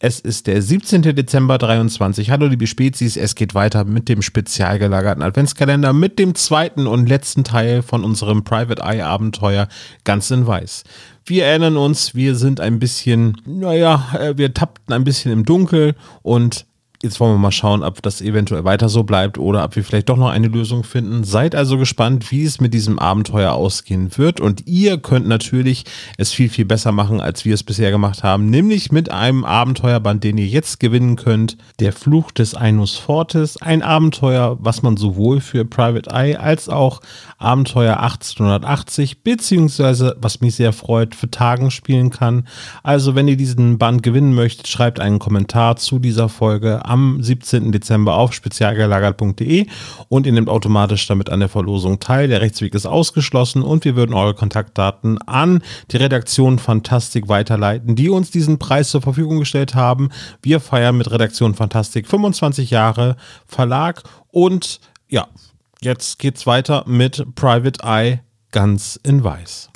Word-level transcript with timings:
Es 0.00 0.20
ist 0.20 0.46
der 0.46 0.62
17. 0.62 1.02
Dezember 1.02 1.58
23. 1.58 2.30
Hallo 2.30 2.46
liebe 2.46 2.68
Spezies, 2.68 3.16
es 3.16 3.34
geht 3.34 3.56
weiter 3.56 3.84
mit 3.84 4.08
dem 4.08 4.22
spezial 4.22 4.78
gelagerten 4.78 5.24
Adventskalender 5.24 5.92
mit 5.92 6.20
dem 6.20 6.36
zweiten 6.36 6.86
und 6.86 7.08
letzten 7.08 7.42
Teil 7.42 7.82
von 7.82 8.04
unserem 8.04 8.44
Private 8.44 8.80
Eye 8.80 9.02
Abenteuer 9.02 9.66
ganz 10.04 10.30
in 10.30 10.46
weiß. 10.46 10.84
Wir 11.24 11.46
erinnern 11.46 11.76
uns, 11.76 12.14
wir 12.14 12.36
sind 12.36 12.60
ein 12.60 12.78
bisschen, 12.78 13.42
naja, 13.44 14.06
äh, 14.16 14.38
wir 14.38 14.54
tappten 14.54 14.94
ein 14.94 15.02
bisschen 15.02 15.32
im 15.32 15.44
Dunkel 15.44 15.96
und 16.22 16.67
Jetzt 17.00 17.20
wollen 17.20 17.34
wir 17.34 17.38
mal 17.38 17.52
schauen, 17.52 17.84
ob 17.84 18.02
das 18.02 18.20
eventuell 18.20 18.64
weiter 18.64 18.88
so 18.88 19.04
bleibt 19.04 19.38
oder 19.38 19.62
ob 19.62 19.76
wir 19.76 19.84
vielleicht 19.84 20.08
doch 20.08 20.16
noch 20.16 20.30
eine 20.30 20.48
Lösung 20.48 20.82
finden. 20.82 21.22
Seid 21.22 21.54
also 21.54 21.78
gespannt, 21.78 22.32
wie 22.32 22.42
es 22.42 22.60
mit 22.60 22.74
diesem 22.74 22.98
Abenteuer 22.98 23.52
ausgehen 23.52 24.18
wird. 24.18 24.40
Und 24.40 24.66
ihr 24.66 24.98
könnt 24.98 25.28
natürlich 25.28 25.84
es 26.16 26.32
viel, 26.32 26.48
viel 26.48 26.64
besser 26.64 26.90
machen, 26.90 27.20
als 27.20 27.44
wir 27.44 27.54
es 27.54 27.62
bisher 27.62 27.92
gemacht 27.92 28.24
haben. 28.24 28.50
Nämlich 28.50 28.90
mit 28.90 29.12
einem 29.12 29.44
Abenteuerband, 29.44 30.24
den 30.24 30.38
ihr 30.38 30.48
jetzt 30.48 30.80
gewinnen 30.80 31.14
könnt. 31.14 31.56
Der 31.78 31.92
Fluch 31.92 32.32
des 32.32 32.56
Einus 32.56 32.96
Fortis. 32.96 33.62
Ein 33.62 33.82
Abenteuer, 33.82 34.56
was 34.58 34.82
man 34.82 34.96
sowohl 34.96 35.40
für 35.40 35.64
Private 35.64 36.10
Eye 36.10 36.34
als 36.34 36.68
auch 36.68 37.00
Abenteuer 37.38 38.00
1880 38.00 39.22
beziehungsweise, 39.22 40.16
was 40.20 40.40
mich 40.40 40.56
sehr 40.56 40.72
freut, 40.72 41.14
für 41.14 41.30
Tagen 41.30 41.70
spielen 41.70 42.10
kann. 42.10 42.48
Also 42.82 43.14
wenn 43.14 43.28
ihr 43.28 43.36
diesen 43.36 43.78
Band 43.78 44.02
gewinnen 44.02 44.34
möchtet, 44.34 44.66
schreibt 44.66 44.98
einen 44.98 45.20
Kommentar 45.20 45.76
zu 45.76 46.00
dieser 46.00 46.28
Folge 46.28 46.87
am 46.88 47.22
17. 47.22 47.72
Dezember 47.72 48.16
auf 48.16 48.32
spezialgelagert.de 48.32 49.66
und 50.08 50.26
ihr 50.26 50.32
nehmt 50.32 50.48
automatisch 50.48 51.06
damit 51.06 51.30
an 51.30 51.40
der 51.40 51.48
Verlosung 51.48 52.00
teil. 52.00 52.28
Der 52.28 52.40
Rechtsweg 52.40 52.74
ist 52.74 52.86
ausgeschlossen 52.86 53.62
und 53.62 53.84
wir 53.84 53.96
würden 53.96 54.14
eure 54.14 54.34
Kontaktdaten 54.34 55.18
an 55.22 55.62
die 55.90 55.96
Redaktion 55.98 56.58
Fantastik 56.58 57.28
weiterleiten, 57.28 57.96
die 57.96 58.08
uns 58.08 58.30
diesen 58.30 58.58
Preis 58.58 58.90
zur 58.90 59.02
Verfügung 59.02 59.38
gestellt 59.38 59.74
haben. 59.74 60.10
Wir 60.42 60.60
feiern 60.60 60.96
mit 60.96 61.10
Redaktion 61.10 61.54
Fantastik 61.54 62.06
25 62.06 62.70
Jahre 62.70 63.16
Verlag 63.46 64.02
und 64.30 64.80
ja, 65.08 65.26
jetzt 65.80 66.18
geht's 66.18 66.46
weiter 66.46 66.84
mit 66.86 67.34
Private 67.34 67.84
Eye 67.84 68.20
ganz 68.50 68.98
in 69.02 69.22
weiß. 69.22 69.70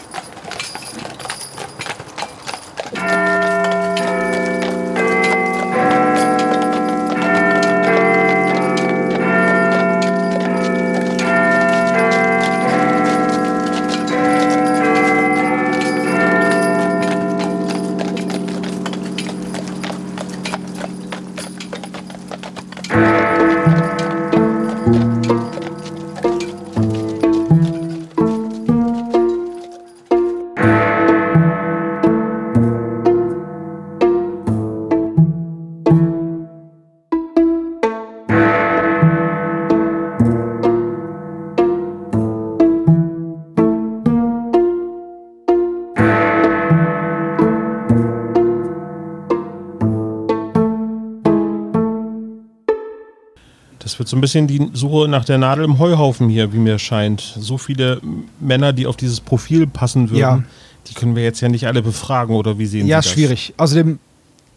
So 54.09 54.17
ein 54.17 54.21
bisschen 54.21 54.47
die 54.47 54.71
Suche 54.73 55.09
nach 55.09 55.25
der 55.25 55.39
Nadel 55.39 55.65
im 55.65 55.79
Heuhaufen 55.79 56.29
hier, 56.29 56.53
wie 56.53 56.59
mir 56.59 56.79
scheint. 56.79 57.21
So 57.21 57.59
viele 57.59 58.01
Männer, 58.41 58.73
die 58.73 58.87
auf 58.87 58.97
dieses 58.97 59.21
Profil 59.21 59.67
passen 59.67 60.11
würden, 60.11 60.21
ja. 60.21 60.43
die 60.89 60.95
können 60.95 61.17
wir 61.17 61.23
jetzt 61.23 61.41
ja 61.41 61.49
nicht 61.49 61.67
alle 61.67 61.83
befragen 61.83 62.37
oder 62.37 62.59
wie 62.59 62.67
sehen 62.67 62.87
ja, 62.87 63.03
Sie 63.03 63.09
das? 63.09 63.11
Ja, 63.11 63.13
schwierig. 63.13 63.55
Außerdem, 63.57 63.99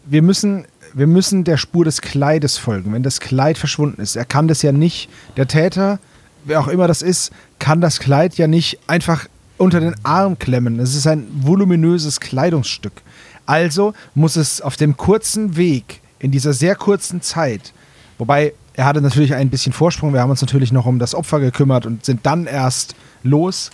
wir 0.06 0.22
müssen, 0.22 0.66
wir 0.94 1.06
müssen 1.06 1.44
der 1.44 1.56
Spur 1.56 1.84
des 1.84 2.00
Kleides 2.00 2.58
folgen. 2.58 2.92
Wenn 2.92 3.02
das 3.02 3.20
Kleid 3.20 3.58
verschwunden 3.58 4.00
ist, 4.00 4.16
er 4.16 4.24
kann 4.24 4.48
das 4.48 4.62
ja 4.62 4.72
nicht, 4.72 5.08
der 5.36 5.48
Täter, 5.48 5.98
wer 6.44 6.60
auch 6.60 6.68
immer 6.68 6.88
das 6.88 7.02
ist, 7.02 7.32
kann 7.58 7.80
das 7.80 7.98
Kleid 7.98 8.36
ja 8.36 8.46
nicht 8.46 8.78
einfach 8.86 9.26
unter 9.58 9.80
den 9.80 9.94
Arm 10.04 10.38
klemmen. 10.38 10.78
Es 10.78 10.94
ist 10.94 11.06
ein 11.06 11.26
voluminöses 11.40 12.20
Kleidungsstück. 12.20 13.02
Also 13.46 13.94
muss 14.14 14.36
es 14.36 14.60
auf 14.60 14.76
dem 14.76 14.96
kurzen 14.96 15.56
Weg, 15.56 16.00
in 16.18 16.30
dieser 16.30 16.52
sehr 16.52 16.74
kurzen 16.74 17.20
Zeit, 17.22 17.72
wobei 18.18 18.54
er 18.76 18.84
hatte 18.84 19.00
natürlich 19.00 19.34
ein 19.34 19.48
bisschen 19.48 19.72
Vorsprung. 19.72 20.12
Wir 20.12 20.20
haben 20.20 20.30
uns 20.30 20.42
natürlich 20.42 20.70
noch 20.70 20.86
um 20.86 20.98
das 20.98 21.14
Opfer 21.14 21.40
gekümmert 21.40 21.86
und 21.86 22.04
sind 22.04 22.24
dann 22.24 22.46
erst 22.46 22.94
los. 23.22 23.70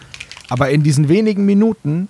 Aber 0.48 0.70
in 0.70 0.82
diesen 0.82 1.08
wenigen 1.08 1.44
Minuten 1.44 2.08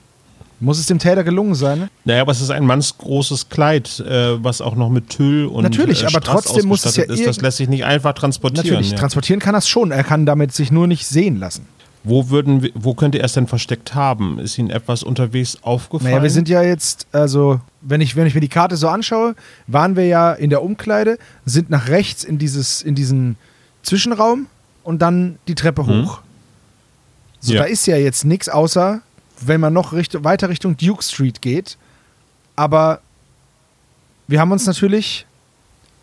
muss 0.61 0.79
es 0.79 0.87
dem 0.87 0.99
Täter 0.99 1.25
gelungen 1.25 1.55
sein. 1.55 1.89
Naja, 2.05 2.21
aber 2.21 2.33
es 2.33 2.41
ist 2.41 2.51
ein 2.51 2.67
mannsgroßes 2.67 3.49
Kleid, 3.49 3.99
äh, 4.01 4.43
was 4.45 4.61
auch 4.61 4.77
noch 4.77 4.91
mit 4.91 5.09
Tüll 5.09 5.47
und 5.47 5.63
Natürlich, 5.63 6.03
äh, 6.03 6.07
aber 6.07 6.21
trotzdem 6.21 6.67
muss 6.69 6.85
es 6.85 6.97
ja 6.97 7.05
ist. 7.05 7.27
Das 7.27 7.41
lässt 7.41 7.57
sich 7.57 7.69
nicht 7.69 7.85
einfach 7.85 8.13
transportieren. 8.13 8.67
Natürlich, 8.67 8.91
ja. 8.93 8.97
transportieren 8.97 9.41
kann 9.41 9.55
er 9.55 9.59
es 9.59 9.69
schon. 9.69 9.91
Er 9.91 10.05
kann 10.05 10.27
damit 10.27 10.53
sich 10.53 10.71
nur 10.71 10.87
nicht 10.87 11.07
sehen 11.07 11.39
lassen. 11.39 11.67
Wo, 12.05 12.31
würden, 12.31 12.69
wo 12.75 12.95
könnte 12.95 13.19
er 13.19 13.27
es 13.27 13.35
denn 13.35 13.47
versteckt 13.47 13.95
haben? 13.95 14.41
Ist 14.41 14.59
Ihnen 14.59 14.71
etwas 14.71 15.05
unterwegs 15.05 15.59
aufgefallen? 15.63 16.11
Naja, 16.11 16.23
wir 16.23 16.31
sind 16.31 16.49
ja 16.49 16.63
jetzt, 16.63 17.07
also, 17.13 17.61
wenn 17.81 18.01
ich, 18.01 18.17
wenn 18.17 18.27
ich 18.27 18.35
mir 18.35 18.41
die 18.41 18.49
Karte 18.49 18.77
so 18.77 18.89
anschaue, 18.89 19.37
waren 19.69 19.95
wir 19.95 20.07
ja 20.07 20.33
in 20.33 20.51
der 20.51 20.63
Umkleide, 20.63 21.19
sind 21.45 21.71
nach 21.71 21.89
rechts 21.89 22.25
in, 22.25 22.39
dieses, 22.39 22.83
in 22.83 22.97
diesen 22.97 23.37
Zwischenraum 23.83 24.47
und 24.83 25.01
dann 25.01 25.39
die 25.47 25.55
Treppe 25.55 25.87
hm. 25.87 26.07
hoch. 26.07 26.21
So, 27.41 27.55
ja. 27.55 27.63
da 27.63 27.67
ist 27.67 27.87
ja 27.87 27.97
jetzt 27.97 28.25
nichts, 28.25 28.49
außer 28.49 29.01
wenn 29.41 29.61
man 29.61 29.73
noch 29.73 29.93
Richtung, 29.93 30.25
weiter 30.25 30.49
Richtung 30.49 30.77
Duke 30.77 31.03
Street 31.03 31.43
geht. 31.43 31.77
Aber 32.57 33.01
wir 34.27 34.41
haben 34.41 34.53
uns 34.53 34.67
natürlich, 34.67 35.27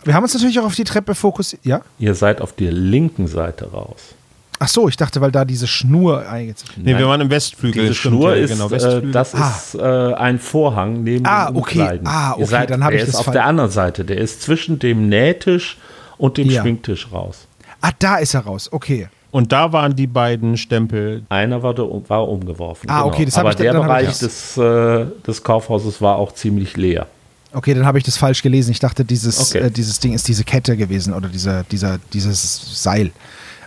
wir 0.03 0.13
haben 0.13 0.23
uns 0.23 0.33
natürlich 0.33 0.59
auch 0.59 0.65
auf 0.65 0.75
die 0.75 0.83
Treppe 0.83 1.15
fokussiert. 1.15 1.65
Ja? 1.65 1.81
Ihr 1.97 2.15
seid 2.15 2.41
auf 2.41 2.53
der 2.53 2.71
linken 2.71 3.27
Seite 3.27 3.71
raus. 3.71 4.13
Ach 4.61 4.67
so, 4.67 4.89
ich 4.89 4.97
dachte, 4.97 5.21
weil 5.21 5.31
da 5.31 5.45
diese 5.45 5.67
Schnur 5.67 6.27
eingezogen 6.27 6.83
Nee, 6.83 6.97
wir 6.97 7.07
waren 7.07 7.21
im 7.21 7.29
Westflügel. 7.29 7.83
Diese 7.83 7.95
Schnur 7.95 8.35
ist, 8.35 8.51
genau, 8.51 8.69
äh, 8.69 9.01
das 9.09 9.33
ah. 9.33 9.53
ist 9.55 9.75
äh, 9.75 10.13
ein 10.15 10.37
Vorhang 10.37 11.01
neben 11.03 11.25
ah, 11.25 11.47
dem 11.47 11.55
Umkleiden. 11.55 12.05
Okay. 12.05 12.15
Ah, 12.15 12.33
okay, 12.33 12.45
seid, 12.45 12.69
dann 12.69 12.83
habe 12.83 12.95
ich 12.95 13.01
das 13.01 13.11
ist 13.11 13.15
auf 13.15 13.31
der 13.31 13.45
anderen 13.45 13.71
Seite. 13.71 14.03
Der 14.03 14.17
ist 14.17 14.41
zwischen 14.41 14.77
dem 14.77 15.07
Nähtisch 15.07 15.77
und 16.17 16.37
dem 16.37 16.49
ja. 16.49 16.61
Schwingtisch 16.61 17.07
raus. 17.13 17.47
Ah, 17.79 17.91
da 17.97 18.17
ist 18.17 18.33
er 18.33 18.41
raus. 18.41 18.67
Okay. 18.71 19.07
Und 19.31 19.51
da 19.51 19.71
waren 19.71 19.95
die 19.95 20.07
beiden 20.07 20.57
Stempel. 20.57 21.23
Einer 21.29 21.63
war, 21.63 21.77
war 21.77 22.27
umgeworfen. 22.27 22.89
Ah, 22.89 23.03
genau. 23.03 23.13
okay, 23.13 23.25
das 23.25 23.37
habe 23.37 23.49
ich 23.49 23.55
Aber 23.55 23.63
der 23.63 23.73
Bereich 23.73 24.19
des, 24.19 24.57
äh, 24.57 25.05
des 25.25 25.43
Kaufhauses 25.43 26.01
war 26.01 26.17
auch 26.17 26.33
ziemlich 26.33 26.75
leer. 26.75 27.07
Okay, 27.53 27.73
dann 27.73 27.85
habe 27.85 27.97
ich 27.97 28.03
das 28.03 28.17
falsch 28.17 28.41
gelesen. 28.41 28.71
Ich 28.71 28.79
dachte, 28.79 29.05
dieses, 29.05 29.39
okay. 29.39 29.67
äh, 29.67 29.71
dieses 29.71 29.99
Ding 29.99 30.13
ist 30.13 30.27
diese 30.27 30.43
Kette 30.43 30.75
gewesen 30.75 31.13
oder 31.13 31.29
dieser, 31.29 31.63
dieser, 31.63 31.99
dieses 32.11 32.83
Seil. 32.83 33.11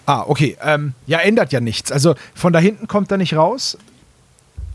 Ah, 0.06 0.24
okay. 0.26 0.56
Ähm, 0.62 0.94
ja, 1.06 1.18
ändert 1.18 1.52
ja 1.52 1.60
nichts. 1.60 1.92
Also 1.92 2.14
von 2.34 2.52
da 2.52 2.58
hinten 2.58 2.88
kommt 2.88 3.10
er 3.10 3.18
nicht 3.18 3.34
raus. 3.34 3.78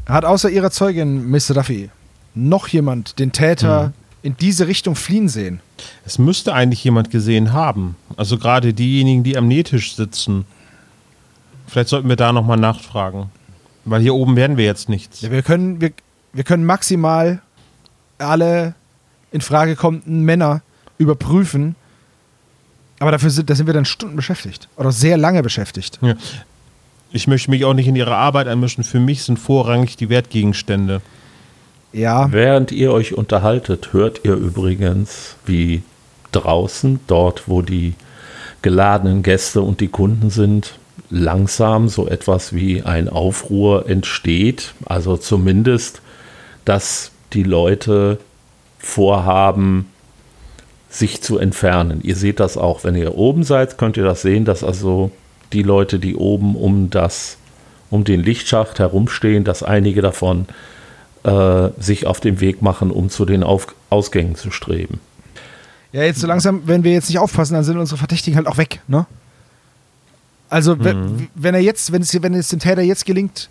Hat 0.06 0.26
außer 0.26 0.50
ihrer 0.50 0.72
Zeugin, 0.72 1.30
Mr. 1.30 1.54
Duffy, 1.54 1.90
noch 2.34 2.68
jemand 2.70 3.20
den 3.20 3.34
Täter 3.34 3.88
mhm. 3.88 3.94
in 4.24 4.38
diese 4.38 4.68
Richtung 4.68 4.96
fliehen 4.96 5.28
sehen? 5.28 5.60
Es 6.06 6.18
müsste 6.18 6.54
eigentlich 6.54 6.84
jemand 6.84 7.12
gesehen 7.12 7.52
haben. 7.52 7.96
Also 8.16 8.38
gerade 8.38 8.74
diejenigen, 8.74 9.24
die 9.24 9.38
am 9.38 9.48
Nähtisch 9.48 9.96
sitzen. 9.96 10.46
Vielleicht 11.68 11.90
sollten 11.90 12.08
wir 12.08 12.16
da 12.16 12.32
nochmal 12.32 12.58
nachfragen. 12.58 13.30
Weil 13.84 14.02
hier 14.02 14.16
oben 14.16 14.36
werden 14.36 14.58
wir 14.58 14.66
jetzt 14.66 14.90
nichts. 14.90 15.22
Ja, 15.22 15.32
wir, 15.32 15.44
können, 15.44 15.82
wir, 15.82 15.92
wir 16.34 16.44
können 16.44 16.66
maximal 16.66 17.42
alle 18.18 18.76
in 19.32 19.42
Frage 19.42 19.76
kommenden 19.76 20.24
Männer 20.24 20.62
überprüfen 20.98 21.76
aber 23.00 23.12
dafür 23.12 23.30
sind, 23.30 23.50
da 23.50 23.56
sind 23.56 23.68
wir 23.68 23.74
dann 23.74 23.86
Stunden 23.86 24.16
beschäftigt. 24.16 24.68
Oder 24.76 24.92
sehr 24.92 25.18
lange 25.18 25.44
beschäftigt. 25.44 26.00
Ja. 26.02 26.16
Ich 27.12 27.28
möchte 27.28 27.52
mich 27.52 27.64
auch 27.64 27.74
nicht 27.74 27.88
in 27.88 27.96
Ihre 27.96 28.16
Arbeit 28.16 28.48
einmischen. 28.48 28.84
Für 28.84 29.00
mich 29.00 29.24
sind 29.24 29.38
vorrangig 29.38 29.96
die 29.98 30.10
Wertgegenstände. 30.10 31.02
Ja. 31.94 32.32
Während 32.32 32.72
ihr 32.72 32.92
euch 32.92 33.14
unterhaltet, 33.14 33.94
hört 33.94 34.22
ihr 34.24 34.34
übrigens, 34.34 35.36
wie 35.46 35.84
draußen, 36.32 37.00
dort, 37.08 37.48
wo 37.48 37.62
die 37.62 37.94
geladenen 38.62 39.24
Gäste 39.24 39.62
und 39.62 39.80
die 39.80 39.88
Kunden 39.88 40.30
sind, 40.30 40.78
langsam 41.10 41.88
so 41.88 42.08
etwas 42.08 42.54
wie 42.54 42.84
ein 42.84 43.08
Aufruhr 43.08 43.88
entsteht. 43.88 44.74
Also 44.86 45.18
zumindest, 45.18 46.02
dass 46.66 47.12
die 47.34 47.44
Leute 47.44 48.20
vorhaben, 48.80 49.90
sich 50.98 51.22
zu 51.22 51.38
entfernen. 51.38 52.02
Ihr 52.04 52.16
seht 52.16 52.40
das 52.40 52.58
auch, 52.58 52.84
wenn 52.84 52.96
ihr 52.96 53.16
oben 53.16 53.44
seid, 53.44 53.78
könnt 53.78 53.98
ihr 53.98 54.04
das 54.04 54.22
sehen, 54.22 54.46
dass 54.46 54.64
also 54.64 55.12
die 55.54 55.64
Leute, 55.64 56.00
die 56.00 56.16
oben 56.16 56.56
um 56.56 56.90
das, 56.90 57.38
um 57.90 58.04
den 58.04 58.22
Lichtschacht 58.22 58.80
herumstehen, 58.80 59.44
dass 59.44 59.64
einige 59.64 60.02
davon 60.02 60.48
äh, 61.24 61.70
sich 61.80 62.08
auf 62.08 62.20
den 62.20 62.40
Weg 62.40 62.62
machen, 62.62 62.92
um 62.92 63.10
zu 63.10 63.26
den 63.26 63.44
auf 63.44 63.68
Ausgängen 63.90 64.36
zu 64.36 64.52
streben. 64.52 65.00
Ja, 65.92 66.04
jetzt 66.04 66.20
so 66.20 66.28
langsam, 66.28 66.64
wenn 66.66 66.84
wir 66.84 66.92
jetzt 66.92 67.10
nicht 67.10 67.20
aufpassen, 67.20 67.54
dann 67.54 67.64
sind 67.64 67.78
unsere 67.78 67.98
Verdächtigen 67.98 68.36
halt 68.36 68.48
auch 68.48 68.58
weg, 68.58 68.82
ne? 68.88 69.06
Also, 70.50 70.76
mhm. 70.76 70.84
wenn, 70.84 71.28
wenn 71.36 71.56
er 71.56 71.62
jetzt, 71.62 71.92
wenn 71.92 72.02
es, 72.02 72.22
wenn 72.22 72.34
es 72.34 72.50
dem 72.50 72.60
Täter 72.60 72.82
jetzt 72.82 73.06
gelingt, 73.06 73.50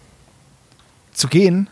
zu 1.13 1.29
gehen, 1.29 1.69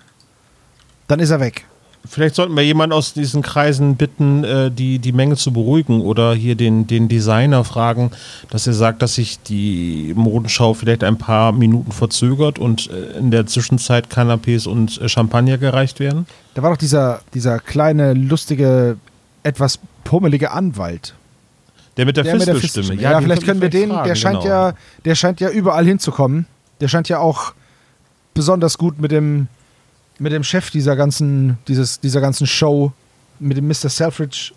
dann 1.06 1.20
ist 1.20 1.30
er 1.30 1.40
weg. 1.40 1.64
Vielleicht 2.06 2.34
sollten 2.34 2.54
wir 2.54 2.62
jemanden 2.62 2.92
aus 2.92 3.14
diesen 3.14 3.42
Kreisen 3.42 3.96
bitten, 3.96 4.44
äh, 4.44 4.70
die, 4.70 4.98
die 4.98 5.12
Menge 5.12 5.36
zu 5.36 5.52
beruhigen 5.52 6.02
oder 6.02 6.34
hier 6.34 6.54
den, 6.54 6.86
den 6.86 7.08
Designer 7.08 7.64
fragen, 7.64 8.10
dass 8.50 8.66
er 8.66 8.74
sagt, 8.74 9.00
dass 9.00 9.14
sich 9.14 9.40
die 9.42 10.12
Modenschau 10.14 10.74
vielleicht 10.74 11.02
ein 11.02 11.16
paar 11.16 11.52
Minuten 11.52 11.92
verzögert 11.92 12.58
und 12.58 12.90
äh, 12.90 13.18
in 13.18 13.30
der 13.30 13.46
Zwischenzeit 13.46 14.08
Canapés 14.08 14.68
und 14.68 15.00
äh, 15.00 15.08
Champagner 15.08 15.56
gereicht 15.56 15.98
werden. 15.98 16.26
Da 16.52 16.62
war 16.62 16.70
doch 16.70 16.76
dieser, 16.76 17.22
dieser 17.32 17.58
kleine, 17.58 18.12
lustige, 18.12 18.98
etwas 19.42 19.78
pummelige 20.04 20.50
Anwalt. 20.50 21.14
Der 21.96 22.04
mit 22.04 22.16
der, 22.16 22.24
der 22.24 22.38
Fistelstimme. 22.38 23.00
Ja, 23.00 23.12
ja 23.12 23.20
vielleicht 23.20 23.44
können 23.44 23.62
wir 23.62 23.70
den, 23.70 23.90
fragen, 23.90 24.08
der 24.08 24.14
scheint 24.14 24.42
genau. 24.42 24.54
ja, 24.54 24.74
der 25.04 25.14
scheint 25.14 25.40
ja 25.40 25.48
überall 25.48 25.86
hinzukommen. 25.86 26.46
Der 26.80 26.88
scheint 26.88 27.08
ja 27.08 27.18
auch 27.18 27.54
besonders 28.34 28.78
gut 28.78 29.00
mit 29.00 29.10
dem 29.10 29.48
mit 30.18 30.32
dem 30.32 30.44
Chef 30.44 30.70
dieser 30.70 30.96
ganzen, 30.96 31.58
dieses, 31.68 32.00
dieser 32.00 32.20
ganzen 32.20 32.46
Show, 32.46 32.92
mit 33.38 33.56
dem 33.56 33.66
Mr. 33.66 33.88
Selfridge 33.88 34.52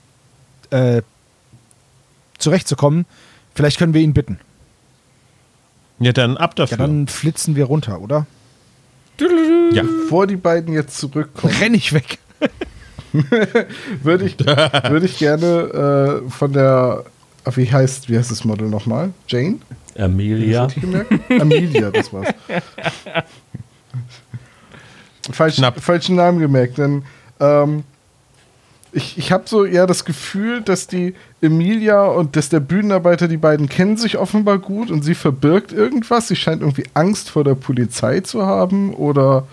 äh, 0.70 1.02
zurechtzukommen. 2.38 3.06
Vielleicht 3.56 3.80
können 3.80 3.94
wir 3.94 4.02
ihn 4.02 4.14
bitten. 4.14 4.40
Ja, 6.00 6.14
dann 6.14 6.38
ab 6.38 6.56
dafür. 6.56 6.78
Ja, 6.78 6.86
dann 6.86 7.08
flitzen 7.08 7.56
wir 7.56 7.66
runter, 7.66 8.00
oder? 8.02 8.28
Ja. 9.74 9.82
Bevor 9.82 10.28
die 10.28 10.36
beiden 10.36 10.74
jetzt 10.74 10.98
zurückkommen. 10.98 11.54
Renn 11.60 11.74
ich 11.74 11.92
weg. 11.92 12.20
würde 14.04 14.26
ich, 14.26 14.38
würd 14.40 15.04
ich 15.04 15.18
gerne 15.18 16.24
äh, 16.26 16.30
von 16.30 16.54
der, 16.54 17.06
wie 17.56 17.72
heißt, 17.72 18.10
wie 18.10 18.18
heißt 18.18 18.30
das 18.30 18.46
Model 18.46 18.70
nochmal? 18.70 19.12
Jane? 19.28 19.58
Amelia. 19.98 20.68
Amelia, 21.40 21.90
das 21.90 22.14
war's. 22.14 22.28
falsch, 25.32 25.62
falschen 25.80 26.16
Namen 26.16 26.40
gemerkt, 26.40 26.78
denn 26.78 27.04
ähm, 27.40 27.84
ich, 28.92 29.18
ich 29.18 29.32
habe 29.32 29.44
so 29.46 29.66
eher 29.66 29.86
das 29.86 30.06
Gefühl, 30.06 30.62
dass 30.62 30.88
die 30.88 31.14
Emilia 31.42 32.06
und 32.06 32.36
dass 32.36 32.50
der 32.50 32.60
Bühnenarbeiter, 32.60 33.28
die 33.28 33.38
beiden 33.38 33.70
kennen 33.70 33.98
sich 33.98 34.18
offenbar 34.18 34.58
gut 34.58 34.90
und 34.90 35.04
sie 35.04 35.16
verbirgt 35.16 35.72
irgendwas. 35.72 36.28
Sie 36.28 36.36
scheint 36.36 36.62
irgendwie 36.62 36.86
Angst 36.94 37.30
vor 37.30 37.44
der 37.44 37.56
Polizei 37.56 38.22
zu 38.22 38.46
haben 38.46 38.94
oder 38.94 39.46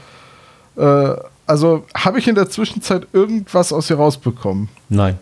äh, 0.77 1.15
also 1.47 1.85
habe 1.95 2.19
ich 2.19 2.29
in 2.29 2.35
der 2.35 2.49
Zwischenzeit 2.49 3.07
irgendwas 3.13 3.73
aus 3.73 3.91
ihr 3.91 3.97
rausbekommen? 3.97 4.69
Nein. 4.89 5.19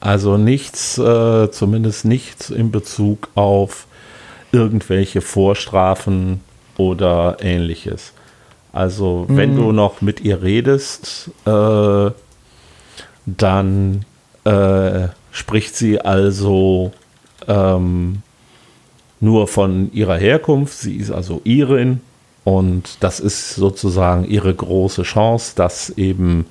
Also 0.00 0.36
nichts, 0.36 0.98
äh, 0.98 1.50
zumindest 1.52 2.04
nichts 2.04 2.50
in 2.50 2.72
Bezug 2.72 3.28
auf 3.36 3.86
irgendwelche 4.50 5.20
Vorstrafen 5.20 6.40
oder 6.76 7.36
ähnliches. 7.40 8.12
Also 8.72 9.26
wenn 9.28 9.52
mhm. 9.52 9.56
du 9.56 9.72
noch 9.72 10.00
mit 10.00 10.20
ihr 10.20 10.42
redest, 10.42 11.30
äh, 11.44 12.10
dann 13.26 14.04
äh, 14.44 15.08
spricht 15.30 15.76
sie 15.76 16.00
also 16.00 16.92
ähm, 17.46 18.22
nur 19.20 19.46
von 19.46 19.92
ihrer 19.92 20.16
Herkunft. 20.16 20.78
Sie 20.78 20.96
ist 20.96 21.10
also 21.10 21.40
Irin 21.44 22.00
und 22.44 22.96
das 23.00 23.20
ist 23.20 23.54
sozusagen 23.54 24.24
ihre 24.24 24.52
große 24.54 25.02
Chance, 25.02 25.52
dass 25.54 25.90
eben 25.90 26.46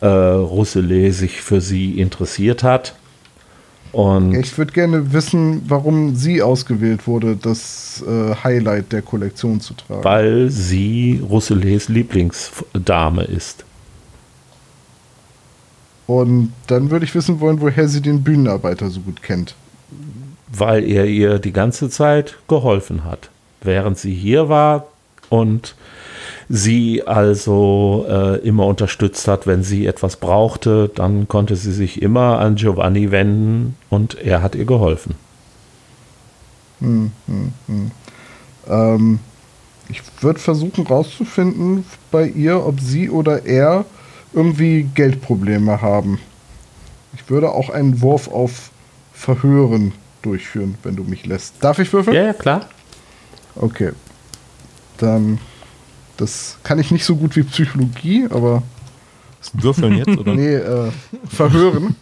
äh, 0.00 0.06
Rousselet 0.06 1.12
sich 1.12 1.40
für 1.40 1.60
sie 1.60 1.98
interessiert 1.98 2.62
hat. 2.62 2.94
Und 3.92 4.34
ich 4.34 4.56
würde 4.58 4.72
gerne 4.72 5.12
wissen, 5.12 5.62
warum 5.66 6.14
sie 6.14 6.42
ausgewählt 6.42 7.06
wurde, 7.06 7.36
das 7.36 8.04
äh, 8.06 8.34
Highlight 8.42 8.92
der 8.92 9.02
Kollektion 9.02 9.60
zu 9.60 9.74
tragen. 9.74 10.04
Weil 10.04 10.50
sie 10.50 11.22
Rousselets 11.28 11.88
Lieblingsdame 11.88 13.24
ist. 13.24 13.64
Und 16.06 16.52
dann 16.66 16.90
würde 16.90 17.04
ich 17.04 17.14
wissen 17.14 17.40
wollen, 17.40 17.60
woher 17.60 17.88
sie 17.88 18.00
den 18.00 18.22
Bühnenarbeiter 18.22 18.88
so 18.90 19.00
gut 19.00 19.22
kennt. 19.22 19.54
Weil 20.50 20.84
er 20.84 21.04
ihr 21.06 21.38
die 21.38 21.52
ganze 21.52 21.90
Zeit 21.90 22.38
geholfen 22.48 23.04
hat. 23.04 23.30
Während 23.60 23.98
sie 23.98 24.14
hier 24.14 24.48
war 24.48 24.86
und 25.28 25.74
sie 26.48 27.06
also 27.06 28.06
äh, 28.08 28.38
immer 28.46 28.66
unterstützt 28.66 29.28
hat, 29.28 29.46
wenn 29.46 29.62
sie 29.62 29.86
etwas 29.86 30.16
brauchte, 30.16 30.90
dann 30.94 31.28
konnte 31.28 31.56
sie 31.56 31.72
sich 31.72 32.02
immer 32.02 32.38
an 32.38 32.56
Giovanni 32.56 33.10
wenden 33.10 33.76
und 33.90 34.18
er 34.18 34.42
hat 34.42 34.54
ihr 34.54 34.64
geholfen. 34.64 35.14
Hm, 36.80 37.12
hm, 37.26 37.52
hm. 37.66 37.90
Ähm, 38.68 39.18
ich 39.88 40.02
würde 40.20 40.38
versuchen 40.38 40.86
rauszufinden 40.86 41.84
bei 42.10 42.26
ihr, 42.26 42.64
ob 42.64 42.80
sie 42.80 43.10
oder 43.10 43.46
er 43.46 43.84
irgendwie 44.32 44.88
Geldprobleme 44.94 45.80
haben. 45.80 46.18
Ich 47.14 47.28
würde 47.30 47.50
auch 47.50 47.70
einen 47.70 48.00
Wurf 48.02 48.28
auf 48.28 48.70
Verhören 49.12 49.92
durchführen, 50.22 50.76
wenn 50.82 50.96
du 50.96 51.04
mich 51.04 51.26
lässt. 51.26 51.54
Darf 51.60 51.78
ich 51.78 51.92
würfeln? 51.92 52.14
Ja, 52.14 52.26
ja, 52.26 52.32
klar. 52.32 52.68
Okay. 53.56 53.92
Dann 54.98 55.38
das 56.18 56.58
kann 56.62 56.78
ich 56.78 56.90
nicht 56.90 57.04
so 57.04 57.16
gut 57.16 57.34
wie 57.36 57.42
Psychologie, 57.42 58.26
aber. 58.28 58.62
Würfeln 59.54 59.96
jetzt, 59.96 60.18
oder? 60.18 60.34
nee, 60.36 60.54
äh, 60.54 60.90
verhören. 61.28 61.96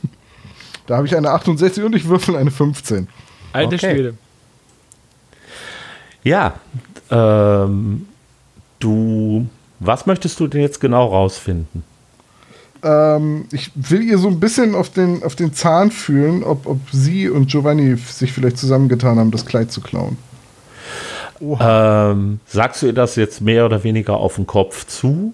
da 0.87 0.97
habe 0.97 1.07
ich 1.07 1.17
eine 1.17 1.31
68 1.31 1.85
und 1.85 1.95
ich 1.95 2.09
würfel 2.09 2.35
eine 2.35 2.51
15. 2.51 3.07
Alte 3.53 3.77
okay. 3.77 3.95
Schwede. 3.95 4.15
Ja, 6.25 6.55
ähm, 7.11 8.07
du, 8.81 9.47
was 9.79 10.07
möchtest 10.07 10.41
du 10.41 10.49
denn 10.49 10.63
jetzt 10.63 10.81
genau 10.81 11.07
rausfinden? 11.07 11.85
Ähm, 12.83 13.47
ich 13.53 13.71
will 13.75 14.03
ihr 14.03 14.19
so 14.19 14.29
ein 14.29 14.41
bisschen 14.41 14.75
auf 14.75 14.91
den, 14.91 15.23
auf 15.23 15.37
den 15.37 15.53
Zahn 15.53 15.91
fühlen, 15.91 16.43
ob, 16.43 16.67
ob 16.67 16.81
sie 16.91 17.29
und 17.29 17.49
Giovanni 17.49 17.97
sich 17.97 18.33
vielleicht 18.33 18.59
zusammengetan 18.59 19.19
haben, 19.19 19.31
das 19.31 19.47
Kleid 19.47 19.71
zu 19.71 19.81
klauen. 19.81 20.19
Ähm, 21.41 22.41
sagst 22.47 22.83
du 22.83 22.87
ihr 22.87 22.93
das 22.93 23.17
jetzt 23.17 23.41
mehr 23.41 23.65
oder 23.67 23.85
weniger 23.85 24.17
auf 24.17 24.37
den 24.37 24.47
Kopf 24.47 24.87
zu? 24.87 25.33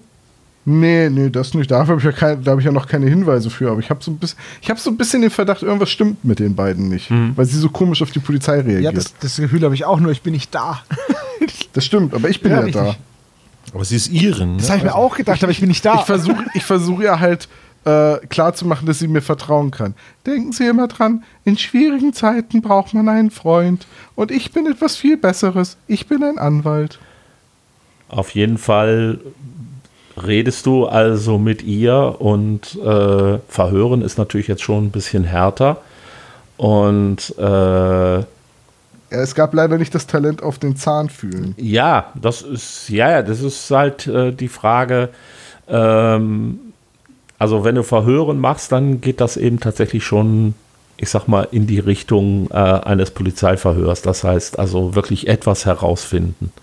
Nee, 0.65 1.09
nee, 1.09 1.29
das 1.29 1.53
nicht. 1.53 1.69
Da 1.69 1.85
habe 1.85 1.97
ich, 1.97 2.03
ja 2.03 2.11
hab 2.45 2.59
ich 2.59 2.65
ja 2.65 2.71
noch 2.71 2.87
keine 2.87 3.07
Hinweise 3.07 3.49
für. 3.49 3.69
Aber 3.69 3.79
ich 3.79 3.89
habe 3.89 4.01
so, 4.01 4.11
ein 4.11 4.17
bisschen, 4.17 4.37
hab 4.67 4.79
so 4.79 4.89
ein 4.91 4.97
bisschen 4.97 5.21
den 5.21 5.29
Verdacht, 5.29 5.61
irgendwas 5.61 5.89
stimmt 5.89 6.23
mit 6.23 6.39
den 6.39 6.55
beiden 6.55 6.87
nicht. 6.87 7.11
Mhm. 7.11 7.33
Weil 7.35 7.45
sie 7.45 7.57
so 7.57 7.69
komisch 7.69 8.01
auf 8.01 8.11
die 8.11 8.19
Polizei 8.19 8.61
reagiert. 8.61 8.81
Ja, 8.81 8.91
das, 8.91 9.13
das 9.19 9.35
Gefühl 9.35 9.61
habe 9.63 9.75
ich 9.75 9.83
auch, 9.83 9.99
nur 9.99 10.11
ich 10.11 10.21
bin 10.21 10.33
nicht 10.33 10.55
da. 10.55 10.81
das 11.73 11.83
stimmt, 11.83 12.13
aber 12.13 12.29
ich 12.29 12.41
bin 12.41 12.53
ja, 12.53 12.65
ja 12.65 12.71
da. 12.71 12.95
Aber 13.73 13.83
sie 13.83 13.95
ist 13.95 14.09
ihren. 14.09 14.53
Ne? 14.53 14.57
Das 14.57 14.69
habe 14.69 14.77
ich 14.77 14.83
mir 14.85 14.95
auch 14.95 15.15
gedacht, 15.15 15.43
aber 15.43 15.51
ich 15.51 15.59
bin 15.59 15.69
nicht 15.69 15.83
da. 15.83 15.95
Ich 15.95 16.05
versuche 16.05 16.45
ich 16.53 16.63
versuch 16.63 17.01
ja 17.01 17.19
halt 17.19 17.49
äh, 17.85 18.17
klarzumachen, 18.27 18.87
dass 18.87 18.99
sie 18.99 19.07
mir 19.07 19.21
vertrauen 19.21 19.71
kann. 19.71 19.93
Denken 20.25 20.51
Sie 20.51 20.65
immer 20.65 20.87
dran, 20.87 21.23
in 21.43 21.57
schwierigen 21.57 22.13
Zeiten 22.13 22.61
braucht 22.61 22.93
man 22.93 23.09
einen 23.09 23.31
Freund. 23.31 23.87
Und 24.15 24.31
ich 24.31 24.51
bin 24.51 24.65
etwas 24.67 24.95
viel 24.95 25.17
Besseres. 25.17 25.77
Ich 25.87 26.07
bin 26.07 26.23
ein 26.23 26.37
Anwalt. 26.37 26.99
Auf 28.09 28.29
jeden 28.31 28.57
Fall 28.57 29.19
redest 30.15 30.65
du 30.65 30.85
also 30.85 31.37
mit 31.37 31.63
ihr 31.63 32.17
und 32.19 32.75
äh, 32.75 33.39
verhören 33.47 34.01
ist 34.01 34.17
natürlich 34.17 34.47
jetzt 34.47 34.61
schon 34.61 34.85
ein 34.85 34.91
bisschen 34.91 35.23
härter. 35.23 35.77
Und 36.57 37.35
äh, 37.37 38.23
es 39.09 39.35
gab 39.35 39.53
leider 39.53 39.77
nicht 39.77 39.93
das 39.93 40.07
Talent 40.07 40.43
auf 40.43 40.59
den 40.59 40.75
Zahn 40.75 41.09
fühlen. 41.09 41.53
Ja, 41.57 42.11
das 42.15 42.41
ist 42.41 42.89
ja, 42.89 43.21
das 43.21 43.41
ist 43.41 43.69
halt 43.71 44.07
äh, 44.07 44.31
die 44.31 44.47
Frage. 44.47 45.09
Ähm, 45.67 46.59
also 47.43 47.65
wenn 47.65 47.75
du 47.75 47.83
Verhören 47.83 48.39
machst, 48.39 48.71
dann 48.71 49.01
geht 49.01 49.19
das 49.19 49.35
eben 49.35 49.59
tatsächlich 49.59 50.05
schon, 50.05 50.53
ich 50.95 51.09
sag 51.09 51.27
mal, 51.27 51.45
in 51.51 51.67
die 51.67 51.79
Richtung 51.79 52.49
äh, 52.51 52.53
eines 52.53 53.11
Polizeiverhörs. 53.11 54.01
Das 54.01 54.23
heißt 54.23 54.59
also 54.59 54.95
wirklich 54.95 55.27
etwas 55.27 55.65
herausfinden. 55.65 56.53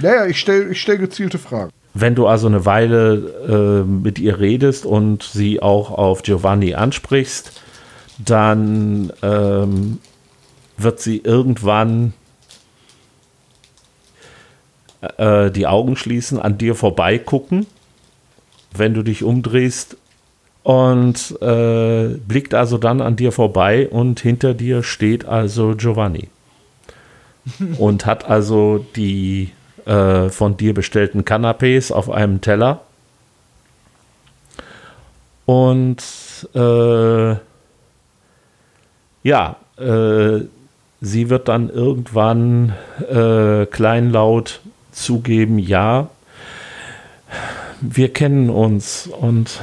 Naja, 0.00 0.24
ich 0.24 0.40
stelle 0.40 0.70
ich 0.70 0.80
stell 0.80 0.96
gezielte 0.96 1.36
Fragen. 1.36 1.72
Wenn 1.92 2.14
du 2.14 2.26
also 2.26 2.46
eine 2.46 2.64
Weile 2.64 3.84
äh, 3.84 3.86
mit 3.86 4.18
ihr 4.18 4.40
redest 4.40 4.86
und 4.86 5.22
sie 5.24 5.60
auch 5.60 5.90
auf 5.90 6.22
Giovanni 6.22 6.74
ansprichst, 6.74 7.60
dann 8.16 9.12
ähm, 9.20 9.98
wird 10.78 11.00
sie 11.00 11.18
irgendwann 11.18 12.14
äh, 15.18 15.50
die 15.50 15.66
Augen 15.66 15.96
schließen, 15.96 16.38
an 16.38 16.56
dir 16.56 16.74
vorbeigucken. 16.74 17.66
Wenn 18.74 18.94
du 18.94 19.02
dich 19.02 19.22
umdrehst, 19.22 19.98
und 20.64 21.40
äh, 21.40 22.08
blickt 22.26 22.54
also 22.54 22.78
dann 22.78 23.00
an 23.00 23.14
dir 23.14 23.30
vorbei 23.30 23.88
und 23.88 24.18
hinter 24.18 24.54
dir 24.54 24.82
steht 24.82 25.24
also 25.26 25.74
Giovanni. 25.76 26.28
Und 27.78 28.06
hat 28.06 28.24
also 28.24 28.86
die 28.96 29.52
äh, 29.84 30.30
von 30.30 30.56
dir 30.56 30.72
bestellten 30.72 31.24
Canapés 31.26 31.92
auf 31.92 32.10
einem 32.10 32.40
Teller. 32.40 32.80
Und 35.44 36.02
äh, 36.54 37.36
Ja, 39.24 39.56
äh, 39.78 40.40
sie 41.00 41.30
wird 41.30 41.48
dann 41.48 41.70
irgendwann 41.70 42.74
äh, 43.10 43.64
kleinlaut 43.64 44.60
zugeben, 44.92 45.58
ja, 45.58 46.08
wir 47.80 48.12
kennen 48.12 48.50
uns 48.50 49.06
und 49.06 49.60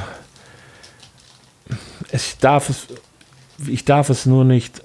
ich 2.11 2.37
darf 2.39 2.69
es, 2.69 2.87
ich 3.67 3.85
darf 3.85 4.09
es 4.09 4.25
nur 4.25 4.43
nicht, 4.43 4.83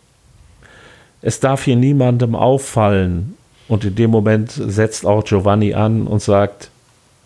es 1.22 1.40
darf 1.40 1.64
hier 1.64 1.76
niemandem 1.76 2.34
auffallen. 2.34 3.36
Und 3.68 3.84
in 3.84 3.96
dem 3.96 4.10
Moment 4.10 4.52
setzt 4.52 5.04
auch 5.04 5.24
Giovanni 5.24 5.74
an 5.74 6.06
und 6.06 6.22
sagt, 6.22 6.70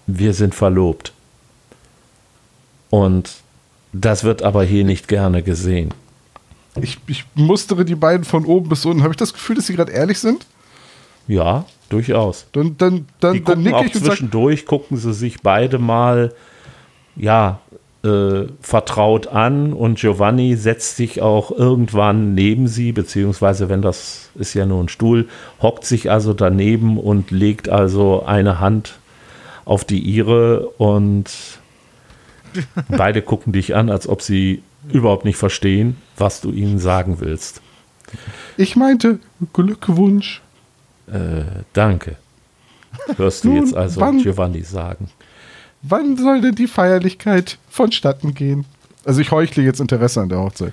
wir 0.07 0.33
sind 0.33 0.54
verlobt. 0.54 1.12
Und 2.88 3.30
das 3.92 4.25
wird 4.25 4.42
aber 4.42 4.64
hier 4.64 4.85
nicht 4.85 5.07
gerne 5.07 5.42
gesehen. 5.42 5.92
Ich, 6.80 6.99
ich 7.09 7.25
mustere 7.35 7.85
die 7.85 7.95
beiden 7.95 8.25
von 8.25 8.45
oben 8.45 8.69
bis 8.69 8.85
unten. 8.87 9.02
Habe 9.02 9.12
ich 9.12 9.19
das 9.19 9.33
Gefühl, 9.33 9.57
dass 9.57 9.66
sie 9.66 9.75
gerade 9.75 9.92
ehrlich 9.92 10.19
sind? 10.19 10.47
Ja, 11.26 11.66
durchaus. 11.88 12.47
Dann, 12.52 12.76
dann, 12.78 13.07
dann, 13.21 13.35
die 13.35 13.45
dann 13.45 13.62
nicke 13.62 13.85
ich 13.85 13.95
und 13.95 14.04
zwischendurch 14.04 14.61
sag, 14.61 14.69
gucken 14.69 14.97
sie 14.97 15.12
sich 15.12 15.42
beide 15.42 15.78
mal, 15.78 16.33
ja, 17.16 17.61
äh, 18.02 18.47
vertraut 18.61 19.26
an 19.26 19.73
und 19.73 19.99
Giovanni 19.99 20.57
setzt 20.57 20.97
sich 20.97 21.21
auch 21.21 21.50
irgendwann 21.50 22.35
neben 22.35 22.66
sie, 22.66 22.92
beziehungsweise 22.92 23.69
wenn 23.69 23.83
das 23.83 24.30
ist 24.37 24.54
ja 24.54 24.64
nur 24.66 24.83
ein 24.83 24.88
Stuhl, 24.88 25.28
hockt 25.61 25.85
sich 25.85 26.11
also 26.11 26.33
daneben 26.33 26.99
und 26.99 27.30
legt 27.30 27.69
also 27.69 28.25
eine 28.25 28.59
Hand 28.59 28.99
auf 29.64 29.85
die 29.85 29.99
ihre 29.99 30.69
und 30.78 31.30
beide 32.88 33.23
gucken 33.23 33.52
dich 33.52 33.75
an, 33.75 33.90
als 33.90 34.09
ob 34.09 34.23
sie 34.23 34.62
überhaupt 34.88 35.25
nicht 35.25 35.37
verstehen, 35.37 35.97
was 36.16 36.40
du 36.40 36.52
ihnen 36.52 36.78
sagen 36.78 37.21
willst. 37.21 37.61
Ich 38.57 38.76
meinte 38.76 39.19
Glückwunsch. 39.52 40.42
Äh, 41.07 41.42
danke. 41.73 42.16
Hörst 43.16 43.45
du 43.45 43.49
Nun, 43.49 43.59
jetzt 43.59 43.75
also 43.76 44.00
Giovanni 44.23 44.62
sagen? 44.62 45.11
Wann 45.82 46.16
soll 46.16 46.40
denn 46.40 46.54
die 46.54 46.66
Feierlichkeit 46.66 47.58
vonstatten 47.68 48.34
gehen? 48.34 48.66
Also 49.04 49.20
ich 49.20 49.30
heuchle 49.30 49.62
jetzt 49.62 49.80
Interesse 49.80 50.20
an 50.20 50.28
der 50.28 50.40
Hochzeit. 50.40 50.72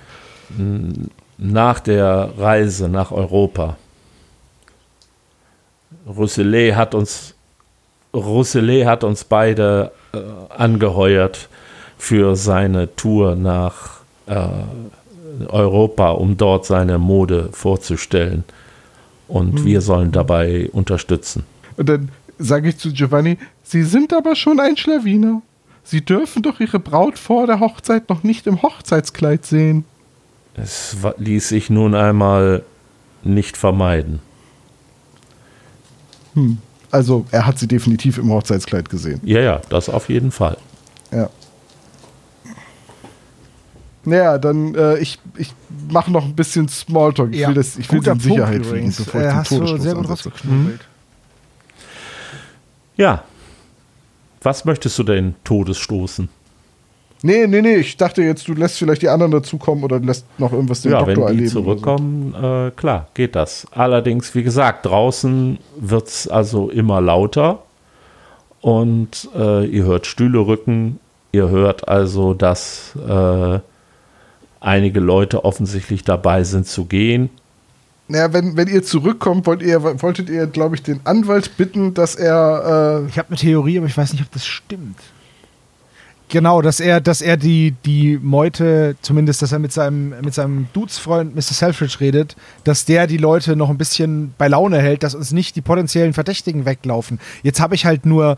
Nach 1.38 1.80
der 1.80 2.30
Reise 2.36 2.88
nach 2.88 3.10
Europa. 3.10 3.76
Rousselet 6.06 6.74
hat 6.74 6.94
uns 6.94 7.34
Rousselet 8.14 8.86
hat 8.86 9.04
uns 9.04 9.24
beide 9.24 9.92
äh, 10.12 10.18
angeheuert 10.56 11.48
für 11.98 12.36
seine 12.36 12.94
Tour 12.96 13.36
nach 13.36 14.00
äh, 14.26 14.48
Europa, 15.48 16.10
um 16.12 16.36
dort 16.36 16.64
seine 16.64 16.98
Mode 16.98 17.50
vorzustellen. 17.52 18.44
Und 19.26 19.58
hm. 19.58 19.64
wir 19.66 19.80
sollen 19.82 20.10
dabei 20.10 20.70
unterstützen. 20.72 21.44
Und 21.76 21.88
dann 21.88 22.08
sage 22.38 22.70
ich 22.70 22.78
zu 22.78 22.92
Giovanni, 22.92 23.38
Sie 23.62 23.82
sind 23.82 24.12
aber 24.12 24.34
schon 24.36 24.60
ein 24.60 24.76
Schlawiner. 24.76 25.42
Sie 25.84 26.04
dürfen 26.04 26.42
doch 26.42 26.60
Ihre 26.60 26.78
Braut 26.78 27.18
vor 27.18 27.46
der 27.46 27.60
Hochzeit 27.60 28.08
noch 28.08 28.22
nicht 28.22 28.46
im 28.46 28.62
Hochzeitskleid 28.62 29.44
sehen. 29.44 29.84
Es 30.54 30.96
ließ 31.18 31.48
sich 31.48 31.70
nun 31.70 31.94
einmal 31.94 32.62
nicht 33.22 33.56
vermeiden. 33.56 34.20
Hm. 36.34 36.58
Also, 36.90 37.26
er 37.30 37.46
hat 37.46 37.58
sie 37.58 37.68
definitiv 37.68 38.18
im 38.18 38.30
Hochzeitskleid 38.30 38.88
gesehen. 38.88 39.20
Ja, 39.22 39.40
ja, 39.40 39.60
das 39.68 39.88
auf 39.88 40.08
jeden 40.08 40.30
Fall. 40.30 40.56
Ja. 41.12 41.28
Naja, 44.04 44.38
dann 44.38 44.74
äh, 44.74 44.98
ich, 44.98 45.18
ich 45.36 45.52
mache 45.90 46.10
noch 46.10 46.24
ein 46.24 46.34
bisschen 46.34 46.68
Smalltalk. 46.68 47.32
Ich 47.32 47.40
ja. 47.40 47.48
will, 47.48 47.54
das, 47.54 47.76
ich 47.76 47.90
will 47.92 48.06
in 48.06 48.20
Sicherheit 48.20 48.64
fliegen, 48.64 48.94
bevor 48.96 49.20
äh, 49.20 49.28
ich 49.28 49.34
hast 49.34 49.50
den 49.50 49.60
du 49.60 49.76
sehr 49.76 49.94
gut 49.94 50.08
rausgeknubbelt. 50.08 50.87
Ja. 52.98 53.24
Was 54.42 54.66
möchtest 54.66 54.98
du 54.98 55.02
denn 55.02 55.34
Todesstoßen? 55.44 56.28
Nee, 57.22 57.46
nee, 57.48 57.62
nee, 57.62 57.76
ich 57.76 57.96
dachte 57.96 58.22
jetzt, 58.22 58.46
du 58.46 58.54
lässt 58.54 58.78
vielleicht 58.78 59.02
die 59.02 59.08
anderen 59.08 59.32
dazukommen 59.32 59.82
oder 59.82 59.98
lässt 59.98 60.24
noch 60.38 60.52
irgendwas 60.52 60.82
den 60.82 60.92
ja, 60.92 60.98
Doktor 60.98 61.16
wenn 61.16 61.20
die 61.22 61.26
erleben. 61.26 61.48
zurückkommen, 61.48 62.34
so. 62.40 62.66
äh, 62.66 62.70
klar, 62.72 63.08
geht 63.14 63.34
das. 63.34 63.66
Allerdings, 63.72 64.34
wie 64.36 64.44
gesagt, 64.44 64.86
draußen 64.86 65.58
wird 65.80 66.06
es 66.06 66.28
also 66.28 66.70
immer 66.70 67.00
lauter 67.00 67.62
und 68.60 69.28
äh, 69.34 69.64
ihr 69.66 69.84
hört 69.84 70.06
Stühle 70.06 70.38
rücken, 70.38 71.00
ihr 71.32 71.48
hört 71.48 71.88
also, 71.88 72.34
dass 72.34 72.94
äh, 72.96 73.58
einige 74.60 75.00
Leute 75.00 75.44
offensichtlich 75.44 76.04
dabei 76.04 76.44
sind 76.44 76.68
zu 76.68 76.84
gehen. 76.84 77.30
Naja, 78.08 78.32
wenn, 78.32 78.56
wenn 78.56 78.68
ihr 78.68 78.82
zurückkommt, 78.82 79.46
wollt 79.46 79.60
ihr, 79.60 79.82
wolltet 80.02 80.30
ihr, 80.30 80.46
glaube 80.46 80.76
ich, 80.76 80.82
den 80.82 81.00
Anwalt 81.04 81.56
bitten, 81.58 81.92
dass 81.92 82.14
er. 82.14 83.04
Äh 83.04 83.08
ich 83.08 83.18
habe 83.18 83.28
eine 83.28 83.36
Theorie, 83.36 83.78
aber 83.78 83.86
ich 83.86 83.96
weiß 83.96 84.12
nicht, 84.12 84.22
ob 84.22 84.32
das 84.32 84.46
stimmt. 84.46 84.98
Genau, 86.30 86.60
dass 86.60 86.78
er, 86.78 87.00
dass 87.00 87.22
er 87.22 87.38
die, 87.38 87.74
die 87.86 88.18
Meute, 88.18 88.96
zumindest, 89.00 89.40
dass 89.40 89.52
er 89.52 89.58
mit 89.58 89.72
seinem, 89.72 90.14
mit 90.22 90.34
seinem 90.34 90.68
Dudesfreund 90.74 91.34
Mr. 91.34 91.42
Selfridge 91.42 92.00
redet, 92.00 92.36
dass 92.64 92.84
der 92.84 93.06
die 93.06 93.16
Leute 93.16 93.56
noch 93.56 93.70
ein 93.70 93.78
bisschen 93.78 94.34
bei 94.36 94.46
Laune 94.48 94.78
hält, 94.78 95.02
dass 95.02 95.14
uns 95.14 95.32
nicht 95.32 95.56
die 95.56 95.62
potenziellen 95.62 96.12
Verdächtigen 96.12 96.66
weglaufen. 96.66 97.18
Jetzt 97.42 97.60
habe 97.60 97.74
ich 97.74 97.86
halt 97.86 98.04
nur, 98.04 98.36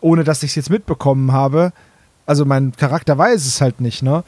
ohne 0.00 0.24
dass 0.24 0.42
ich 0.42 0.50
es 0.50 0.56
jetzt 0.56 0.70
mitbekommen 0.70 1.30
habe, 1.30 1.72
also 2.26 2.44
mein 2.44 2.72
Charakter 2.72 3.16
weiß 3.16 3.46
es 3.46 3.60
halt 3.60 3.80
nicht, 3.80 4.02
ne? 4.02 4.24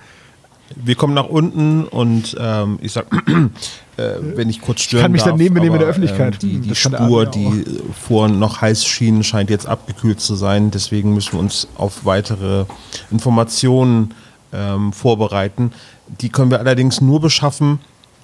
Wir 0.77 0.95
kommen 0.95 1.15
nach 1.15 1.29
unten 1.29 1.85
und 1.85 2.37
ähm, 2.41 2.79
ich 2.81 2.93
sag, 2.93 3.07
äh, 3.97 4.15
wenn 4.21 4.49
ich 4.49 4.61
kurz 4.61 4.83
stören 4.83 5.01
ich 5.01 5.03
kann 5.03 5.13
mich 5.13 5.23
darf, 5.23 5.31
daneben 5.33 5.55
benehmen 5.55 5.75
in 5.75 5.81
der 5.81 5.89
Öffentlichkeit. 5.89 6.35
Ähm, 6.35 6.39
die, 6.41 6.61
die 6.61 6.75
Spur, 6.75 7.27
die 7.27 7.65
vorhin 8.01 8.39
noch 8.39 8.61
heiß 8.61 8.85
schien, 8.85 9.25
scheint 9.25 9.51
jetzt 9.51 9.67
abgekühlt 9.67 10.21
zu 10.21 10.37
sein. 10.37 10.71
Deswegen 10.71 11.13
müssen 11.15 11.33
wir 11.33 11.41
uns 11.41 11.67
auf 11.77 12.05
weitere 12.05 12.67
Informationen 13.11 14.15
ähm, 14.53 14.93
vorbereiten. 14.93 15.73
Die 16.21 16.29
können 16.29 16.51
wir 16.51 16.61
allerdings 16.61 17.01
nur 17.01 17.21
beschaffen, 17.21 17.81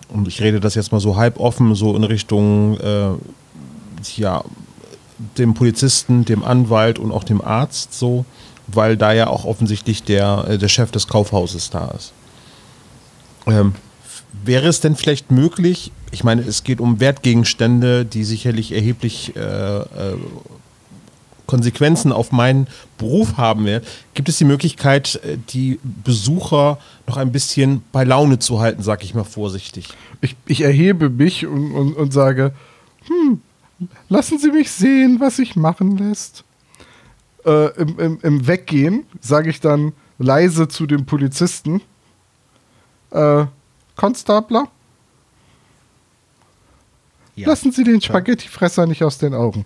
und 0.08 0.28
ich 0.28 0.40
rede 0.40 0.60
das 0.60 0.74
jetzt 0.74 0.92
mal 0.92 1.00
so 1.00 1.16
halb 1.16 1.40
offen, 1.40 1.74
so 1.74 1.96
in 1.96 2.04
Richtung 2.04 2.78
äh, 2.78 3.10
ja, 4.16 4.44
dem 5.38 5.54
Polizisten, 5.54 6.24
dem 6.24 6.44
Anwalt 6.44 6.98
und 6.98 7.10
auch 7.10 7.24
dem 7.24 7.40
Arzt 7.40 7.94
so, 7.94 8.24
weil 8.68 8.96
da 8.96 9.12
ja 9.12 9.28
auch 9.28 9.44
offensichtlich 9.44 10.04
der, 10.04 10.46
äh, 10.48 10.58
der 10.58 10.68
Chef 10.68 10.90
des 10.90 11.08
Kaufhauses 11.08 11.70
da 11.70 11.88
ist. 11.88 12.12
Ähm, 13.46 13.74
wäre 14.44 14.68
es 14.68 14.80
denn 14.80 14.96
vielleicht 14.96 15.30
möglich, 15.30 15.92
ich 16.10 16.24
meine, 16.24 16.42
es 16.42 16.64
geht 16.64 16.80
um 16.80 17.00
Wertgegenstände, 17.00 18.04
die 18.04 18.24
sicherlich 18.24 18.72
erheblich 18.72 19.34
äh, 19.36 19.40
äh, 19.40 19.84
Konsequenzen 21.46 22.12
auf 22.12 22.32
meinen 22.32 22.66
Beruf 22.98 23.36
haben 23.36 23.64
werden. 23.64 23.84
Gibt 24.14 24.28
es 24.28 24.38
die 24.38 24.44
Möglichkeit, 24.44 25.20
äh, 25.24 25.38
die 25.50 25.78
Besucher 25.82 26.78
noch 27.06 27.16
ein 27.16 27.32
bisschen 27.32 27.82
bei 27.92 28.04
Laune 28.04 28.38
zu 28.38 28.60
halten, 28.60 28.82
sag 28.82 29.04
ich 29.04 29.14
mal 29.14 29.24
vorsichtig? 29.24 29.88
Ich, 30.20 30.36
ich 30.46 30.62
erhebe 30.62 31.10
mich 31.10 31.46
und, 31.46 31.72
und, 31.72 31.94
und 31.94 32.12
sage, 32.12 32.52
hm, 33.06 33.40
lassen 34.08 34.38
Sie 34.38 34.50
mich 34.50 34.70
sehen, 34.70 35.20
was 35.20 35.36
sich 35.36 35.56
machen 35.56 35.98
lässt. 35.98 36.44
Äh, 37.44 37.80
im, 37.80 37.98
im, 37.98 38.18
Im 38.22 38.46
Weggehen 38.46 39.04
sage 39.20 39.50
ich 39.50 39.60
dann 39.60 39.92
leise 40.18 40.66
zu 40.66 40.86
dem 40.86 41.04
Polizisten, 41.04 41.82
äh, 43.16 43.46
Konstabler? 43.96 44.68
Ja. 47.34 47.48
Lassen 47.48 47.72
Sie 47.72 47.84
den 47.84 48.00
Spaghettifresser 48.00 48.86
nicht 48.86 49.02
aus 49.02 49.18
den 49.18 49.34
Augen. 49.34 49.64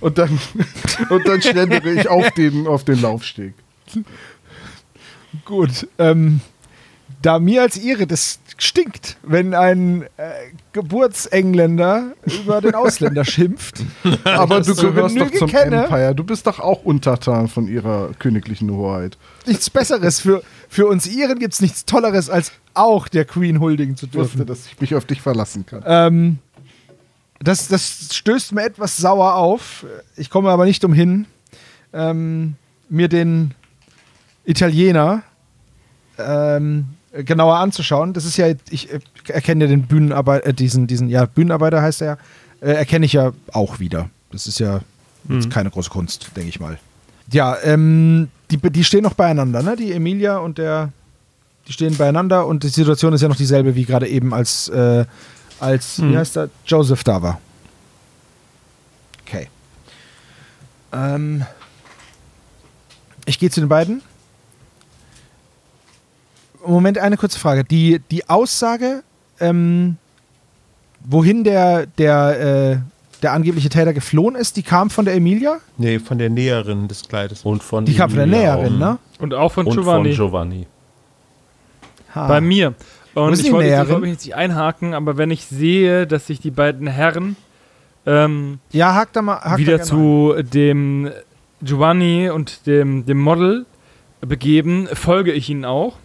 Und 0.00 0.18
dann, 0.18 0.38
und 1.10 1.26
dann 1.26 1.42
schlendere 1.42 1.90
ich 1.90 2.08
auf 2.08 2.30
den, 2.32 2.66
auf 2.66 2.84
den 2.84 3.00
Laufsteg. 3.00 3.54
Gut. 5.44 5.88
Ähm, 5.98 6.40
da 7.22 7.38
mir 7.40 7.62
als 7.62 7.76
Ihre 7.76 8.06
das 8.06 8.38
stinkt, 8.58 9.16
wenn 9.22 9.54
ein 9.54 10.02
äh, 10.16 10.30
Geburtsengländer 10.72 12.12
über 12.24 12.60
den 12.60 12.74
Ausländer 12.74 13.24
schimpft. 13.24 13.82
Aber 14.24 14.60
du 14.60 14.74
gehörst 14.74 15.18
doch 15.18 15.30
zum 15.32 15.50
kenne, 15.50 15.84
Empire. 15.84 16.14
Du 16.14 16.24
bist 16.24 16.46
doch 16.46 16.60
auch 16.60 16.84
Untertan 16.84 17.48
von 17.48 17.66
ihrer 17.66 18.10
königlichen 18.18 18.70
Hoheit. 18.70 19.18
Nichts 19.46 19.70
Besseres. 19.70 20.20
Für, 20.20 20.42
für 20.68 20.86
uns 20.86 21.06
Iren 21.06 21.38
gibt 21.38 21.54
es 21.54 21.60
nichts 21.60 21.84
Tolleres, 21.84 22.30
als 22.30 22.52
auch 22.74 23.08
der 23.08 23.24
Queen 23.24 23.60
huldigen 23.60 23.96
zu 23.96 24.06
dürfen. 24.06 24.26
Ich 24.26 24.32
wusste, 24.34 24.46
dass 24.46 24.66
ich 24.66 24.80
mich 24.80 24.94
auf 24.94 25.04
dich 25.04 25.20
verlassen 25.22 25.66
kann. 25.66 25.82
Ähm, 25.86 26.38
das, 27.40 27.68
das 27.68 28.08
stößt 28.12 28.52
mir 28.52 28.64
etwas 28.64 28.96
sauer 28.96 29.34
auf. 29.34 29.86
Ich 30.16 30.30
komme 30.30 30.50
aber 30.50 30.64
nicht 30.64 30.84
umhin, 30.84 31.26
ähm, 31.92 32.56
mir 32.88 33.08
den 33.08 33.54
Italiener 34.44 35.22
ähm, 36.18 36.86
genauer 37.12 37.56
anzuschauen. 37.56 38.12
Das 38.12 38.24
ist 38.24 38.36
ja, 38.36 38.48
ich 38.70 38.88
erkenne 39.28 39.64
ja 39.64 39.68
den 39.68 39.82
Bühnenarbeiter, 39.82 40.46
äh, 40.46 40.54
diesen, 40.54 40.86
diesen, 40.86 41.08
ja, 41.08 41.26
Bühnenarbeiter 41.26 41.80
heißt 41.80 42.02
er 42.02 42.06
ja, 42.06 42.18
äh, 42.60 42.72
erkenne 42.72 43.06
ich 43.06 43.12
ja 43.12 43.32
auch 43.52 43.78
wieder. 43.78 44.10
Das 44.30 44.46
ist 44.46 44.58
ja 44.58 44.80
mhm. 45.24 45.48
keine 45.48 45.70
große 45.70 45.90
Kunst, 45.90 46.30
denke 46.36 46.48
ich 46.48 46.60
mal. 46.60 46.78
Ja, 47.30 47.56
ähm, 47.62 48.28
die, 48.50 48.56
die 48.56 48.84
stehen 48.84 49.02
noch 49.02 49.14
beieinander, 49.14 49.62
ne? 49.62 49.76
Die 49.76 49.92
Emilia 49.92 50.38
und 50.38 50.58
der, 50.58 50.92
Die 51.68 51.74
stehen 51.74 51.96
beieinander 51.96 52.46
und 52.46 52.62
die 52.62 52.68
Situation 52.68 53.12
ist 53.12 53.20
ja 53.20 53.28
noch 53.28 53.36
dieselbe 53.36 53.74
wie 53.74 53.84
gerade 53.84 54.08
eben, 54.08 54.32
als, 54.32 54.70
äh, 54.70 55.04
als 55.60 55.98
hm. 55.98 56.12
wie 56.12 56.16
heißt 56.16 56.38
er, 56.38 56.48
Joseph 56.64 57.04
da 57.04 57.20
war. 57.20 57.40
Okay. 59.26 59.48
Ähm, 60.92 61.44
ich 63.26 63.38
gehe 63.38 63.50
zu 63.50 63.60
den 63.60 63.68
beiden. 63.68 64.00
Moment, 66.66 66.98
eine 66.98 67.18
kurze 67.18 67.38
Frage. 67.38 67.64
Die, 67.64 68.00
die 68.10 68.28
Aussage, 68.30 69.02
ähm, 69.38 69.98
wohin 71.00 71.44
der, 71.44 71.86
der, 71.86 72.40
äh, 72.40 72.78
der 73.22 73.32
angebliche 73.32 73.68
Täter 73.68 73.92
geflohen 73.92 74.34
ist, 74.34 74.56
die 74.56 74.62
kam 74.62 74.90
von 74.90 75.04
der 75.04 75.14
Emilia? 75.14 75.58
Nee, 75.76 75.98
von 75.98 76.18
der 76.18 76.30
Näherin 76.30 76.88
des 76.88 77.08
Kleides. 77.08 77.42
Und 77.42 77.62
von 77.62 77.84
die 77.84 77.94
kam 77.94 78.10
von 78.10 78.18
der 78.18 78.26
Näherin, 78.26 78.78
ne? 78.78 78.98
Und 79.18 79.34
auch 79.34 79.52
von 79.52 79.66
und 79.66 79.74
Giovanni. 79.74 80.14
Von 80.14 80.26
Giovanni. 80.26 80.66
Bei 82.14 82.40
mir. 82.40 82.74
Und 83.14 83.38
ich 83.38 83.52
wollte, 83.52 83.68
ich 83.68 83.88
wollte 83.88 84.06
mich 84.06 84.24
nicht 84.24 84.34
einhaken, 84.34 84.94
aber 84.94 85.16
wenn 85.16 85.30
ich 85.30 85.44
sehe, 85.44 86.06
dass 86.06 86.26
sich 86.26 86.40
die 86.40 86.50
beiden 86.50 86.86
Herren 86.86 87.36
ähm, 88.06 88.60
ja, 88.72 88.94
hakt 88.94 89.16
da 89.16 89.22
mal, 89.22 89.40
hakt 89.40 89.58
wieder 89.58 89.82
zu 89.82 90.34
ein. 90.36 90.48
dem 90.48 91.10
Giovanni 91.60 92.30
und 92.30 92.66
dem, 92.66 93.04
dem 93.04 93.18
Model 93.18 93.66
begeben, 94.20 94.88
folge 94.92 95.32
ich 95.32 95.50
ihnen 95.50 95.64
auch 95.64 95.96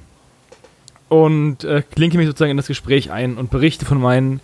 und 1.07 1.63
äh, 1.63 1.81
klinke 1.81 2.17
mich 2.17 2.27
sozusagen 2.27 2.51
in 2.51 2.57
das 2.57 2.67
Gespräch 2.67 3.11
ein 3.11 3.37
und 3.37 3.51
berichte 3.51 3.85
von 3.85 4.01
meinen 4.01 4.41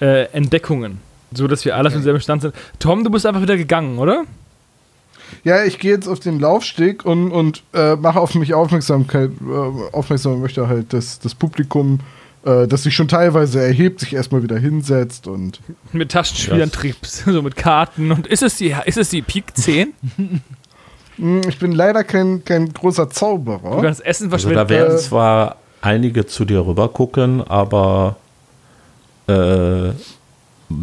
äh, 0.00 0.26
Entdeckungen, 0.32 1.00
so 1.32 1.46
dass 1.46 1.64
wir 1.64 1.76
alle 1.76 1.88
auf 1.88 1.92
demselben 1.92 2.20
Stand 2.20 2.42
sind. 2.42 2.54
Tom, 2.78 3.04
du 3.04 3.10
bist 3.10 3.26
einfach 3.26 3.42
wieder 3.42 3.56
gegangen, 3.56 3.98
oder? 3.98 4.24
Ja, 5.44 5.64
ich 5.64 5.78
gehe 5.78 5.92
jetzt 5.92 6.08
auf 6.08 6.20
den 6.20 6.40
Laufsteg 6.40 7.04
und, 7.04 7.30
und 7.30 7.62
äh, 7.72 7.96
mache 7.96 8.20
auf 8.20 8.34
mich 8.34 8.54
Aufmerksamkeit, 8.54 9.30
äh, 9.40 9.94
aufmerksam 9.94 10.40
möchte 10.40 10.68
halt, 10.68 10.92
dass 10.92 11.20
das 11.20 11.34
Publikum, 11.34 12.00
äh, 12.44 12.66
das 12.66 12.82
sich 12.82 12.94
schon 12.94 13.08
teilweise 13.08 13.62
erhebt, 13.62 14.00
sich 14.00 14.14
erstmal 14.14 14.42
wieder 14.42 14.58
hinsetzt 14.58 15.26
und. 15.26 15.60
Mit 15.92 16.10
Taschenspielern 16.10 16.72
triebst, 16.72 17.24
so 17.26 17.42
mit 17.42 17.56
Karten. 17.56 18.10
Und 18.12 18.26
ist 18.26 18.42
es 18.42 18.56
die, 18.56 18.74
ist 18.84 18.98
es 18.98 19.10
die 19.10 19.22
Pik 19.22 19.56
10? 19.56 19.92
Hm, 21.16 21.42
ich 21.46 21.58
bin 21.58 21.72
leider 21.72 22.02
kein, 22.02 22.44
kein 22.46 22.72
großer 22.72 23.10
Zauberer. 23.10 23.76
Du 23.76 23.82
kannst 23.82 24.04
Essen 24.06 24.30
verschwenden. 24.30 24.58
Also 24.58 24.68
da 24.68 24.74
werden 24.74 24.98
zwar 24.98 25.56
einige 25.82 26.24
zu 26.24 26.46
dir 26.46 26.64
rüber 26.64 26.88
gucken, 26.88 27.42
aber 27.46 28.16
äh, 29.26 29.90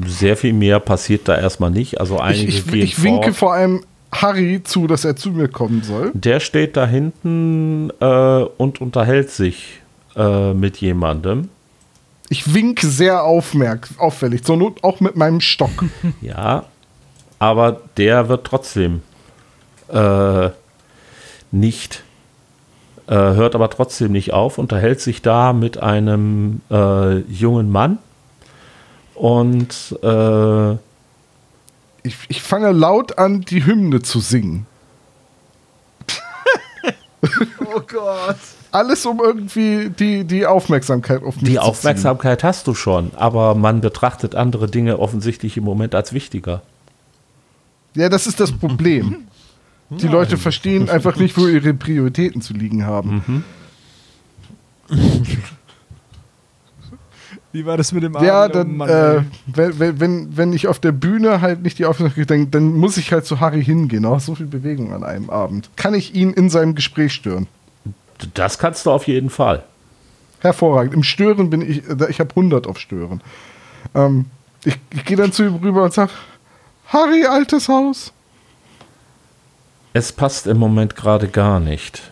sehr 0.05 0.37
viel 0.37 0.53
mehr 0.53 0.79
passiert 0.79 1.27
da 1.27 1.37
erstmal 1.37 1.71
nicht. 1.71 1.99
Also 1.99 2.19
einige 2.19 2.47
ich, 2.47 2.67
ich, 2.67 2.73
ich 2.73 3.03
winke 3.03 3.33
vor 3.33 3.53
allem 3.53 3.83
Harry 4.11 4.61
zu, 4.63 4.87
dass 4.87 5.05
er 5.05 5.15
zu 5.15 5.31
mir 5.31 5.47
kommen 5.47 5.83
soll. 5.83 6.11
Der 6.13 6.39
steht 6.39 6.77
da 6.77 6.85
hinten 6.85 7.91
äh, 7.99 8.05
und 8.57 8.81
unterhält 8.81 9.29
sich 9.31 9.81
äh, 10.15 10.53
mit 10.53 10.77
jemandem. 10.77 11.49
Ich 12.29 12.53
winke 12.53 12.87
sehr 12.87 13.23
aufmerk 13.23 13.89
auffällig, 13.97 14.43
zur 14.43 14.57
Not 14.57 14.83
auch 14.83 14.99
mit 14.99 15.15
meinem 15.15 15.39
Stock. 15.39 15.85
ja, 16.21 16.65
aber 17.39 17.81
der 17.95 18.27
wird 18.27 18.45
trotzdem 18.45 19.01
äh, 19.87 20.49
nicht, 21.51 22.03
äh, 23.07 23.13
hört 23.15 23.55
aber 23.55 23.69
trotzdem 23.69 24.11
nicht 24.11 24.33
auf, 24.33 24.57
unterhält 24.57 24.99
sich 24.99 25.21
da 25.21 25.53
mit 25.53 25.77
einem 25.77 26.61
äh, 26.69 27.19
jungen 27.19 27.71
Mann 27.71 27.99
und 29.17 29.97
äh, 30.03 30.73
ich, 32.03 32.15
ich 32.27 32.41
fange 32.41 32.71
laut 32.71 33.17
an, 33.17 33.41
die 33.41 33.65
Hymne 33.65 34.01
zu 34.01 34.19
singen. 34.19 34.65
oh 37.65 37.81
Gott. 37.87 38.37
Alles, 38.71 39.05
um 39.05 39.19
irgendwie 39.19 39.89
die, 39.89 40.23
die 40.23 40.45
Aufmerksamkeit 40.45 41.23
auf 41.23 41.37
mich 41.37 41.45
Die 41.45 41.57
Aufmerksamkeit 41.59 42.41
ziehen. 42.41 42.49
hast 42.49 42.67
du 42.67 42.75
schon, 42.75 43.11
aber 43.15 43.55
man 43.55 43.81
betrachtet 43.81 44.35
andere 44.35 44.67
Dinge 44.67 44.99
offensichtlich 44.99 45.57
im 45.57 45.63
Moment 45.63 45.95
als 45.95 46.13
wichtiger. 46.13 46.61
Ja, 47.95 48.09
das 48.09 48.27
ist 48.27 48.39
das 48.39 48.51
Problem. 48.51 49.27
Die 49.89 50.07
Leute 50.07 50.37
verstehen 50.37 50.89
einfach 50.89 51.15
nicht, 51.15 51.37
wo 51.37 51.47
ihre 51.47 51.73
Prioritäten 51.73 52.41
zu 52.41 52.53
liegen 52.53 52.85
haben. 52.85 53.43
Mhm. 54.89 55.27
Wie 57.57 57.65
war 57.65 57.75
das 57.75 57.91
mit 57.91 58.03
dem 58.03 58.15
Abend? 58.15 58.27
Ja, 58.27 58.47
dann, 58.47 58.79
oh 58.79 58.85
äh, 58.85 59.23
wenn, 59.47 59.99
wenn, 59.99 60.37
wenn 60.37 60.53
ich 60.53 60.67
auf 60.67 60.77
der 60.77 60.91
Bühne 60.91 61.41
halt 61.41 61.63
nicht 61.63 61.79
die 61.79 61.85
Aufmerksamkeit 61.85 62.27
kriege, 62.27 62.51
dann, 62.51 62.51
dann 62.51 62.79
muss 62.79 62.97
ich 62.97 63.11
halt 63.11 63.25
zu 63.25 63.39
Harry 63.39 63.63
hingehen. 63.63 64.05
Auch 64.05 64.19
so 64.19 64.35
viel 64.35 64.45
Bewegung 64.45 64.93
an 64.93 65.03
einem 65.03 65.31
Abend. 65.31 65.71
Kann 65.75 65.95
ich 65.95 66.13
ihn 66.13 66.33
in 66.33 66.51
seinem 66.51 66.75
Gespräch 66.75 67.13
stören? 67.13 67.47
Das 68.35 68.59
kannst 68.59 68.85
du 68.85 68.91
auf 68.91 69.07
jeden 69.07 69.31
Fall. 69.31 69.63
Hervorragend. 70.41 70.93
Im 70.93 71.01
Stören 71.01 71.49
bin 71.49 71.61
ich, 71.61 71.81
ich 72.09 72.19
habe 72.19 72.29
100 72.29 72.67
auf 72.67 72.77
Stören. 72.77 73.21
Ähm, 73.95 74.25
ich, 74.63 74.77
ich 74.93 75.05
gehe 75.05 75.17
dann 75.17 75.31
zu 75.31 75.43
ihm 75.43 75.55
rüber 75.55 75.83
und 75.83 75.95
sage, 75.95 76.11
Harry, 76.89 77.25
altes 77.25 77.69
Haus. 77.69 78.13
Es 79.93 80.11
passt 80.11 80.45
im 80.45 80.59
Moment 80.59 80.95
gerade 80.95 81.27
gar 81.27 81.59
nicht. 81.59 82.11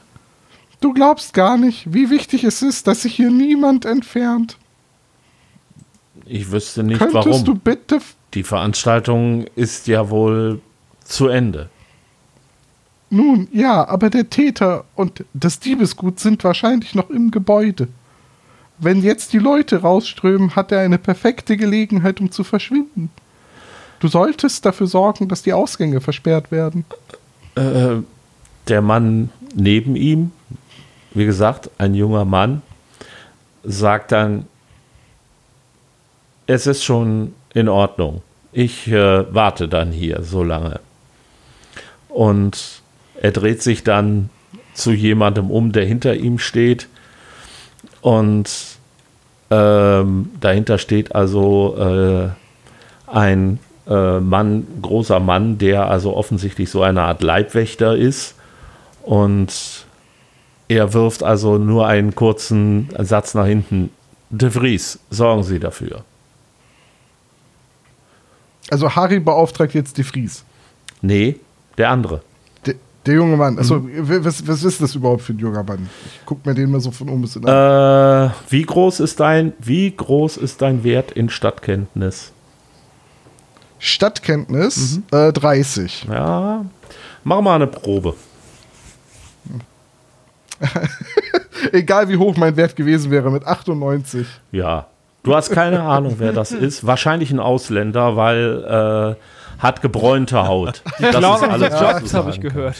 Du 0.81 0.91
glaubst 0.91 1.35
gar 1.35 1.55
nicht, 1.55 1.93
wie 1.93 2.09
wichtig 2.09 2.43
es 2.43 2.63
ist, 2.63 2.87
dass 2.87 3.03
sich 3.03 3.13
hier 3.13 3.29
niemand 3.29 3.85
entfernt. 3.85 4.57
Ich 6.25 6.51
wüsste 6.51 6.83
nicht 6.83 6.99
Könntest 6.99 7.27
warum. 7.27 7.45
du 7.45 7.55
bitte. 7.55 7.99
Die 8.33 8.43
Veranstaltung 8.43 9.45
ist 9.55 9.87
ja 9.87 10.09
wohl 10.09 10.61
zu 11.03 11.27
Ende. 11.27 11.69
Nun, 13.09 13.47
ja, 13.51 13.87
aber 13.87 14.09
der 14.09 14.29
Täter 14.29 14.85
und 14.95 15.23
das 15.33 15.59
Diebesgut 15.59 16.19
sind 16.19 16.43
wahrscheinlich 16.43 16.95
noch 16.95 17.09
im 17.09 17.31
Gebäude. 17.31 17.87
Wenn 18.77 19.01
jetzt 19.03 19.31
die 19.31 19.39
Leute 19.39 19.81
rausströmen, 19.81 20.55
hat 20.55 20.71
er 20.71 20.79
eine 20.81 20.97
perfekte 20.97 21.55
Gelegenheit, 21.55 22.19
um 22.19 22.31
zu 22.31 22.43
verschwinden. 22.43 23.09
Du 23.99 24.07
solltest 24.07 24.65
dafür 24.65 24.87
sorgen, 24.87 25.29
dass 25.29 25.43
die 25.43 25.53
Ausgänge 25.53 26.01
versperrt 26.01 26.51
werden. 26.51 26.83
Äh, 27.55 28.01
der 28.67 28.81
Mann 28.81 29.29
neben 29.53 29.95
ihm, 29.95 30.31
wie 31.13 31.25
gesagt, 31.25 31.69
ein 31.77 31.93
junger 31.93 32.25
Mann, 32.25 32.61
sagt 33.63 34.11
dann, 34.11 34.45
es 36.47 36.67
ist 36.67 36.83
schon 36.83 37.33
in 37.53 37.69
Ordnung. 37.69 38.21
Ich 38.51 38.87
äh, 38.87 39.33
warte 39.33 39.67
dann 39.67 39.91
hier 39.91 40.21
so 40.23 40.43
lange. 40.43 40.79
Und 42.09 42.81
er 43.21 43.31
dreht 43.31 43.61
sich 43.61 43.83
dann 43.83 44.29
zu 44.73 44.91
jemandem 44.91 45.51
um, 45.51 45.71
der 45.71 45.85
hinter 45.85 46.15
ihm 46.15 46.39
steht. 46.39 46.87
Und 48.01 48.49
ähm, 49.49 50.31
dahinter 50.39 50.77
steht 50.77 51.15
also 51.15 51.75
äh, 51.77 52.29
ein 53.07 53.59
äh, 53.87 54.19
Mann, 54.19 54.67
großer 54.81 55.19
Mann, 55.19 55.57
der 55.57 55.89
also 55.89 56.15
offensichtlich 56.15 56.69
so 56.69 56.81
eine 56.81 57.01
Art 57.01 57.21
Leibwächter 57.21 57.95
ist. 57.95 58.35
Und 59.03 59.85
er 60.67 60.93
wirft 60.93 61.23
also 61.23 61.57
nur 61.57 61.87
einen 61.87 62.15
kurzen 62.15 62.89
Satz 62.97 63.33
nach 63.33 63.45
hinten. 63.45 63.91
De 64.29 64.49
Vries, 64.49 64.99
sorgen 65.09 65.43
Sie 65.43 65.59
dafür. 65.59 66.03
Also 68.69 68.95
Harry 68.95 69.19
beauftragt 69.19 69.73
jetzt 69.73 69.97
die 69.97 70.03
Fries. 70.03 70.43
Nee, 71.01 71.39
der 71.77 71.89
andere. 71.89 72.21
Der, 72.65 72.75
der 73.05 73.13
junge 73.13 73.37
Mann. 73.37 73.59
Achso, 73.59 73.79
mhm. 73.79 74.25
was, 74.25 74.47
was 74.47 74.63
ist 74.63 74.81
das 74.81 74.95
überhaupt 74.95 75.21
für 75.21 75.33
ein 75.33 75.39
junger 75.39 75.63
Mann? 75.63 75.89
Ich 76.05 76.21
guck 76.25 76.45
mir 76.45 76.53
den 76.53 76.71
mal 76.71 76.79
so 76.79 76.91
von 76.91 77.09
oben 77.09 77.21
bis 77.21 77.35
in 77.35 77.43
äh, 77.43 78.29
Wie 78.49 78.63
groß 78.63 78.99
ist 79.01 79.19
dein, 79.19 79.53
wie 79.59 79.95
groß 79.95 80.37
ist 80.37 80.61
dein 80.61 80.83
Wert 80.83 81.11
in 81.11 81.29
Stadtkenntnis? 81.29 82.31
Stadtkenntnis 83.77 85.01
mhm. 85.11 85.17
äh, 85.17 85.31
30. 85.31 86.07
Ja. 86.09 86.65
Mach 87.23 87.41
mal 87.41 87.55
eine 87.55 87.67
Probe. 87.67 88.15
Egal 91.71 92.09
wie 92.09 92.17
hoch 92.17 92.35
mein 92.37 92.55
Wert 92.55 92.75
gewesen 92.75 93.11
wäre, 93.11 93.29
mit 93.29 93.45
98. 93.45 94.25
Ja, 94.51 94.87
Du 95.25 95.35
hast 95.35 95.49
keine 95.49 95.81
Ahnung, 95.81 96.15
wer 96.19 96.31
das 96.33 96.51
ist. 96.51 96.85
Wahrscheinlich 96.85 97.31
ein 97.31 97.39
Ausländer, 97.39 98.15
weil 98.15 99.17
äh, 99.17 99.61
hat 99.61 99.81
gebräunte 99.81 100.47
Haut. 100.47 100.83
Die 100.99 101.03
das 101.03 101.15
ist 101.15 101.43
alles, 101.43 101.81
Jobs 101.81 102.13
habe 102.13 102.29
ich 102.29 102.39
gehört. 102.39 102.75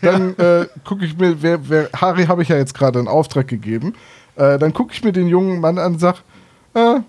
Dann 0.00 0.36
äh, 0.38 0.66
gucke 0.84 1.04
ich 1.04 1.18
mir, 1.18 1.42
wer, 1.42 1.68
wer 1.68 1.90
Harry 1.94 2.24
habe 2.24 2.42
ich 2.42 2.48
ja 2.48 2.56
jetzt 2.56 2.74
gerade 2.74 2.98
einen 2.98 3.08
Auftrag 3.08 3.48
gegeben. 3.48 3.94
Äh, 4.36 4.58
dann 4.58 4.72
gucke 4.72 4.94
ich 4.94 5.04
mir 5.04 5.12
den 5.12 5.26
jungen 5.26 5.60
Mann 5.60 5.78
an 5.78 5.94
und 5.94 5.98
sag, 5.98 6.22
äh, 6.74 7.00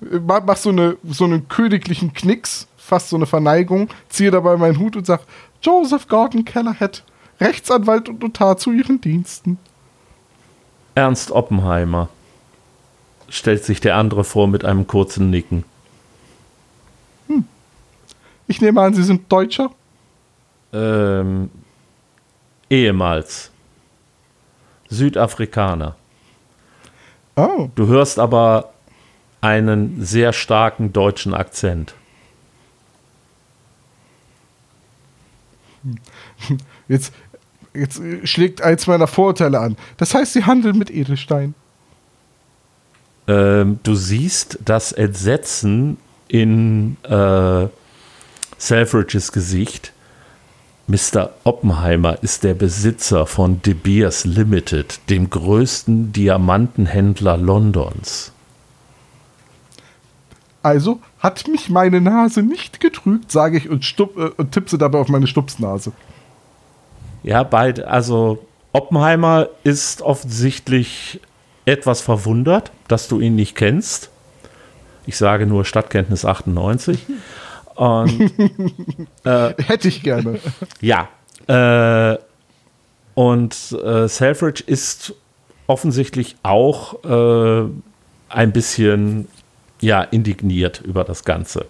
mach 0.00 0.56
so, 0.56 0.70
eine, 0.70 0.96
so 1.04 1.24
einen 1.24 1.48
königlichen 1.48 2.14
Knicks, 2.14 2.68
fast 2.78 3.10
so 3.10 3.16
eine 3.16 3.26
Verneigung, 3.26 3.88
ziehe 4.08 4.30
dabei 4.30 4.56
meinen 4.56 4.78
Hut 4.78 4.96
und 4.96 5.04
sag, 5.04 5.22
Joseph 5.60 6.08
Gordon 6.08 6.46
Kellerhead, 6.46 7.02
Rechtsanwalt 7.38 8.08
und 8.08 8.22
Notar 8.22 8.56
zu 8.56 8.72
Ihren 8.72 9.00
Diensten. 9.00 9.58
Ernst 10.98 11.30
Oppenheimer, 11.30 12.08
stellt 13.28 13.64
sich 13.64 13.80
der 13.80 13.94
andere 13.94 14.24
vor 14.24 14.48
mit 14.48 14.64
einem 14.64 14.88
kurzen 14.88 15.30
Nicken. 15.30 15.62
Hm. 17.28 17.44
Ich 18.48 18.60
nehme 18.60 18.80
an, 18.80 18.94
Sie 18.94 19.04
sind 19.04 19.30
Deutscher? 19.30 19.70
Ähm, 20.72 21.50
ehemals. 22.68 23.52
Südafrikaner. 24.88 25.94
Oh. 27.36 27.68
Du 27.76 27.86
hörst 27.86 28.18
aber 28.18 28.72
einen 29.40 30.04
sehr 30.04 30.32
starken 30.32 30.92
deutschen 30.92 31.32
Akzent. 31.32 31.94
Jetzt, 36.88 37.12
jetzt 37.78 38.00
schlägt 38.24 38.62
eins 38.62 38.86
meiner 38.86 39.06
Vorurteile 39.06 39.58
an. 39.60 39.76
Das 39.96 40.14
heißt, 40.14 40.32
sie 40.32 40.44
handeln 40.44 40.78
mit 40.78 40.90
Edelstein. 40.90 41.54
Ähm, 43.26 43.78
du 43.82 43.94
siehst 43.94 44.58
das 44.64 44.92
Entsetzen 44.92 45.98
in 46.28 46.96
äh, 47.04 47.66
Selfridges 48.56 49.32
Gesicht. 49.32 49.92
Mr. 50.86 51.30
Oppenheimer 51.44 52.22
ist 52.22 52.44
der 52.44 52.54
Besitzer 52.54 53.26
von 53.26 53.60
De 53.60 53.74
Beers 53.74 54.24
Limited, 54.24 55.00
dem 55.10 55.28
größten 55.28 56.12
Diamantenhändler 56.12 57.36
Londons. 57.36 58.32
Also 60.62 61.00
hat 61.18 61.46
mich 61.48 61.68
meine 61.68 62.00
Nase 62.00 62.42
nicht 62.42 62.80
getrügt, 62.80 63.30
sage 63.30 63.58
ich 63.58 63.68
und, 63.68 63.84
stup, 63.84 64.16
äh, 64.16 64.30
und 64.36 64.52
tippse 64.52 64.78
dabei 64.78 64.98
auf 64.98 65.08
meine 65.08 65.26
Stupsnase. 65.26 65.92
Ja, 67.28 67.42
beide, 67.42 67.86
also 67.86 68.38
Oppenheimer 68.72 69.50
ist 69.62 70.00
offensichtlich 70.00 71.20
etwas 71.66 72.00
verwundert, 72.00 72.72
dass 72.88 73.06
du 73.06 73.20
ihn 73.20 73.34
nicht 73.34 73.54
kennst. 73.54 74.08
Ich 75.04 75.18
sage 75.18 75.44
nur 75.44 75.66
Stadtkenntnis 75.66 76.24
98. 76.24 77.04
Und, 77.74 78.32
äh, 79.24 79.62
Hätte 79.62 79.88
ich 79.88 80.02
gerne. 80.02 80.40
Ja. 80.80 81.10
Äh, 81.48 82.16
und 83.12 83.72
äh, 83.72 84.08
Selfridge 84.08 84.64
ist 84.66 85.12
offensichtlich 85.66 86.36
auch 86.42 87.04
äh, 87.04 87.68
ein 88.30 88.52
bisschen 88.52 89.28
ja, 89.82 90.00
indigniert 90.00 90.80
über 90.80 91.04
das 91.04 91.24
Ganze. 91.26 91.66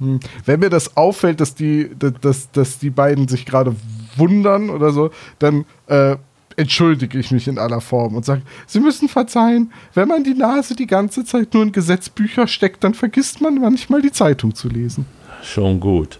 Hm. 0.00 0.18
Wenn 0.44 0.58
mir 0.58 0.70
das 0.70 0.96
auffällt, 0.96 1.40
dass 1.40 1.54
die, 1.54 1.88
dass, 2.20 2.50
dass 2.50 2.80
die 2.80 2.90
beiden 2.90 3.28
sich 3.28 3.46
gerade 3.46 3.76
wundern 4.16 4.70
oder 4.70 4.92
so, 4.92 5.10
dann 5.38 5.64
äh, 5.86 6.16
entschuldige 6.56 7.18
ich 7.18 7.30
mich 7.30 7.48
in 7.48 7.58
aller 7.58 7.80
Form 7.80 8.16
und 8.16 8.24
sage, 8.24 8.42
Sie 8.66 8.80
müssen 8.80 9.08
verzeihen, 9.08 9.72
wenn 9.94 10.08
man 10.08 10.24
die 10.24 10.34
Nase 10.34 10.74
die 10.74 10.86
ganze 10.86 11.24
Zeit 11.24 11.54
nur 11.54 11.62
in 11.62 11.72
Gesetzbücher 11.72 12.46
steckt, 12.46 12.82
dann 12.84 12.94
vergisst 12.94 13.40
man 13.40 13.60
manchmal 13.60 14.02
die 14.02 14.12
Zeitung 14.12 14.54
zu 14.54 14.68
lesen. 14.68 15.06
Schon 15.42 15.80
gut. 15.80 16.18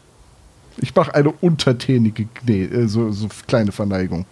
Ich 0.78 0.94
mache 0.94 1.14
eine 1.14 1.32
untertänige, 1.40 2.28
äh, 2.46 2.86
so, 2.86 3.10
so 3.10 3.28
kleine 3.46 3.72
Verneigung. 3.72 4.26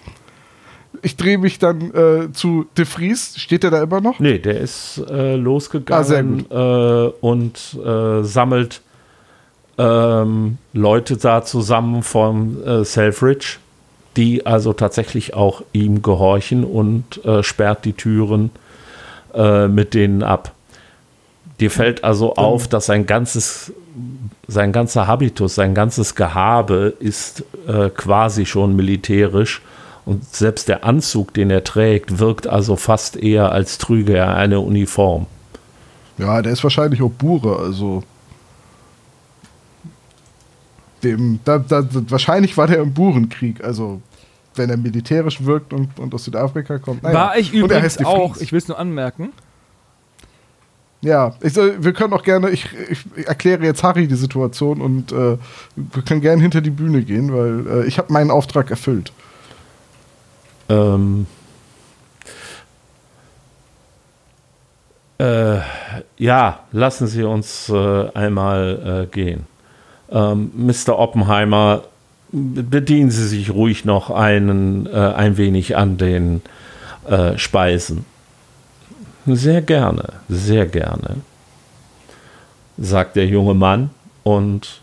Ich 1.03 1.17
drehe 1.17 1.39
mich 1.39 1.59
dann 1.59 1.91
äh, 1.95 2.33
zu 2.33 2.67
De 2.77 2.85
Vries. 2.85 3.35
Steht 3.37 3.63
der 3.63 3.71
da 3.71 3.83
immer 3.83 4.01
noch? 4.01 4.21
Nee, 4.21 4.39
der 4.39 4.61
ist 4.61 5.03
äh, 5.11 5.37
losgegangen 5.37 6.47
ah, 6.51 7.07
äh, 7.07 7.13
und 7.21 7.79
äh, 7.85 8.23
sammelt 8.23 8.83
ähm, 9.79 10.59
Leute 10.73 11.17
da 11.17 11.45
zusammen 11.45 12.03
vom 12.03 12.63
äh, 12.65 12.85
Selfridge 12.85 13.59
die 14.17 14.47
also 14.47 14.73
tatsächlich 14.73 15.35
auch 15.35 15.63
ihm 15.73 16.03
gehorchen 16.03 16.65
und 16.65 17.25
äh, 17.25 17.43
sperrt 17.43 17.85
die 17.85 17.95
Türen 17.95 18.51
äh, 19.35 19.69
mit 19.69 19.95
denen 19.95 20.23
ab. 20.23 20.53
Dir 21.61 21.71
fällt 21.71 22.05
also 22.05 22.35
auf, 22.35 22.69
dass 22.69 22.87
sein 22.87 23.07
ganzes, 23.07 23.73
sein 24.47 24.73
ganzer 24.73 25.07
Habitus, 25.07 25.55
sein 25.55 25.75
ganzes 25.75 26.15
Gehabe 26.15 26.95
ist 26.99 27.45
äh, 27.67 27.91
quasi 27.91 28.47
schon 28.47 28.77
militärisch 28.77 29.63
und 30.05 30.25
selbst 30.35 30.69
der 30.69 30.85
Anzug, 30.85 31.33
den 31.35 31.51
er 31.51 31.65
trägt, 31.65 32.19
wirkt 32.19 32.47
also 32.47 32.77
fast 32.77 33.17
eher 33.17 33.53
als 33.53 33.79
trüge 33.79 34.17
er 34.17 34.35
eine 34.37 34.61
Uniform. 34.61 35.27
Ja, 36.19 36.43
der 36.43 36.53
ist 36.53 36.63
wahrscheinlich 36.63 37.03
auch 37.03 37.11
Bure, 37.11 37.59
also 37.59 38.03
dem, 41.05 41.41
da, 41.45 41.59
da, 41.59 41.87
wahrscheinlich 42.09 42.57
war 42.57 42.67
der 42.67 42.79
im 42.79 42.93
Burenkrieg, 42.93 43.63
also 43.63 44.01
wenn 44.57 44.71
er 44.71 44.77
militärisch 44.77 45.45
wirkt 45.45 45.73
und, 45.73 45.99
und 45.99 46.15
aus 46.15 46.25
Südafrika 46.25 46.79
kommt. 46.79 47.03
Naja. 47.03 47.15
War 47.15 47.37
ich 47.37 47.53
übrigens 47.53 48.05
auch, 48.05 48.37
ich 48.39 48.53
will 48.53 48.59
es 48.59 48.69
nur 48.69 48.79
anmerken. 48.79 49.33
Ja, 51.01 51.35
ich, 51.41 51.55
wir 51.55 51.93
können 51.93 52.15
auch 52.15 52.23
gerne, 52.23 52.49
ich, 52.51 52.67
ich, 52.89 53.27
erkläre 53.27 53.63
jetzt 53.65 53.83
Harry 53.83 54.09
die 54.09 54.15
Situation 54.15 54.81
und 54.81 55.13
äh, 55.13 55.37
wir 55.77 56.03
können 56.03 56.23
gerne 56.23 56.41
hinter 56.41 56.63
die 56.63 56.71
Bühne 56.71 57.03
gehen, 57.03 57.33
weil 57.33 57.83
äh, 57.83 57.87
ich 57.87 57.99
habe 57.99 58.13
meinen 58.13 58.31
Auftrag 58.31 58.71
erfüllt. 58.71 59.13
Ähm. 60.71 61.27
Äh, 65.19 65.59
ja, 66.17 66.61
lassen 66.73 67.07
Sie 67.07 67.23
uns 67.23 67.69
äh, 67.69 68.09
einmal 68.15 69.05
äh, 69.05 69.15
gehen 69.15 69.47
ähm, 70.15 70.53
Mr. 70.55 70.99
Oppenheimer, 70.99 71.83
bedienen 72.33 73.11
Sie 73.11 73.27
sich 73.27 73.51
ruhig 73.51 73.85
noch 73.85 74.11
einen, 74.11 74.87
äh, 74.87 74.91
ein 74.91 75.37
wenig 75.37 75.77
an 75.77 75.99
den 75.99 76.41
äh, 77.07 77.37
Speisen. 77.37 78.07
Sehr 79.27 79.63
gerne, 79.63 80.15
sehr 80.29 80.67
gerne, 80.67 81.17
sagt 82.79 83.17
der 83.17 83.27
junge 83.27 83.55
Mann 83.55 83.91
und 84.23 84.83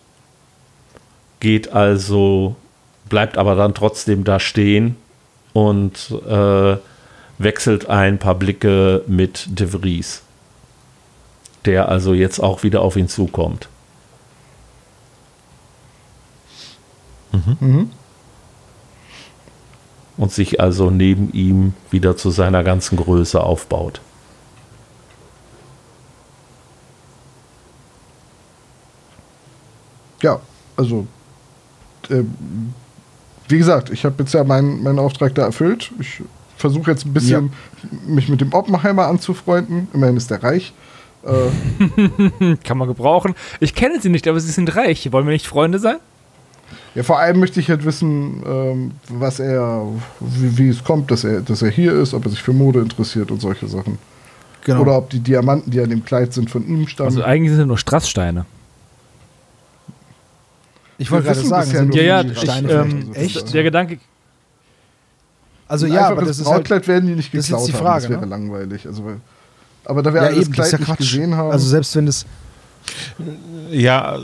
geht 1.39 1.73
also, 1.73 2.55
bleibt 3.09 3.37
aber 3.37 3.55
dann 3.55 3.73
trotzdem 3.73 4.23
da 4.23 4.39
stehen 4.39 4.95
und 5.53 6.11
äh, 6.27 6.77
wechselt 7.37 7.87
ein 7.89 8.17
paar 8.17 8.35
Blicke 8.35 9.03
mit 9.07 9.45
De 9.47 9.67
Vries, 9.67 10.23
der 11.65 11.89
also 11.89 12.13
jetzt 12.13 12.39
auch 12.39 12.63
wieder 12.63 12.81
auf 12.81 12.95
ihn 12.95 13.07
zukommt. 13.07 13.67
Mhm. 17.31 17.89
Und 20.17 20.31
sich 20.31 20.59
also 20.59 20.89
neben 20.91 21.31
ihm 21.33 21.73
wieder 21.89 22.17
zu 22.17 22.29
seiner 22.29 22.63
ganzen 22.63 22.97
Größe 22.97 23.41
aufbaut. 23.41 24.01
Ja, 30.21 30.39
also 30.77 31.07
äh, 32.09 32.23
wie 33.47 33.57
gesagt, 33.57 33.89
ich 33.89 34.05
habe 34.05 34.15
jetzt 34.19 34.33
ja 34.33 34.43
meinen, 34.43 34.83
meinen 34.83 34.99
Auftrag 34.99 35.35
da 35.35 35.43
erfüllt. 35.43 35.91
Ich 35.99 36.21
versuche 36.57 36.91
jetzt 36.91 37.05
ein 37.05 37.13
bisschen 37.13 37.51
ja. 37.83 37.89
mich 38.07 38.29
mit 38.29 38.41
dem 38.41 38.53
Oppenheimer 38.53 39.07
anzufreunden. 39.07 39.87
Immerhin 39.93 40.17
ist 40.17 40.31
er 40.31 40.43
reich. 40.43 40.73
Äh, 41.23 42.55
Kann 42.63 42.77
man 42.77 42.87
gebrauchen. 42.87 43.35
Ich 43.59 43.75
kenne 43.75 43.99
sie 43.99 44.09
nicht, 44.09 44.27
aber 44.27 44.39
sie 44.39 44.51
sind 44.51 44.75
reich. 44.75 45.11
Wollen 45.11 45.25
wir 45.25 45.33
nicht 45.33 45.47
Freunde 45.47 45.79
sein? 45.79 45.97
Ja, 46.95 47.03
vor 47.03 47.19
allem 47.19 47.39
möchte 47.39 47.59
ich 47.59 47.69
halt 47.69 47.85
wissen, 47.85 48.43
ähm, 48.45 48.91
was 49.09 49.39
er, 49.39 49.85
wie, 50.19 50.57
wie, 50.57 50.69
es 50.69 50.83
kommt, 50.83 51.11
dass 51.11 51.23
er, 51.23 51.41
dass 51.41 51.61
er 51.61 51.69
hier 51.69 51.93
ist, 51.93 52.13
ob 52.13 52.25
er 52.25 52.31
sich 52.31 52.41
für 52.41 52.53
Mode 52.53 52.79
interessiert 52.79 53.31
und 53.31 53.41
solche 53.41 53.67
Sachen. 53.67 53.97
Genau. 54.63 54.81
Oder 54.81 54.97
ob 54.97 55.09
die 55.09 55.19
Diamanten, 55.19 55.71
die 55.71 55.79
an 55.79 55.89
dem 55.89 56.05
Kleid 56.05 56.33
sind, 56.33 56.49
von 56.49 56.67
ihm 56.67 56.87
stammen. 56.87 57.09
Also 57.09 57.23
eigentlich 57.23 57.51
sind 57.51 57.61
es 57.61 57.67
nur 57.67 57.77
Strasssteine. 57.77 58.45
Ich 60.97 61.09
wollte 61.09 61.27
gerade 61.27 61.41
sagen, 61.41 61.71
sind 61.71 61.95
ja, 61.95 62.21
ja, 62.21 62.35
Steine 62.35 62.67
ich, 62.67 62.93
ähm, 62.93 63.13
echt? 63.13 63.53
Der 63.53 63.63
Gedanke. 63.63 63.97
Also 65.67 65.87
ja, 65.87 66.09
aber 66.09 66.23
das 66.23 66.37
ist 66.37 66.47
halt, 66.47 66.69
werden 66.87 67.07
die 67.07 67.15
nicht 67.15 67.31
geklaut 67.31 67.61
das 67.61 67.61
ist 67.61 67.67
die 67.67 67.71
Frage, 67.71 67.85
haben. 67.85 68.01
Das 68.01 68.09
wäre 68.09 68.21
ne? 68.21 68.27
langweilig. 68.27 68.85
Also, 68.85 69.03
aber 69.85 70.03
da 70.03 70.13
wir 70.13 70.21
ja, 70.21 70.27
alles 70.27 70.45
eben, 70.45 70.51
Kleid 70.51 70.71
ja 70.73 70.77
nicht 70.77 70.97
gesehen 70.97 71.35
haben. 71.35 71.51
Also 71.51 71.67
selbst 71.67 71.95
wenn 71.95 72.07
es 72.07 72.25
ja, 73.71 74.19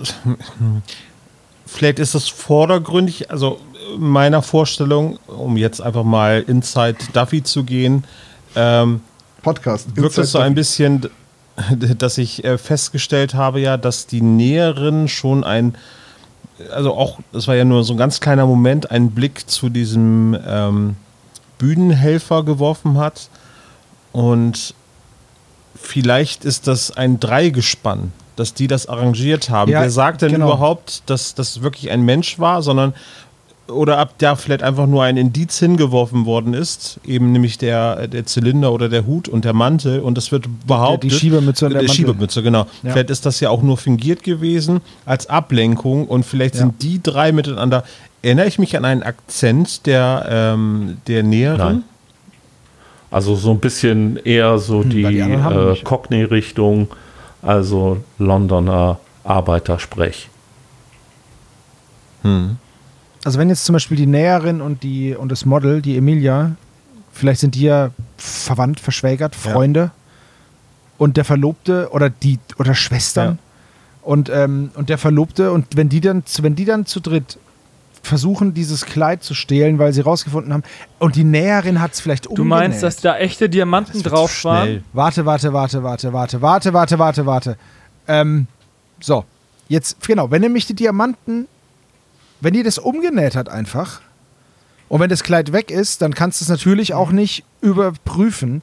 vielleicht 1.67 1.99
ist 1.99 2.15
es 2.15 2.27
vordergründig, 2.27 3.29
also 3.29 3.59
meiner 3.97 4.41
Vorstellung, 4.41 5.19
um 5.27 5.57
jetzt 5.57 5.81
einfach 5.81 6.03
mal 6.03 6.43
Inside 6.47 6.97
Duffy 7.13 7.43
zu 7.43 7.63
gehen, 7.63 8.03
ähm, 8.55 9.01
Podcast. 9.41 9.95
Wirkt 9.95 10.17
es 10.17 10.31
so 10.31 10.39
ein 10.39 10.55
bisschen, 10.55 11.09
dass 11.97 12.17
ich 12.17 12.43
äh, 12.43 12.57
festgestellt 12.57 13.33
habe 13.33 13.59
ja, 13.59 13.77
dass 13.77 14.07
die 14.07 14.21
Näheren 14.21 15.07
schon 15.07 15.43
ein, 15.43 15.75
also 16.71 16.93
auch, 16.95 17.19
das 17.31 17.47
war 17.47 17.55
ja 17.55 17.65
nur 17.65 17.83
so 17.83 17.93
ein 17.93 17.97
ganz 17.97 18.19
kleiner 18.19 18.45
Moment, 18.45 18.91
einen 18.91 19.11
Blick 19.11 19.49
zu 19.49 19.69
diesem 19.69 20.37
ähm, 20.45 20.95
Bühnenhelfer 21.57 22.43
geworfen 22.43 22.97
hat. 22.97 23.29
Und 24.11 24.73
vielleicht 25.75 26.45
ist 26.45 26.67
das 26.67 26.91
ein 26.91 27.19
Dreigespann 27.19 28.11
dass 28.37 28.53
die 28.53 28.67
das 28.67 28.87
arrangiert 28.87 29.49
haben. 29.49 29.69
Ja, 29.71 29.81
Wer 29.81 29.89
sagt 29.89 30.21
denn 30.21 30.31
genau. 30.31 30.47
überhaupt, 30.47 31.03
dass 31.07 31.35
das 31.35 31.61
wirklich 31.61 31.91
ein 31.91 32.03
Mensch 32.03 32.39
war, 32.39 32.61
sondern 32.61 32.93
oder 33.69 33.97
ab 33.97 34.13
da 34.19 34.35
vielleicht 34.35 34.63
einfach 34.63 34.87
nur 34.87 35.03
ein 35.03 35.17
Indiz 35.17 35.59
hingeworfen 35.59 36.25
worden 36.25 36.53
ist, 36.53 36.99
eben 37.05 37.33
nämlich 37.33 37.57
der, 37.57 38.07
der 38.07 38.25
Zylinder 38.25 38.71
oder 38.71 38.87
der 38.87 39.05
Hut 39.05 39.27
und 39.27 39.43
der 39.43 39.53
Mantel 39.53 39.99
und 39.99 40.17
das 40.17 40.31
wird 40.31 40.45
behauptet. 40.65 41.11
Die 41.11 41.15
Schiebermütze 41.15 41.65
und 41.65 41.73
der 41.73 41.81
Mantel. 41.81 41.95
Schiebermütze, 41.95 42.43
genau. 42.43 42.67
Ja. 42.83 42.93
Vielleicht 42.93 43.09
ist 43.09 43.25
das 43.25 43.39
ja 43.41 43.49
auch 43.49 43.61
nur 43.61 43.77
fingiert 43.77 44.23
gewesen 44.23 44.81
als 45.05 45.27
Ablenkung 45.27 46.07
und 46.07 46.25
vielleicht 46.25 46.55
ja. 46.55 46.61
sind 46.61 46.81
die 46.81 47.01
drei 47.03 47.31
miteinander. 47.31 47.83
Erinnere 48.21 48.47
ich 48.47 48.57
mich 48.57 48.75
an 48.77 48.85
einen 48.85 49.03
Akzent 49.03 49.85
der, 49.85 50.25
ähm, 50.29 50.97
der 51.07 51.23
Näheren? 51.23 51.57
Nein. 51.57 51.83
Also 53.09 53.35
so 53.35 53.51
ein 53.51 53.59
bisschen 53.59 54.17
eher 54.17 54.57
so 54.57 54.83
hm, 54.83 54.89
die, 54.89 55.03
die 55.03 55.19
äh, 55.19 55.75
Cockney-Richtung, 55.83 56.89
also 57.47 58.03
Londoner 58.17 58.99
Arbeitersprech. 59.23 60.29
Hm. 62.23 62.57
Also 63.23 63.39
wenn 63.39 63.49
jetzt 63.49 63.65
zum 63.65 63.73
Beispiel 63.73 63.97
die 63.97 64.05
Näherin 64.05 64.61
und 64.61 64.83
die 64.83 65.15
und 65.15 65.31
das 65.31 65.45
Model, 65.45 65.81
die 65.81 65.97
Emilia, 65.97 66.55
vielleicht 67.11 67.39
sind 67.39 67.55
die 67.55 67.63
ja 67.63 67.91
verwandt, 68.17 68.79
verschwägert, 68.79 69.35
Freunde 69.35 69.79
ja. 69.79 69.91
und 70.97 71.17
der 71.17 71.25
Verlobte 71.25 71.89
oder 71.91 72.09
die 72.09 72.39
oder 72.57 72.75
Schwestern 72.75 73.33
ja. 73.33 73.37
und, 74.03 74.29
ähm, 74.29 74.71
und 74.75 74.89
der 74.89 74.97
Verlobte 74.97 75.51
und 75.51 75.75
wenn 75.75 75.89
die 75.89 76.01
dann 76.01 76.23
wenn 76.41 76.55
die 76.55 76.65
dann 76.65 76.85
zu 76.85 76.99
dritt 76.99 77.37
versuchen, 78.07 78.53
dieses 78.53 78.85
Kleid 78.85 79.23
zu 79.23 79.33
stehlen, 79.33 79.79
weil 79.79 79.93
sie 79.93 80.01
rausgefunden 80.01 80.53
haben. 80.53 80.63
Und 80.99 81.15
die 81.15 81.23
Näherin 81.23 81.81
hat 81.81 81.93
es 81.93 81.99
vielleicht 81.99 82.27
umgenäht. 82.27 82.45
Du 82.45 82.49
meinst, 82.49 82.83
dass 82.83 82.97
da 82.97 83.17
echte 83.17 83.49
Diamanten 83.49 84.01
drauf 84.01 84.43
waren? 84.43 84.83
Warte, 84.93 85.25
warte, 85.25 85.53
warte, 85.53 85.83
warte, 85.83 86.13
warte, 86.13 86.41
warte, 86.41 86.73
warte, 86.73 86.99
warte, 86.99 87.25
warte. 87.25 87.57
Ähm, 88.07 88.47
so, 88.99 89.25
jetzt, 89.67 90.01
genau, 90.05 90.31
wenn 90.31 90.41
nämlich 90.41 90.65
die 90.65 90.73
Diamanten, 90.73 91.47
wenn 92.41 92.53
die 92.53 92.63
das 92.63 92.77
umgenäht 92.79 93.35
hat 93.35 93.49
einfach, 93.49 94.01
und 94.89 95.01
wenn 95.01 95.09
das 95.09 95.23
Kleid 95.23 95.51
weg 95.51 95.69
ist, 95.69 96.01
dann 96.01 96.13
kannst 96.13 96.39
du 96.39 96.45
es 96.45 96.49
natürlich 96.49 96.93
auch 96.93 97.11
nicht 97.11 97.43
überprüfen, 97.61 98.61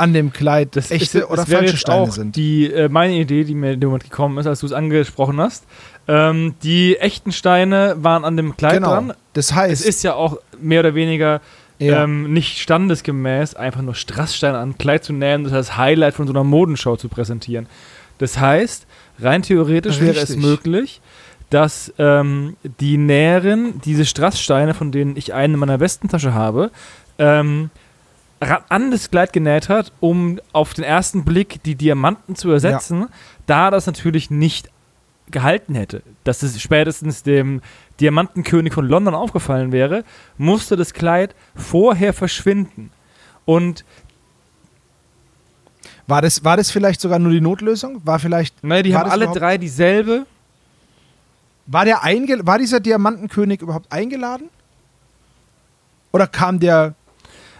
an 0.00 0.12
dem 0.12 0.32
Kleid 0.32 0.74
das 0.76 0.90
echte 0.90 1.20
ist, 1.20 1.30
oder 1.30 1.46
falsche 1.46 1.76
Steine 1.76 2.00
auch 2.00 2.10
sind. 2.10 2.34
Die, 2.36 2.72
äh, 2.72 2.88
meine 2.88 3.14
Idee, 3.14 3.44
die 3.44 3.54
mir 3.54 3.72
in 3.72 3.80
dem 3.80 3.88
Moment 3.90 4.04
gekommen 4.04 4.38
ist, 4.38 4.46
als 4.46 4.60
du 4.60 4.66
es 4.66 4.72
angesprochen 4.72 5.40
hast, 5.40 5.64
ähm, 6.08 6.54
die 6.62 6.96
echten 6.96 7.32
Steine 7.32 7.96
waren 7.98 8.24
an 8.24 8.36
dem 8.36 8.56
Kleid 8.56 8.74
genau. 8.74 8.90
dran. 8.90 9.12
Das 9.34 9.54
heißt, 9.54 9.80
es 9.80 9.86
ist 9.86 10.02
ja 10.02 10.14
auch 10.14 10.38
mehr 10.60 10.80
oder 10.80 10.94
weniger 10.94 11.40
ja. 11.78 12.04
ähm, 12.04 12.32
nicht 12.32 12.58
standesgemäß, 12.58 13.54
einfach 13.54 13.82
nur 13.82 13.94
Strasssteine 13.94 14.58
an 14.58 14.76
Kleid 14.78 15.04
zu 15.04 15.12
nähen, 15.12 15.44
das 15.44 15.52
als 15.52 15.76
Highlight 15.76 16.14
von 16.14 16.26
so 16.26 16.32
einer 16.32 16.44
Modenshow 16.44 16.96
zu 16.96 17.08
präsentieren. 17.08 17.66
Das 18.18 18.38
heißt, 18.38 18.86
rein 19.20 19.42
theoretisch 19.42 20.00
Richtig. 20.00 20.16
wäre 20.16 20.24
es 20.24 20.36
möglich, 20.36 21.00
dass 21.48 21.92
ähm, 21.98 22.56
die 22.80 22.96
Näherin 22.96 23.80
diese 23.84 24.04
Strasssteine, 24.04 24.74
von 24.74 24.92
denen 24.92 25.16
ich 25.16 25.34
einen 25.34 25.54
in 25.54 25.60
meiner 25.60 25.80
Westentasche 25.80 26.32
habe, 26.32 26.70
ähm, 27.18 27.70
an 28.40 28.90
das 28.90 29.10
Kleid 29.10 29.32
genäht 29.32 29.68
hat, 29.68 29.92
um 30.00 30.40
auf 30.52 30.74
den 30.74 30.84
ersten 30.84 31.24
Blick 31.24 31.62
die 31.62 31.74
Diamanten 31.74 32.36
zu 32.36 32.50
ersetzen, 32.50 33.02
ja. 33.02 33.08
da 33.46 33.70
das 33.70 33.86
natürlich 33.86 34.30
nicht 34.30 34.70
gehalten 35.30 35.74
hätte, 35.74 36.02
dass 36.24 36.42
es 36.42 36.60
spätestens 36.60 37.22
dem 37.22 37.60
Diamantenkönig 38.00 38.72
von 38.72 38.86
London 38.86 39.14
aufgefallen 39.14 39.72
wäre, 39.72 40.04
musste 40.38 40.76
das 40.76 40.94
Kleid 40.94 41.34
vorher 41.54 42.12
verschwinden. 42.12 42.90
Und 43.44 43.84
war 46.06 46.22
das, 46.22 46.44
war 46.44 46.56
das 46.56 46.70
vielleicht 46.70 47.00
sogar 47.00 47.18
nur 47.18 47.30
die 47.30 47.40
Notlösung? 47.40 48.00
War 48.04 48.18
vielleicht. 48.18 48.64
Nein, 48.64 48.84
die 48.84 48.96
haben 48.96 49.10
alle 49.10 49.28
drei 49.28 49.58
dieselbe. 49.58 50.26
War, 51.66 51.84
der 51.84 52.02
einge 52.02 52.44
war 52.44 52.58
dieser 52.58 52.80
Diamantenkönig 52.80 53.62
überhaupt 53.62 53.92
eingeladen? 53.92 54.48
Oder 56.12 56.26
kam 56.26 56.58
der. 56.58 56.94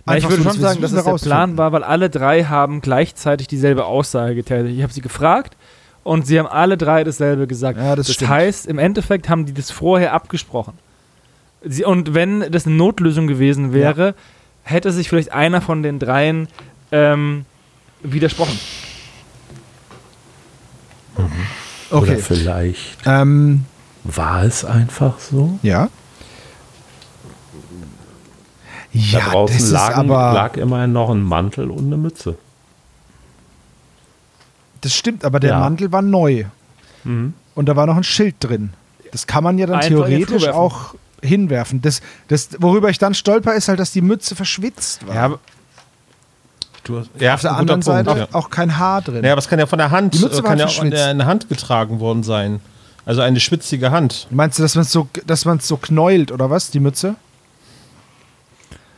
Na, 0.06 0.16
ich 0.16 0.24
würde 0.24 0.42
so, 0.42 0.50
schon 0.50 0.60
sagen, 0.60 0.80
dass 0.80 0.92
es 0.92 1.04
der 1.04 1.14
Plan 1.14 1.58
war, 1.58 1.72
weil 1.72 1.84
alle 1.84 2.10
drei 2.10 2.44
haben 2.44 2.80
gleichzeitig 2.80 3.48
dieselbe 3.48 3.84
Aussage 3.84 4.34
getätigt. 4.34 4.76
Ich 4.76 4.82
habe 4.82 4.92
sie 4.92 5.02
gefragt 5.02 5.56
und 6.02 6.26
sie 6.26 6.38
haben 6.38 6.46
alle 6.46 6.76
drei 6.76 7.04
dasselbe 7.04 7.46
gesagt. 7.46 7.78
Ja, 7.78 7.96
das, 7.96 8.06
das 8.06 8.28
heißt, 8.28 8.66
im 8.66 8.78
Endeffekt 8.78 9.28
haben 9.28 9.46
die 9.46 9.52
das 9.52 9.70
vorher 9.70 10.12
abgesprochen. 10.12 10.74
Sie, 11.62 11.84
und 11.84 12.14
wenn 12.14 12.50
das 12.50 12.66
eine 12.66 12.74
Notlösung 12.76 13.26
gewesen 13.26 13.72
wäre, 13.72 14.06
ja. 14.06 14.14
hätte 14.62 14.92
sich 14.92 15.08
vielleicht 15.08 15.32
einer 15.32 15.60
von 15.60 15.82
den 15.82 15.98
dreien 15.98 16.48
ähm, 16.90 17.44
widersprochen. 18.02 18.58
Mhm. 21.18 21.24
Okay. 21.90 22.12
Oder 22.12 22.18
vielleicht 22.18 22.98
ähm, 23.04 23.66
war 24.04 24.44
es 24.44 24.64
einfach 24.64 25.18
so? 25.18 25.58
Ja. 25.62 25.90
Ja, 28.92 29.20
da 29.20 29.30
draußen 29.30 29.70
lagen, 29.70 30.08
lag 30.08 30.56
immerhin 30.56 30.92
noch 30.92 31.10
ein 31.10 31.22
Mantel 31.22 31.70
und 31.70 31.86
eine 31.86 31.96
Mütze. 31.96 32.36
Das 34.80 34.94
stimmt, 34.94 35.24
aber 35.24 35.40
der 35.40 35.50
ja. 35.50 35.58
Mantel 35.60 35.92
war 35.92 36.02
neu. 36.02 36.44
Mhm. 37.04 37.34
Und 37.54 37.68
da 37.68 37.76
war 37.76 37.86
noch 37.86 37.96
ein 37.96 38.04
Schild 38.04 38.36
drin. 38.40 38.72
Das 39.12 39.26
kann 39.26 39.44
man 39.44 39.58
ja 39.58 39.66
dann 39.66 39.76
Einfach 39.76 39.88
theoretisch 39.88 40.48
auch 40.48 40.94
hinwerfen. 41.22 41.82
Das, 41.82 42.00
das, 42.28 42.48
worüber 42.58 42.88
ich 42.88 42.98
dann 42.98 43.14
stolper, 43.14 43.54
ist 43.54 43.68
halt, 43.68 43.78
dass 43.78 43.92
die 43.92 44.00
Mütze 44.00 44.34
verschwitzt 44.34 45.06
war. 45.06 45.14
Ja, 45.14 45.38
Du, 46.82 47.02
ja, 47.18 47.34
Auf 47.34 47.42
der 47.42 47.56
anderen 47.56 47.80
Punkt, 47.80 48.06
Seite 48.06 48.20
ja. 48.20 48.28
auch 48.32 48.48
kein 48.48 48.78
Haar 48.78 49.02
drin. 49.02 49.22
Ja, 49.22 49.32
aber 49.32 49.38
es 49.38 49.48
kann 49.48 49.58
ja 49.58 49.66
von 49.66 49.78
der 49.78 49.90
Hand, 49.90 50.14
äh, 50.14 50.42
kann 50.42 50.58
ja 50.58 50.66
auch 50.66 50.82
in 50.82 50.90
der, 50.90 51.26
Hand 51.26 51.48
getragen 51.48 52.00
worden 52.00 52.22
sein. 52.22 52.60
Also 53.04 53.20
eine 53.20 53.38
schwitzige 53.38 53.90
Hand. 53.90 54.26
Meinst 54.30 54.58
du, 54.58 54.62
dass 54.62 54.74
man 54.76 54.84
es 54.84 54.92
so, 54.92 55.08
so 55.60 55.76
knäult 55.76 56.32
oder 56.32 56.48
was, 56.48 56.70
die 56.70 56.80
Mütze? 56.80 57.16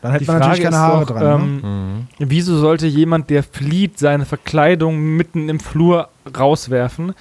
Dann 0.03 0.13
hätte 0.13 0.25
man 0.27 0.39
natürlich 0.41 0.65
keine 0.65 0.79
Haare 0.79 1.07
doch, 1.07 1.17
dran. 1.17 1.23
Ne? 1.23 1.61
Ähm, 1.63 2.07
mhm. 2.19 2.29
Wieso 2.29 2.59
sollte 2.59 2.87
jemand, 2.89 3.31
der 3.31 3.43
flieht, 3.45 3.99
seine 3.99 4.27
Verkleidung 4.27 5.01
mitten 5.17 5.49
im 5.49 5.61
Flur 5.61 6.09
rauswerfen? 6.37 7.15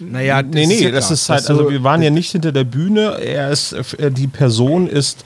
Naja, 0.00 0.42
nee, 0.42 0.66
nee, 0.66 0.90
das 0.90 1.12
ist 1.12 1.28
halt, 1.28 1.48
also 1.48 1.70
wir 1.70 1.84
waren 1.84 2.02
ja 2.02 2.10
nicht 2.10 2.32
hinter 2.32 2.50
der 2.50 2.64
Bühne. 2.64 3.16
Er 3.20 3.50
ist, 3.50 3.72
äh, 3.72 4.10
die 4.10 4.26
Person 4.26 4.88
ist, 4.88 5.24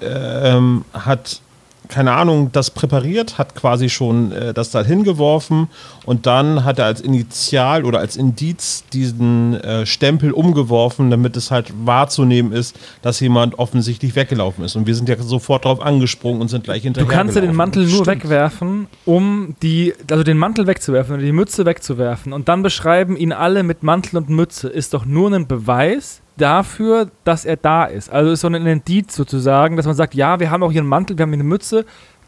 äh, 0.00 0.56
ähm, 0.56 0.86
hat 0.94 1.42
keine 1.88 2.12
Ahnung, 2.12 2.50
das 2.52 2.70
präpariert, 2.70 3.38
hat 3.38 3.54
quasi 3.54 3.88
schon 3.88 4.32
äh, 4.32 4.54
das 4.54 4.70
da 4.70 4.82
hingeworfen 4.82 5.68
und 6.04 6.26
dann 6.26 6.64
hat 6.64 6.78
er 6.78 6.86
als 6.86 7.00
Initial 7.00 7.84
oder 7.84 7.98
als 7.98 8.16
Indiz 8.16 8.84
diesen 8.92 9.54
äh, 9.54 9.86
Stempel 9.86 10.32
umgeworfen, 10.32 11.10
damit 11.10 11.36
es 11.36 11.50
halt 11.50 11.72
wahrzunehmen 11.84 12.52
ist, 12.52 12.78
dass 13.02 13.20
jemand 13.20 13.58
offensichtlich 13.58 14.16
weggelaufen 14.16 14.64
ist. 14.64 14.76
Und 14.76 14.86
wir 14.86 14.94
sind 14.94 15.08
ja 15.08 15.16
sofort 15.18 15.64
darauf 15.64 15.80
angesprungen 15.80 16.40
und 16.40 16.48
sind 16.48 16.64
gleich 16.64 16.82
hinterher. 16.82 17.08
Du 17.08 17.14
kannst 17.14 17.34
ja 17.34 17.40
den 17.40 17.54
Mantel 17.54 17.84
nur 17.84 18.04
Stimmt. 18.04 18.06
wegwerfen, 18.06 18.86
um 19.04 19.54
die, 19.62 19.94
also 20.10 20.22
den 20.22 20.38
Mantel 20.38 20.66
wegzuwerfen 20.66 21.14
oder 21.14 21.24
die 21.24 21.32
Mütze 21.32 21.66
wegzuwerfen 21.66 22.32
und 22.32 22.48
dann 22.48 22.62
beschreiben 22.62 23.16
ihn 23.16 23.32
alle 23.32 23.62
mit 23.62 23.82
Mantel 23.82 24.18
und 24.18 24.28
Mütze. 24.28 24.68
Ist 24.68 24.94
doch 24.94 25.04
nur 25.04 25.32
ein 25.32 25.46
Beweis, 25.46 26.22
dafür, 26.36 27.10
dass 27.24 27.44
er 27.44 27.56
da 27.56 27.84
ist. 27.84 28.10
Also 28.10 28.32
ist 28.32 28.40
so 28.40 28.48
ein 28.48 28.54
Indiz 28.54 29.14
sozusagen, 29.14 29.76
dass 29.76 29.86
man 29.86 29.94
sagt, 29.94 30.14
ja, 30.14 30.40
wir 30.40 30.50
haben 30.50 30.62
auch 30.62 30.72
hier 30.72 30.80
einen 30.80 30.88
Mantel, 30.88 31.16
wir 31.16 31.22
haben 31.22 31.30
hier 31.30 31.40
eine 31.40 31.44
Mütze, 31.48 31.84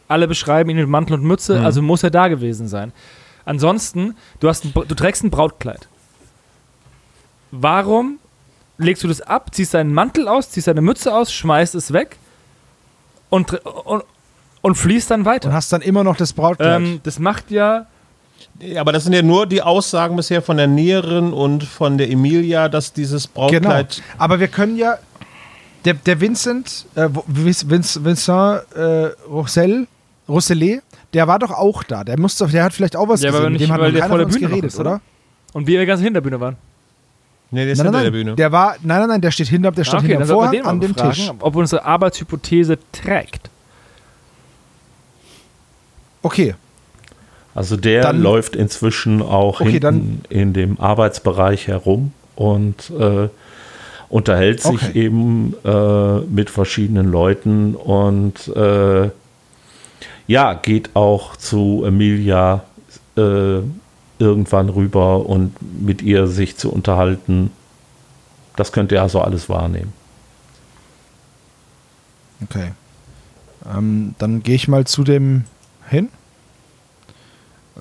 alle 0.09 0.27
beschreiben 0.27 0.71
ihn 0.71 0.77
mit 0.77 0.89
Mantel 0.89 1.15
und 1.15 1.23
Mütze, 1.23 1.59
mhm. 1.59 1.67
also 1.67 1.83
muss 1.83 2.03
er 2.03 2.11
da 2.11 2.29
gewesen 2.29 2.69
sein. 2.69 2.93
Ansonsten, 3.45 4.17
du, 4.41 4.49
hast 4.49 4.65
ein, 4.65 4.73
du 4.75 4.95
trägst 4.95 5.25
ein 5.25 5.31
Brautkleid. 5.31 5.89
Warum 7.51 8.19
legst 8.79 9.03
du 9.05 9.09
das 9.09 9.21
ab, 9.21 9.55
ziehst 9.55 9.75
deinen 9.75 9.93
Mantel 9.93 10.29
aus, 10.29 10.51
ziehst 10.51 10.67
deine 10.67 10.83
Mütze 10.83 11.15
aus, 11.15 11.33
schmeißt 11.33 11.75
es 11.75 11.93
weg 11.93 12.17
und, 13.31 13.53
und, 13.65 14.05
und 14.61 14.75
fließt 14.75 15.11
dann 15.11 15.25
weiter? 15.25 15.49
Und 15.49 15.55
hast 15.55 15.73
dann 15.73 15.83
immer 15.83 16.05
noch 16.05 16.17
das 16.17 16.33
Brautkleid. 16.33 16.81
Ähm, 16.81 17.01
das 17.03 17.19
macht 17.19 17.51
ja 17.51 17.87
aber 18.77 18.93
das 18.93 19.05
sind 19.05 19.13
ja 19.13 19.23
nur 19.23 19.47
die 19.47 19.63
Aussagen 19.63 20.17
bisher 20.17 20.43
von 20.43 20.57
der 20.57 20.67
Näherin 20.67 21.33
und 21.33 21.65
von 21.65 21.99
der 21.99 22.11
Emilia, 22.11 22.69
dass 22.69 22.93
dieses 22.93 23.27
Brautkleid. 23.27 23.97
Genau. 23.97 24.07
Aber 24.19 24.41
wir 24.41 24.49
können 24.49 24.77
ja. 24.77 24.99
Der, 25.85 25.95
der 25.95 26.21
Vincent, 26.21 26.87
äh, 26.97 27.09
Vincent, 27.27 28.05
Vincent 28.05 28.63
äh, 28.75 29.11
Roussel, 29.31 29.87
Rousselet, 30.29 30.83
der 31.15 31.29
war 31.29 31.39
doch 31.39 31.53
auch 31.53 31.85
da. 31.85 32.03
Der, 32.03 32.19
musste, 32.19 32.47
der 32.49 32.65
hat 32.65 32.73
vielleicht 32.73 32.97
auch 32.97 33.09
was 33.09 33.23
ja, 33.23 33.31
gesehen. 33.31 33.53
Mit 33.53 33.61
dem 33.61 33.73
hat 33.73 33.81
weil 33.81 33.93
der 33.93 34.09
vor 34.09 34.19
der 34.19 34.27
Bühne 34.27 34.41
geredet, 34.41 34.65
ist, 34.65 34.81
oder? 34.81 35.01
Und 35.53 35.69
wir 35.69 35.87
ganz 35.87 36.01
hinter 36.01 36.21
der 36.21 36.29
Bühne 36.29 36.41
waren. 36.41 36.57
Nee, 37.51 37.65
der 37.65 37.73
ist 37.73 37.79
nein, 37.79 37.87
hinter 37.87 37.99
nein, 37.99 38.05
der 38.05 38.11
Bühne. 38.11 38.35
Der 38.35 38.53
war, 38.53 38.77
nein, 38.83 38.99
nein, 38.99 39.09
nein, 39.09 39.21
der 39.21 39.31
steht 39.31 39.49
hinter, 39.49 39.71
der 39.71 39.85
steht 39.85 40.01
okay, 40.01 40.09
hinter 40.09 40.27
Vorhang 40.27 40.67
an 40.67 40.81
dem 40.81 40.95
fragen, 40.95 41.13
Tisch. 41.13 41.31
Ob 41.39 41.57
unsere 41.57 41.85
Arbeitshypothese 41.85 42.79
trägt. 42.93 43.49
Okay, 46.23 46.55
also 47.59 47.77
der 47.77 48.03
dann, 48.03 48.23
läuft 48.23 48.55
inzwischen 48.55 49.21
auch 49.21 49.61
okay, 49.61 49.73
hinten 49.73 50.23
in 50.29 50.53
dem 50.53 50.79
Arbeitsbereich 50.79 51.67
herum 51.67 52.13
und 52.37 52.93
äh, 52.97 53.29
unterhält 54.09 54.63
sich 54.63 54.81
okay. 54.91 55.07
eben 55.07 55.55
äh, 55.65 56.21
mit 56.21 56.51
verschiedenen 56.51 57.11
Leuten 57.11 57.75
und 57.75 58.47
äh, 58.55 59.11
ja, 60.29 60.55
geht 60.55 60.95
auch 60.95 61.35
zu 61.35 61.83
Emilia 61.85 62.63
äh, 63.17 63.59
irgendwann 64.21 64.69
rüber 64.69 65.27
und 65.27 65.57
mit 65.83 66.01
ihr 66.01 66.29
sich 66.29 66.57
zu 66.57 66.71
unterhalten. 66.71 67.51
Das 68.55 68.71
könnt 68.71 68.93
ihr 68.93 69.03
also 69.03 69.21
alles 69.21 69.49
wahrnehmen. 69.49 69.93
Okay. 72.45 72.71
Ähm, 73.69 74.15
dann 74.19 74.45
gehe 74.45 74.55
ich 74.55 74.69
mal 74.69 74.87
zu 74.87 75.03
dem 75.03 75.43
hin. 75.89 76.11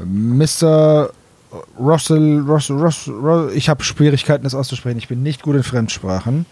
Mr. 0.05 1.09
Russell, 1.79 2.39
Russell, 2.39 2.77
Russell, 2.77 3.15
Russell 3.15 3.57
ich 3.57 3.69
habe 3.69 3.83
Schwierigkeiten, 3.83 4.43
das 4.43 4.53
auszusprechen. 4.53 4.97
Ich 4.97 5.07
bin 5.07 5.23
nicht 5.23 5.41
gut 5.41 5.55
in 5.55 5.63
Fremdsprachen. 5.63 6.45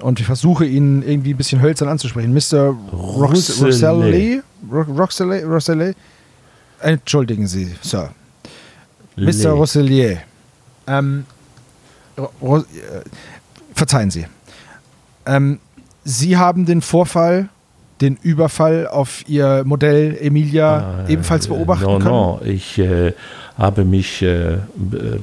und 0.00 0.20
ich 0.20 0.26
versuche 0.26 0.64
ihn 0.66 1.02
irgendwie 1.02 1.34
ein 1.34 1.36
bisschen 1.36 1.60
hölzern 1.62 1.88
anzusprechen. 1.88 2.32
Mr. 2.32 2.74
Roxelay. 2.92 4.42
Roxelay? 4.70 5.42
Roxelay? 5.44 5.94
Entschuldigen 6.80 7.46
Sie, 7.46 7.74
Sir. 7.82 8.10
Le. 9.16 9.32
Mr. 9.32 9.50
Rosselier. 9.52 10.18
Ähm, 10.86 11.24
Ro 12.40 12.58
äh, 12.58 12.62
verzeihen 13.74 14.10
Sie. 14.10 14.26
Ähm, 15.24 15.58
Sie 16.04 16.36
haben 16.36 16.66
den 16.66 16.82
Vorfall, 16.82 17.48
den 18.00 18.18
Überfall 18.22 18.86
auf 18.86 19.24
Ihr 19.28 19.62
Modell 19.64 20.16
Emilia 20.20 21.04
ah, 21.04 21.08
ebenfalls 21.08 21.48
beobachten 21.48 21.84
no, 21.84 21.98
können? 21.98 22.04
No, 22.04 22.40
ich 22.44 22.78
äh, 22.78 23.12
habe 23.58 23.84
mich 23.84 24.22
äh, 24.22 24.58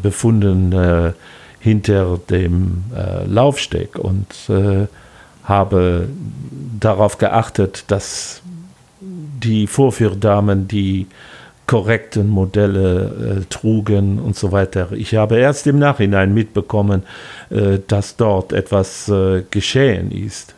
befunden 0.01 0.71
äh, 0.71 1.13
hinter 1.59 2.19
dem 2.29 2.83
äh, 2.95 3.25
Laufsteg 3.25 3.97
und 3.97 4.27
äh, 4.49 4.87
habe 5.43 6.07
darauf 6.79 7.17
geachtet, 7.17 7.85
dass 7.87 8.41
die 9.01 9.67
Vorführdamen 9.67 10.67
die 10.67 11.07
korrekten 11.67 12.29
Modelle 12.29 13.41
äh, 13.41 13.45
trugen 13.49 14.19
und 14.19 14.35
so 14.35 14.51
weiter. 14.51 14.91
Ich 14.91 15.15
habe 15.15 15.37
erst 15.37 15.65
im 15.67 15.79
Nachhinein 15.79 16.33
mitbekommen, 16.33 17.03
äh, 17.49 17.79
dass 17.87 18.17
dort 18.17 18.51
etwas 18.51 19.07
äh, 19.09 19.43
geschehen 19.49 20.11
ist. 20.11 20.55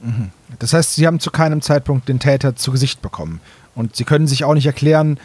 Mhm. 0.00 0.30
Das 0.58 0.72
heißt, 0.72 0.94
Sie 0.94 1.06
haben 1.06 1.20
zu 1.20 1.30
keinem 1.30 1.62
Zeitpunkt 1.62 2.08
den 2.08 2.20
Täter 2.20 2.56
zu 2.56 2.72
Gesicht 2.72 3.02
bekommen. 3.02 3.40
Und 3.74 3.96
Sie 3.96 4.04
können 4.04 4.26
sich 4.26 4.44
auch 4.44 4.54
nicht 4.54 4.66
erklären, 4.66 5.18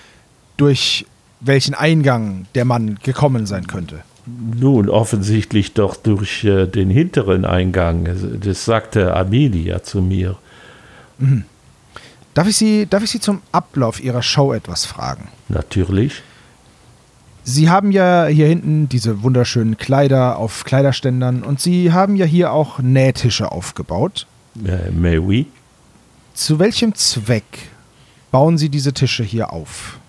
durch 0.57 1.05
welchen 1.39 1.73
Eingang 1.73 2.47
der 2.55 2.65
Mann 2.65 2.99
gekommen 3.01 3.45
sein 3.45 3.67
könnte. 3.67 4.01
Nun, 4.25 4.89
offensichtlich 4.89 5.73
doch 5.73 5.95
durch 5.95 6.43
äh, 6.43 6.67
den 6.67 6.89
hinteren 6.89 7.45
Eingang. 7.45 8.09
Das 8.41 8.65
sagte 8.65 9.15
Amelia 9.15 9.81
zu 9.83 10.01
mir. 10.01 10.37
Mhm. 11.17 11.45
Darf 12.33 12.47
ich, 12.47 12.57
Sie, 12.57 12.85
darf 12.85 13.03
ich 13.03 13.09
Sie 13.09 13.19
zum 13.19 13.41
Ablauf 13.51 14.01
Ihrer 14.01 14.21
Show 14.21 14.53
etwas 14.53 14.85
fragen? 14.85 15.29
Natürlich. 15.47 16.21
Sie 17.43 17.69
haben 17.69 17.91
ja 17.91 18.27
hier 18.27 18.47
hinten 18.47 18.87
diese 18.89 19.23
wunderschönen 19.23 19.77
Kleider 19.77 20.37
auf 20.37 20.63
Kleiderständern 20.65 21.41
und 21.41 21.59
Sie 21.59 21.91
haben 21.91 22.15
ja 22.15 22.25
hier 22.25 22.53
auch 22.53 22.79
Nähtische 22.79 23.51
aufgebaut. 23.51 24.27
Äh, 24.65 24.91
mais 24.91 25.19
oui. 25.19 25.47
Zu 26.33 26.59
welchem 26.59 26.95
Zweck 26.95 27.69
bauen 28.31 28.57
Sie 28.57 28.69
diese 28.69 28.93
Tische 28.93 29.23
hier 29.23 29.51
auf? 29.51 29.99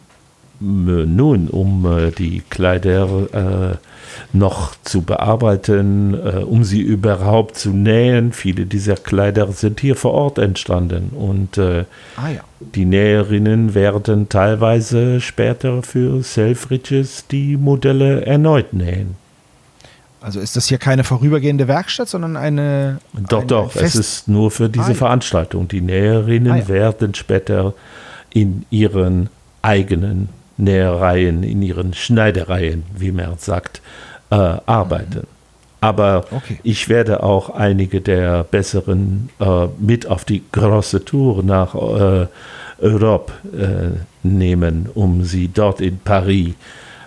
Nun, 0.61 1.48
um 1.48 1.87
äh, 1.87 2.11
die 2.11 2.42
Kleider 2.50 3.72
äh, 3.72 3.76
noch 4.33 4.74
zu 4.85 5.03
bearbeiten, 5.03 6.14
äh, 6.14 6.42
um 6.44 6.64
sie 6.64 6.81
überhaupt 6.83 7.57
zu 7.57 7.70
nähen. 7.70 8.33
Viele 8.33 8.66
dieser 8.66 8.96
Kleider 8.96 9.50
sind 9.53 9.81
hier 9.81 9.96
vor 9.96 10.12
Ort 10.12 10.38
entstanden 10.38 11.11
und 11.16 11.57
äh, 11.57 11.85
ah, 12.16 12.29
ja. 12.29 12.40
die 12.61 12.85
Näherinnen 12.85 13.74
werden 13.74 14.29
teilweise 14.29 15.20
später 15.22 15.83
für 15.83 16.22
Selfridges 16.22 17.26
die 17.31 17.57
Modelle 17.57 18.26
erneut 18.26 18.74
nähen. 18.74 19.16
Also 20.20 20.40
ist 20.40 20.56
das 20.56 20.66
hier 20.66 20.78
keine 20.78 21.04
vorübergehende 21.04 21.66
Werkstatt, 21.66 22.09
sondern 22.09 22.37
eine. 22.37 22.98
Doch, 23.28 23.38
eine 23.38 23.46
doch, 23.46 23.76
es 23.76 23.94
ist 23.94 24.28
nur 24.28 24.50
für 24.50 24.68
diese 24.68 24.92
ah. 24.92 24.94
Veranstaltung. 24.94 25.68
Die 25.68 25.80
Näherinnen 25.80 26.52
ah, 26.52 26.56
ja. 26.59 26.68
werden 26.68 27.14
später 27.14 27.74
in 28.30 28.66
ihren 28.70 29.30
eigenen 29.62 30.28
Nähereien, 30.56 31.42
in 31.42 31.62
ihren 31.62 31.94
Schneidereien, 31.94 32.85
wie 32.96 33.12
man 33.12 33.38
sagt, 33.38 33.80
äh, 34.30 34.35
arbeiten. 34.35 35.26
Aber 35.80 36.26
okay. 36.30 36.61
ich 36.62 36.90
werde 36.90 37.22
auch 37.22 37.50
einige 37.50 38.02
der 38.02 38.44
besseren 38.44 39.30
äh, 39.40 39.66
mit 39.78 40.06
auf 40.06 40.26
die 40.26 40.42
große 40.52 41.06
Tour 41.06 41.42
nach 41.42 41.74
äh, 41.74 42.26
Europe 42.80 43.33
äh, 43.56 43.98
nehmen, 44.22 44.90
um 44.94 45.24
sie 45.24 45.48
dort 45.48 45.80
in 45.80 45.98
Paris 45.98 46.54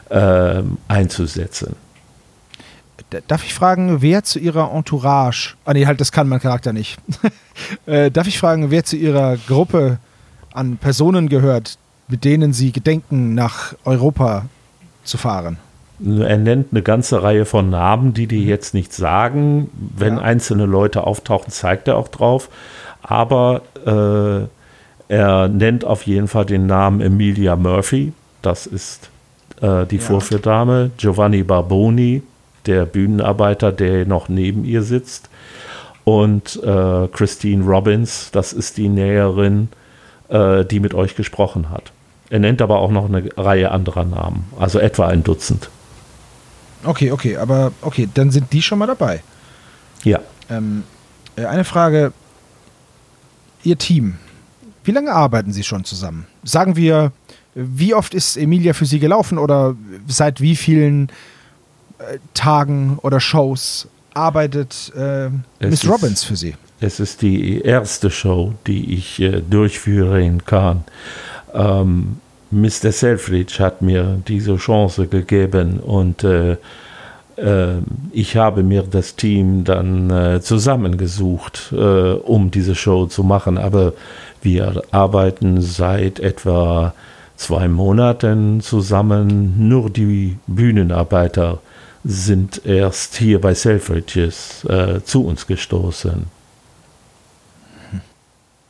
äh, 0.10 0.64
einzusetzen. 0.88 1.76
Darf 3.28 3.44
ich 3.44 3.54
fragen, 3.54 4.02
wer 4.02 4.24
zu 4.24 4.40
ihrer 4.40 4.72
Entourage, 4.74 5.56
ah 5.66 5.74
nee, 5.74 5.86
halt, 5.86 6.02
das 6.02 6.12
kann 6.12 6.28
mein 6.28 6.40
Charakter 6.40 6.74
nicht. 6.74 6.98
Äh, 7.86 8.10
darf 8.10 8.26
ich 8.26 8.40
fragen, 8.40 8.72
wer 8.72 8.84
zu 8.84 8.96
ihrer 8.96 9.38
Gruppe 9.38 10.00
an 10.54 10.78
Personen 10.78 11.30
gehört, 11.30 11.78
mit 12.08 12.24
denen 12.24 12.52
Sie 12.52 12.72
gedenken, 12.72 13.36
nach 13.36 13.76
Europa 13.86 14.46
zu 15.04 15.20
fahren? 15.20 15.58
Er 16.04 16.38
nennt 16.38 16.68
eine 16.72 16.82
ganze 16.82 17.22
Reihe 17.22 17.46
von 17.46 17.70
Namen, 17.70 18.14
die 18.16 18.26
die 18.26 18.46
jetzt 18.46 18.74
nicht 18.74 18.92
sagen. 18.92 19.70
Wenn 19.96 20.16
ja. 20.16 20.22
einzelne 20.24 20.66
Leute 20.66 21.06
auftauchen, 21.06 21.52
zeigt 21.52 21.88
er 21.88 21.96
auch 21.98 22.08
drauf. 22.08 22.50
Aber 23.04 23.62
äh, 23.86 25.14
er 25.14 25.48
nennt 25.48 25.86
auf 25.86 26.04
jeden 26.04 26.28
Fall 26.28 26.46
den 26.46 26.66
Namen 26.66 27.02
Emilia 27.02 27.56
Murphy. 27.56 28.14
Das 28.42 28.66
ist 28.66 29.10
äh, 29.62 29.86
die 29.86 29.98
ja. 29.98 30.02
Vorführdame. 30.02 30.92
Giovanni 30.98 31.44
Barboni, 31.44 32.24
der 32.66 32.86
Bühnenarbeiter, 32.86 33.72
der 33.72 34.06
noch 34.06 34.30
neben 34.30 34.66
ihr 34.66 34.84
sitzt. 34.84 35.30
Und 36.04 36.62
äh, 36.64 37.08
Christine 37.08 37.64
Robbins, 37.66 38.30
das 38.32 38.52
ist 38.54 38.78
die 38.78 38.90
Näherin, 38.90 39.70
äh, 40.30 40.66
die 40.66 40.80
mit 40.80 40.94
euch 40.94 41.16
gesprochen 41.16 41.70
hat. 41.70 41.92
Er 42.30 42.40
nennt 42.40 42.62
aber 42.62 42.80
auch 42.80 42.92
noch 42.92 43.06
eine 43.06 43.30
Reihe 43.38 43.72
anderer 43.72 44.04
Namen, 44.04 44.46
also 44.60 44.80
etwa 44.80 45.08
ein 45.08 45.24
Dutzend. 45.24 45.70
Okay, 46.84 47.12
okay, 47.12 47.38
aber 47.38 47.72
okay, 47.82 48.10
dann 48.14 48.32
sind 48.32 48.52
die 48.52 48.62
schon 48.62 48.80
mal 48.80 48.88
dabei. 48.88 49.22
Ja. 50.04 50.20
Ähm, 50.50 50.84
äh, 51.36 51.46
eine 51.46 51.64
Frage: 51.64 52.12
Ihr 53.64 53.78
Team, 53.78 54.18
wie 54.84 54.92
lange 54.92 55.14
arbeiten 55.14 55.54
Sie 55.54 55.64
schon 55.64 55.86
zusammen? 55.86 56.28
Sagen 56.44 56.76
wir, 56.76 57.12
wie 57.56 57.94
oft 57.94 58.14
ist 58.14 58.36
Emilia 58.36 58.74
für 58.74 58.86
Sie 58.86 59.00
gelaufen 59.00 59.38
oder 59.38 59.76
seit 60.08 60.42
wie 60.42 60.56
vielen 60.56 61.10
Tagen 62.34 62.98
oder 63.02 63.20
Shows 63.20 63.88
arbeitet 64.14 64.92
äh, 64.96 65.30
Miss 65.66 65.88
Robbins 65.88 66.24
für 66.24 66.36
Sie? 66.36 66.56
Es 66.80 67.00
ist 67.00 67.22
die 67.22 67.62
erste 67.62 68.12
Show, 68.12 68.54
die 68.68 68.94
ich 68.94 69.20
äh, 69.22 69.42
durchführen 69.42 70.46
kann. 70.46 70.84
Ähm, 71.54 72.18
Mr. 72.52 72.92
Selfridge 72.92 73.56
hat 73.60 73.82
mir 73.82 74.22
diese 74.28 74.58
Chance 74.58 75.08
gegeben 75.08 75.80
und 75.80 76.24
äh, 76.24 76.58
äh, 77.38 77.78
ich 78.12 78.36
habe 78.38 78.64
mir 78.64 78.84
das 78.84 79.16
Team 79.16 79.64
dann 79.64 80.10
äh, 80.10 80.42
zusammengesucht, 80.42 81.72
äh, 81.72 81.76
um 81.76 82.52
diese 82.52 82.76
Show 82.76 83.06
zu 83.08 83.24
machen. 83.24 83.58
Aber 83.58 83.94
wir 84.42 84.84
arbeiten 84.92 85.62
seit 85.62 86.20
etwa 86.20 86.94
zwei 87.36 87.68
Monaten 87.68 88.62
zusammen. 88.62 89.68
Nur 89.68 89.90
die 89.90 90.38
Bühnenarbeiter 90.48 91.60
sind 92.04 92.66
erst 92.66 93.16
hier 93.16 93.40
bei 93.40 93.54
Selfridges 93.54 94.66
äh, 94.66 95.02
zu 95.04 95.26
uns 95.26 95.48
gestoßen. 95.48 96.26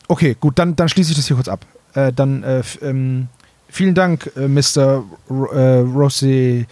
Okay, 0.07 0.35
gut, 0.39 0.59
dann, 0.59 0.75
dann 0.75 0.89
schließe 0.89 1.11
ich 1.11 1.17
das 1.17 1.27
hier 1.27 1.35
kurz 1.35 1.47
ab. 1.47 1.65
Äh, 1.93 2.13
dann 2.13 2.43
ähm, 2.81 3.27
Vielen 3.73 3.95
Dank, 3.95 4.31
äh, 4.35 4.47
Mr. 4.47 5.03
R 5.31 5.51
äh, 5.51 5.79
Rossi. 5.79 6.67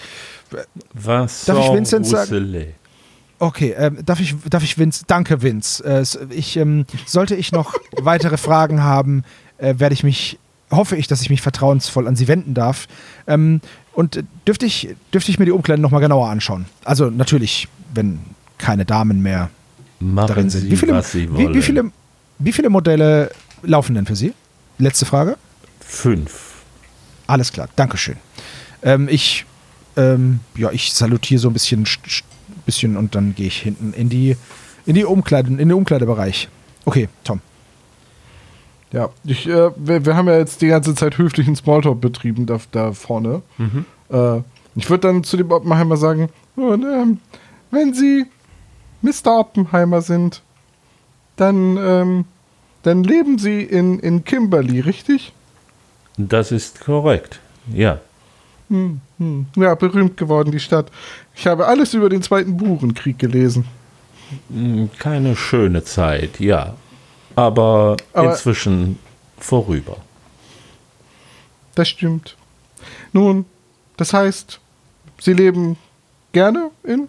Was 0.94 1.46
Darf 1.46 1.66
ich 1.66 1.74
Vincent 1.74 2.06
sagen? 2.06 2.76
Okay, 3.40 3.74
ähm, 3.76 3.98
darf 4.06 4.20
ich, 4.20 4.36
darf 4.48 4.64
ich 4.64 4.78
Vince? 4.78 5.06
Danke, 5.08 5.42
Vince. 5.42 5.84
Äh, 5.84 6.06
ich, 6.32 6.58
ähm, 6.58 6.86
sollte 7.08 7.36
ich 7.36 7.52
noch 7.52 7.74
weitere 8.00 8.38
Fragen 8.38 8.84
haben, 8.84 9.24
äh, 9.58 9.80
werde 9.80 9.94
ich 9.94 10.04
mich, 10.04 10.38
hoffe 10.70 10.96
ich, 10.96 11.08
dass 11.08 11.24
ich 11.24 11.32
mich 11.32 11.42
vertrauensvoll 11.42 12.08
an 12.08 12.16
Sie 12.16 12.28
wenden 12.28 12.54
darf. 12.54 12.88
Ähm, 13.26 13.62
und 13.94 14.24
dürfte 14.48 14.66
ich, 14.66 14.96
dürfte 15.14 15.32
ich 15.32 15.40
mir 15.40 15.46
die 15.46 15.52
Umkleiden 15.52 15.82
nochmal 15.82 16.02
genauer 16.02 16.30
anschauen? 16.30 16.66
Also 16.86 17.10
natürlich, 17.10 17.68
wenn 17.94 18.20
keine 18.58 18.86
Damen 18.86 19.22
mehr 19.22 19.50
Machen 20.00 20.28
darin 20.28 20.50
sind. 20.50 20.70
Wie, 20.70 20.78
viele, 20.78 20.94
wie, 20.94 21.54
wie, 21.54 21.62
viele, 21.62 21.92
wie 22.40 22.52
viele 22.52 22.70
Modelle 22.70 23.32
laufen 23.64 23.96
denn 23.96 24.06
für 24.06 24.16
Sie? 24.16 24.34
Letzte 24.78 25.06
Frage. 25.06 25.38
Fünf. 25.80 26.54
Alles 27.28 27.52
klar, 27.52 27.70
Dankeschön. 27.76 28.18
Ähm, 28.82 29.08
ich, 29.10 29.46
ähm, 29.98 30.40
ja, 30.56 30.72
ich 30.72 30.94
salutiere 30.94 31.40
so 31.40 31.50
ein 31.50 31.54
bisschen, 31.54 31.86
bisschen 32.66 32.98
und 32.98 33.16
dann 33.16 33.36
gehe 33.36 33.48
ich 33.48 33.58
hinten 33.62 33.94
in 33.94 34.10
die, 34.10 34.36
in 34.86 34.96
die 34.96 35.06
Umkleide, 35.06 35.50
in 35.50 35.58
den 35.58 35.74
Umkleidebereich. 35.74 36.50
Okay, 36.86 37.10
Tom. 37.24 37.42
Ja, 38.92 39.10
ich, 39.24 39.48
äh, 39.48 39.72
wir, 39.76 40.06
wir, 40.06 40.16
haben 40.16 40.28
ja 40.28 40.38
jetzt 40.38 40.62
die 40.62 40.68
ganze 40.68 40.94
Zeit 40.96 41.18
höflichen 41.18 41.56
Smalltalk 41.56 42.02
betrieben 42.02 42.46
da, 42.46 42.60
da 42.72 42.92
vorne. 42.92 43.42
Mhm. 43.58 43.86
Äh, 44.10 44.42
ich 44.76 44.90
würde 44.90 45.08
dann 45.08 45.24
zu 45.24 45.38
dem 45.38 45.52
Oppenheimer 45.52 45.98
sagen, 45.98 46.30
und, 46.56 46.84
ähm, 46.84 47.20
wenn 47.72 47.94
Sie 47.94 48.26
Mr. 49.02 49.40
Oppenheimer 49.40 50.02
sind, 50.02 50.42
dann, 51.38 51.78
ähm, 51.78 52.26
dann 52.84 53.04
leben 53.04 53.38
Sie 53.38 53.62
in, 53.64 54.00
in 54.00 54.26
Kimberly, 54.26 54.82
richtig? 54.82 55.34
Das 56.18 56.52
ist 56.52 56.82
korrekt, 56.82 57.40
ja. 57.74 58.00
Hm, 58.70 59.00
hm. 59.18 59.46
Ja, 59.56 59.76
berühmt 59.76 60.18
geworden, 60.18 60.52
die 60.52 60.60
Stadt. 60.60 60.92
Ich 61.36 61.48
habe 61.48 61.68
alles 61.68 61.94
über 61.94 62.10
den 62.10 62.22
Zweiten 62.22 62.58
Burenkrieg 62.58 63.18
gelesen. 63.18 63.66
Hm, 64.50 64.90
keine 64.98 65.36
schöne 65.36 65.84
Zeit, 65.84 66.40
ja. 66.40 66.76
Aber, 67.36 67.98
Aber 68.14 68.32
inzwischen 68.32 69.00
vorüber. 69.38 69.98
Das 71.76 71.90
stimmt. 71.90 72.36
Nun, 73.14 73.46
das 73.98 74.14
heißt, 74.14 74.60
Sie 75.20 75.34
leben 75.34 75.78
gerne 76.32 76.72
in 76.84 77.08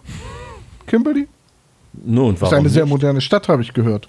Kimberley? 0.87 1.27
Nun, 1.93 2.39
warum 2.39 2.39
Das 2.39 2.51
ist 2.51 2.53
eine 2.53 2.69
sehr 2.69 2.85
moderne 2.85 3.21
Stadt, 3.21 3.47
habe 3.47 3.61
ich 3.61 3.73
gehört. 3.73 4.07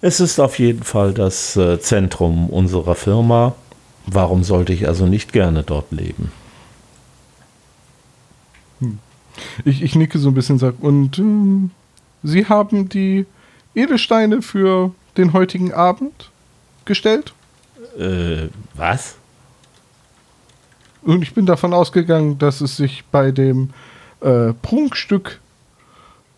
Es 0.00 0.20
ist 0.20 0.38
auf 0.38 0.58
jeden 0.58 0.82
Fall 0.84 1.12
das 1.12 1.56
äh, 1.56 1.80
Zentrum 1.80 2.48
unserer 2.48 2.94
Firma. 2.94 3.54
Warum 4.06 4.44
sollte 4.44 4.72
ich 4.72 4.86
also 4.86 5.06
nicht 5.06 5.32
gerne 5.32 5.62
dort 5.62 5.90
leben? 5.90 6.30
Hm. 8.80 8.98
Ich, 9.64 9.82
ich 9.82 9.94
nicke 9.96 10.18
so 10.18 10.28
ein 10.28 10.34
bisschen 10.34 10.58
sag, 10.58 10.74
und 10.80 11.18
ähm, 11.18 11.70
Sie 12.22 12.46
haben 12.46 12.88
die 12.88 13.26
Edelsteine 13.76 14.42
für 14.42 14.92
den 15.16 15.32
heutigen 15.32 15.72
Abend 15.72 16.30
gestellt? 16.84 17.32
Äh, 17.98 18.48
was? 18.74 19.16
Und 21.02 21.22
ich 21.22 21.34
bin 21.34 21.46
davon 21.46 21.72
ausgegangen, 21.72 22.38
dass 22.38 22.60
es 22.60 22.76
sich 22.76 23.04
bei 23.12 23.30
dem 23.30 23.70
äh, 24.20 24.52
Prunkstück 24.62 25.40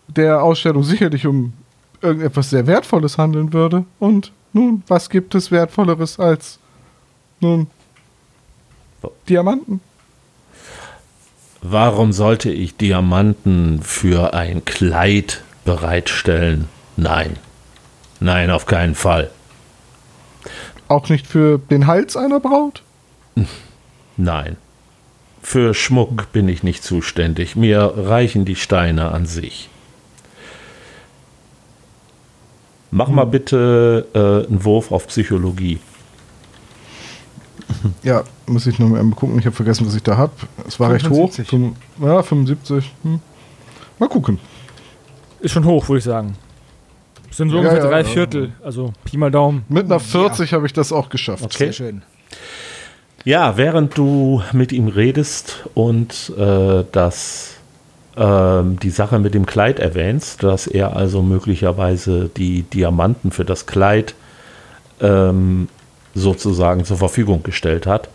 der 0.07 0.43
Ausstellung 0.43 0.83
sicherlich 0.83 1.25
um 1.25 1.53
irgendetwas 2.01 2.49
sehr 2.49 2.67
Wertvolles 2.67 3.17
handeln 3.17 3.53
würde. 3.53 3.85
Und 3.99 4.31
nun, 4.53 4.83
was 4.87 5.09
gibt 5.09 5.33
es 5.35 5.51
Wertvolleres 5.51 6.19
als 6.19 6.59
nun 7.39 7.67
Diamanten? 9.27 9.81
Warum 11.61 12.13
sollte 12.13 12.51
ich 12.51 12.77
Diamanten 12.77 13.81
für 13.81 14.33
ein 14.33 14.63
Kleid 14.65 15.43
bereitstellen? 15.65 16.67
Nein. 16.99 17.37
Nein, 18.19 18.51
auf 18.51 18.65
keinen 18.65 18.93
Fall. 18.93 19.31
Auch 20.89 21.07
nicht 21.07 21.27
für 21.27 21.57
den 21.57 21.87
Hals 21.87 22.17
einer 22.17 22.41
Braut? 22.41 22.83
Nein. 24.17 24.57
Für 25.41 25.73
Schmuck 25.73 26.31
bin 26.33 26.49
ich 26.49 26.63
nicht 26.63 26.83
zuständig. 26.83 27.55
Mir 27.55 27.93
reichen 27.95 28.43
die 28.43 28.57
Steine 28.57 29.11
an 29.11 29.25
sich. 29.25 29.69
Mach 32.91 33.07
mal 33.07 33.23
hm. 33.23 33.31
bitte 33.31 34.07
äh, 34.13 34.47
einen 34.49 34.65
Wurf 34.65 34.91
auf 34.91 35.07
Psychologie. 35.07 35.79
Ja, 38.03 38.23
muss 38.47 38.65
ich 38.65 38.77
nur 38.79 38.89
mal 38.89 39.15
gucken. 39.15 39.39
Ich 39.39 39.45
habe 39.45 39.55
vergessen, 39.55 39.85
was 39.85 39.95
ich 39.95 40.03
da 40.03 40.17
habe. 40.17 40.33
Es 40.67 40.79
war 40.79 40.89
75. 40.89 41.39
recht 41.39 41.53
hoch. 41.53 42.05
ja, 42.05 42.23
75. 42.23 42.91
Hm. 43.03 43.21
Mal 43.99 44.09
gucken. 44.09 44.39
Ist 45.39 45.53
schon 45.53 45.63
hoch, 45.63 45.87
würde 45.87 45.99
ich 45.99 46.03
sagen. 46.03 46.35
Das 47.29 47.37
sind 47.37 47.49
so 47.49 47.55
ja, 47.55 47.61
ungefähr 47.61 47.83
ja, 47.83 47.89
drei 47.89 48.03
Viertel. 48.03 48.51
Also 48.63 48.93
Pi 49.05 49.17
mal 49.17 49.31
Daumen. 49.31 49.63
Mit 49.69 49.85
einer 49.85 49.99
40 49.99 50.51
ja. 50.51 50.55
habe 50.57 50.65
ich 50.65 50.73
das 50.73 50.91
auch 50.91 51.09
geschafft. 51.09 51.43
Okay. 51.43 51.65
Sehr 51.65 51.73
schön. 51.73 52.01
Ja, 53.25 53.57
während 53.57 53.97
du 53.97 54.41
mit 54.53 54.71
ihm 54.71 54.87
redest 54.87 55.65
und 55.73 56.33
äh, 56.37 56.83
das, 56.91 57.55
äh, 58.15 58.61
die 58.81 58.89
Sache 58.89 59.19
mit 59.19 59.33
dem 59.33 59.45
Kleid 59.45 59.79
erwähnst, 59.79 60.43
dass 60.43 60.67
er 60.67 60.95
also 60.95 61.21
möglicherweise 61.21 62.29
die 62.35 62.63
Diamanten 62.63 63.31
für 63.31 63.45
das 63.45 63.65
Kleid 63.65 64.15
ähm, 65.01 65.67
sozusagen 66.15 66.85
zur 66.85 66.97
Verfügung 66.97 67.43
gestellt 67.43 67.85
hat, 67.85 68.09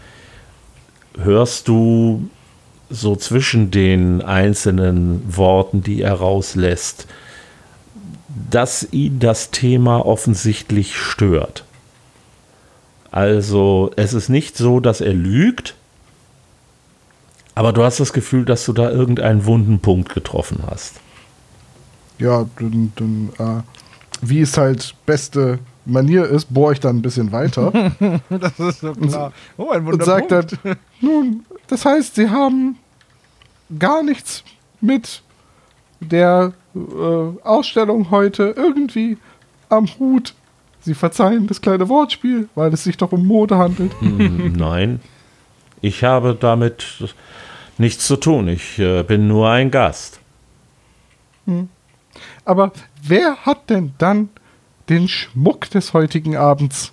hörst 1.18 1.68
du 1.68 2.28
so 2.90 3.16
zwischen 3.16 3.70
den 3.70 4.22
einzelnen 4.22 5.22
Worten, 5.36 5.82
die 5.82 6.02
er 6.02 6.14
rauslässt, 6.14 7.06
dass 8.50 8.88
ihn 8.92 9.18
das 9.18 9.50
Thema 9.50 10.04
offensichtlich 10.04 10.96
stört. 10.96 11.64
Also 13.10 13.92
es 13.96 14.12
ist 14.12 14.28
nicht 14.28 14.56
so, 14.56 14.80
dass 14.80 15.00
er 15.00 15.14
lügt, 15.14 15.76
aber 17.54 17.72
du 17.72 17.84
hast 17.84 18.00
das 18.00 18.12
Gefühl, 18.12 18.44
dass 18.44 18.64
du 18.64 18.72
da 18.72 18.90
irgendeinen 18.90 19.46
wunden 19.46 19.78
Punkt 19.78 20.12
getroffen 20.12 20.64
hast. 20.68 20.94
Ja, 22.18 22.46
dann, 22.58 22.92
dann 22.96 23.30
äh, 23.38 23.62
wie 24.20 24.40
es 24.40 24.56
halt 24.56 24.94
beste 25.06 25.60
Manier 25.84 26.24
ist, 26.26 26.52
bohre 26.52 26.72
ich 26.72 26.80
dann 26.80 26.96
ein 26.96 27.02
bisschen 27.02 27.30
weiter. 27.30 27.70
das 28.28 28.58
ist 28.58 28.80
so 28.80 28.92
klar. 28.94 29.32
Oh, 29.56 29.70
ein 29.70 29.86
Und 29.86 30.02
sagt 30.02 30.32
dann, 30.32 30.46
nun, 31.00 31.44
das 31.68 31.84
heißt, 31.84 32.16
sie 32.16 32.30
haben 32.30 32.76
gar 33.78 34.02
nichts 34.02 34.42
mit 34.80 35.22
der 36.00 36.52
äh, 36.74 37.46
Ausstellung 37.46 38.10
heute 38.10 38.54
irgendwie 38.56 39.18
am 39.68 39.86
Hut. 39.98 40.34
Sie 40.80 40.94
verzeihen 40.94 41.46
das 41.46 41.60
kleine 41.60 41.88
Wortspiel, 41.88 42.48
weil 42.54 42.72
es 42.72 42.84
sich 42.84 42.96
doch 42.96 43.12
um 43.12 43.26
Mode 43.26 43.56
handelt. 43.56 43.92
Hm, 44.00 44.52
nein, 44.56 45.00
ich 45.80 46.04
habe 46.04 46.36
damit 46.38 47.14
nichts 47.78 48.06
zu 48.06 48.16
tun. 48.16 48.48
Ich 48.48 48.78
äh, 48.78 49.02
bin 49.02 49.28
nur 49.28 49.48
ein 49.50 49.70
Gast. 49.70 50.20
Hm. 51.46 51.68
Aber 52.44 52.72
wer 53.02 53.36
hat 53.44 53.70
denn 53.70 53.92
dann 53.98 54.28
den 54.88 55.08
Schmuck 55.08 55.70
des 55.70 55.94
heutigen 55.94 56.36
Abends? 56.36 56.92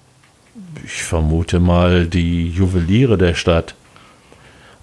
Ich 0.86 1.03
vermute 1.03 1.59
mal 1.59 2.05
die 2.07 2.49
Juweliere 2.49 3.17
der 3.17 3.34
Stadt. 3.34 3.75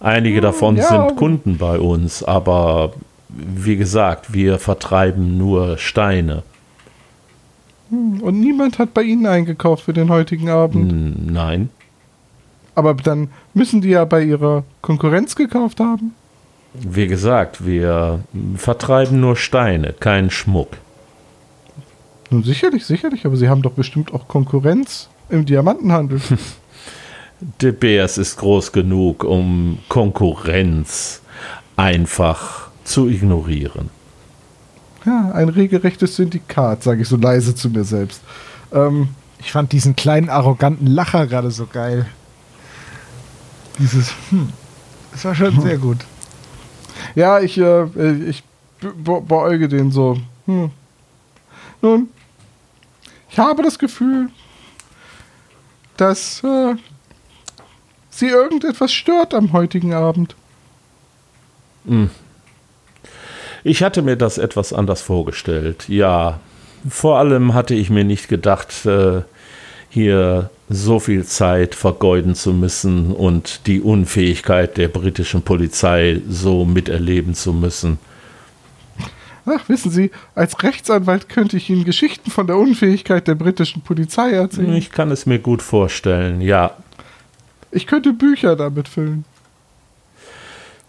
Einige 0.00 0.36
hm, 0.36 0.42
davon 0.42 0.76
ja. 0.76 0.86
sind 0.86 1.16
Kunden 1.16 1.58
bei 1.58 1.78
uns, 1.78 2.22
aber 2.22 2.92
wie 3.28 3.76
gesagt, 3.76 4.32
wir 4.32 4.58
vertreiben 4.58 5.36
nur 5.38 5.78
Steine. 5.78 6.42
Hm, 7.90 8.20
und 8.20 8.40
niemand 8.40 8.78
hat 8.78 8.94
bei 8.94 9.02
Ihnen 9.02 9.26
eingekauft 9.26 9.84
für 9.84 9.92
den 9.92 10.10
heutigen 10.10 10.48
Abend? 10.48 10.92
Hm, 10.92 11.32
nein. 11.32 11.70
Aber 12.74 12.94
dann 12.94 13.30
müssen 13.54 13.80
die 13.80 13.88
ja 13.88 14.04
bei 14.04 14.22
ihrer 14.22 14.62
Konkurrenz 14.82 15.34
gekauft 15.34 15.80
haben. 15.80 16.14
Wie 16.74 17.08
gesagt, 17.08 17.66
wir 17.66 18.20
vertreiben 18.56 19.20
nur 19.20 19.36
Steine, 19.36 19.94
keinen 19.94 20.30
Schmuck. 20.30 20.76
Nun 22.30 22.44
sicherlich, 22.44 22.84
sicherlich, 22.84 23.26
aber 23.26 23.36
Sie 23.36 23.48
haben 23.48 23.62
doch 23.62 23.72
bestimmt 23.72 24.12
auch 24.14 24.28
Konkurrenz 24.28 25.08
im 25.28 25.44
Diamantenhandel. 25.44 26.20
De 27.60 27.72
Beers 27.72 28.18
ist 28.18 28.36
groß 28.36 28.72
genug, 28.72 29.24
um 29.24 29.78
Konkurrenz 29.88 31.22
einfach 31.76 32.67
zu 32.88 33.08
ignorieren. 33.08 33.90
Ja, 35.04 35.30
ein 35.32 35.48
regelrechtes 35.48 36.16
Syndikat, 36.16 36.82
sage 36.82 37.02
ich 37.02 37.08
so 37.08 37.16
leise 37.16 37.54
zu 37.54 37.70
mir 37.70 37.84
selbst. 37.84 38.22
Ähm, 38.72 39.08
ich 39.38 39.52
fand 39.52 39.72
diesen 39.72 39.94
kleinen 39.94 40.28
arroganten 40.28 40.86
Lacher 40.86 41.26
gerade 41.26 41.50
so 41.50 41.66
geil. 41.66 42.06
Dieses, 43.78 44.12
hm, 44.30 44.48
das 45.12 45.24
war 45.24 45.34
schon 45.34 45.56
hm. 45.56 45.62
sehr 45.62 45.78
gut. 45.78 45.98
Ja, 47.14 47.40
ich, 47.40 47.58
äh, 47.58 47.84
ich 48.28 48.42
be 48.80 49.20
beäuge 49.20 49.68
den 49.68 49.92
so. 49.92 50.18
Hm. 50.46 50.70
Nun, 51.80 52.08
ich 53.30 53.38
habe 53.38 53.62
das 53.62 53.78
Gefühl, 53.78 54.30
dass 55.96 56.42
äh, 56.42 56.74
sie 58.10 58.26
irgendetwas 58.26 58.92
stört 58.92 59.34
am 59.34 59.52
heutigen 59.52 59.94
Abend. 59.94 60.34
Hm. 61.86 62.10
Ich 63.64 63.82
hatte 63.82 64.02
mir 64.02 64.16
das 64.16 64.38
etwas 64.38 64.72
anders 64.72 65.02
vorgestellt. 65.02 65.88
Ja, 65.88 66.40
vor 66.88 67.18
allem 67.18 67.54
hatte 67.54 67.74
ich 67.74 67.90
mir 67.90 68.04
nicht 68.04 68.28
gedacht, 68.28 68.86
äh, 68.86 69.22
hier 69.88 70.50
so 70.68 71.00
viel 71.00 71.24
Zeit 71.24 71.74
vergeuden 71.74 72.34
zu 72.34 72.52
müssen 72.52 73.12
und 73.12 73.66
die 73.66 73.80
Unfähigkeit 73.80 74.76
der 74.76 74.88
britischen 74.88 75.42
Polizei 75.42 76.20
so 76.28 76.64
miterleben 76.64 77.34
zu 77.34 77.52
müssen. 77.52 77.98
Ach, 79.46 79.66
wissen 79.68 79.90
Sie, 79.90 80.10
als 80.34 80.62
Rechtsanwalt 80.62 81.30
könnte 81.30 81.56
ich 81.56 81.70
Ihnen 81.70 81.84
Geschichten 81.84 82.30
von 82.30 82.46
der 82.46 82.58
Unfähigkeit 82.58 83.26
der 83.26 83.34
britischen 83.34 83.80
Polizei 83.80 84.32
erzählen. 84.32 84.74
Ich 84.74 84.90
kann 84.90 85.10
es 85.10 85.24
mir 85.24 85.38
gut 85.38 85.62
vorstellen, 85.62 86.42
ja. 86.42 86.72
Ich 87.70 87.86
könnte 87.86 88.12
Bücher 88.12 88.56
damit 88.56 88.88
füllen. 88.88 89.24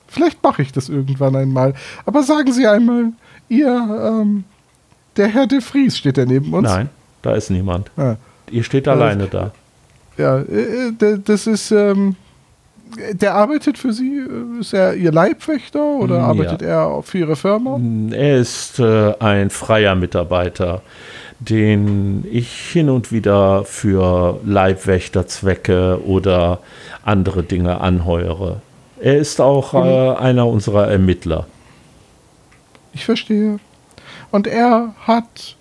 Vielleicht 0.09 0.41
mache 0.43 0.61
ich 0.61 0.71
das 0.71 0.89
irgendwann 0.89 1.35
einmal. 1.35 1.73
Aber 2.05 2.23
sagen 2.23 2.51
Sie 2.51 2.65
einmal, 2.65 3.11
ihr, 3.47 3.67
ähm, 3.67 4.43
der 5.17 5.27
Herr 5.27 5.47
de 5.47 5.61
Vries 5.61 5.97
steht 5.97 6.17
der 6.17 6.25
neben 6.25 6.53
uns? 6.53 6.67
Nein, 6.67 6.89
da 7.21 7.35
ist 7.35 7.49
niemand. 7.49 7.91
Ah. 7.97 8.15
Ihr 8.51 8.63
steht 8.63 8.87
äh, 8.87 8.89
alleine 8.89 9.27
da. 9.27 9.51
Ja, 10.17 10.39
äh, 10.39 10.89
äh, 10.89 11.19
das 11.23 11.47
ist, 11.47 11.71
ähm, 11.71 12.15
der 13.13 13.35
arbeitet 13.35 13.77
für 13.77 13.93
Sie? 13.93 14.25
Ist 14.59 14.73
er 14.73 14.95
Ihr 14.95 15.11
Leibwächter 15.11 15.83
oder 15.83 16.17
ja. 16.17 16.23
arbeitet 16.23 16.61
er 16.61 17.01
für 17.03 17.19
Ihre 17.19 17.35
Firma? 17.35 17.79
Er 18.11 18.37
ist 18.37 18.79
äh, 18.79 19.13
ein 19.19 19.49
freier 19.49 19.95
Mitarbeiter, 19.95 20.81
den 21.39 22.25
ich 22.29 22.51
hin 22.51 22.89
und 22.89 23.11
wieder 23.11 23.63
für 23.63 24.39
Leibwächterzwecke 24.43 26.01
oder 26.05 26.59
andere 27.03 27.43
Dinge 27.43 27.79
anheuere. 27.79 28.61
Er 29.01 29.17
ist 29.17 29.39
auch 29.39 29.73
äh, 29.73 30.17
einer 30.17 30.47
unserer 30.47 30.89
Ermittler. 30.89 31.47
Ich 32.93 33.05
verstehe. 33.05 33.59
und 34.31 34.47
er 34.47 34.93
hat 35.05 35.55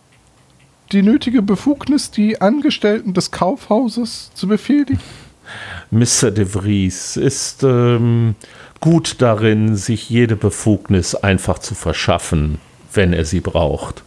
die 0.93 1.03
nötige 1.03 1.43
Befugnis, 1.43 2.11
die 2.11 2.41
Angestellten 2.41 3.12
des 3.12 3.30
Kaufhauses 3.30 4.30
zu 4.34 4.49
befehligen? 4.49 5.01
Mr. 5.91 6.30
de 6.30 6.45
Vries 6.45 7.16
ist 7.16 7.62
ähm, 7.62 8.34
gut 8.80 9.16
darin, 9.18 9.76
sich 9.76 10.11
jede 10.11 10.36
Befugnis 10.36 11.14
einfach 11.14 11.59
zu 11.59 11.74
verschaffen, 11.74 12.59
wenn 12.93 13.12
er 13.12 13.24
sie 13.24 13.41
braucht. 13.41 14.03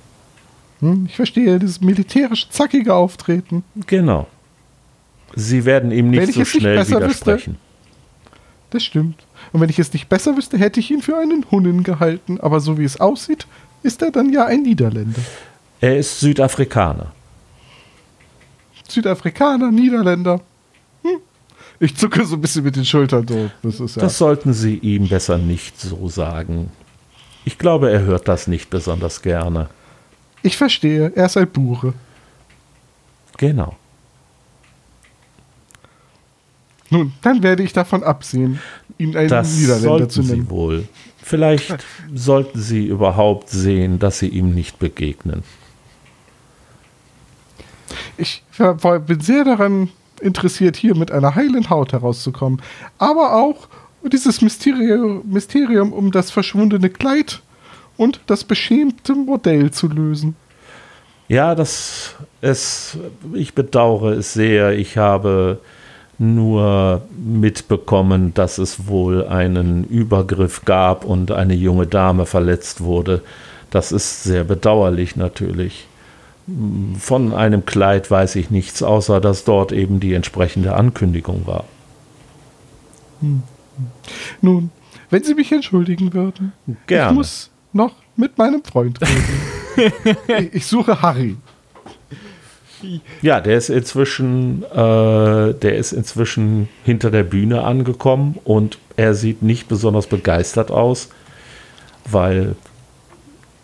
Hm, 0.82 1.06
ich 1.08 1.16
verstehe, 1.16 1.60
dieses 1.60 1.82
militärisch 1.82 2.50
zackige 2.50 2.94
Auftreten. 2.94 3.64
Genau. 3.88 4.28
Sie 5.36 5.66
werden 5.66 5.92
ihm 5.92 6.10
nicht 6.10 6.34
so 6.34 6.46
schnell 6.46 6.80
nicht 6.80 6.92
widersprechen. 6.92 7.54
Wüsste, 7.54 7.71
das 8.72 8.84
stimmt. 8.84 9.24
Und 9.52 9.62
wenn 9.62 9.70
ich 9.70 9.80
es 9.80 9.94
nicht 9.94 10.10
besser 10.10 10.36
wüsste, 10.36 10.58
hätte 10.58 10.80
ich 10.80 10.90
ihn 10.90 11.02
für 11.02 11.18
einen 11.18 11.46
Hunnen 11.52 11.84
gehalten. 11.84 12.40
Aber 12.40 12.60
so 12.60 12.78
wie 12.78 12.84
es 12.84 13.00
aussieht, 13.00 13.46
ist 13.84 14.02
er 14.02 14.12
dann 14.12 14.32
ja 14.32 14.46
ein 14.46 14.64
Niederländer. 14.64 15.22
Er 15.80 15.98
ist 15.98 16.20
Südafrikaner. 16.20 17.12
Südafrikaner, 18.88 19.72
Niederländer. 19.72 20.42
Hm. 21.04 21.20
Ich 21.80 21.96
zucke 21.96 22.26
so 22.26 22.36
ein 22.36 22.42
bisschen 22.42 22.64
mit 22.64 22.76
den 22.76 22.86
Schultern. 22.86 23.28
So. 23.28 23.50
Das, 23.64 23.80
ist 23.80 23.96
ja 23.96 24.02
das 24.02 24.18
sollten 24.18 24.54
Sie 24.54 24.78
ihm 24.78 25.08
besser 25.10 25.38
nicht 25.38 25.80
so 25.80 26.08
sagen. 26.10 26.72
Ich 27.44 27.58
glaube, 27.58 27.92
er 27.92 28.02
hört 28.02 28.28
das 28.28 28.48
nicht 28.48 28.70
besonders 28.70 29.22
gerne. 29.22 29.70
Ich 30.44 30.58
verstehe, 30.58 31.12
er 31.16 31.26
ist 31.26 31.38
ein 31.38 31.48
Bure. 31.48 31.94
Genau. 33.38 33.76
Nun, 36.92 37.14
dann 37.22 37.42
werde 37.42 37.64
ich 37.64 37.74
davon 37.74 38.04
absehen, 38.04 38.60
ihn 38.98 39.16
einen 39.18 39.30
das 39.30 39.58
Niederländer 39.58 40.10
zu 40.10 40.22
nennen. 40.22 40.44
Sie 40.44 40.50
wohl. 40.50 40.88
Vielleicht 41.24 41.84
sollten 42.14 42.60
Sie 42.60 42.86
überhaupt 42.86 43.50
sehen, 43.50 43.98
dass 43.98 44.20
Sie 44.20 44.28
ihm 44.28 44.54
nicht 44.54 44.78
begegnen. 44.78 45.44
Ich 48.18 48.44
bin 49.08 49.22
sehr 49.22 49.46
daran 49.46 49.90
interessiert, 50.20 50.76
hier 50.76 50.96
mit 50.96 51.12
einer 51.12 51.34
heilen 51.34 51.70
Haut 51.70 51.94
herauszukommen. 51.94 52.62
Aber 52.98 53.36
auch 53.36 53.68
dieses 54.04 54.42
Mysterium, 54.42 55.24
Mysterium 55.26 55.94
um 55.94 56.12
das 56.12 56.30
verschwundene 56.30 56.90
Kleid 56.90 57.42
und 57.98 58.20
das 58.28 58.44
beschämte 58.44 59.16
Modell 59.16 59.72
zu 59.72 59.88
lösen. 59.88 60.36
Ja, 61.28 61.56
das 61.56 62.16
ist, 62.42 62.98
ich 63.34 63.54
bedauere 63.54 64.18
es 64.18 64.34
sehr. 64.34 64.74
Ich 64.74 64.98
habe 64.98 65.60
nur 66.22 67.02
mitbekommen, 67.18 68.34
dass 68.36 68.60
es 68.60 68.88
wohl 68.88 69.26
einen 69.26 69.84
Übergriff 69.86 70.66
gab 70.66 71.04
und 71.04 71.32
eine 71.32 71.56
junge 71.56 71.88
Dame 71.88 72.28
verletzt 72.28 72.82
wurde. 72.82 73.24
Das 73.72 73.92
ist 73.92 74.24
sehr 74.24 74.44
bedauerlich 74.44 75.16
natürlich. 75.16 75.88
Von 77.00 77.34
einem 77.34 77.66
Kleid 77.66 78.12
weiß 78.12 78.36
ich 78.36 78.52
nichts, 78.52 78.84
außer 78.84 79.20
dass 79.20 79.46
dort 79.46 79.72
eben 79.72 80.00
die 80.00 80.14
entsprechende 80.14 80.76
Ankündigung 80.76 81.48
war. 81.48 81.66
Hm. 83.22 83.42
Nun, 84.42 84.70
wenn 85.10 85.24
Sie 85.24 85.34
mich 85.34 85.52
entschuldigen 85.52 86.14
würden, 86.14 86.54
Gerne. 86.86 87.12
ich 87.12 87.16
muss 87.16 87.50
noch 87.74 87.96
mit 88.16 88.38
meinem 88.38 88.64
Freund 88.64 89.00
reden. 89.02 90.50
ich 90.54 90.68
suche 90.68 91.02
Harry. 91.02 91.38
Ja, 93.22 93.42
der 93.42 93.58
ist 93.58 93.70
inzwischen, 93.70 94.64
äh, 94.64 95.54
der 95.54 95.76
ist 95.76 95.92
inzwischen 95.92 96.70
hinter 96.84 97.12
der 97.12 97.24
Bühne 97.24 97.64
angekommen 97.64 98.38
und 98.44 98.78
er 98.98 99.14
sieht 99.14 99.42
nicht 99.42 99.68
besonders 99.68 100.08
begeistert 100.08 100.72
aus, 100.72 101.10
weil 102.10 102.56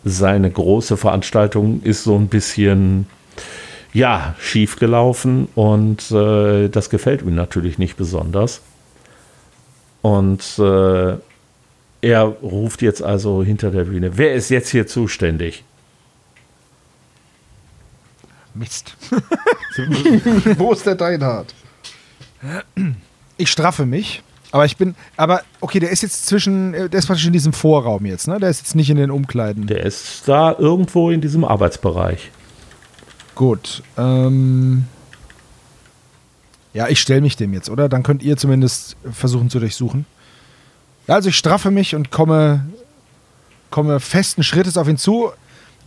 seine 0.03 0.49
große 0.49 0.97
Veranstaltung 0.97 1.81
ist 1.83 2.03
so 2.03 2.15
ein 2.15 2.27
bisschen 2.27 3.07
ja 3.93 4.35
schief 4.39 4.77
gelaufen 4.77 5.47
und 5.55 6.11
äh, 6.11 6.69
das 6.69 6.89
gefällt 6.89 7.21
ihm 7.21 7.35
natürlich 7.35 7.77
nicht 7.77 7.97
besonders. 7.97 8.61
Und 10.01 10.43
äh, 10.59 11.15
er 12.01 12.23
ruft 12.23 12.81
jetzt 12.81 13.03
also 13.03 13.43
hinter 13.43 13.71
der 13.71 13.85
Bühne. 13.85 14.17
Wer 14.17 14.35
ist 14.35 14.49
jetzt 14.49 14.69
hier 14.69 14.87
zuständig? 14.87 15.63
Mist. 18.57 18.95
Wo 20.57 20.71
ist 20.73 20.85
der 20.85 20.95
Deinhard? 20.95 21.53
Ich 23.37 23.49
straffe 23.51 23.85
mich. 23.85 24.23
Aber 24.51 24.65
ich 24.65 24.77
bin, 24.77 24.95
aber 25.17 25.41
okay, 25.59 25.79
der 25.79 25.91
ist 25.91 26.03
jetzt 26.03 26.25
zwischen, 26.25 26.71
der 26.71 26.93
ist 26.93 27.07
praktisch 27.07 27.27
in 27.27 27.33
diesem 27.33 27.51
Vorraum 27.51 28.05
jetzt, 28.05 28.29
ne? 28.29 28.39
Der 28.39 28.49
ist 28.49 28.59
jetzt 28.59 28.75
nicht 28.75 28.89
in 28.89 28.95
den 28.95 29.11
Umkleiden. 29.11 29.67
Der 29.67 29.83
ist 29.83 30.23
da 30.25 30.55
irgendwo 30.57 31.09
in 31.09 31.19
diesem 31.19 31.43
Arbeitsbereich. 31.43 32.31
Gut. 33.35 33.83
Ähm 33.97 34.85
ja, 36.73 36.87
ich 36.87 37.01
stelle 37.01 37.21
mich 37.21 37.35
dem 37.35 37.53
jetzt, 37.53 37.69
oder? 37.69 37.89
Dann 37.89 38.03
könnt 38.03 38.23
ihr 38.23 38.37
zumindest 38.37 38.95
versuchen 39.11 39.49
zu 39.49 39.59
durchsuchen. 39.59 40.05
Ja, 41.07 41.15
also 41.15 41.29
ich 41.29 41.35
straffe 41.35 41.69
mich 41.69 41.95
und 41.95 42.11
komme, 42.11 42.65
komme 43.69 43.99
festen 43.99 44.43
Schrittes 44.43 44.77
auf 44.77 44.87
ihn 44.87 44.97
zu 44.97 45.31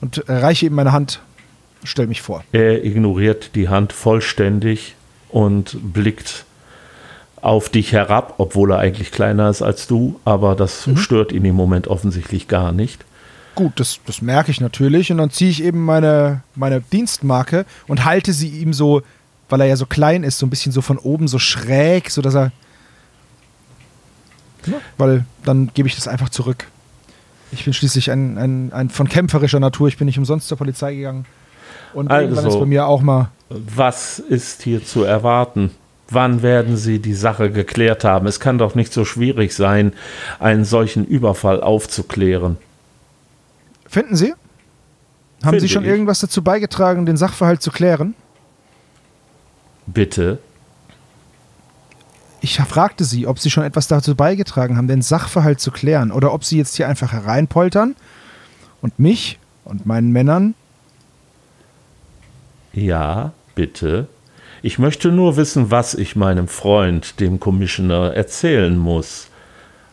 und 0.00 0.24
reiche 0.28 0.66
ihm 0.66 0.74
meine 0.74 0.92
Hand 0.92 1.20
stell 1.84 2.06
mich 2.06 2.22
vor. 2.22 2.44
Er 2.52 2.84
ignoriert 2.84 3.54
die 3.54 3.68
Hand 3.68 3.92
vollständig 3.92 4.94
und 5.28 5.76
blickt 5.92 6.44
auf 7.42 7.68
dich 7.68 7.92
herab, 7.92 8.34
obwohl 8.38 8.72
er 8.72 8.78
eigentlich 8.78 9.12
kleiner 9.12 9.48
ist 9.48 9.62
als 9.62 9.86
du, 9.86 10.20
aber 10.24 10.54
das 10.54 10.86
mhm. 10.86 10.96
stört 10.96 11.32
ihn 11.32 11.44
im 11.44 11.54
Moment 11.54 11.88
offensichtlich 11.88 12.48
gar 12.48 12.72
nicht. 12.72 13.04
Gut, 13.54 13.72
das, 13.76 14.00
das 14.06 14.22
merke 14.22 14.50
ich 14.50 14.60
natürlich 14.60 15.10
und 15.10 15.18
dann 15.18 15.30
ziehe 15.30 15.50
ich 15.50 15.62
eben 15.62 15.84
meine, 15.84 16.42
meine 16.54 16.80
Dienstmarke 16.80 17.66
und 17.88 18.04
halte 18.04 18.32
sie 18.32 18.48
ihm 18.48 18.72
so, 18.72 19.02
weil 19.48 19.60
er 19.60 19.66
ja 19.66 19.76
so 19.76 19.86
klein 19.86 20.22
ist, 20.22 20.38
so 20.38 20.46
ein 20.46 20.50
bisschen 20.50 20.72
so 20.72 20.82
von 20.82 20.98
oben 20.98 21.28
so 21.28 21.38
schräg, 21.38 22.10
so 22.10 22.22
dass 22.22 22.34
er. 22.34 22.52
Ja, 24.66 24.74
weil 24.98 25.24
dann 25.44 25.70
gebe 25.72 25.88
ich 25.88 25.94
das 25.94 26.06
einfach 26.06 26.28
zurück. 26.28 26.66
Ich 27.50 27.64
bin 27.64 27.72
schließlich 27.72 28.10
ein, 28.10 28.38
ein, 28.38 28.72
ein 28.72 28.90
von 28.90 29.08
kämpferischer 29.08 29.58
Natur, 29.58 29.88
ich 29.88 29.96
bin 29.96 30.06
nicht 30.06 30.18
umsonst 30.18 30.46
zur 30.46 30.58
Polizei 30.58 30.94
gegangen. 30.94 31.24
Und 31.94 32.10
also, 32.10 32.22
irgendwann 32.22 32.46
ist 32.46 32.58
bei 32.58 32.66
mir 32.66 32.86
auch 32.86 33.02
mal. 33.02 33.30
Was 33.48 34.18
ist 34.18 34.62
hier 34.62 34.84
zu 34.84 35.02
erwarten? 35.02 35.72
Wann 36.08 36.42
werden 36.42 36.76
Sie 36.76 36.98
die 36.98 37.14
Sache 37.14 37.50
geklärt 37.50 38.04
haben? 38.04 38.26
Es 38.26 38.40
kann 38.40 38.58
doch 38.58 38.74
nicht 38.74 38.92
so 38.92 39.04
schwierig 39.04 39.54
sein, 39.54 39.92
einen 40.38 40.64
solchen 40.64 41.04
Überfall 41.04 41.60
aufzuklären. 41.60 42.58
Finden 43.88 44.16
Sie? 44.16 44.32
Haben 45.42 45.50
Finde 45.50 45.60
Sie 45.60 45.68
schon 45.68 45.84
ich. 45.84 45.90
irgendwas 45.90 46.20
dazu 46.20 46.42
beigetragen, 46.42 47.06
den 47.06 47.16
Sachverhalt 47.16 47.62
zu 47.62 47.70
klären? 47.70 48.14
Bitte. 49.86 50.38
Ich 52.40 52.58
fragte 52.58 53.04
Sie, 53.04 53.26
ob 53.26 53.38
Sie 53.38 53.50
schon 53.50 53.64
etwas 53.64 53.86
dazu 53.86 54.14
beigetragen 54.14 54.76
haben, 54.76 54.88
den 54.88 55.02
Sachverhalt 55.02 55.60
zu 55.60 55.70
klären, 55.70 56.10
oder 56.10 56.32
ob 56.32 56.44
Sie 56.44 56.56
jetzt 56.56 56.76
hier 56.76 56.88
einfach 56.88 57.12
hereinpoltern 57.12 57.96
und 58.80 58.98
mich 58.98 59.38
und 59.64 59.86
meinen 59.86 60.10
Männern 60.10 60.54
ja, 62.72 63.32
bitte. 63.54 64.08
Ich 64.62 64.78
möchte 64.78 65.10
nur 65.10 65.36
wissen, 65.36 65.70
was 65.70 65.94
ich 65.94 66.16
meinem 66.16 66.48
Freund, 66.48 67.18
dem 67.20 67.40
Commissioner, 67.40 68.14
erzählen 68.14 68.76
muss. 68.76 69.28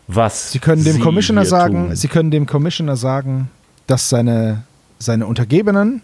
Was 0.08 0.52
Sie 0.52 0.60
können 0.60 0.84
dem 0.84 0.94
Sie 0.94 1.00
Commissioner 1.00 1.46
sagen, 1.46 1.88
tun. 1.88 1.96
Sie 1.96 2.08
können 2.08 2.32
dem 2.32 2.46
Commissioner 2.46 2.96
sagen, 2.96 3.50
dass 3.88 4.10
seine, 4.10 4.64
seine 5.00 5.28
Untergebenen 5.28 6.02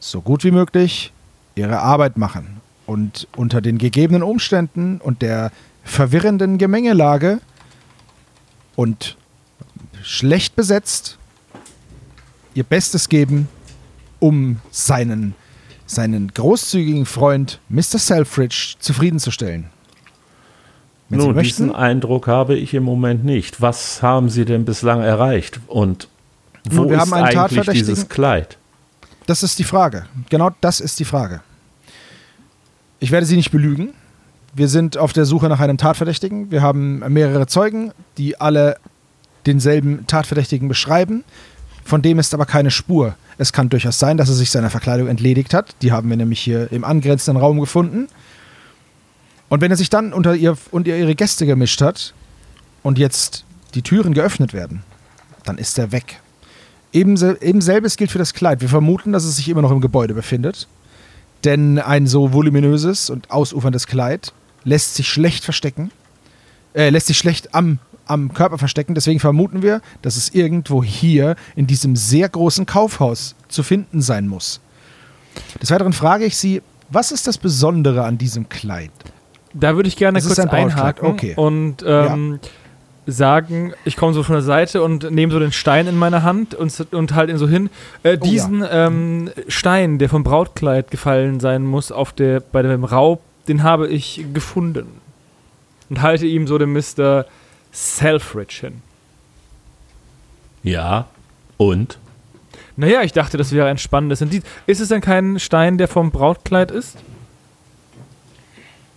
so 0.00 0.20
gut 0.20 0.44
wie 0.44 0.50
möglich 0.50 1.12
ihre 1.54 1.80
Arbeit 1.80 2.16
machen 2.16 2.60
und 2.86 3.26
unter 3.36 3.60
den 3.60 3.78
gegebenen 3.78 4.22
Umständen 4.22 5.00
und 5.00 5.22
der 5.22 5.50
verwirrenden 5.84 6.58
Gemengelage 6.58 7.40
und 8.76 9.16
schlecht 10.02 10.54
besetzt 10.54 11.18
ihr 12.54 12.64
Bestes 12.64 13.08
geben, 13.08 13.48
um 14.18 14.60
seinen 14.70 15.34
seinen 15.86 16.32
großzügigen 16.34 17.06
Freund 17.06 17.60
Mr. 17.68 17.98
Selfridge 17.98 18.74
zufriedenzustellen. 18.78 19.70
Wenn 21.08 21.20
Nun, 21.20 21.38
diesen 21.38 21.72
Eindruck 21.72 22.26
habe 22.26 22.56
ich 22.56 22.74
im 22.74 22.82
Moment 22.82 23.24
nicht. 23.24 23.60
Was 23.60 24.02
haben 24.02 24.28
Sie 24.28 24.44
denn 24.44 24.64
bislang 24.64 25.00
erreicht? 25.02 25.60
Und 25.68 26.08
wo 26.68 26.82
Nun, 26.82 26.94
ist 26.94 27.12
eigentlich 27.12 27.68
dieses 27.70 28.08
Kleid? 28.08 28.58
Das 29.26 29.42
ist 29.42 29.58
die 29.58 29.64
Frage. 29.64 30.06
Genau 30.30 30.50
das 30.60 30.80
ist 30.80 30.98
die 30.98 31.04
Frage. 31.04 31.42
Ich 32.98 33.12
werde 33.12 33.26
Sie 33.26 33.36
nicht 33.36 33.52
belügen. 33.52 33.90
Wir 34.54 34.68
sind 34.68 34.96
auf 34.96 35.12
der 35.12 35.26
Suche 35.26 35.48
nach 35.48 35.60
einem 35.60 35.76
Tatverdächtigen. 35.76 36.50
Wir 36.50 36.62
haben 36.62 37.00
mehrere 37.12 37.46
Zeugen, 37.46 37.92
die 38.18 38.40
alle 38.40 38.78
denselben 39.44 40.06
Tatverdächtigen 40.06 40.66
beschreiben. 40.66 41.22
Von 41.84 42.02
dem 42.02 42.18
ist 42.18 42.34
aber 42.34 42.46
keine 42.46 42.70
Spur. 42.70 43.14
Es 43.38 43.52
kann 43.52 43.68
durchaus 43.68 43.98
sein, 43.98 44.16
dass 44.16 44.28
er 44.28 44.34
sich 44.34 44.50
seiner 44.50 44.70
Verkleidung 44.70 45.08
entledigt 45.08 45.52
hat. 45.52 45.74
Die 45.82 45.92
haben 45.92 46.08
wir 46.08 46.16
nämlich 46.16 46.40
hier 46.40 46.72
im 46.72 46.84
angrenzenden 46.84 47.42
Raum 47.42 47.60
gefunden. 47.60 48.08
Und 49.48 49.60
wenn 49.60 49.70
er 49.70 49.76
sich 49.76 49.90
dann 49.90 50.12
unter 50.12 50.34
ihr 50.34 50.56
und 50.70 50.86
ihre 50.86 51.14
Gäste 51.14 51.46
gemischt 51.46 51.80
hat 51.80 52.14
und 52.82 52.98
jetzt 52.98 53.44
die 53.74 53.82
Türen 53.82 54.14
geöffnet 54.14 54.52
werden, 54.52 54.82
dann 55.44 55.58
ist 55.58 55.78
er 55.78 55.92
weg. 55.92 56.20
Eben, 56.92 57.16
eben 57.40 57.60
selbes 57.60 57.96
gilt 57.96 58.10
für 58.10 58.18
das 58.18 58.32
Kleid. 58.32 58.62
Wir 58.62 58.68
vermuten, 58.68 59.12
dass 59.12 59.24
es 59.24 59.36
sich 59.36 59.48
immer 59.48 59.62
noch 59.62 59.70
im 59.70 59.80
Gebäude 59.80 60.14
befindet. 60.14 60.66
Denn 61.44 61.78
ein 61.78 62.06
so 62.06 62.32
voluminöses 62.32 63.10
und 63.10 63.30
ausuferndes 63.30 63.86
Kleid 63.86 64.32
lässt 64.64 64.94
sich 64.94 65.08
schlecht 65.08 65.44
verstecken. 65.44 65.90
Äh, 66.74 66.90
lässt 66.90 67.06
sich 67.06 67.18
schlecht 67.18 67.54
am, 67.54 67.78
am 68.06 68.32
Körper 68.32 68.58
verstecken. 68.58 68.94
Deswegen 68.94 69.20
vermuten 69.20 69.62
wir, 69.62 69.80
dass 70.02 70.16
es 70.16 70.34
irgendwo 70.34 70.82
hier 70.82 71.36
in 71.54 71.66
diesem 71.66 71.96
sehr 71.96 72.28
großen 72.28 72.66
Kaufhaus 72.66 73.34
zu 73.48 73.62
finden 73.62 74.00
sein 74.00 74.28
muss. 74.28 74.60
Des 75.60 75.70
Weiteren 75.70 75.92
frage 75.92 76.24
ich 76.24 76.36
Sie, 76.36 76.62
was 76.88 77.12
ist 77.12 77.26
das 77.26 77.36
Besondere 77.38 78.04
an 78.04 78.16
diesem 78.16 78.48
Kleid? 78.48 78.92
Da 79.52 79.74
würde 79.74 79.88
ich 79.88 79.96
gerne 79.96 80.18
das 80.18 80.26
kurz 80.26 80.38
ein 80.38 80.48
einhaken 80.48 81.08
okay. 81.08 81.34
und 81.36 81.82
ähm, 81.86 82.38
ja 82.42 82.48
sagen, 83.06 83.72
ich 83.84 83.96
komme 83.96 84.12
so 84.12 84.22
von 84.22 84.34
der 84.34 84.42
Seite 84.42 84.82
und 84.82 85.10
nehme 85.10 85.32
so 85.32 85.38
den 85.38 85.52
Stein 85.52 85.86
in 85.86 85.96
meine 85.96 86.22
Hand 86.22 86.54
und, 86.54 86.92
und 86.92 87.14
halte 87.14 87.32
ihn 87.32 87.38
so 87.38 87.48
hin. 87.48 87.70
Äh, 88.02 88.18
diesen 88.18 88.62
oh, 88.62 88.66
ja. 88.66 88.86
ähm, 88.86 89.30
Stein, 89.48 89.98
der 89.98 90.08
vom 90.08 90.24
Brautkleid 90.24 90.90
gefallen 90.90 91.40
sein 91.40 91.64
muss, 91.64 91.92
auf 91.92 92.12
der, 92.12 92.40
bei 92.40 92.62
dem 92.62 92.84
Raub, 92.84 93.22
den 93.48 93.62
habe 93.62 93.88
ich 93.88 94.24
gefunden. 94.34 95.00
Und 95.88 96.02
halte 96.02 96.26
ihm 96.26 96.48
so 96.48 96.58
den 96.58 96.72
Mr. 96.72 97.26
Selfridge 97.76 98.56
hin. 98.62 98.82
Ja, 100.62 101.06
und? 101.58 101.98
Naja, 102.76 103.02
ich 103.02 103.12
dachte, 103.12 103.36
das 103.36 103.52
wäre 103.52 103.68
ein 103.68 103.76
spannendes 103.76 104.22
Indiz. 104.22 104.44
Ist 104.66 104.80
es 104.80 104.88
denn 104.88 105.02
kein 105.02 105.38
Stein, 105.38 105.76
der 105.76 105.86
vom 105.86 106.10
Brautkleid 106.10 106.70
ist? 106.70 106.96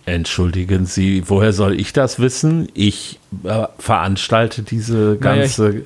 Entschuldigen 0.06 0.86
Sie, 0.86 1.28
woher 1.28 1.52
soll 1.52 1.78
ich 1.78 1.92
das 1.92 2.20
wissen? 2.20 2.68
Ich 2.72 3.20
äh, 3.44 3.66
veranstalte 3.78 4.62
diese 4.62 5.18
ganze 5.18 5.62
naja, 5.68 5.82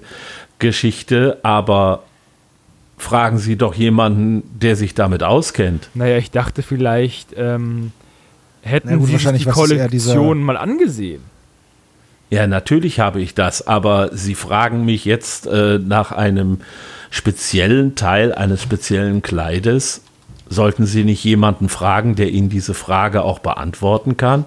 Geschichte, 0.61 1.41
aber 1.43 2.05
fragen 2.97 3.39
Sie 3.39 3.57
doch 3.57 3.75
jemanden, 3.75 4.45
der 4.59 4.77
sich 4.77 4.95
damit 4.95 5.25
auskennt. 5.25 5.91
Naja, 5.95 6.17
ich 6.17 6.31
dachte 6.31 6.63
vielleicht, 6.63 7.35
ähm, 7.37 7.91
hätten 8.63 9.01
gut, 9.01 9.09
Sie 9.09 9.33
die 9.33 9.45
Kollektion 9.45 10.43
mal 10.43 10.57
angesehen. 10.57 11.34
Ja, 12.35 12.47
natürlich 12.47 12.99
habe 13.01 13.21
ich 13.21 13.35
das, 13.35 13.67
aber 13.67 14.11
Sie 14.13 14.35
fragen 14.35 14.85
mich 14.85 15.05
jetzt 15.05 15.47
äh, 15.47 15.79
nach 15.79 16.11
einem 16.11 16.59
speziellen 17.11 17.95
Teil 17.95 18.35
eines 18.35 18.61
speziellen 18.63 19.23
Kleides 19.23 20.03
Sollten 20.49 20.87
Sie 20.87 21.05
nicht 21.05 21.25
jemanden 21.25 21.69
fragen, 21.69 22.17
der 22.17 22.31
Ihnen 22.31 22.49
diese 22.49 22.75
Frage 22.75 23.23
auch 23.23 23.39
beantworten 23.39 24.17
kann? 24.17 24.45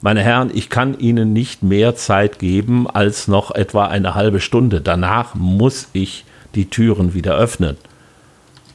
Meine 0.00 0.22
Herren, 0.22 0.50
ich 0.54 0.70
kann 0.70 0.98
Ihnen 0.98 1.32
nicht 1.32 1.62
mehr 1.62 1.96
Zeit 1.96 2.38
geben 2.38 2.88
als 2.88 3.26
noch 3.26 3.50
etwa 3.50 3.86
eine 3.86 4.14
halbe 4.14 4.40
Stunde. 4.40 4.80
Danach 4.80 5.34
muss 5.34 5.88
ich 5.92 6.24
die 6.54 6.70
Türen 6.70 7.14
wieder 7.14 7.34
öffnen. 7.36 7.76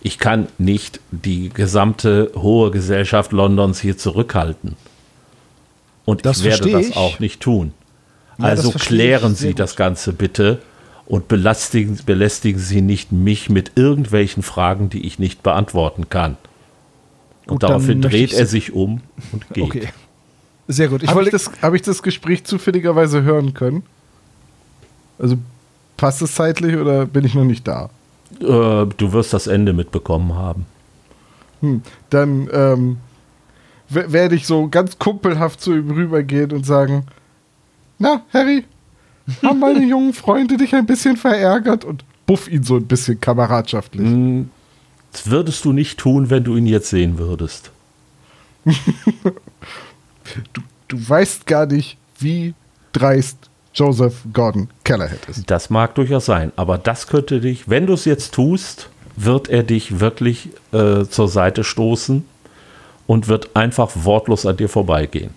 Ich 0.02 0.20
kann 0.20 0.48
nicht 0.58 1.00
die 1.12 1.48
gesamte 1.50 2.32
hohe 2.36 2.72
Gesellschaft 2.72 3.32
Londons 3.32 3.80
hier 3.80 3.98
zurückhalten. 3.98 4.76
Und 6.06 6.26
das 6.26 6.40
ich 6.40 6.44
werde 6.46 6.72
das 6.72 6.90
ich. 6.90 6.98
auch 6.98 7.20
nicht 7.20 7.42
tun. 7.42 7.74
Ja, 8.38 8.46
also 8.46 8.72
klären 8.72 9.36
Sie 9.36 9.54
das 9.54 9.76
Ganze 9.76 10.14
bitte 10.14 10.62
und 11.06 11.28
belästigen, 11.28 12.00
belästigen 12.06 12.60
Sie 12.60 12.82
nicht 12.82 13.12
mich 13.12 13.50
mit 13.50 13.74
irgendwelchen 13.76 14.44
Fragen, 14.44 14.90
die 14.90 15.06
ich 15.06 15.20
nicht 15.20 15.44
beantworten 15.44 16.10
kann. 16.10 16.38
Und 17.46 17.62
gut, 17.62 17.64
daraufhin 17.64 18.02
dreht 18.02 18.34
er 18.34 18.46
sich 18.46 18.74
um 18.74 19.02
und 19.32 19.50
geht. 19.50 19.64
Okay. 19.64 19.90
Sehr 20.68 20.88
gut. 20.88 21.06
Habe 21.08 21.24
ich, 21.24 21.30
das, 21.30 21.52
hab 21.62 21.74
ich 21.74 21.82
das 21.82 22.02
Gespräch 22.02 22.46
zufälligerweise 22.46 23.24
hören 23.24 23.54
können? 23.54 23.84
Also 25.20 25.38
passt 25.98 26.22
es 26.22 26.36
zeitlich 26.36 26.78
oder 26.78 27.06
bin 27.06 27.26
ich 27.26 27.34
noch 27.34 27.44
nicht 27.44 27.68
da? 27.68 27.90
Äh, 28.40 28.46
du 28.46 29.12
wirst 29.12 29.34
das 29.34 29.48
Ende 29.48 29.74
mitbekommen 29.74 30.34
haben. 30.36 30.66
Hm, 31.60 31.82
dann 32.10 32.50
ähm, 32.52 32.98
werde 33.96 34.36
ich 34.36 34.46
so 34.46 34.68
ganz 34.68 34.98
kumpelhaft 35.00 35.62
zu 35.62 35.74
ihm 35.74 35.92
rübergehen 35.92 36.52
und 36.52 36.66
sagen: 36.66 37.06
Na, 38.00 38.24
Harry, 38.34 38.66
haben 39.42 39.60
meine 39.60 39.86
jungen 39.90 40.14
Freunde 40.14 40.58
dich 40.58 40.76
ein 40.76 40.86
bisschen 40.86 41.18
verärgert 41.18 41.86
und 41.86 42.04
buff 42.26 42.48
ihn 42.48 42.64
so 42.64 42.78
ein 42.78 42.88
bisschen 42.88 43.20
kameradschaftlich. 43.20 44.06
Hm, 44.06 44.50
das 45.12 45.30
würdest 45.30 45.66
du 45.66 45.74
nicht 45.74 46.00
tun, 46.00 46.30
wenn 46.30 46.44
du 46.44 46.56
ihn 46.56 46.66
jetzt 46.66 46.90
sehen 46.90 47.18
würdest. 47.18 47.72
du, 48.66 50.62
du 50.88 51.10
weißt 51.10 51.46
gar 51.46 51.66
nicht, 51.66 51.98
wie 52.20 52.54
dreist 52.94 53.38
Joseph 53.74 54.22
Gordon 54.32 54.70
Kellerhead 54.84 55.26
ist. 55.28 55.50
Das 55.50 55.70
mag 55.70 55.96
durchaus 55.96 56.26
sein, 56.26 56.52
aber 56.56 56.78
das 56.78 57.08
könnte 57.08 57.42
dich, 57.42 57.70
wenn 57.70 57.88
du 57.88 57.94
es 57.94 58.06
jetzt 58.06 58.34
tust, 58.34 58.90
wird 59.16 59.50
er 59.50 59.64
dich 59.64 60.00
wirklich 60.00 60.50
äh, 60.72 61.06
zur 61.06 61.28
Seite 61.28 61.64
stoßen 61.64 62.24
und 63.08 63.28
wird 63.28 63.56
einfach 63.56 63.92
wortlos 63.96 64.46
an 64.46 64.58
dir 64.58 64.70
vorbeigehen 64.70 65.32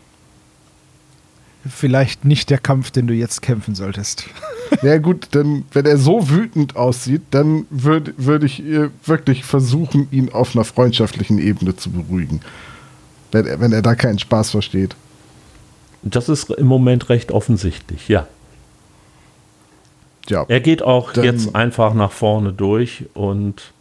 vielleicht 1.68 2.24
nicht 2.24 2.50
der 2.50 2.58
Kampf, 2.58 2.90
den 2.90 3.06
du 3.06 3.14
jetzt 3.14 3.42
kämpfen 3.42 3.74
solltest. 3.74 4.24
Ja 4.82 4.98
gut, 4.98 5.28
dann, 5.30 5.64
wenn 5.70 5.86
er 5.86 5.96
so 5.96 6.28
wütend 6.28 6.74
aussieht, 6.74 7.22
dann 7.30 7.66
würde 7.70 8.12
würd 8.16 8.42
ich 8.42 8.64
wirklich 9.04 9.44
versuchen, 9.44 10.08
ihn 10.10 10.32
auf 10.32 10.56
einer 10.56 10.64
freundschaftlichen 10.64 11.38
Ebene 11.38 11.76
zu 11.76 11.92
beruhigen. 11.92 12.40
Wenn 13.30 13.46
er, 13.46 13.60
wenn 13.60 13.72
er 13.72 13.80
da 13.80 13.94
keinen 13.94 14.18
Spaß 14.18 14.50
versteht. 14.50 14.96
Das 16.02 16.28
ist 16.28 16.50
im 16.50 16.66
Moment 16.66 17.10
recht 17.10 17.30
offensichtlich, 17.30 18.08
ja. 18.08 18.26
Ja. 20.28 20.44
Er 20.48 20.60
geht 20.60 20.82
auch 20.82 21.14
jetzt 21.14 21.54
einfach 21.54 21.94
nach 21.94 22.10
vorne 22.10 22.52
durch 22.52 23.04
und 23.14 23.72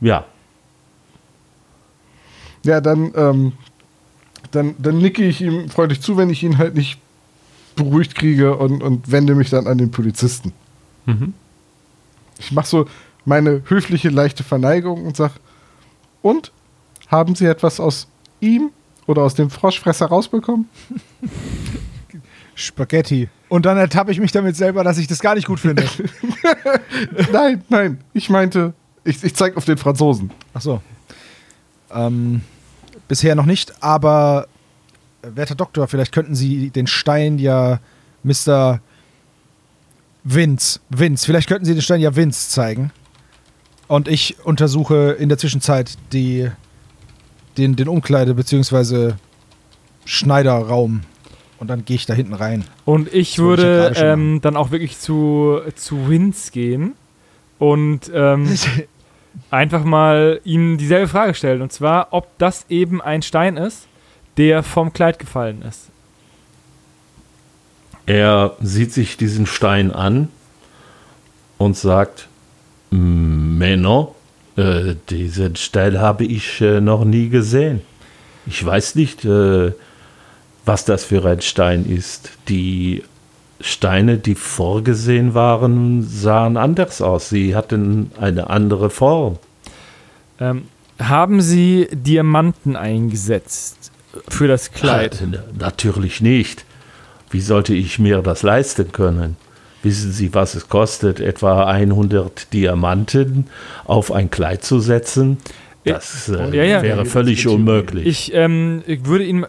ja. 0.00 0.24
Ja, 2.66 2.80
dann 2.80 3.12
ähm, 3.16 3.52
dann, 4.50 4.74
dann 4.78 4.98
nicke 4.98 5.24
ich 5.24 5.40
ihm 5.40 5.68
freundlich 5.68 6.00
zu, 6.00 6.16
wenn 6.16 6.30
ich 6.30 6.42
ihn 6.42 6.58
halt 6.58 6.74
nicht 6.74 6.98
beruhigt 7.74 8.14
kriege 8.14 8.56
und, 8.56 8.82
und 8.82 9.10
wende 9.10 9.34
mich 9.34 9.50
dann 9.50 9.66
an 9.66 9.78
den 9.78 9.90
Polizisten. 9.90 10.52
Mhm. 11.04 11.34
Ich 12.38 12.52
mache 12.52 12.66
so 12.66 12.86
meine 13.24 13.62
höfliche, 13.66 14.08
leichte 14.08 14.44
Verneigung 14.44 15.04
und 15.04 15.16
sage, 15.16 15.34
und? 16.22 16.52
Haben 17.08 17.36
Sie 17.36 17.46
etwas 17.46 17.78
aus 17.78 18.08
ihm 18.40 18.70
oder 19.06 19.22
aus 19.22 19.34
dem 19.34 19.48
Froschfresser 19.50 20.06
rausbekommen? 20.06 20.68
Spaghetti. 22.56 23.28
Und 23.48 23.66
dann 23.66 23.76
ertappe 23.76 24.10
ich 24.10 24.18
mich 24.18 24.32
damit 24.32 24.56
selber, 24.56 24.82
dass 24.82 24.98
ich 24.98 25.06
das 25.06 25.20
gar 25.20 25.34
nicht 25.34 25.46
gut 25.46 25.60
finde. 25.60 25.84
nein, 27.32 27.62
nein. 27.68 28.00
Ich 28.12 28.28
meinte, 28.28 28.74
ich, 29.04 29.22
ich 29.22 29.34
zeige 29.34 29.56
auf 29.56 29.66
den 29.66 29.76
Franzosen. 29.76 30.30
Ach 30.52 30.62
so. 30.62 30.80
Ähm, 31.94 32.40
Bisher 33.08 33.34
noch 33.34 33.46
nicht, 33.46 33.82
aber 33.82 34.48
äh, 35.22 35.28
werter 35.34 35.54
Doktor, 35.54 35.86
vielleicht 35.88 36.12
könnten 36.12 36.34
Sie 36.34 36.70
den 36.70 36.86
Stein 36.86 37.38
ja 37.38 37.80
Mr. 38.24 38.80
Vince, 40.24 40.80
Vince, 40.90 41.24
vielleicht 41.24 41.48
könnten 41.48 41.64
Sie 41.64 41.72
den 41.72 41.82
Stein 41.82 42.00
ja 42.00 42.16
Vince 42.16 42.50
zeigen. 42.50 42.90
Und 43.88 44.08
ich 44.08 44.44
untersuche 44.44 45.12
in 45.12 45.28
der 45.28 45.38
Zwischenzeit 45.38 45.96
die, 46.12 46.50
den, 47.56 47.76
den 47.76 47.88
Umkleide- 47.88 48.34
bzw. 48.34 49.12
Schneiderraum. 50.04 51.02
Und 51.58 51.68
dann 51.68 51.84
gehe 51.84 51.96
ich 51.96 52.06
da 52.06 52.12
hinten 52.12 52.34
rein. 52.34 52.64
Und 52.84 53.12
ich 53.14 53.38
würde 53.38 53.90
ich 53.94 54.00
ähm, 54.00 54.40
dann 54.42 54.56
auch 54.56 54.72
wirklich 54.72 54.98
zu, 54.98 55.60
zu 55.74 56.08
Vince 56.08 56.50
gehen 56.50 56.94
und 57.58 58.10
ähm, 58.12 58.46
einfach 59.50 59.84
mal 59.84 60.40
ihm 60.44 60.78
dieselbe 60.78 61.08
Frage 61.08 61.34
stellen. 61.34 61.62
Und 61.62 61.72
zwar, 61.72 62.08
ob 62.10 62.26
das 62.38 62.66
eben 62.68 63.00
ein 63.00 63.22
Stein 63.22 63.56
ist, 63.56 63.86
der 64.36 64.62
vom 64.62 64.92
Kleid 64.92 65.18
gefallen 65.18 65.62
ist. 65.62 65.88
Er 68.06 68.56
sieht 68.60 68.92
sich 68.92 69.16
diesen 69.16 69.46
Stein 69.46 69.90
an 69.90 70.28
und 71.58 71.76
sagt, 71.76 72.28
Männer, 72.90 74.08
äh, 74.56 74.94
diesen 75.10 75.56
Stein 75.56 75.98
habe 75.98 76.24
ich 76.24 76.60
äh, 76.60 76.80
noch 76.80 77.04
nie 77.04 77.28
gesehen. 77.28 77.82
Ich 78.46 78.64
weiß 78.64 78.94
nicht, 78.94 79.24
äh, 79.24 79.72
was 80.64 80.84
das 80.84 81.04
für 81.04 81.24
ein 81.24 81.40
Stein 81.40 81.84
ist. 81.84 82.30
Die 82.48 83.02
Steine, 83.60 84.18
die 84.18 84.34
vorgesehen 84.34 85.34
waren, 85.34 86.02
sahen 86.02 86.56
anders 86.56 87.00
aus. 87.00 87.28
Sie 87.28 87.56
hatten 87.56 88.10
eine 88.20 88.50
andere 88.50 88.90
Form. 88.90 89.38
Ähm, 90.40 90.64
haben 90.98 91.40
Sie 91.40 91.88
Diamanten 91.90 92.76
eingesetzt 92.76 93.90
für 94.28 94.48
das 94.48 94.72
Kleid? 94.72 95.20
Ja, 95.20 95.40
natürlich 95.58 96.20
nicht. 96.20 96.64
Wie 97.30 97.40
sollte 97.40 97.74
ich 97.74 97.98
mir 97.98 98.22
das 98.22 98.42
leisten 98.42 98.92
können? 98.92 99.36
Wissen 99.82 100.12
Sie, 100.12 100.34
was 100.34 100.54
es 100.54 100.68
kostet, 100.68 101.20
etwa 101.20 101.64
100 101.66 102.52
Diamanten 102.52 103.46
auf 103.84 104.10
ein 104.10 104.30
Kleid 104.30 104.64
zu 104.64 104.80
setzen? 104.80 105.38
Das 105.84 106.28
äh, 106.28 106.56
ja, 106.56 106.64
ja. 106.64 106.82
wäre 106.82 107.04
völlig 107.04 107.46
unmöglich. 107.46 108.06
Ich, 108.06 108.34
ähm, 108.34 108.82
ich 108.86 109.04
würde 109.06 109.24
Ihnen 109.24 109.46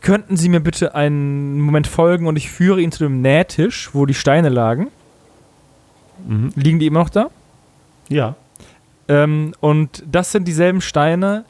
könnten 0.00 0.36
Sie 0.36 0.48
mir 0.48 0.60
bitte 0.60 0.94
einen 0.94 1.60
Moment 1.60 1.86
folgen 1.86 2.26
und 2.26 2.36
ich 2.36 2.50
führe 2.50 2.80
ihn 2.80 2.92
zu 2.92 3.04
dem 3.04 3.22
Nähtisch, 3.22 3.90
wo 3.92 4.06
die 4.06 4.14
Steine 4.14 4.48
lagen. 4.48 4.88
Mhm. 6.26 6.52
Liegen 6.54 6.78
die 6.78 6.86
immer 6.86 7.00
noch 7.00 7.10
da? 7.10 7.30
Ja. 8.08 8.34
Ähm, 9.08 9.52
und 9.60 10.02
das 10.10 10.32
sind 10.32 10.46
dieselben 10.46 10.80
Steine, 10.80 11.44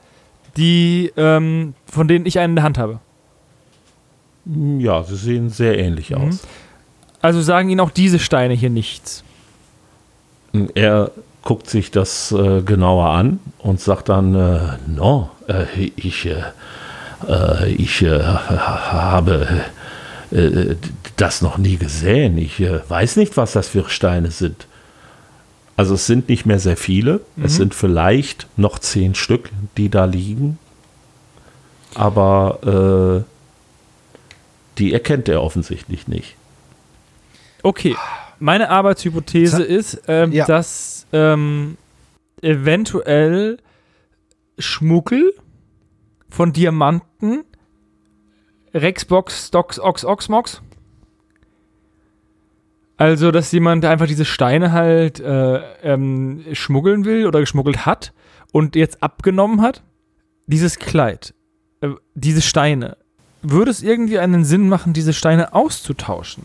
die, 0.57 1.13
ähm, 1.17 1.75
von 1.87 2.09
denen 2.09 2.27
ich 2.27 2.39
einen 2.39 2.53
in 2.53 2.57
der 2.57 2.65
Hand 2.65 2.79
habe. 2.79 3.01
Ja, 4.79 5.03
sie 5.03 5.17
sehen 5.17 5.51
sehr 5.51 5.79
ähnlich 5.79 6.11
mhm. 6.11 6.17
aus. 6.17 6.47
Also 7.21 7.41
sagen 7.41 7.69
Ihnen 7.69 7.81
auch 7.81 7.91
diese 7.91 8.19
Steine 8.19 8.55
hier 8.55 8.71
nichts. 8.71 9.25
Er 10.75 11.11
guckt 11.43 11.69
sich 11.69 11.91
das 11.91 12.33
äh, 12.33 12.63
genauer 12.63 13.07
an 13.07 13.41
und 13.59 13.81
sagt 13.81 14.09
dann, 14.09 14.35
äh, 14.35 14.79
no, 14.87 15.31
äh, 15.49 15.65
ich, 15.97 16.27
äh, 16.27 16.43
ich 17.77 18.03
äh, 18.03 18.23
habe 18.23 19.67
das 21.17 21.43
noch 21.43 21.59
nie 21.59 21.77
gesehen. 21.77 22.37
Ich 22.39 22.61
weiß 22.61 23.17
nicht, 23.17 23.37
was 23.37 23.53
das 23.53 23.69
für 23.69 23.89
Steine 23.89 24.31
sind. 24.31 24.67
Also 25.77 25.95
es 25.95 26.07
sind 26.07 26.29
nicht 26.29 26.47
mehr 26.47 26.59
sehr 26.59 26.77
viele. 26.77 27.21
Mhm. 27.37 27.45
Es 27.45 27.57
sind 27.57 27.75
vielleicht 27.75 28.47
noch 28.57 28.79
zehn 28.79 29.15
Stück, 29.15 29.51
die 29.77 29.89
da 29.89 30.05
liegen. 30.05 30.59
Aber 31.95 33.25
die 34.79 34.93
erkennt 34.93 35.29
er 35.29 35.43
offensichtlich 35.43 36.09
nicht. 36.09 36.37
Okay, 37.63 37.97
meine 38.39 38.71
Arbeitshypothese 38.71 39.63
ist, 39.63 40.03
ähm, 40.09 40.33
ja. 40.33 40.47
dass 40.47 41.07
ähm, 41.13 41.77
eventuell 42.43 43.59
Schmuggel 44.59 45.35
von 46.29 46.53
Diamanten 46.53 47.45
Rexbox, 48.77 49.49
Stocks, 49.49 49.79
Ox, 49.79 50.05
Oxmox. 50.05 50.63
Also, 52.99 53.31
dass 53.31 53.53
jemand 53.53 53.85
einfach 53.85 54.07
diese 54.07 54.25
Steine 54.25 54.73
halt 54.73 55.21
äh, 55.21 55.57
ähm, 55.83 56.45
schmuggeln 56.53 57.05
will 57.05 57.27
oder 57.27 57.41
geschmuggelt 57.41 57.85
hat 57.85 58.13
und 58.53 58.75
jetzt 58.75 59.03
abgenommen 59.03 59.61
hat. 59.61 59.83
Dieses 60.47 60.79
Kleid, 60.79 61.35
äh, 61.83 61.91
diese 62.15 62.41
Steine. 62.41 62.97
Würde 63.43 63.71
es 63.71 63.83
irgendwie 63.83 64.19
einen 64.19 64.45
Sinn 64.45 64.69
machen, 64.69 64.93
diese 64.93 65.13
Steine 65.13 65.53
auszutauschen? 65.53 66.45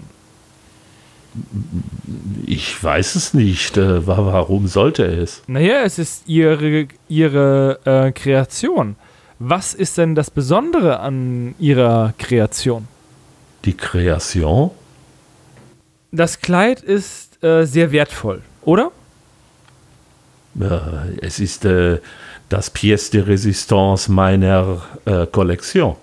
Ich 2.45 2.83
weiß 2.83 3.15
es 3.15 3.33
nicht. 3.33 3.77
Äh, 3.77 4.05
warum 4.05 4.67
sollte 4.67 5.05
es? 5.05 5.43
Naja, 5.47 5.83
es 5.83 5.99
ist 5.99 6.27
ihre, 6.27 6.87
ihre 7.07 7.79
äh, 7.85 8.11
Kreation. 8.11 8.97
Was 9.43 9.73
ist 9.73 9.97
denn 9.97 10.13
das 10.13 10.29
Besondere 10.29 10.99
an 10.99 11.55
ihrer 11.57 12.13
Kreation? 12.19 12.87
Die 13.65 13.75
Kreation? 13.75 14.69
Das 16.11 16.41
Kleid 16.41 16.81
ist 16.81 17.43
äh, 17.43 17.65
sehr 17.65 17.91
wertvoll, 17.91 18.43
oder? 18.61 18.91
Äh, 20.59 21.17
es 21.21 21.39
ist 21.39 21.65
äh, 21.65 21.99
das 22.49 22.71
Pièce 22.71 23.09
de 23.09 23.23
Résistance 23.23 24.11
meiner 24.11 24.83
äh, 25.05 25.25
Kollektion. 25.25 25.95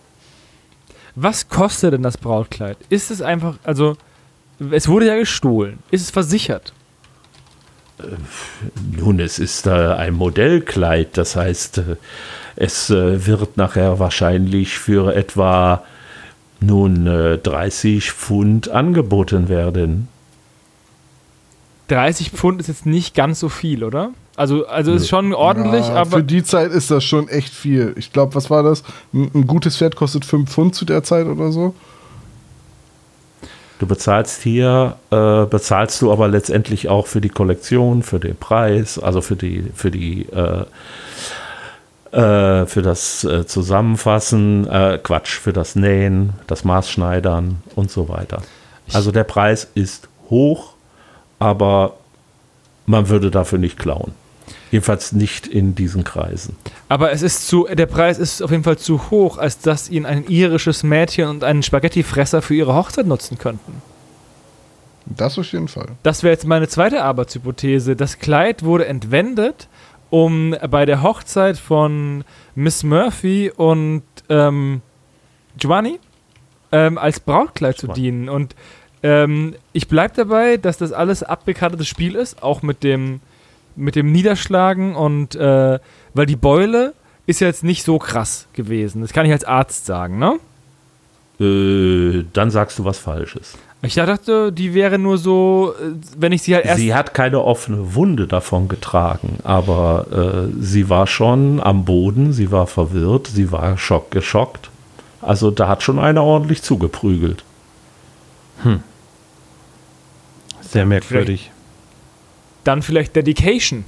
Was 1.15 1.49
kostet 1.49 1.93
denn 1.93 2.03
das 2.03 2.19
Brautkleid? 2.19 2.77
Ist 2.89 3.13
es 3.13 3.23
einfach, 3.23 3.57
also 3.63 3.97
es 4.73 4.89
wurde 4.89 5.07
ja 5.07 5.17
gestohlen. 5.17 5.79
Ist 5.93 6.03
es 6.03 6.11
versichert? 6.11 6.73
Äh, 7.99 8.05
nun, 8.97 9.21
es 9.21 9.39
ist 9.39 9.67
äh, 9.67 9.71
ein 9.71 10.15
Modellkleid, 10.15 11.17
das 11.17 11.37
heißt, 11.37 11.79
äh, 11.79 11.97
es 12.57 12.91
äh, 12.91 13.27
wird 13.27 13.57
nachher 13.57 13.99
wahrscheinlich 13.99 14.79
für 14.79 15.15
etwa 15.15 15.85
nun 16.61 17.05
30 17.05 18.11
Pfund 18.11 18.69
angeboten 18.69 19.49
werden. 19.49 20.09
30 21.87 22.31
Pfund 22.31 22.61
ist 22.61 22.67
jetzt 22.67 22.85
nicht 22.85 23.15
ganz 23.15 23.39
so 23.39 23.49
viel, 23.49 23.85
oder? 23.85 24.11
Also, 24.35 24.67
also 24.67 24.93
ist 24.93 25.09
schon 25.09 25.35
ordentlich, 25.35 25.87
ja, 25.87 25.95
aber. 25.95 26.19
Für 26.19 26.23
die 26.23 26.43
Zeit 26.43 26.71
ist 26.71 26.91
das 26.91 27.05
schon 27.05 27.29
echt 27.29 27.53
viel. 27.53 27.95
Ich 27.97 28.13
glaube, 28.13 28.35
was 28.35 28.51
war 28.51 28.63
das? 28.63 28.83
Ein, 29.13 29.31
ein 29.35 29.47
gutes 29.47 29.77
Pferd 29.77 29.97
kostet 29.97 30.25
5 30.25 30.51
Pfund 30.51 30.75
zu 30.75 30.85
der 30.85 31.03
Zeit 31.03 31.27
oder 31.27 31.53
so. 31.53 31.75
Du 33.79 33.87
bezahlst 33.87 34.43
hier, 34.43 34.97
äh, 35.11 35.47
bezahlst 35.47 36.03
du 36.03 36.13
aber 36.13 36.29
letztendlich 36.29 36.89
auch 36.89 37.07
für 37.07 37.21
die 37.21 37.29
Kollektion, 37.29 38.03
für 38.03 38.19
den 38.19 38.37
Preis, 38.37 38.99
also 38.99 39.21
für 39.21 39.37
die, 39.37 39.71
für 39.75 39.91
die, 39.91 40.27
äh, 40.33 40.65
äh, 42.17 42.67
für 42.67 42.83
das 42.83 43.23
äh, 43.23 43.47
Zusammenfassen, 43.47 44.67
äh, 44.67 44.99
Quatsch, 45.01 45.39
für 45.39 45.53
das 45.53 45.77
Nähen, 45.77 46.33
das 46.49 46.65
Maßschneidern 46.65 47.63
und 47.77 47.91
so 47.91 48.09
weiter. 48.09 48.43
Also 48.93 49.13
der 49.13 49.25
Preis 49.25 49.69
ist 49.75 50.09
hoch, 50.29 50.73
aber 51.39 51.95
man 52.87 53.09
würde 53.09 53.31
dafür 53.31 53.59
nicht 53.59 53.79
klauen. 53.79 54.13
Jedenfalls 54.71 55.13
nicht 55.13 55.47
in 55.47 55.75
diesen 55.75 56.05
Kreisen. 56.05 56.57
Aber 56.89 57.13
es 57.13 57.23
ist 57.23 57.49
zu, 57.49 57.67
der 57.71 57.87
Preis 57.87 58.19
ist 58.19 58.43
auf 58.43 58.51
jeden 58.51 58.65
Fall 58.65 58.79
zu 58.79 59.11
hoch, 59.11 59.39
als 59.39 59.59
dass 59.59 59.89
ihn 59.89 60.05
ein 60.05 60.27
irisches 60.29 60.83
Mädchen 60.83 61.29
und 61.29 61.45
einen 61.45 61.63
Spaghettifresser 61.63 62.43
für 62.43 62.55
ihre 62.55 62.75
Hochzeit 62.75 63.07
nutzen 63.07 63.39
könnten. 63.39 63.83
Das 65.07 65.39
auf 65.39 65.51
jeden 65.53 65.69
Fall. 65.69 65.89
Das 66.03 66.23
wäre 66.23 66.33
jetzt 66.33 66.47
meine 66.47 66.69
zweite 66.69 67.03
Arbeitshypothese. 67.03 67.97
Das 67.97 68.19
Kleid 68.19 68.63
wurde 68.63 68.87
entwendet, 68.87 69.69
um 70.11 70.55
bei 70.71 70.85
der 70.85 71.03
Hochzeit 71.03 71.57
von 71.57 72.25
Miss 72.55 72.83
Murphy 72.83 73.51
und 73.55 74.03
ähm, 74.29 74.83
Giovanni 75.57 75.99
ähm, 76.73 76.99
als 76.99 77.21
Brautkleid 77.21 77.79
zu 77.79 77.89
dienen. 77.89 78.29
Und 78.29 78.55
ähm, 79.03 79.55
ich 79.73 79.89
bleibe 79.89 80.15
dabei, 80.15 80.57
dass 80.57 80.79
das 80.79 80.93
alles 80.93 81.23
abgekartetes 81.23 81.89
Spiel 81.89 82.15
ist, 82.15 82.43
auch 82.43 82.63
mit 82.63 82.83
dem 82.83 83.21
mit 83.79 83.97
dem 83.97 84.13
Niederschlagen 84.13 84.95
und 84.95 85.35
äh, 85.37 85.79
weil 86.15 86.27
die 86.27 86.37
Beule 86.37 86.95
ist 87.27 87.41
jetzt 87.41 87.65
nicht 87.65 87.85
so 87.85 87.99
krass 87.99 88.47
gewesen. 88.53 89.03
Das 89.03 89.13
kann 89.13 89.27
ich 89.27 89.33
als 89.33 89.45
Arzt 89.45 89.87
sagen, 89.87 90.19
ne? 90.19 90.39
Äh, 91.41 92.25
dann 92.33 92.51
sagst 92.51 92.79
du 92.79 92.85
was 92.85 92.99
Falsches. 92.99 93.57
Ich 93.83 93.95
dachte, 93.95 94.51
die 94.51 94.75
wäre 94.75 94.99
nur 94.99 95.19
so, 95.19 95.75
äh, 95.81 95.93
wenn 96.17 96.33
ich 96.33 96.43
sie 96.43 96.55
halt 96.55 96.65
erst. 96.65 96.79
Sie 96.79 96.95
hat 96.95 97.15
keine 97.15 97.45
offene 97.45 97.95
Wunde 97.95 98.27
davon 98.27 98.67
getragen, 98.69 99.39
aber 99.45 100.49
äh, 100.51 100.53
sie 100.61 100.89
war 100.89 101.07
schon 101.07 101.61
am 101.61 101.85
Boden, 101.85 102.33
sie 102.33 102.51
war 102.51 102.67
verwirrt, 102.67 103.29
sie 103.29 103.53
war 103.53 103.79
schock 103.79 104.11
geschockt. 104.11 104.71
Also 105.21 105.51
da 105.51 105.69
hat 105.69 105.83
schon 105.83 105.99
einer 105.99 106.25
ordentlich 106.25 106.63
zugeprügelt. 106.63 107.45
Hm. 108.63 108.83
Sehr 110.61 110.87
merkwürdig. 110.87 111.51
Dann 112.69 112.83
vielleicht 112.83 113.17
Dedication. 113.17 113.87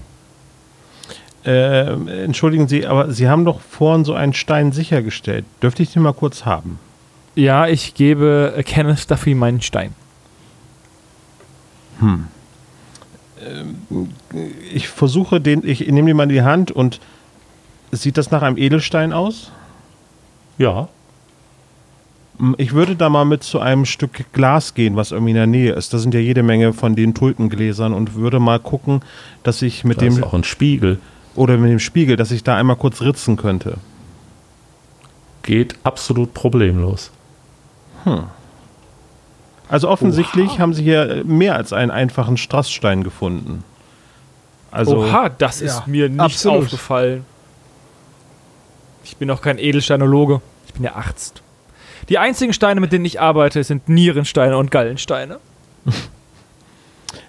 Äh, 1.45 2.25
entschuldigen 2.25 2.67
Sie, 2.67 2.87
aber 2.87 3.13
Sie 3.13 3.29
haben 3.29 3.45
doch 3.45 3.61
vorhin 3.61 4.07
so 4.07 4.15
einen 4.15 4.33
Stein 4.33 4.73
sichergestellt. 4.73 5.45
Dürfte 5.61 5.83
ich 5.83 5.93
den 5.93 6.01
mal 6.01 6.15
kurz 6.15 6.47
haben? 6.47 6.79
Ja, 7.35 7.67
ich 7.67 7.93
gebe 7.93 8.55
Kenneth 8.65 9.11
Duffy 9.11 9.35
meinen 9.35 9.61
Stein. 9.61 9.95
Hm. 11.99 12.29
Ähm, 13.45 14.15
ich 14.73 14.89
versuche 14.89 15.43
den, 15.43 15.63
ich 15.63 15.81
nehme 15.81 16.07
den 16.09 16.17
mal 16.17 16.23
in 16.23 16.31
die 16.31 16.41
Hand 16.41 16.71
und 16.71 17.01
sieht 17.93 18.17
das 18.17 18.31
nach 18.31 18.41
einem 18.41 18.57
Edelstein 18.57 19.13
aus? 19.13 19.53
Ja. 20.57 20.89
Ich 22.57 22.73
würde 22.73 22.97
da 22.97 23.11
mal 23.11 23.25
mit 23.25 23.43
zu 23.43 23.61
einem 23.61 23.85
Stück 23.85 24.33
Glas 24.33 24.75
gehen, 24.75 24.97
was 24.97 25.13
irgendwie 25.13 25.33
in 25.33 25.37
der 25.37 25.47
Nähe 25.47 25.73
ist. 25.75 25.93
Da 25.93 25.99
sind 25.99 26.15
ja 26.15 26.21
jede 26.21 26.43
Menge 26.43 26.73
von 26.73 26.97
den 26.97 27.13
Tulpengläsern 27.15 27.93
und 27.93 28.15
würde 28.15 28.41
mal 28.41 28.59
gucken, 28.59 29.03
dass 29.43 29.61
ich 29.63 29.85
mit 29.85 29.99
da 29.99 30.03
dem. 30.03 30.15
Ist 30.15 30.23
auch 30.23 30.35
ein 30.35 30.45
Spiegel. 30.45 30.99
Oder 31.35 31.59
mit 31.59 31.71
dem 31.71 31.79
Spiegel, 31.79 32.17
dass 32.17 32.31
ich 32.31 32.43
da 32.43 32.57
einmal 32.57 32.77
kurz 32.77 33.03
ritzen 33.03 33.37
könnte. 33.37 33.77
Geht 35.43 35.77
absolut 35.85 36.35
problemlos. 36.35 37.11
Hm. 38.05 38.25
Also 39.69 39.89
offensichtlich 39.89 40.53
Oha. 40.53 40.59
haben 40.59 40.75
sie 40.75 40.83
hier 40.83 41.23
mehr 41.25 41.57
als 41.57 41.73
einen 41.73 41.91
einfachen 41.91 42.37
Strassstein 42.37 43.05
gefunden. 43.05 43.63
Also, 44.71 44.99
Oha, 44.99 45.29
das 45.29 45.61
ist 45.61 45.79
ja, 45.81 45.85
mir 45.87 46.09
nicht 46.09 46.21
absolut. 46.21 46.65
aufgefallen. 46.65 47.25
Ich 49.05 49.17
bin 49.17 49.31
auch 49.31 49.43
kein 49.43 49.59
Edelsteinologe. 49.59 50.41
Ich 50.67 50.75
bin 50.75 50.85
ja 50.85 50.95
Arzt. 50.95 51.43
Die 52.11 52.19
einzigen 52.19 52.53
Steine, 52.53 52.81
mit 52.81 52.93
denen 52.93 53.05
ich 53.05 53.21
arbeite, 53.21 53.63
sind 53.65 53.89
Nierensteine 53.89 54.59
und 54.59 54.71
Gallensteine. 54.71 55.39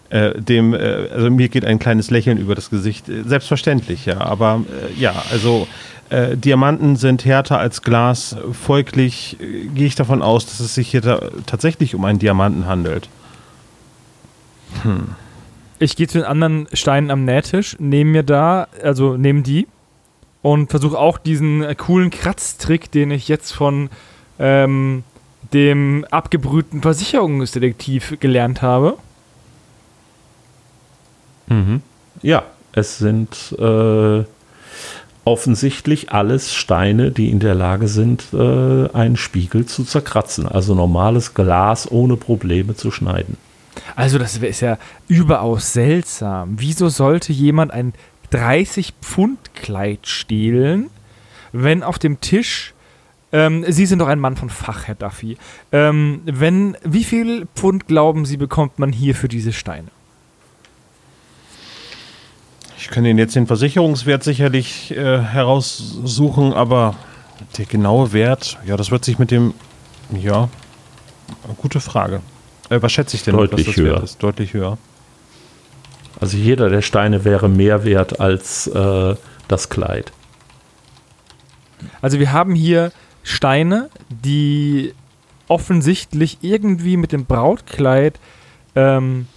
Äh, 0.09 0.41
dem, 0.41 0.73
äh, 0.73 1.07
also 1.13 1.29
mir 1.29 1.47
geht 1.47 1.63
ein 1.63 1.79
kleines 1.79 2.11
Lächeln 2.11 2.37
über 2.37 2.53
das 2.53 2.69
Gesicht. 2.69 3.07
Äh, 3.07 3.23
selbstverständlich, 3.23 4.05
ja. 4.05 4.19
Aber 4.19 4.65
äh, 4.67 4.99
ja, 4.99 5.23
also 5.31 5.69
äh, 6.09 6.35
Diamanten 6.35 6.97
sind 6.97 7.23
härter 7.23 7.59
als 7.59 7.81
Glas. 7.81 8.35
Folglich 8.51 9.37
äh, 9.39 9.67
gehe 9.67 9.87
ich 9.87 9.95
davon 9.95 10.21
aus, 10.21 10.45
dass 10.45 10.59
es 10.59 10.75
sich 10.75 10.89
hier 10.91 11.01
tatsächlich 11.45 11.95
um 11.95 12.03
einen 12.03 12.19
Diamanten 12.19 12.65
handelt. 12.65 13.07
Hm. 14.83 15.15
Ich 15.79 15.95
gehe 15.95 16.09
zu 16.09 16.17
den 16.17 16.27
anderen 16.27 16.67
Steinen 16.73 17.09
am 17.09 17.23
Nähtisch, 17.23 17.77
nehme 17.79 18.11
mir 18.11 18.23
da, 18.23 18.67
also 18.83 19.15
nehme 19.15 19.43
die 19.43 19.65
und 20.41 20.71
versuche 20.71 20.99
auch 20.99 21.19
diesen 21.19 21.65
coolen 21.77 22.09
Kratztrick, 22.09 22.91
den 22.91 23.11
ich 23.11 23.29
jetzt 23.29 23.51
von 23.51 23.89
ähm, 24.41 25.03
dem 25.53 26.05
abgebrühten 26.09 26.81
Versicherungsdetektiv 26.81 28.17
gelernt 28.19 28.61
habe. 28.61 28.97
Mhm. 31.47 31.81
Ja, 32.21 32.43
es 32.73 32.97
sind 32.97 33.55
äh, 33.59 34.23
offensichtlich 35.25 36.11
alles 36.11 36.53
Steine, 36.53 37.11
die 37.11 37.29
in 37.29 37.39
der 37.39 37.55
Lage 37.55 37.87
sind, 37.87 38.25
äh, 38.33 38.89
einen 38.93 39.17
Spiegel 39.17 39.65
zu 39.65 39.83
zerkratzen. 39.83 40.47
Also 40.47 40.73
normales 40.73 41.33
Glas 41.33 41.89
ohne 41.91 42.17
Probleme 42.17 42.75
zu 42.75 42.89
schneiden. 42.91 43.37
Also 43.95 44.17
das 44.17 44.37
ist 44.37 44.61
ja 44.61 44.77
überaus 45.07 45.73
seltsam. 45.73 46.55
Wieso 46.57 46.89
sollte 46.89 47.31
jemand 47.31 47.71
ein 47.71 47.93
30 48.31 48.93
Pfund 49.01 49.53
Kleid 49.53 50.07
stehlen, 50.07 50.89
wenn 51.51 51.83
auf 51.83 51.99
dem 51.99 52.21
Tisch 52.21 52.73
ähm, 53.31 53.65
Sie 53.67 53.85
sind 53.85 53.99
doch 53.99 54.07
ein 54.07 54.19
Mann 54.19 54.35
von 54.35 54.49
Fach, 54.49 54.87
Herr 54.87 54.95
Duffy. 54.95 55.37
Ähm, 55.71 56.21
wenn, 56.25 56.77
wie 56.83 57.03
viel 57.03 57.47
Pfund 57.55 57.87
glauben 57.87 58.25
Sie, 58.25 58.37
bekommt 58.37 58.79
man 58.79 58.91
hier 58.91 59.15
für 59.15 59.27
diese 59.27 59.53
Steine? 59.53 59.87
Ich 62.77 62.89
kann 62.89 63.05
Ihnen 63.05 63.19
jetzt 63.19 63.35
den 63.35 63.47
Versicherungswert 63.47 64.23
sicherlich 64.23 64.91
äh, 64.91 65.19
heraussuchen, 65.19 66.53
aber 66.53 66.95
der 67.57 67.65
genaue 67.65 68.11
Wert, 68.11 68.57
ja, 68.65 68.75
das 68.75 68.91
wird 68.91 69.05
sich 69.05 69.19
mit 69.19 69.31
dem, 69.31 69.53
ja, 70.11 70.49
gute 71.57 71.79
Frage. 71.79 72.21
Äh, 72.69 72.81
was 72.81 72.91
schätze 72.91 73.15
ich 73.15 73.23
denn? 73.23 73.35
Deutlich 73.35 73.75
höher. 73.77 74.03
Deutlich 74.19 74.53
höher. 74.53 74.77
Also 76.19 76.37
jeder 76.37 76.69
der 76.69 76.81
Steine 76.81 77.23
wäre 77.25 77.49
mehr 77.49 77.83
wert 77.83 78.19
als 78.19 78.67
äh, 78.67 79.15
das 79.47 79.69
Kleid. 79.69 80.11
Also 82.01 82.19
wir 82.19 82.31
haben 82.31 82.53
hier 82.53 82.91
Steine, 83.23 83.89
die 84.09 84.93
offensichtlich 85.47 86.39
irgendwie 86.41 86.97
mit 86.97 87.11
dem 87.11 87.25
Brautkleid 87.25 88.19
ähm, 88.75 89.27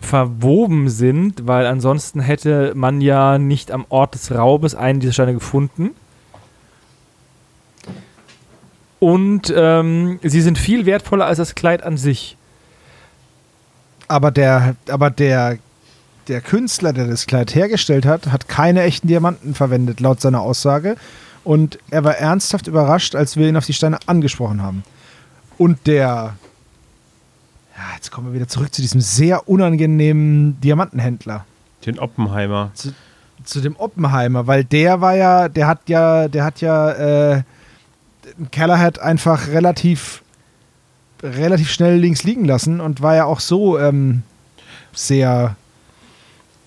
verwoben 0.00 0.88
sind, 0.88 1.46
weil 1.46 1.66
ansonsten 1.66 2.20
hätte 2.20 2.72
man 2.74 3.00
ja 3.00 3.38
nicht 3.38 3.70
am 3.70 3.84
Ort 3.88 4.14
des 4.14 4.32
Raubes 4.32 4.74
einen 4.74 5.00
dieser 5.00 5.12
Steine 5.12 5.34
gefunden. 5.34 5.90
Und 9.00 9.52
ähm, 9.54 10.18
sie 10.22 10.40
sind 10.40 10.58
viel 10.58 10.86
wertvoller 10.86 11.26
als 11.26 11.38
das 11.38 11.54
Kleid 11.54 11.82
an 11.82 11.96
sich. 11.96 12.36
Aber 14.08 14.30
der, 14.30 14.74
aber 14.88 15.10
der, 15.10 15.58
der 16.28 16.40
Künstler, 16.40 16.92
der 16.92 17.06
das 17.06 17.26
Kleid 17.26 17.54
hergestellt 17.54 18.06
hat, 18.06 18.28
hat 18.28 18.48
keine 18.48 18.82
echten 18.82 19.08
Diamanten 19.08 19.54
verwendet, 19.54 20.00
laut 20.00 20.20
seiner 20.20 20.40
Aussage. 20.40 20.96
Und 21.44 21.78
er 21.90 22.04
war 22.04 22.16
ernsthaft 22.16 22.66
überrascht, 22.66 23.14
als 23.14 23.36
wir 23.36 23.48
ihn 23.48 23.56
auf 23.56 23.66
die 23.66 23.72
Steine 23.72 23.98
angesprochen 24.06 24.62
haben. 24.62 24.84
Und 25.56 25.86
der 25.86 26.34
ja, 27.78 27.94
jetzt 27.94 28.10
kommen 28.10 28.26
wir 28.28 28.34
wieder 28.34 28.48
zurück 28.48 28.74
zu 28.74 28.82
diesem 28.82 29.00
sehr 29.00 29.48
unangenehmen 29.48 30.60
Diamantenhändler. 30.60 31.44
Den 31.86 32.00
Oppenheimer. 32.00 32.72
Zu, 32.74 32.92
zu 33.44 33.60
dem 33.60 33.76
Oppenheimer, 33.76 34.48
weil 34.48 34.64
der 34.64 35.00
war 35.00 35.14
ja, 35.14 35.48
der 35.48 35.68
hat 35.68 35.88
ja, 35.88 36.26
der 36.26 36.44
hat 36.44 36.60
ja, 36.60 36.90
äh, 37.36 37.42
Keller 38.50 38.80
hat 38.80 38.98
einfach 38.98 39.48
relativ, 39.48 40.22
relativ 41.22 41.70
schnell 41.70 41.98
links 41.98 42.24
liegen 42.24 42.44
lassen 42.44 42.80
und 42.80 43.00
war 43.00 43.14
ja 43.14 43.24
auch 43.26 43.40
so 43.40 43.78
ähm, 43.78 44.24
sehr. 44.92 45.54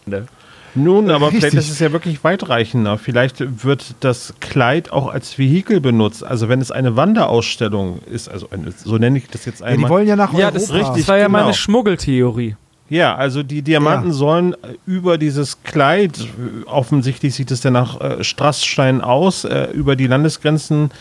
Ne? 0.06 0.28
Nun, 0.74 1.10
aber 1.10 1.28
Richtig. 1.28 1.42
vielleicht 1.42 1.58
ist 1.58 1.72
es 1.72 1.80
ja 1.80 1.92
wirklich 1.92 2.24
weitreichender. 2.24 2.98
Vielleicht 2.98 3.64
wird 3.64 3.96
das 4.00 4.34
Kleid 4.40 4.92
auch 4.92 5.08
als 5.08 5.38
Vehikel 5.38 5.82
benutzt. 5.82 6.24
Also 6.24 6.48
wenn 6.48 6.62
es 6.62 6.72
eine 6.72 6.96
Wanderausstellung 6.96 8.00
ist, 8.10 8.30
also 8.30 8.50
eine, 8.52 8.72
so 8.72 8.98
nenne 8.98 9.18
ich 9.18 9.28
das 9.28 9.46
jetzt 9.46 9.62
einmal. 9.62 9.82
Ja, 9.82 9.88
die 9.88 9.90
wollen 9.90 10.08
ja 10.08 10.16
nach 10.16 10.34
Ja, 10.34 10.52
das, 10.52 10.72
richtig, 10.72 10.98
das 10.98 11.08
war 11.08 11.18
ja 11.18 11.28
genau. 11.28 11.40
meine 11.40 11.54
Schmuggeltheorie. 11.54 12.56
Ja, 12.90 13.16
also 13.16 13.42
die 13.42 13.62
Diamanten 13.62 14.10
ja. 14.10 14.14
sollen 14.14 14.56
über 14.86 15.18
dieses 15.18 15.64
Kleid, 15.64 16.28
offensichtlich 16.66 17.34
sieht 17.36 17.50
es 17.52 17.64
ja 17.64 17.72
nach 17.72 18.00
äh, 18.02 18.24
Strassstein 18.24 19.02
aus, 19.02 19.46
äh, 19.46 19.70
über 19.72 19.96
die 19.96 20.08
Landesgrenzen. 20.08 20.92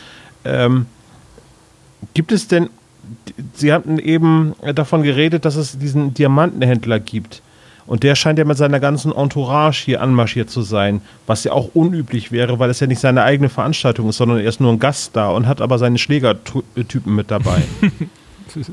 Ähm, 0.44 0.86
gibt 2.14 2.32
es 2.32 2.46
denn, 2.48 2.70
Sie 3.54 3.72
hatten 3.72 3.98
eben 3.98 4.54
davon 4.74 5.02
geredet, 5.02 5.44
dass 5.44 5.56
es 5.56 5.78
diesen 5.78 6.14
Diamantenhändler 6.14 7.00
gibt. 7.00 7.42
Und 7.90 8.04
der 8.04 8.14
scheint 8.14 8.38
ja 8.38 8.44
mit 8.44 8.56
seiner 8.56 8.78
ganzen 8.78 9.10
Entourage 9.10 9.84
hier 9.84 10.00
anmarschiert 10.00 10.48
zu 10.48 10.62
sein, 10.62 11.02
was 11.26 11.42
ja 11.42 11.50
auch 11.50 11.70
unüblich 11.74 12.30
wäre, 12.30 12.60
weil 12.60 12.70
es 12.70 12.78
ja 12.78 12.86
nicht 12.86 13.00
seine 13.00 13.24
eigene 13.24 13.48
Veranstaltung 13.48 14.08
ist, 14.08 14.18
sondern 14.18 14.38
er 14.38 14.44
ist 14.44 14.60
nur 14.60 14.70
ein 14.70 14.78
Gast 14.78 15.16
da 15.16 15.30
und 15.30 15.48
hat 15.48 15.60
aber 15.60 15.76
seine 15.76 15.98
Schlägertypen 15.98 17.12
mit 17.12 17.32
dabei. 17.32 17.62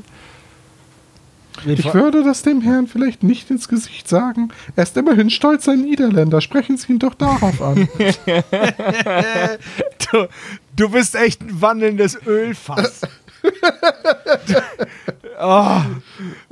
Ich 1.65 1.91
würde 1.91 2.23
das 2.23 2.43
dem 2.43 2.61
Herrn 2.61 2.85
vielleicht 2.85 3.23
nicht 3.23 3.49
ins 3.49 3.67
Gesicht 3.67 4.07
sagen. 4.07 4.49
Er 4.75 4.83
ist 4.83 4.95
immerhin 4.95 5.31
stolz 5.31 5.67
ein 5.67 5.81
Niederländer. 5.81 6.39
Sprechen 6.39 6.77
Sie 6.77 6.93
ihn 6.93 6.99
doch 6.99 7.15
darauf 7.15 7.59
an. 7.63 7.89
du, 10.11 10.27
du 10.75 10.89
bist 10.89 11.15
echt 11.15 11.41
ein 11.41 11.59
wandelndes 11.59 12.15
Ölfass. 12.27 13.01
oh. 15.41 15.81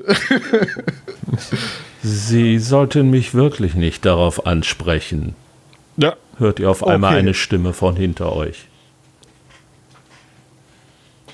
Sie 2.07 2.59
sollten 2.59 3.09
mich 3.09 3.33
wirklich 3.33 3.73
nicht 3.73 4.05
darauf 4.05 4.45
ansprechen. 4.45 5.35
Ja. 5.97 6.15
Hört 6.37 6.59
ihr 6.59 6.69
auf 6.69 6.85
einmal 6.85 7.13
okay. 7.13 7.19
eine 7.19 7.33
Stimme 7.33 7.73
von 7.73 7.95
hinter 7.95 8.31
euch? 8.33 8.67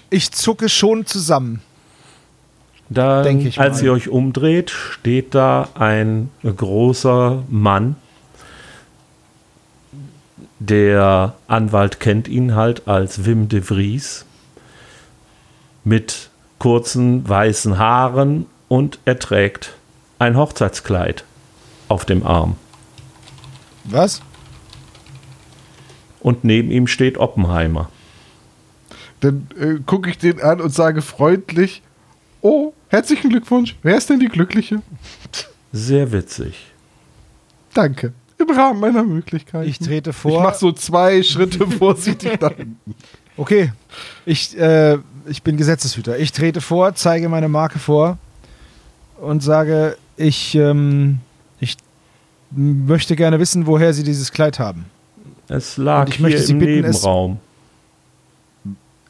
Ich 0.09 0.31
zucke 0.31 0.69
schon 0.69 1.05
zusammen. 1.05 1.61
Dann, 2.87 3.51
als 3.57 3.81
ihr 3.81 3.91
euch 3.91 4.07
umdreht, 4.07 4.69
steht 4.69 5.35
da 5.35 5.67
ein 5.73 6.29
großer 6.43 7.43
Mann. 7.49 7.97
Der 10.59 11.35
Anwalt 11.47 11.99
kennt 11.99 12.29
ihn 12.29 12.55
halt 12.55 12.87
als 12.87 13.25
Wim 13.25 13.49
de 13.49 13.61
Vries 13.61 14.25
mit 15.83 16.29
kurzen 16.59 17.27
weißen 17.27 17.77
Haaren 17.77 18.45
und 18.69 18.99
er 19.03 19.19
trägt 19.19 19.73
ein 20.21 20.37
Hochzeitskleid 20.37 21.25
auf 21.87 22.05
dem 22.05 22.25
Arm. 22.25 22.55
Was? 23.85 24.21
Und 26.19 26.43
neben 26.43 26.69
ihm 26.69 26.85
steht 26.85 27.17
Oppenheimer. 27.17 27.89
Dann 29.21 29.47
äh, 29.59 29.81
gucke 29.83 30.11
ich 30.11 30.19
den 30.19 30.39
an 30.39 30.61
und 30.61 30.71
sage 30.71 31.01
freundlich: 31.01 31.81
Oh, 32.41 32.73
herzlichen 32.89 33.31
Glückwunsch. 33.31 33.75
Wer 33.81 33.97
ist 33.97 34.11
denn 34.11 34.19
die 34.19 34.27
Glückliche? 34.27 34.83
Sehr 35.71 36.11
witzig. 36.11 36.67
Danke. 37.73 38.13
Im 38.37 38.49
Rahmen 38.49 38.79
meiner 38.79 39.03
Möglichkeiten. 39.03 39.67
Ich 39.67 39.79
trete 39.79 40.13
vor. 40.13 40.31
Ich 40.31 40.43
mache 40.43 40.57
so 40.57 40.71
zwei 40.71 41.23
Schritte 41.23 41.65
vorsichtig 41.79 42.39
nach 42.39 42.55
hinten. 42.55 42.95
Okay. 43.37 43.71
Ich, 44.25 44.55
äh, 44.57 44.99
ich 45.25 45.41
bin 45.41 45.57
Gesetzeshüter. 45.57 46.19
Ich 46.19 46.31
trete 46.31 46.61
vor, 46.61 46.93
zeige 46.93 47.27
meine 47.27 47.49
Marke 47.49 47.79
vor 47.79 48.19
und 49.19 49.41
sage: 49.41 49.97
ich, 50.21 50.55
ähm, 50.55 51.19
ich 51.59 51.77
möchte 52.51 53.15
gerne 53.15 53.39
wissen, 53.39 53.67
woher 53.67 53.93
Sie 53.93 54.03
dieses 54.03 54.31
Kleid 54.31 54.59
haben. 54.59 54.85
Es 55.47 55.77
lag 55.77 56.07
ich 56.07 56.15
hier 56.15 56.23
möchte 56.23 56.41
Sie 56.41 56.53
im 56.53 56.59
bitten, 56.59 56.81
Nebenraum. 56.87 57.39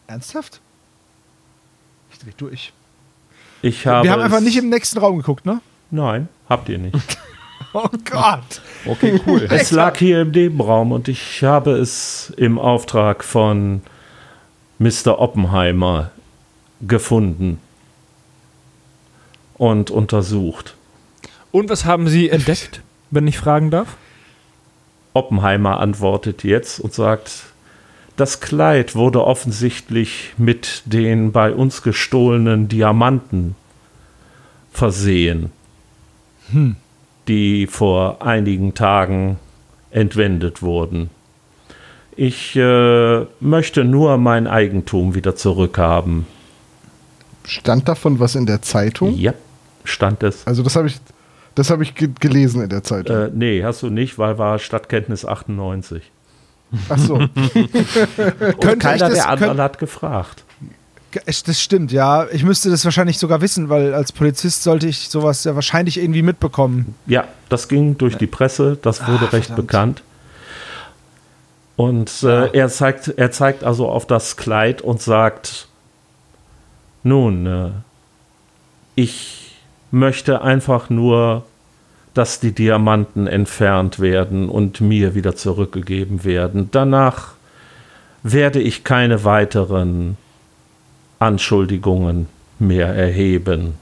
Ernsthaft? 0.07 0.59
Ich 2.12 2.20
dreh 2.20 2.32
durch. 2.36 2.74
Ich 3.62 3.86
habe 3.86 4.05
Wir 4.05 4.12
haben 4.12 4.22
einfach 4.22 4.41
nicht 4.41 4.57
im 4.57 4.70
nächsten 4.70 4.97
Raum 4.97 5.18
geguckt, 5.18 5.45
ne? 5.45 5.62
Nein, 5.91 6.30
habt 6.49 6.68
ihr 6.70 6.80
nicht. 6.80 6.95
oh 7.74 7.88
Gott. 8.09 8.62
Okay, 8.86 9.22
cool. 9.28 9.47
es 9.49 9.72
lag 9.72 9.97
hier 9.97 10.22
im 10.22 10.32
Nebenraum 10.32 10.91
und 10.91 11.07
ich 11.07 11.43
habe 11.43 11.74
es 11.74 12.34
im 12.38 12.57
Auftrag 12.57 13.24
von 13.24 13.82
Mr. 14.80 15.20
Oppenheimer 15.20 16.12
gefunden 16.82 17.59
und 19.62 19.91
untersucht. 19.91 20.76
Und 21.52 21.70
was 21.70 21.86
haben 21.86 22.08
Sie 22.08 22.30
entdeckt, 22.30 22.82
wenn 23.10 23.28
ich 23.28 23.38
fragen 23.38 23.72
darf? 23.72 23.97
Oppenheimer 25.14 25.80
antwortet 25.80 26.43
jetzt 26.43 26.80
und 26.80 26.93
sagt, 26.93 27.32
das 28.16 28.39
Kleid 28.39 28.95
wurde 28.95 29.26
offensichtlich 29.26 30.34
mit 30.38 30.84
den 30.86 31.32
bei 31.32 31.54
uns 31.54 31.82
gestohlenen 31.82 32.68
Diamanten 32.68 33.56
versehen, 34.72 35.52
hm. 36.52 36.76
die 37.28 37.68
vor 37.68 38.22
einigen 38.22 38.74
Tagen 38.74 39.38
entwendet 39.91 40.62
wurden. 40.62 41.10
Ich 42.16 42.56
äh, 42.56 43.26
möchte 43.39 43.84
nur 43.84 44.18
mein 44.18 44.47
Eigentum 44.47 45.16
wieder 45.16 45.36
zurückhaben. 45.36 46.28
Stand 47.45 47.88
davon 47.88 48.20
was 48.20 48.36
in 48.36 48.45
der 48.45 48.62
Zeitung? 48.62 49.18
Ja, 49.18 49.34
stand 49.84 50.22
es. 50.24 50.45
Also 50.45 50.62
das 50.62 50.76
habe 50.76 50.88
ich, 50.88 50.97
das 51.56 51.70
habe 51.70 51.84
ich 51.84 51.95
ge 51.95 52.10
gelesen 52.20 52.62
in 52.62 52.70
der 52.70 52.84
Zeit. 52.84 53.10
Äh, 53.10 53.30
nee, 53.34 53.64
hast 53.64 53.84
du 53.84 53.89
nicht, 53.89 54.18
weil 54.18 54.38
war 54.38 54.60
Stadtkenntnis 54.60 55.26
98. 55.26 56.12
Ach 56.89 56.97
so. 56.97 57.16
Und 57.16 57.30
keiner 58.80 58.97
das, 58.97 59.14
der 59.14 59.30
anderen 59.30 59.60
hat 59.60 59.78
gefragt. 59.78 60.43
Das 61.45 61.62
stimmt, 61.62 61.91
ja. 61.91 62.28
Ich 62.32 62.43
müsste 62.43 62.70
das 62.70 62.86
wahrscheinlich 62.86 63.18
sogar 63.18 63.41
wissen, 63.41 63.68
weil 63.68 63.93
als 63.93 64.14
Polizist 64.14 64.64
sollte 64.64 64.88
ich 64.88 65.10
sowas 65.10 65.43
ja 65.43 65.56
wahrscheinlich 65.56 65.97
irgendwie 65.97 66.22
mitbekommen. 66.22 66.95
Ja, 67.06 67.26
das 67.49 67.68
ging 67.68 67.97
durch 67.97 68.16
die 68.16 68.28
Presse, 68.28 68.78
das 68.82 69.06
wurde 69.06 69.26
Ach, 69.28 69.34
recht 69.34 69.47
verdammt. 69.47 69.68
bekannt. 69.68 70.04
Und 71.76 72.24
äh, 72.24 72.52
er, 72.52 72.70
zeigt, 72.70 73.10
er 73.10 73.32
zeigt 73.32 73.64
also 73.64 73.89
auf 73.89 74.08
das 74.08 74.38
Kleid 74.38 74.82
und 74.82 75.02
sagt, 75.02 75.68
nun, 77.04 77.45
äh, 77.45 77.72
ich 78.95 79.40
möchte 79.91 80.41
einfach 80.41 80.89
nur, 80.89 81.43
dass 82.13 82.39
die 82.39 82.51
Diamanten 82.51 83.27
entfernt 83.27 83.99
werden 83.99 84.49
und 84.49 84.81
mir 84.81 85.15
wieder 85.15 85.35
zurückgegeben 85.35 86.23
werden. 86.23 86.69
Danach 86.71 87.33
werde 88.23 88.59
ich 88.59 88.83
keine 88.83 89.23
weiteren 89.23 90.17
Anschuldigungen 91.19 92.27
mehr 92.59 92.87
erheben. 92.87 93.73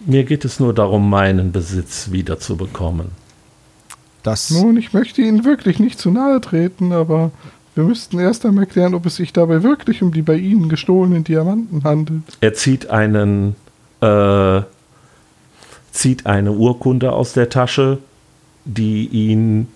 Mir 0.00 0.24
geht 0.24 0.44
es 0.44 0.60
nur 0.60 0.74
darum, 0.74 1.08
meinen 1.08 1.52
Besitz 1.52 2.10
wiederzubekommen. 2.10 3.08
Das 4.22 4.50
Nun, 4.50 4.76
ich 4.76 4.92
möchte 4.92 5.22
Ihnen 5.22 5.44
wirklich 5.44 5.78
nicht 5.80 5.98
zu 5.98 6.10
nahe 6.10 6.40
treten, 6.40 6.92
aber 6.92 7.30
wir 7.74 7.84
müssten 7.84 8.18
erst 8.18 8.44
einmal 8.44 8.66
klären, 8.66 8.94
ob 8.94 9.06
es 9.06 9.16
sich 9.16 9.32
dabei 9.32 9.62
wirklich 9.62 10.02
um 10.02 10.12
die 10.12 10.22
bei 10.22 10.36
Ihnen 10.36 10.68
gestohlenen 10.68 11.24
Diamanten 11.24 11.84
handelt. 11.84 12.22
Er 12.40 12.54
zieht 12.54 12.90
einen, 12.90 13.56
äh, 14.00 14.62
zieht 15.92 16.26
eine 16.26 16.52
Urkunde 16.52 17.12
aus 17.12 17.32
der 17.32 17.48
Tasche, 17.48 17.98
die 18.64 19.06
ihn 19.06 19.68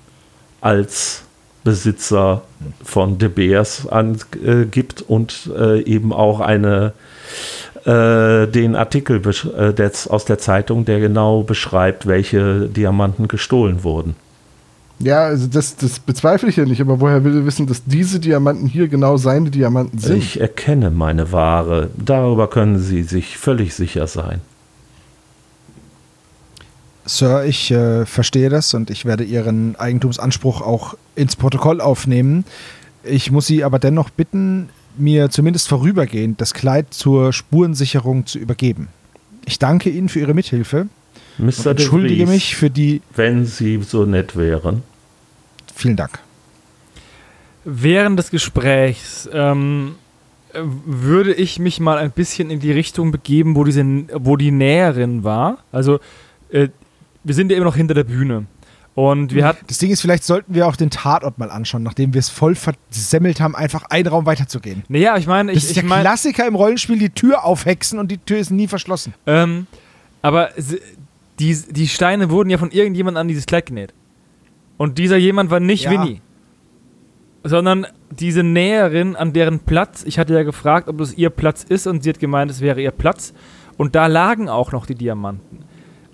als 0.60 1.22
Besitzer 1.62 2.42
von 2.82 3.18
De 3.18 3.28
Beers 3.28 3.86
angibt 3.88 5.02
und 5.02 5.50
äh, 5.56 5.82
eben 5.82 6.12
auch 6.12 6.40
eine 6.40 6.92
äh, 7.84 8.46
den 8.46 8.74
Artikel 8.76 9.20
äh, 9.24 9.90
aus 10.08 10.24
der 10.24 10.38
Zeitung, 10.38 10.84
der 10.84 11.00
genau 11.00 11.42
beschreibt, 11.42 12.06
welche 12.06 12.68
Diamanten 12.68 13.28
gestohlen 13.28 13.84
wurden. 13.84 14.16
Ja, 14.98 15.26
also 15.26 15.46
das, 15.46 15.76
das 15.76 15.98
bezweifle 15.98 16.48
ich 16.48 16.56
ja 16.56 16.64
nicht, 16.64 16.80
aber 16.80 17.00
woher 17.00 17.22
will 17.22 17.36
er 17.36 17.46
wissen, 17.46 17.66
dass 17.66 17.84
diese 17.84 18.18
Diamanten 18.18 18.66
hier 18.66 18.88
genau 18.88 19.18
seine 19.18 19.50
Diamanten 19.50 19.98
sind? 19.98 20.16
Ich 20.16 20.40
erkenne 20.40 20.90
meine 20.90 21.32
Ware. 21.32 21.90
Darüber 21.96 22.48
können 22.48 22.78
Sie 22.78 23.02
sich 23.02 23.36
völlig 23.36 23.74
sicher 23.74 24.06
sein. 24.06 24.40
Sir, 27.06 27.44
ich 27.44 27.70
äh, 27.70 28.04
verstehe 28.04 28.48
das 28.48 28.74
und 28.74 28.90
ich 28.90 29.04
werde 29.04 29.24
Ihren 29.24 29.76
Eigentumsanspruch 29.76 30.60
auch 30.60 30.96
ins 31.14 31.36
Protokoll 31.36 31.80
aufnehmen. 31.80 32.44
Ich 33.04 33.30
muss 33.30 33.46
Sie 33.46 33.62
aber 33.62 33.78
dennoch 33.78 34.10
bitten, 34.10 34.68
mir 34.98 35.30
zumindest 35.30 35.68
vorübergehend 35.68 36.40
das 36.40 36.52
Kleid 36.52 36.92
zur 36.92 37.32
Spurensicherung 37.32 38.26
zu 38.26 38.38
übergeben. 38.38 38.88
Ich 39.44 39.58
danke 39.60 39.90
Ihnen 39.90 40.08
für 40.08 40.18
Ihre 40.18 40.34
Mithilfe. 40.34 40.88
Mr. 41.38 41.44
Und 41.46 41.66
entschuldige 41.66 42.26
Vries, 42.26 42.34
mich 42.34 42.56
für 42.56 42.70
die. 42.70 43.02
Wenn 43.14 43.46
Sie 43.46 43.80
so 43.82 44.04
nett 44.04 44.36
wären. 44.36 44.82
Vielen 45.74 45.96
Dank. 45.96 46.18
Während 47.64 48.18
des 48.18 48.30
Gesprächs 48.30 49.28
ähm, 49.32 49.96
würde 50.54 51.34
ich 51.34 51.58
mich 51.58 51.78
mal 51.78 51.98
ein 51.98 52.10
bisschen 52.10 52.50
in 52.50 52.60
die 52.60 52.72
Richtung 52.72 53.12
begeben, 53.12 53.54
wo, 53.54 53.64
diese, 53.64 53.84
wo 54.14 54.36
die 54.36 54.50
Näherin 54.50 55.22
war. 55.22 55.58
Also 55.70 56.00
äh, 56.50 56.68
wir 57.26 57.34
sind 57.34 57.50
ja 57.50 57.56
immer 57.56 57.66
noch 57.66 57.76
hinter 57.76 57.94
der 57.94 58.04
Bühne. 58.04 58.46
Und 58.94 59.34
wir 59.34 59.44
hatten. 59.44 59.66
Das 59.66 59.76
Ding 59.76 59.90
ist, 59.90 60.00
vielleicht 60.00 60.24
sollten 60.24 60.54
wir 60.54 60.66
auch 60.66 60.74
den 60.74 60.88
Tatort 60.88 61.38
mal 61.38 61.50
anschauen, 61.50 61.82
nachdem 61.82 62.14
wir 62.14 62.18
es 62.18 62.30
voll 62.30 62.54
versemmelt 62.54 63.40
haben, 63.40 63.54
einfach 63.54 63.84
einen 63.90 64.08
Raum 64.08 64.24
weiterzugehen. 64.24 64.84
Naja, 64.88 65.18
ich 65.18 65.26
meine, 65.26 65.52
ich. 65.52 65.58
Das 65.58 65.64
ist 65.64 65.76
der 65.76 65.82
ich 65.82 65.88
mein, 65.88 66.00
Klassiker 66.00 66.46
im 66.46 66.54
Rollenspiel, 66.54 66.98
die 66.98 67.10
Tür 67.10 67.44
aufhexen 67.44 67.98
und 67.98 68.10
die 68.10 68.16
Tür 68.16 68.38
ist 68.38 68.50
nie 68.50 68.68
verschlossen. 68.68 69.12
Ähm, 69.26 69.66
aber 70.22 70.50
die, 71.38 71.54
die 71.70 71.88
Steine 71.88 72.30
wurden 72.30 72.48
ja 72.48 72.56
von 72.56 72.70
irgendjemandem 72.70 73.20
an 73.20 73.28
dieses 73.28 73.44
Kleid 73.44 73.66
genäht. 73.66 73.92
Und 74.78 74.96
dieser 74.96 75.18
jemand 75.18 75.50
war 75.50 75.60
nicht 75.60 75.84
ja. 75.84 75.90
Winnie. 75.90 76.22
Sondern 77.44 77.86
diese 78.10 78.42
Näherin 78.42 79.14
an 79.14 79.34
deren 79.34 79.60
Platz. 79.60 80.04
Ich 80.04 80.18
hatte 80.18 80.32
ja 80.32 80.42
gefragt, 80.42 80.88
ob 80.88 80.98
das 80.98 81.12
ihr 81.12 81.28
Platz 81.28 81.64
ist 81.64 81.86
und 81.86 82.02
sie 82.02 82.08
hat 82.08 82.18
gemeint, 82.18 82.50
es 82.50 82.62
wäre 82.62 82.80
ihr 82.80 82.92
Platz. 82.92 83.34
Und 83.76 83.94
da 83.94 84.06
lagen 84.06 84.48
auch 84.48 84.72
noch 84.72 84.86
die 84.86 84.94
Diamanten. 84.94 85.66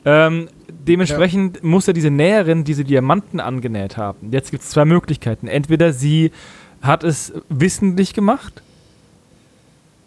Ähm, 0.04 0.48
dementsprechend 0.86 1.58
ja. 1.58 1.60
muss 1.62 1.86
ja 1.86 1.92
diese 1.92 2.10
Näherin 2.10 2.64
diese 2.64 2.84
Diamanten 2.84 3.40
angenäht 3.40 3.96
haben. 3.96 4.30
Jetzt 4.30 4.50
gibt 4.50 4.62
es 4.62 4.70
zwei 4.70 4.84
Möglichkeiten. 4.84 5.48
Entweder 5.48 5.92
sie 5.92 6.32
hat 6.80 7.04
es 7.04 7.32
wissentlich 7.48 8.14
gemacht 8.14 8.62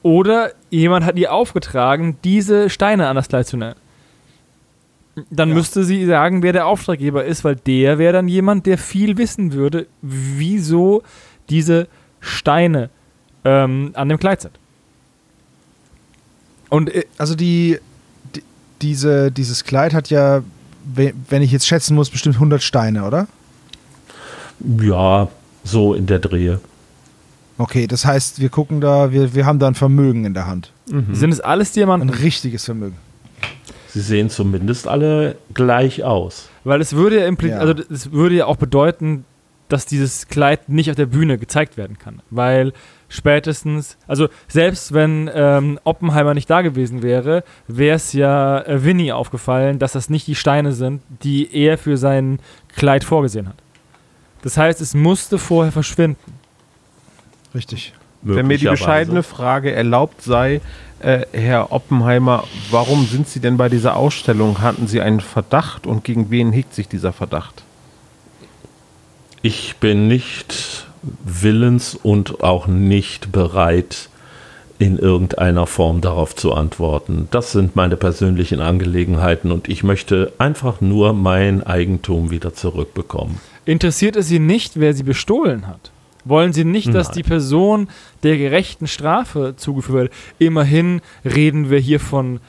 oder 0.03 0.51
jemand 0.69 1.05
hat 1.05 1.17
ihr 1.17 1.33
aufgetragen, 1.33 2.17
diese 2.23 2.69
Steine 2.69 3.07
an 3.07 3.15
das 3.15 3.27
Kleid 3.27 3.47
zu 3.47 3.57
nähen. 3.57 3.75
Dann 5.29 5.49
ja. 5.49 5.55
müsste 5.55 5.85
sie 5.85 6.05
sagen, 6.05 6.43
wer 6.43 6.51
der 6.51 6.67
Auftraggeber 6.67 7.23
ist, 7.23 7.43
weil 7.45 7.55
der 7.55 7.97
wäre 7.97 8.13
dann 8.13 8.27
jemand, 8.27 8.65
der 8.65 8.77
viel 8.77 9.17
wissen 9.17 9.53
würde, 9.53 9.87
wieso 10.01 11.03
diese 11.49 11.87
Steine 12.19 12.89
ähm, 13.45 13.91
an 13.93 14.09
dem 14.09 14.19
Kleid 14.19 14.41
sind. 14.41 14.59
Und 16.69 16.93
äh, 16.93 17.05
also 17.17 17.35
die, 17.35 17.79
die, 18.35 18.43
diese, 18.81 19.31
dieses 19.31 19.63
Kleid 19.63 19.93
hat 19.93 20.09
ja 20.09 20.43
wenn 20.85 21.41
ich 21.41 21.51
jetzt 21.51 21.67
schätzen 21.67 21.95
muss, 21.95 22.09
bestimmt 22.09 22.35
100 22.35 22.61
Steine, 22.61 23.05
oder? 23.05 23.27
Ja, 24.81 25.27
so 25.63 25.93
in 25.93 26.05
der 26.05 26.19
Drehe. 26.19 26.59
Okay, 27.57 27.87
das 27.87 28.05
heißt, 28.05 28.41
wir 28.41 28.49
gucken 28.49 28.81
da, 28.81 29.11
wir, 29.11 29.33
wir 29.33 29.45
haben 29.45 29.59
da 29.59 29.67
ein 29.67 29.75
Vermögen 29.75 30.25
in 30.25 30.33
der 30.33 30.47
Hand. 30.47 30.71
Mhm. 30.89 31.15
Sind 31.15 31.31
es 31.31 31.39
alles 31.39 31.71
Diamanten? 31.71 32.09
Ein 32.09 32.15
richtiges 32.15 32.65
Vermögen. 32.65 32.97
Sie 33.89 34.01
sehen 34.01 34.29
zumindest 34.29 34.87
alle 34.87 35.37
gleich 35.53 36.03
aus. 36.03 36.49
Weil 36.65 36.81
es 36.81 36.93
würde 36.93 37.19
ja, 37.19 37.47
ja. 37.47 37.57
also 37.59 37.81
es 37.89 38.11
würde 38.11 38.35
ja 38.35 38.45
auch 38.45 38.57
bedeuten, 38.57 39.23
dass 39.69 39.85
dieses 39.85 40.27
Kleid 40.27 40.67
nicht 40.67 40.89
auf 40.89 40.97
der 40.97 41.05
Bühne 41.05 41.37
gezeigt 41.37 41.77
werden 41.77 41.97
kann. 41.97 42.21
Weil 42.29 42.73
spätestens, 43.15 43.97
also 44.07 44.27
selbst 44.47 44.93
wenn 44.93 45.29
ähm, 45.33 45.79
Oppenheimer 45.83 46.33
nicht 46.33 46.49
da 46.49 46.61
gewesen 46.61 47.01
wäre, 47.01 47.43
wäre 47.67 47.95
es 47.95 48.13
ja 48.13 48.59
äh, 48.61 48.83
Winnie 48.83 49.13
aufgefallen, 49.13 49.79
dass 49.79 49.93
das 49.93 50.09
nicht 50.09 50.27
die 50.27 50.35
Steine 50.35 50.73
sind, 50.73 51.01
die 51.23 51.53
er 51.55 51.77
für 51.77 51.97
sein 51.97 52.39
Kleid 52.75 53.03
vorgesehen 53.03 53.47
hat. 53.47 53.55
Das 54.43 54.57
heißt, 54.57 54.79
es 54.81 54.93
musste 54.93 55.39
vorher 55.39 55.71
verschwinden. 55.71 56.33
Richtig. 57.55 57.93
Wenn 58.21 58.47
mir 58.47 58.57
die 58.57 58.65
bescheidene 58.65 59.23
Frage 59.23 59.71
erlaubt 59.71 60.21
sei, 60.21 60.61
äh, 60.99 61.25
Herr 61.31 61.71
Oppenheimer, 61.71 62.43
warum 62.71 63.05
sind 63.05 63.27
Sie 63.27 63.39
denn 63.39 63.57
bei 63.57 63.69
dieser 63.69 63.95
Ausstellung? 63.95 64.61
Hatten 64.61 64.87
Sie 64.87 65.01
einen 65.01 65.19
Verdacht 65.19 65.85
und 65.85 66.03
gegen 66.03 66.31
wen 66.31 66.51
hegt 66.51 66.73
sich 66.73 66.87
dieser 66.87 67.13
Verdacht? 67.13 67.63
Ich 69.41 69.75
bin 69.75 70.07
nicht 70.07 70.84
willens 71.23 71.95
und 71.95 72.43
auch 72.43 72.67
nicht 72.67 73.31
bereit, 73.31 74.09
in 74.77 74.99
irgendeiner 74.99 75.67
Form 75.67 76.01
darauf 76.01 76.35
zu 76.35 76.53
antworten. 76.53 77.27
Das 77.31 77.51
sind 77.51 77.75
meine 77.75 77.95
persönlichen 77.95 78.59
Angelegenheiten 78.59 79.51
und 79.51 79.69
ich 79.69 79.83
möchte 79.83 80.33
einfach 80.37 80.81
nur 80.81 81.13
mein 81.13 81.63
Eigentum 81.63 82.29
wieder 82.29 82.53
zurückbekommen. 82.53 83.39
Interessiert 83.65 84.15
es 84.15 84.27
Sie 84.27 84.39
nicht, 84.39 84.79
wer 84.79 84.93
Sie 84.93 85.03
bestohlen 85.03 85.67
hat? 85.67 85.91
Wollen 86.25 86.53
Sie 86.53 86.65
nicht, 86.65 86.93
dass 86.93 87.09
Nein. 87.09 87.17
die 87.17 87.23
Person 87.23 87.87
der 88.23 88.37
gerechten 88.37 88.87
Strafe 88.87 89.53
zugeführt 89.55 89.95
wird? 89.95 90.13
Immerhin 90.39 91.01
reden 91.23 91.69
wir 91.69 91.79
hier 91.79 91.99
von 91.99 92.39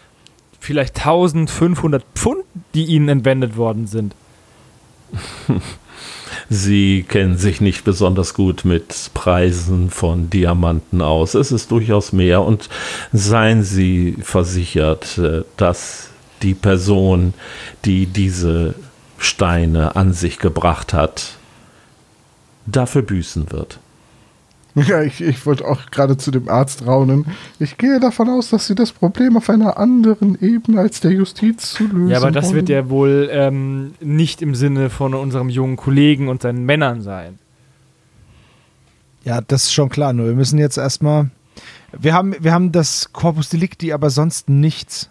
vielleicht 0.59 0.97
1500 0.99 2.03
Pfund, 2.15 2.43
die 2.75 2.87
Ihnen 2.87 3.09
entwendet 3.09 3.57
worden 3.57 3.87
sind. 3.87 4.15
Sie 6.49 7.05
kennen 7.07 7.37
sich 7.37 7.61
nicht 7.61 7.85
besonders 7.85 8.35
gut 8.35 8.65
mit 8.65 9.11
Preisen 9.15 9.91
von 9.91 10.31
Diamanten 10.31 11.03
aus. 11.03 11.35
Es 11.35 11.51
ist 11.51 11.71
durchaus 11.71 12.13
mehr 12.13 12.43
und 12.43 12.69
seien 13.13 13.65
Sie 13.65 14.17
versichert, 14.23 15.19
äh, 15.19 15.43
dass 15.57 16.11
die 16.43 16.55
Person, 16.55 17.35
die 17.85 18.07
diese 18.07 18.75
Steine 19.19 19.97
an 19.97 20.13
sich 20.13 20.39
gebracht 20.39 20.93
hat, 20.93 21.37
dafür 22.67 23.03
büßen 23.03 23.51
wird. 23.51 23.79
Ja, 24.87 25.03
ich, 25.03 25.23
ich 25.23 25.47
wollte 25.47 25.67
auch 25.67 25.91
gerade 25.91 26.19
zu 26.19 26.31
dem 26.31 26.51
Arzt 26.51 26.87
raunen. 26.87 27.25
Ich 27.59 27.79
gehe 27.79 27.99
davon 27.99 28.29
aus, 28.29 28.51
dass 28.51 28.67
Sie 28.67 28.75
das 28.75 28.93
Problem 28.93 29.39
auf 29.39 29.49
einer 29.49 29.79
anderen 29.79 30.39
Ebene 30.41 30.81
als 30.81 31.01
der 31.01 31.13
Justiz 31.13 31.73
zu 31.73 31.85
lösen 31.85 32.09
Ja, 32.09 32.19
aber 32.19 32.31
das 32.31 32.47
wollen. 32.47 32.57
wird 32.57 32.69
ja 32.69 32.91
wohl 32.91 33.31
ähm, 33.33 33.95
nicht 34.01 34.43
im 34.43 34.55
Sinne 34.55 34.91
von 34.91 35.15
unserem 35.15 35.49
jungen 35.49 35.77
Kollegen 35.77 36.29
und 36.29 36.43
seinen 36.43 36.65
Männern 36.67 37.01
sein. 37.01 37.39
Ja, 39.25 39.41
das 39.41 39.65
ist 39.65 39.73
schon 39.73 39.89
klar. 39.89 40.13
Nur 40.13 40.27
wir 40.27 40.35
müssen 40.35 40.59
jetzt 40.59 40.77
erstmal. 40.77 41.31
Wir 41.99 42.13
haben, 42.13 42.35
wir 42.39 42.53
haben 42.53 42.71
das 42.71 43.13
Corpus 43.15 43.49
Delicti, 43.49 43.95
aber 43.95 44.11
sonst 44.11 44.51
nichts. 44.51 45.09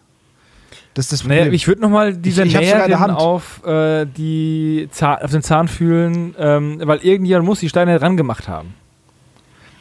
Das 0.94 1.06
ist 1.06 1.12
das 1.12 1.22
Problem. 1.24 1.40
Naja, 1.40 1.52
ich 1.52 1.68
würde 1.68 1.82
nochmal 1.82 2.16
diese 2.16 2.44
ich, 2.44 2.54
ich 2.54 2.60
Näherin 2.60 3.12
auf, 3.12 3.66
äh, 3.66 4.06
die 4.06 4.88
auf 5.02 5.32
den 5.32 5.42
Zahn 5.42 5.68
fühlen, 5.68 6.36
ähm, 6.38 6.80
weil 6.84 7.00
irgendjemand 7.00 7.46
muss 7.46 7.60
die 7.60 7.68
Steine 7.68 8.00
ran 8.00 8.16
gemacht 8.16 8.48
haben. 8.48 8.76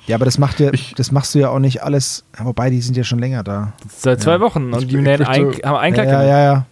Ja, 0.06 0.16
aber 0.16 0.26
das 0.26 0.38
macht 0.38 0.60
ja, 0.60 0.72
ich, 0.72 0.94
das 0.94 1.12
machst 1.12 1.34
du 1.34 1.38
ja 1.38 1.48
auch 1.48 1.58
nicht 1.58 1.82
alles. 1.82 2.24
Wobei, 2.38 2.70
die 2.70 2.80
sind 2.80 2.96
ja 2.96 3.04
schon 3.04 3.18
länger 3.18 3.42
da. 3.42 3.72
Seit 3.88 4.20
zwei 4.20 4.32
ja. 4.32 4.40
Wochen 4.40 4.72
und 4.72 4.90
die 4.90 4.98
ein, 4.98 5.06
haben 5.06 5.76
Einklang 5.76 6.08
ja, 6.08 6.22
ja, 6.22 6.42
ja, 6.42 6.66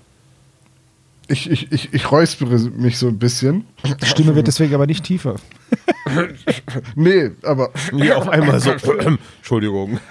Ich, 1.28 1.50
ich, 1.50 1.72
ich, 1.72 1.94
ich 1.94 2.10
räuspere 2.10 2.58
mich 2.58 2.98
so 2.98 3.08
ein 3.08 3.18
bisschen. 3.18 3.64
Die 4.02 4.06
Stimme 4.06 4.34
wird 4.34 4.48
deswegen 4.48 4.74
aber 4.74 4.86
nicht 4.86 5.04
tiefer. 5.04 5.36
nee, 6.94 7.30
aber. 7.42 7.70
Nee, 7.92 8.12
auf 8.12 8.28
einmal 8.28 8.60
so. 8.60 8.72
Entschuldigung. 9.38 9.98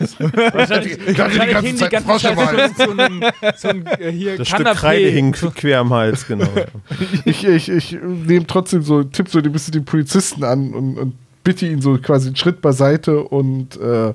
Wahrscheinlich, 0.54 0.98
ich 1.06 1.18
dachte 1.18 1.40
die 1.40 1.52
ganze 1.52 1.76
Zeit, 1.76 1.94
die 1.94 2.84
so 2.84 2.92
ein, 2.92 3.32
so 3.56 3.68
ein 3.68 3.86
äh, 3.86 4.12
hier 4.12 4.38
Das 4.38 4.48
Stück 4.48 4.66
Kreide 4.66 5.10
hing 5.10 5.32
quer 5.32 5.80
am 5.80 5.94
Hals, 5.94 6.26
genau. 6.26 6.50
ich 7.26 7.46
ich, 7.46 7.70
ich 7.70 7.92
nehme 8.02 8.48
trotzdem 8.48 8.82
so, 8.82 9.04
tipp 9.04 9.30
so 9.30 9.40
ein 9.40 9.52
bisschen 9.52 9.74
die 9.74 9.82
Polizisten 9.82 10.44
an 10.44 10.74
und, 10.74 10.98
und 10.98 11.16
bitte 11.44 11.68
ihn 11.68 11.82
so 11.82 11.98
quasi 11.98 12.28
einen 12.28 12.36
Schritt 12.36 12.62
beiseite 12.62 13.24
und 13.24 13.80
äh, 13.80 14.14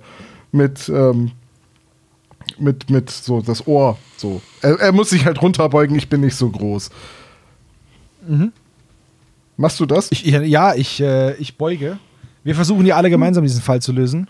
mit, 0.52 0.88
ähm, 0.88 1.32
mit, 2.58 2.90
mit 2.90 3.10
so 3.10 3.40
das 3.40 3.66
Ohr 3.66 3.98
so. 4.16 4.40
Er, 4.62 4.78
er, 4.80 4.92
muss 4.92 5.10
sich 5.10 5.26
halt 5.26 5.40
runterbeugen, 5.42 5.96
ich 5.96 6.08
bin 6.08 6.20
nicht 6.20 6.36
so 6.36 6.48
groß. 6.48 6.90
Mhm. 8.26 8.52
Machst 9.56 9.80
du 9.80 9.86
das? 9.86 10.10
Ich, 10.12 10.24
ja, 10.24 10.74
ich, 10.74 11.00
äh, 11.00 11.34
ich 11.36 11.56
beuge. 11.56 11.98
Wir 12.44 12.54
versuchen 12.54 12.84
hier 12.84 12.96
alle 12.96 13.10
gemeinsam 13.10 13.42
diesen 13.42 13.62
Fall 13.62 13.80
zu 13.80 13.92
lösen. 13.92 14.28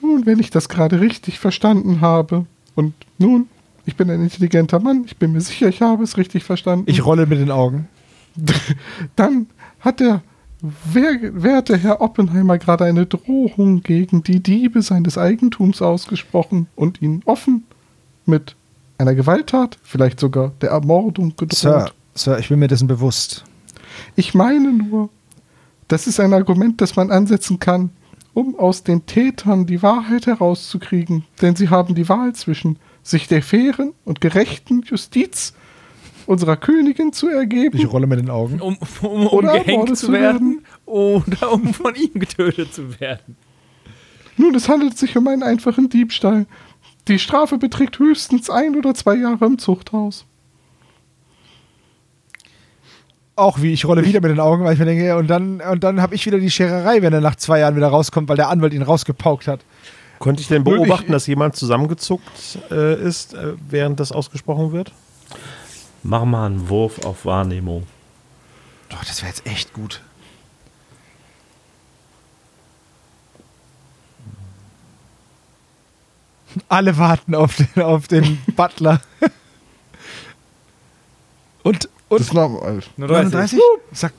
Nun, 0.00 0.26
wenn 0.26 0.40
ich 0.40 0.50
das 0.50 0.68
gerade 0.68 1.00
richtig 1.00 1.38
verstanden 1.38 2.00
habe. 2.00 2.46
Und 2.74 2.94
nun, 3.18 3.48
ich 3.86 3.96
bin 3.96 4.10
ein 4.10 4.22
intelligenter 4.22 4.80
Mann. 4.80 5.04
Ich 5.06 5.16
bin 5.16 5.32
mir 5.32 5.40
sicher, 5.40 5.68
ich 5.68 5.82
habe 5.82 6.02
es 6.02 6.16
richtig 6.16 6.44
verstanden. 6.44 6.84
Ich 6.88 7.04
rolle 7.04 7.26
mit 7.26 7.38
den 7.38 7.50
Augen. 7.50 7.88
Dann 9.16 9.46
hat 9.80 10.00
der 10.00 10.22
werte 10.62 11.76
Herr 11.76 12.00
Oppenheimer 12.00 12.58
gerade 12.58 12.84
eine 12.84 13.06
Drohung 13.06 13.82
gegen 13.82 14.22
die 14.22 14.40
Diebe 14.40 14.82
seines 14.82 15.18
Eigentums 15.18 15.82
ausgesprochen 15.82 16.68
und 16.76 17.02
ihn 17.02 17.22
offen 17.24 17.64
mit 18.26 18.54
einer 18.98 19.14
Gewalttat, 19.14 19.78
vielleicht 19.82 20.20
sogar 20.20 20.52
der 20.60 20.70
Ermordung 20.70 21.30
gedroht. 21.30 21.54
Sir, 21.54 21.90
Sir, 22.14 22.38
ich 22.38 22.48
bin 22.48 22.60
mir 22.60 22.68
dessen 22.68 22.86
bewusst. 22.86 23.44
Ich 24.14 24.34
meine 24.34 24.72
nur, 24.72 25.10
das 25.88 26.06
ist 26.06 26.20
ein 26.20 26.32
Argument, 26.32 26.80
das 26.80 26.96
man 26.96 27.10
ansetzen 27.10 27.58
kann, 27.58 27.90
um 28.32 28.58
aus 28.58 28.84
den 28.84 29.04
Tätern 29.06 29.66
die 29.66 29.82
Wahrheit 29.82 30.26
herauszukriegen. 30.26 31.24
Denn 31.42 31.56
sie 31.56 31.68
haben 31.68 31.94
die 31.94 32.08
Wahl 32.08 32.34
zwischen 32.34 32.78
sich 33.02 33.28
der 33.28 33.42
fairen 33.42 33.92
und 34.04 34.20
gerechten 34.20 34.82
Justiz 34.82 35.54
unserer 36.26 36.56
Königin 36.56 37.12
zu 37.12 37.28
ergeben. 37.28 37.76
Ich 37.76 37.90
rolle 37.90 38.06
mit 38.06 38.18
den 38.18 38.30
Augen. 38.30 38.60
Um, 38.60 38.76
um, 39.02 39.26
um 39.26 39.40
gehängt 39.46 39.96
zu 39.96 40.12
werden, 40.12 40.62
werden 40.62 40.66
oder 40.86 41.52
um 41.52 41.74
von 41.74 41.94
ihm 41.94 42.14
getötet 42.14 42.74
zu 42.74 43.00
werden. 43.00 43.36
Nun, 44.36 44.54
es 44.54 44.68
handelt 44.68 44.96
sich 44.96 45.16
um 45.16 45.28
einen 45.28 45.42
einfachen 45.42 45.88
Diebstahl. 45.88 46.46
Die 47.08 47.18
Strafe 47.18 47.58
beträgt 47.58 47.98
höchstens 47.98 48.48
ein 48.48 48.76
oder 48.76 48.94
zwei 48.94 49.16
Jahre 49.16 49.44
im 49.44 49.58
Zuchthaus 49.58 50.26
auch 53.36 53.60
wie, 53.60 53.72
ich 53.72 53.84
rolle 53.84 54.04
wieder 54.04 54.20
mit 54.20 54.30
den 54.30 54.40
Augen, 54.40 54.64
weil 54.64 54.74
ich 54.74 54.78
mir 54.78 54.84
denke, 54.86 55.16
und 55.16 55.28
dann, 55.28 55.60
und 55.60 55.82
dann 55.82 56.00
habe 56.00 56.14
ich 56.14 56.24
wieder 56.26 56.38
die 56.38 56.50
Schererei, 56.50 57.02
wenn 57.02 57.12
er 57.12 57.20
nach 57.20 57.36
zwei 57.36 57.60
Jahren 57.60 57.76
wieder 57.76 57.88
rauskommt, 57.88 58.28
weil 58.28 58.36
der 58.36 58.48
Anwalt 58.48 58.72
ihn 58.72 58.82
rausgepaukt 58.82 59.48
hat. 59.48 59.60
Konnte 60.18 60.42
ich 60.42 60.48
denn 60.48 60.62
beobachten, 60.62 61.06
ich, 61.06 61.12
dass 61.12 61.26
jemand 61.26 61.56
zusammengezuckt 61.56 62.58
äh, 62.70 63.02
ist, 63.02 63.34
äh, 63.34 63.54
während 63.68 63.98
das 63.98 64.12
ausgesprochen 64.12 64.72
wird? 64.72 64.92
Mach 66.02 66.24
mal 66.24 66.46
einen 66.46 66.68
Wurf 66.68 67.04
auf 67.04 67.24
Wahrnehmung. 67.24 67.86
Doch, 68.88 69.04
das 69.04 69.22
wäre 69.22 69.30
jetzt 69.32 69.46
echt 69.46 69.72
gut. 69.72 70.02
Alle 76.68 76.98
warten 76.98 77.34
auf 77.34 77.56
den, 77.56 77.82
auf 77.82 78.08
den 78.08 78.38
Butler. 78.54 79.00
Und 81.62 81.88
und 82.12 82.20
das 82.20 82.26
ist 82.26 82.34
normal. 82.34 82.82
39? 82.98 83.58
Sag. 83.92 84.12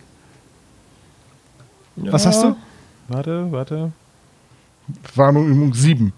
Ja. 1.98 2.12
Was 2.12 2.26
hast 2.26 2.42
du? 2.42 2.56
Warte, 3.08 3.52
warte. 3.52 3.92
Warnung 5.14 5.48
Übung 5.48 5.74
7. 5.76 6.12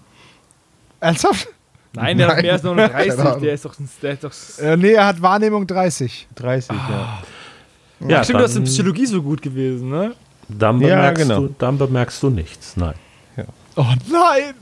Ernsthaft? 1.00 1.48
Nein, 1.96 2.18
der 2.18 2.26
Nein. 2.28 2.36
hat 2.36 2.42
mehr 2.42 2.52
als 2.52 2.62
39. 2.62 3.40
der 3.40 3.54
ist 3.54 3.64
doch. 3.64 3.76
Der 4.02 4.12
ist 4.12 4.24
doch 4.24 4.64
äh, 4.64 4.76
nee, 4.76 4.92
er 4.92 5.06
hat 5.06 5.20
Wahrnehmung 5.22 5.66
30. 5.66 6.28
30, 6.34 6.70
ah. 6.70 6.74
ja. 6.90 7.22
Ja, 8.08 8.24
stimmt, 8.24 8.40
das 8.40 8.50
ist 8.50 8.58
in 8.58 8.64
Psychologie 8.64 9.06
so 9.06 9.22
gut 9.22 9.40
gewesen, 9.40 9.88
ne? 9.88 10.12
Dann 10.48 10.78
bemerkst, 10.78 11.28
ja, 11.28 11.34
genau. 11.36 11.48
du, 11.48 11.54
dann 11.58 11.78
bemerkst 11.78 12.22
du 12.22 12.30
nichts, 12.30 12.76
nein. 12.76 12.94
Ja. 13.36 13.44
Oh 13.76 13.86
nein! 14.10 14.54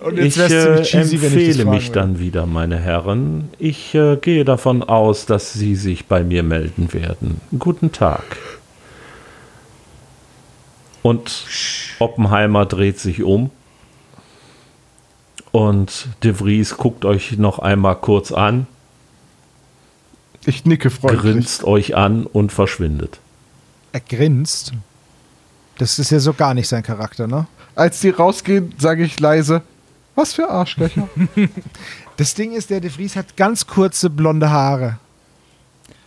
Und 0.00 0.16
jetzt 0.16 0.36
ich 0.36 0.50
äh, 0.50 0.82
cheesy, 0.82 1.16
empfehle 1.16 1.64
mich 1.64 1.88
will. 1.88 1.94
dann 1.94 2.18
wieder, 2.18 2.46
meine 2.46 2.78
Herren. 2.78 3.50
Ich 3.58 3.94
äh, 3.94 4.16
gehe 4.16 4.44
davon 4.44 4.82
aus, 4.82 5.26
dass 5.26 5.52
Sie 5.52 5.76
sich 5.76 6.06
bei 6.06 6.24
mir 6.24 6.42
melden 6.42 6.92
werden. 6.92 7.40
Guten 7.58 7.92
Tag. 7.92 8.24
Und 11.02 11.44
Oppenheimer 12.00 12.66
dreht 12.66 12.98
sich 12.98 13.22
um. 13.22 13.50
Und 15.52 16.08
De 16.22 16.32
Vries 16.32 16.76
guckt 16.76 17.04
euch 17.04 17.38
noch 17.38 17.58
einmal 17.58 17.96
kurz 17.96 18.32
an. 18.32 18.66
Ich 20.44 20.64
nicke 20.64 20.90
freundlich. 20.90 21.20
Grinst 21.20 21.64
euch 21.64 21.94
an 21.94 22.26
und 22.26 22.52
verschwindet. 22.52 23.20
Er 23.92 24.00
grinst? 24.00 24.72
Das 25.78 25.98
ist 25.98 26.10
ja 26.10 26.18
so 26.18 26.32
gar 26.32 26.54
nicht 26.54 26.68
sein 26.68 26.82
Charakter, 26.82 27.26
ne? 27.26 27.46
Als 27.74 28.00
die 28.00 28.10
rausgehen, 28.10 28.74
sage 28.78 29.04
ich 29.04 29.20
leise, 29.20 29.62
was 30.14 30.32
für 30.32 30.50
Arschlöcher. 30.50 31.08
das 32.16 32.34
Ding 32.34 32.52
ist, 32.52 32.70
der 32.70 32.80
De 32.80 32.90
Vries 32.90 33.16
hat 33.16 33.36
ganz 33.36 33.66
kurze 33.66 34.10
blonde 34.10 34.50
Haare. 34.50 34.98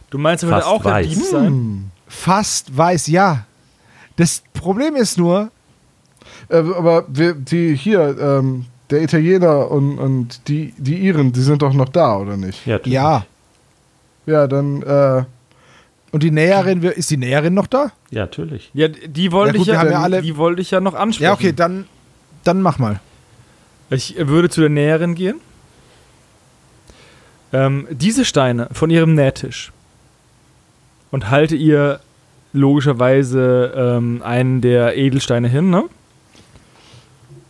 Du 0.10 0.18
meinst, 0.18 0.44
er 0.44 0.50
würde 0.50 0.66
auch 0.66 0.84
weiß. 0.84 1.08
der 1.08 1.16
Dieb 1.16 1.26
sein? 1.26 1.48
Hm. 1.48 1.92
Fast 2.08 2.76
weiß, 2.76 3.08
ja. 3.08 3.46
Das 4.16 4.44
Problem 4.54 4.96
ist 4.96 5.18
nur. 5.18 5.52
Äh, 6.50 6.58
aber 6.58 7.06
wir, 7.08 7.34
die 7.34 7.76
hier, 7.76 8.18
ähm, 8.20 8.66
der 8.90 9.02
Italiener 9.02 9.72
und, 9.72 9.98
und 9.98 10.48
die, 10.48 10.74
die 10.78 10.98
Iren, 10.98 11.32
die 11.32 11.42
sind 11.42 11.62
doch 11.62 11.74
noch 11.74 11.90
da, 11.90 12.18
oder 12.18 12.38
nicht? 12.38 12.66
Ja. 12.66 12.80
Ja, 12.86 13.26
ja 14.26 14.48
dann. 14.48 14.82
Äh, 14.84 15.24
und 16.12 16.24
die 16.24 16.32
Näherin, 16.32 16.82
ist 16.82 17.12
die 17.12 17.18
Näherin 17.18 17.54
noch 17.54 17.68
da? 17.68 17.92
Ja, 18.10 18.22
natürlich. 18.22 18.72
Ja, 18.74 18.88
die 18.88 19.32
wollte 19.32 19.58
ja, 19.58 19.62
ich 19.62 19.68
ja, 19.68 20.08
ja 20.08 20.22
die 20.22 20.38
wollte 20.38 20.62
ich 20.62 20.72
ja 20.72 20.80
noch 20.80 20.94
ansprechen. 20.94 21.26
Ja, 21.26 21.34
okay, 21.34 21.52
dann, 21.52 21.86
dann 22.44 22.62
mach 22.62 22.80
mal. 22.80 23.02
Ich 23.90 24.16
würde 24.18 24.50
zu 24.50 24.62
der 24.62 24.70
Näherin 24.70 25.16
gehen. 25.16 25.42
Ähm, 27.52 27.88
diese 27.92 28.26
Steine 28.26 28.70
von 28.72 28.90
ihrem 28.90 29.14
Nähtisch 29.14 29.72
und 31.12 31.30
halte 31.30 31.56
ihr 31.56 32.00
logischerweise 32.54 33.74
ähm, 33.76 34.22
einen 34.24 34.62
der 34.62 34.98
Edelsteine 34.98 35.48
hin, 35.48 35.70
ne? 35.70 35.84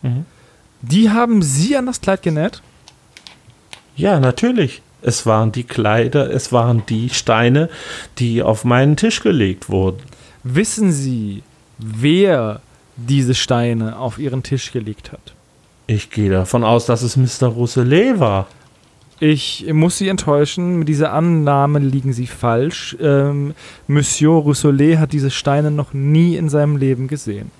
Mhm. 0.02 0.24
Die 0.82 1.10
haben 1.10 1.42
sie 1.42 1.76
an 1.76 1.86
das 1.86 2.00
Kleid 2.00 2.22
genäht? 2.22 2.62
Ja, 3.96 4.20
natürlich. 4.20 4.82
Es 5.02 5.24
waren 5.26 5.52
die 5.52 5.64
Kleider, 5.64 6.30
es 6.30 6.52
waren 6.52 6.84
die 6.86 7.10
Steine, 7.10 7.68
die 8.18 8.42
auf 8.42 8.64
meinen 8.64 8.96
Tisch 8.96 9.20
gelegt 9.20 9.68
wurden. 9.68 10.02
Wissen 10.42 10.92
Sie, 10.92 11.42
wer 11.78 12.60
diese 12.96 13.34
Steine 13.34 13.98
auf 13.98 14.18
Ihren 14.18 14.42
Tisch 14.42 14.72
gelegt 14.72 15.12
hat? 15.12 15.34
Ich 15.86 16.10
gehe 16.10 16.30
davon 16.30 16.64
aus, 16.64 16.86
dass 16.86 17.02
es 17.02 17.16
Mr. 17.16 17.48
Rousselet 17.48 18.18
war. 18.18 18.48
Ich 19.18 19.64
muss 19.72 19.98
Sie 19.98 20.08
enttäuschen, 20.08 20.78
mit 20.78 20.88
dieser 20.88 21.12
Annahme 21.12 21.78
liegen 21.78 22.12
Sie 22.12 22.26
falsch. 22.26 22.96
Ähm, 23.00 23.54
Monsieur 23.86 24.42
Rousselet 24.42 24.98
hat 24.98 25.12
diese 25.12 25.30
Steine 25.30 25.70
noch 25.70 25.94
nie 25.94 26.36
in 26.36 26.48
seinem 26.48 26.76
Leben 26.76 27.08
gesehen. 27.08 27.50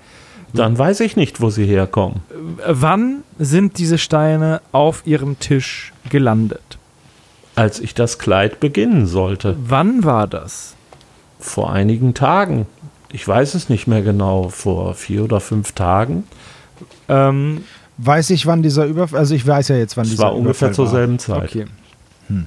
Dann 0.53 0.77
weiß 0.77 1.01
ich 1.01 1.15
nicht, 1.15 1.41
wo 1.41 1.49
sie 1.49 1.65
herkommen. 1.65 2.21
Wann 2.65 3.23
sind 3.37 3.77
diese 3.77 3.97
Steine 3.97 4.61
auf 4.71 5.03
Ihrem 5.05 5.39
Tisch 5.39 5.93
gelandet? 6.09 6.77
Als 7.55 7.79
ich 7.79 7.93
das 7.93 8.19
Kleid 8.19 8.59
beginnen 8.59 9.07
sollte. 9.07 9.55
Wann 9.59 10.03
war 10.03 10.27
das? 10.27 10.75
Vor 11.39 11.71
einigen 11.71 12.13
Tagen. 12.13 12.65
Ich 13.11 13.27
weiß 13.27 13.55
es 13.55 13.69
nicht 13.69 13.87
mehr 13.87 14.01
genau. 14.01 14.49
Vor 14.49 14.93
vier 14.93 15.23
oder 15.23 15.39
fünf 15.39 15.73
Tagen. 15.73 16.23
Ähm, 17.09 17.63
Weiß 17.97 18.29
ich, 18.29 18.45
wann 18.45 18.61
dieser 18.61 18.85
Überfall, 18.85 19.19
also 19.19 19.33
ich 19.33 19.45
weiß 19.45 19.69
ja 19.69 19.75
jetzt, 19.75 19.97
wann 19.97 20.05
dieser 20.05 20.25
war 20.25 20.35
ungefähr 20.35 20.71
zur 20.71 20.87
selben 20.87 21.17
Zeit. 21.17 21.49
Okay. 21.49 21.65
Hm. 22.27 22.45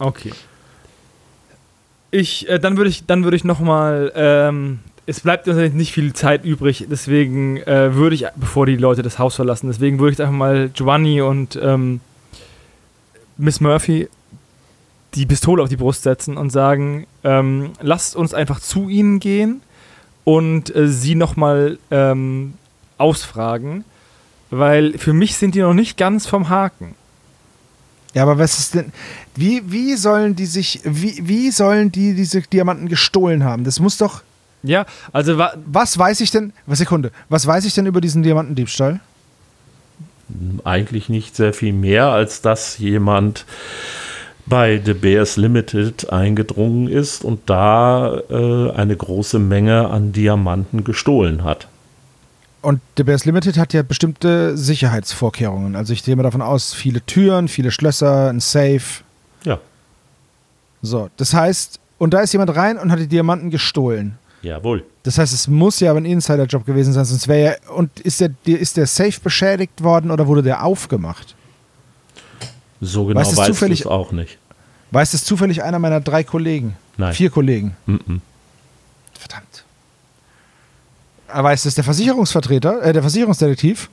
Okay. 0.00 0.32
Ich, 2.18 2.48
äh, 2.48 2.58
dann 2.58 2.78
würde 2.78 2.88
ich, 2.88 3.04
dann 3.04 3.24
würde 3.24 3.36
ich 3.36 3.44
noch 3.44 3.60
mal, 3.60 4.10
ähm, 4.16 4.78
es 5.04 5.20
bleibt 5.20 5.46
natürlich 5.46 5.74
nicht 5.74 5.92
viel 5.92 6.14
Zeit 6.14 6.46
übrig, 6.46 6.86
deswegen 6.90 7.58
äh, 7.58 7.94
würde 7.94 8.14
ich, 8.16 8.24
bevor 8.36 8.64
die 8.64 8.76
Leute 8.76 9.02
das 9.02 9.18
Haus 9.18 9.34
verlassen, 9.34 9.66
deswegen 9.66 9.98
würde 9.98 10.14
ich 10.14 10.20
einfach 10.22 10.32
mal 10.32 10.70
Giovanni 10.70 11.20
und 11.20 11.60
ähm, 11.62 12.00
Miss 13.36 13.60
Murphy 13.60 14.08
die 15.14 15.26
Pistole 15.26 15.62
auf 15.62 15.68
die 15.68 15.76
Brust 15.76 16.04
setzen 16.04 16.38
und 16.38 16.48
sagen, 16.48 17.06
ähm, 17.22 17.72
lasst 17.82 18.16
uns 18.16 18.32
einfach 18.32 18.60
zu 18.60 18.88
ihnen 18.88 19.20
gehen 19.20 19.60
und 20.24 20.74
äh, 20.74 20.88
sie 20.88 21.16
nochmal 21.16 21.78
ähm, 21.90 22.54
ausfragen, 22.96 23.84
weil 24.48 24.96
für 24.96 25.12
mich 25.12 25.36
sind 25.36 25.54
die 25.54 25.60
noch 25.60 25.74
nicht 25.74 25.98
ganz 25.98 26.26
vom 26.26 26.48
Haken. 26.48 26.94
Ja, 28.16 28.22
aber 28.22 28.38
was 28.38 28.58
ist 28.58 28.74
denn, 28.74 28.94
wie, 29.34 29.60
wie 29.70 29.94
sollen 29.94 30.34
die 30.34 30.46
sich, 30.46 30.80
wie, 30.84 31.20
wie 31.28 31.50
sollen 31.50 31.92
die 31.92 32.14
diese 32.14 32.40
Diamanten 32.40 32.88
gestohlen 32.88 33.44
haben? 33.44 33.64
Das 33.64 33.78
muss 33.78 33.98
doch. 33.98 34.22
Ja, 34.62 34.86
also 35.12 35.36
wa 35.36 35.52
was 35.66 35.98
weiß 35.98 36.22
ich 36.22 36.30
denn, 36.30 36.54
was 36.64 36.78
Sekunde, 36.78 37.12
was 37.28 37.46
weiß 37.46 37.66
ich 37.66 37.74
denn 37.74 37.84
über 37.84 38.00
diesen 38.00 38.22
Diamantendiebstahl? 38.22 39.00
Eigentlich 40.64 41.10
nicht 41.10 41.36
sehr 41.36 41.52
viel 41.52 41.74
mehr, 41.74 42.06
als 42.06 42.40
dass 42.40 42.78
jemand 42.78 43.44
bei 44.46 44.80
The 44.82 44.94
Bears 44.94 45.36
Limited 45.36 46.10
eingedrungen 46.10 46.88
ist 46.88 47.22
und 47.22 47.50
da 47.50 48.18
äh, 48.30 48.70
eine 48.70 48.96
große 48.96 49.38
Menge 49.38 49.90
an 49.90 50.12
Diamanten 50.12 50.84
gestohlen 50.84 51.44
hat. 51.44 51.68
Und 52.66 52.80
The 52.96 53.04
Bears 53.04 53.24
Limited 53.24 53.58
hat 53.58 53.72
ja 53.74 53.84
bestimmte 53.84 54.56
Sicherheitsvorkehrungen. 54.56 55.76
Also 55.76 55.92
ich 55.92 56.02
gehe 56.02 56.16
mal 56.16 56.24
davon 56.24 56.42
aus, 56.42 56.74
viele 56.74 57.00
Türen, 57.00 57.46
viele 57.46 57.70
Schlösser, 57.70 58.28
ein 58.28 58.40
Safe. 58.40 59.04
Ja. 59.44 59.60
So, 60.82 61.08
das 61.16 61.32
heißt, 61.32 61.78
und 61.98 62.12
da 62.12 62.22
ist 62.22 62.32
jemand 62.32 62.56
rein 62.56 62.76
und 62.76 62.90
hat 62.90 62.98
die 62.98 63.06
Diamanten 63.06 63.50
gestohlen. 63.50 64.18
Jawohl. 64.42 64.82
Das 65.04 65.16
heißt, 65.16 65.32
es 65.32 65.46
muss 65.46 65.78
ja 65.78 65.92
aber 65.92 66.00
ein 66.00 66.06
Insider-Job 66.06 66.66
gewesen 66.66 66.92
sein, 66.92 67.04
sonst 67.04 67.28
wäre 67.28 67.52
ja. 67.52 67.72
Und 67.72 68.00
ist 68.00 68.20
der, 68.20 68.30
ist 68.44 68.76
der 68.76 68.88
Safe 68.88 69.20
beschädigt 69.22 69.84
worden 69.84 70.10
oder 70.10 70.26
wurde 70.26 70.42
der 70.42 70.64
aufgemacht? 70.64 71.36
So 72.80 73.04
genau 73.04 73.20
weiß 73.20 73.62
ich 73.62 73.80
es 73.82 73.86
auch 73.86 74.10
nicht. 74.10 74.38
Weiß 74.90 75.14
es 75.14 75.24
zufällig 75.24 75.62
einer 75.62 75.78
meiner 75.78 76.00
drei 76.00 76.24
Kollegen? 76.24 76.74
Nein. 76.96 77.14
Vier 77.14 77.30
Kollegen. 77.30 77.76
Mm 77.86 77.94
-mm. 77.94 78.20
Aber 81.28 81.52
ist 81.52 81.66
es 81.66 81.74
der 81.74 81.84
Versicherungsvertreter, 81.84 82.82
äh, 82.82 82.92
der 82.92 83.02
Versicherungsdetektiv? 83.02 83.90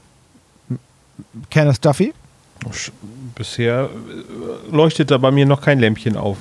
Kenneth 1.49 1.83
Duffy? 1.83 2.13
Bisher 3.35 3.89
äh, 3.89 4.75
leuchtet 4.75 5.11
da 5.11 5.17
bei 5.17 5.31
mir 5.31 5.45
noch 5.45 5.61
kein 5.61 5.79
Lämpchen 5.79 6.17
auf. 6.17 6.37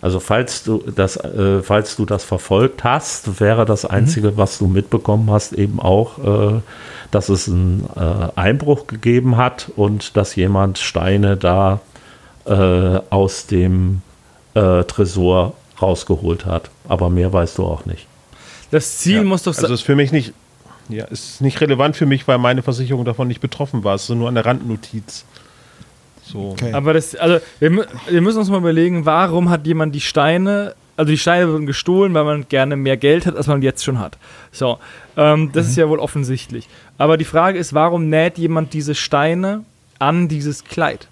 Also 0.00 0.20
falls 0.20 0.62
du 0.62 0.78
das, 0.94 1.16
äh, 1.16 1.62
falls 1.62 1.96
du 1.96 2.04
das 2.04 2.22
verfolgt 2.22 2.84
hast, 2.84 3.40
wäre 3.40 3.64
das 3.64 3.84
mhm. 3.84 3.90
Einzige, 3.90 4.32
mhm. 4.32 4.36
was 4.36 4.58
du 4.58 4.66
mitbekommen 4.66 5.30
hast, 5.30 5.52
eben 5.52 5.80
auch, 5.80 6.18
äh, 6.18 6.60
dass 7.10 7.28
es 7.28 7.48
einen 7.48 7.88
äh, 7.96 8.28
Einbruch 8.36 8.86
gegeben 8.86 9.36
hat 9.36 9.70
und 9.76 10.16
dass 10.16 10.36
jemand 10.36 10.78
Steine 10.78 11.36
da 11.36 11.80
äh, 12.44 13.00
aus 13.10 13.46
dem 13.46 14.02
äh, 14.54 14.84
Tresor 14.84 15.54
rausgeholt 15.80 16.46
hat. 16.46 16.70
Aber 16.88 17.10
mehr 17.10 17.32
weißt 17.32 17.58
du 17.58 17.64
auch 17.64 17.84
nicht. 17.86 18.06
Das 18.70 18.98
Ziel 18.98 19.16
ja, 19.16 19.22
muss 19.24 19.42
doch 19.42 19.54
sein. 19.54 19.64
Also 19.64 19.74
ist 19.74 19.82
für 19.82 19.96
mich 19.96 20.12
nicht, 20.12 20.32
ja, 20.88 21.04
ist 21.04 21.40
nicht 21.40 21.60
relevant 21.60 21.96
für 21.96 22.06
mich, 22.06 22.26
weil 22.28 22.38
meine 22.38 22.62
Versicherung 22.62 23.04
davon 23.04 23.28
nicht 23.28 23.40
betroffen 23.40 23.84
war. 23.84 23.94
Es 23.94 24.04
ist 24.04 24.10
nur 24.10 24.28
eine 24.28 24.44
Randnotiz. 24.44 25.24
So. 26.24 26.50
Okay. 26.50 26.72
Aber 26.72 26.92
das, 26.92 27.14
also 27.14 27.38
wir, 27.60 27.86
wir, 28.08 28.20
müssen 28.20 28.38
uns 28.38 28.50
mal 28.50 28.58
überlegen, 28.58 29.06
warum 29.06 29.50
hat 29.50 29.66
jemand 29.66 29.94
die 29.94 30.00
Steine, 30.00 30.74
also 30.96 31.10
die 31.10 31.18
Steine 31.18 31.52
wurden 31.52 31.66
gestohlen, 31.66 32.14
weil 32.14 32.24
man 32.24 32.48
gerne 32.48 32.76
mehr 32.76 32.96
Geld 32.96 33.26
hat, 33.26 33.36
als 33.36 33.46
man 33.46 33.62
jetzt 33.62 33.84
schon 33.84 33.98
hat. 33.98 34.18
So, 34.50 34.78
ähm, 35.16 35.50
das 35.52 35.66
mhm. 35.66 35.70
ist 35.70 35.76
ja 35.76 35.88
wohl 35.88 36.00
offensichtlich. 36.00 36.68
Aber 36.98 37.16
die 37.16 37.24
Frage 37.24 37.58
ist, 37.58 37.74
warum 37.74 38.08
näht 38.08 38.38
jemand 38.38 38.72
diese 38.72 38.94
Steine 38.94 39.64
an 39.98 40.28
dieses 40.28 40.64
Kleid? 40.64 41.08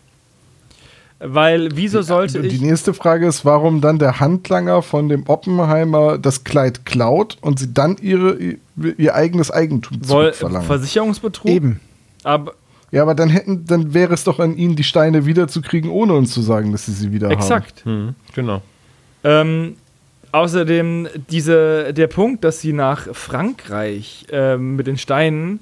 Weil, 1.21 1.77
wieso 1.77 2.03
sollte 2.03 2.43
die, 2.43 2.49
ich. 2.49 2.59
Die 2.59 2.67
nächste 2.67 2.93
Frage 2.93 3.27
ist, 3.27 3.45
warum 3.45 3.81
dann 3.81 3.99
der 3.99 4.21
Handlanger 4.21 4.83
von 4.83 5.09
dem 5.09 5.27
Oppenheimer 5.29 6.19
das 6.19 6.45
Kleid 6.45 6.85
klaut 6.85 7.39
und 7.41 7.59
sie 7.59 7.73
dann 7.73 7.97
ihre, 8.01 8.37
ihr 8.77 9.15
eigenes 9.15 9.51
Eigentum 9.51 10.03
zurückverlangen. 10.03 10.67
Versicherungsbetrug? 10.67 11.51
Eben. 11.51 11.81
Aber, 12.25 12.55
ja, 12.91 13.03
aber 13.03 13.15
dann 13.15 13.29
hätten, 13.29 13.65
dann 13.65 13.95
wäre 13.95 14.13
es 14.13 14.25
doch 14.25 14.39
an 14.39 14.57
ihnen, 14.57 14.77
die 14.77 14.85
Steine 14.85 15.25
wiederzukriegen, 15.25 15.91
ohne 15.91 16.15
uns 16.15 16.33
zu 16.33 16.43
sagen, 16.43 16.73
dass 16.73 16.87
sie 16.87 16.93
sie 16.93 17.13
wieder 17.13 17.31
Exakt. 17.31 17.85
haben. 17.85 18.09
Exakt. 18.09 18.27
Mhm, 18.27 18.35
genau. 18.35 18.63
Ähm, 19.23 19.77
außerdem 20.33 21.09
diese, 21.31 21.95
der 21.95 22.09
Punkt, 22.09 22.45
dass 22.45 22.61
sie 22.61 22.73
nach 22.73 23.07
Frankreich 23.15 24.27
ähm, 24.31 24.77
mit 24.77 24.87
den 24.87 24.99
Steinen 24.99 25.61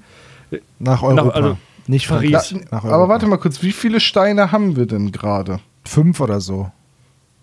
nach 0.78 1.02
Europa, 1.02 1.24
nach, 1.24 1.34
also 1.34 1.58
nicht 1.86 2.09
Paris. 2.09 2.54
nach 2.70 2.84
Europa. 2.84 2.94
Aber 2.94 3.09
warte 3.09 3.26
mal 3.26 3.38
kurz, 3.38 3.62
wie 3.62 3.72
viele 3.72 4.00
Steine 4.00 4.52
haben 4.52 4.76
wir 4.76 4.86
denn 4.86 5.12
gerade? 5.12 5.60
Fünf 5.84 6.20
oder 6.20 6.40
so. 6.40 6.70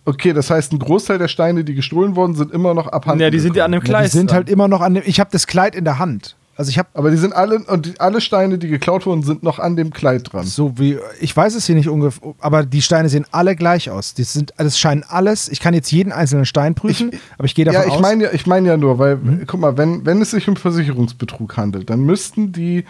Okay, 0.05 0.33
das 0.33 0.49
heißt, 0.49 0.73
ein 0.73 0.79
Großteil 0.79 1.17
der 1.17 1.27
Steine, 1.27 1.63
die 1.63 1.75
gestohlen 1.75 2.15
worden 2.15 2.33
sind, 2.35 2.51
immer 2.51 2.73
noch 2.73 2.87
abhanden. 2.87 3.21
Ja, 3.21 3.29
die 3.29 3.39
sind 3.39 3.55
ja 3.55 3.65
an 3.65 3.71
dem 3.71 3.81
Kleid. 3.81 4.05
Ja, 4.05 4.09
die 4.09 4.17
sind 4.17 4.33
halt 4.33 4.49
immer 4.49 4.67
noch 4.67 4.81
an 4.81 4.95
dem. 4.95 5.03
Ich 5.05 5.19
habe 5.19 5.29
das 5.31 5.45
Kleid 5.45 5.75
in 5.75 5.83
der 5.83 5.99
Hand. 5.99 6.35
Also 6.59 6.71
ich 6.71 6.77
habe, 6.77 6.89
aber 6.93 7.09
die 7.09 7.15
sind 7.15 7.31
alle 7.31 7.59
und 7.59 7.85
die, 7.85 7.99
alle 8.01 8.19
Steine, 8.19 8.57
die 8.57 8.67
geklaut 8.67 9.05
wurden, 9.05 9.23
sind 9.23 9.43
noch 9.43 9.59
an 9.59 9.77
dem 9.77 9.91
Kleid 9.91 10.33
dran. 10.33 10.45
So 10.45 10.77
wie 10.77 10.97
ich 11.21 11.35
weiß 11.35 11.55
es 11.55 11.65
hier 11.65 11.75
nicht 11.75 11.87
ungefähr, 11.87 12.33
aber 12.39 12.65
die 12.65 12.81
Steine 12.81 13.07
sehen 13.07 13.25
alle 13.31 13.55
gleich 13.55 13.89
aus. 13.89 14.13
Die 14.13 14.23
sind, 14.23 14.53
das 14.57 14.77
scheinen 14.77 15.05
alles. 15.07 15.47
Ich 15.47 15.61
kann 15.61 15.73
jetzt 15.73 15.89
jeden 15.89 16.11
einzelnen 16.11 16.45
Stein 16.45 16.75
prüfen, 16.75 17.11
ich, 17.13 17.19
aber 17.37 17.45
ich 17.45 17.55
gehe 17.55 17.63
davon 17.63 17.81
ja, 17.83 17.87
ich 17.87 17.93
aus. 17.93 18.01
Mein 18.01 18.19
ja, 18.19 18.33
ich 18.33 18.45
meine 18.45 18.67
ja 18.67 18.75
nur, 18.75 18.99
weil 18.99 19.15
mhm. 19.15 19.43
guck 19.47 19.61
mal, 19.61 19.77
wenn 19.77 20.05
wenn 20.05 20.21
es 20.21 20.31
sich 20.31 20.49
um 20.49 20.57
Versicherungsbetrug 20.57 21.55
handelt, 21.55 21.89
dann 21.89 22.01
müssten 22.01 22.51
die 22.51 22.83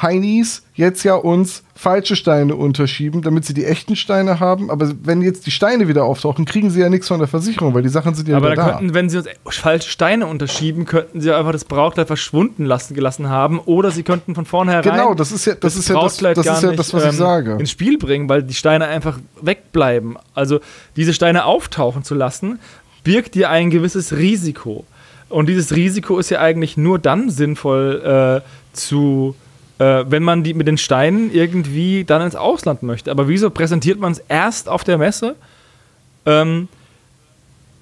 Heinis 0.00 0.62
jetzt 0.74 1.02
ja 1.02 1.14
uns 1.14 1.64
falsche 1.74 2.16
Steine 2.16 2.56
unterschieben, 2.56 3.22
damit 3.22 3.44
sie 3.44 3.54
die 3.54 3.64
echten 3.64 3.96
Steine 3.96 4.40
haben. 4.40 4.70
Aber 4.70 4.90
wenn 5.02 5.22
jetzt 5.22 5.46
die 5.46 5.50
Steine 5.50 5.88
wieder 5.88 6.04
auftauchen, 6.04 6.44
kriegen 6.44 6.70
sie 6.70 6.80
ja 6.80 6.88
nichts 6.88 7.08
von 7.08 7.18
der 7.18 7.28
Versicherung, 7.28 7.74
weil 7.74 7.82
die 7.82 7.88
Sachen 7.88 8.14
sind 8.14 8.28
ja 8.28 8.36
Aber 8.36 8.54
da. 8.54 8.70
könnten, 8.70 8.94
wenn 8.94 9.08
sie 9.08 9.18
uns 9.18 9.56
falsche 9.56 9.88
Steine 9.88 10.26
unterschieben, 10.26 10.84
könnten 10.84 11.20
sie 11.20 11.32
einfach 11.32 11.52
das 11.52 11.64
Brautkleid 11.64 12.06
verschwunden 12.06 12.64
lassen 12.64 12.94
gelassen 12.94 13.28
haben 13.28 13.58
oder 13.60 13.90
sie 13.90 14.02
könnten 14.02 14.34
von 14.34 14.44
vornherein 14.44 14.82
genau, 14.82 15.14
das 15.14 15.32
ist 15.32 15.44
ja 15.44 15.54
das, 15.54 15.74
das 15.74 15.76
ist 15.76 15.88
ja 15.88 16.00
das, 16.00 16.16
das, 16.16 16.38
ist 16.38 16.62
ja 16.62 16.72
das 16.72 16.94
was 16.94 17.02
ich 17.02 17.08
ähm, 17.10 17.16
sage. 17.16 17.56
ins 17.58 17.70
Spiel 17.70 17.98
bringen, 17.98 18.28
weil 18.28 18.42
die 18.42 18.54
Steine 18.54 18.86
einfach 18.86 19.18
wegbleiben. 19.40 20.16
Also 20.34 20.60
diese 20.96 21.12
Steine 21.12 21.44
auftauchen 21.44 22.02
zu 22.04 22.14
lassen, 22.14 22.58
birgt 23.04 23.34
dir 23.34 23.50
ein 23.50 23.70
gewisses 23.70 24.16
Risiko. 24.16 24.84
Und 25.28 25.48
dieses 25.48 25.76
Risiko 25.76 26.18
ist 26.18 26.30
ja 26.30 26.40
eigentlich 26.40 26.76
nur 26.76 26.98
dann 26.98 27.30
sinnvoll 27.30 28.42
äh, 28.42 28.76
zu 28.76 29.34
äh, 29.36 29.47
wenn 29.84 30.22
man 30.22 30.42
die 30.42 30.54
mit 30.54 30.66
den 30.66 30.78
Steinen 30.78 31.32
irgendwie 31.32 32.04
dann 32.04 32.22
ins 32.22 32.34
Ausland 32.34 32.82
möchte. 32.82 33.10
Aber 33.10 33.28
wieso 33.28 33.50
präsentiert 33.50 33.98
man 34.00 34.12
es 34.12 34.18
erst 34.28 34.68
auf 34.68 34.82
der 34.84 34.98
Messe, 34.98 35.36
ähm, 36.26 36.68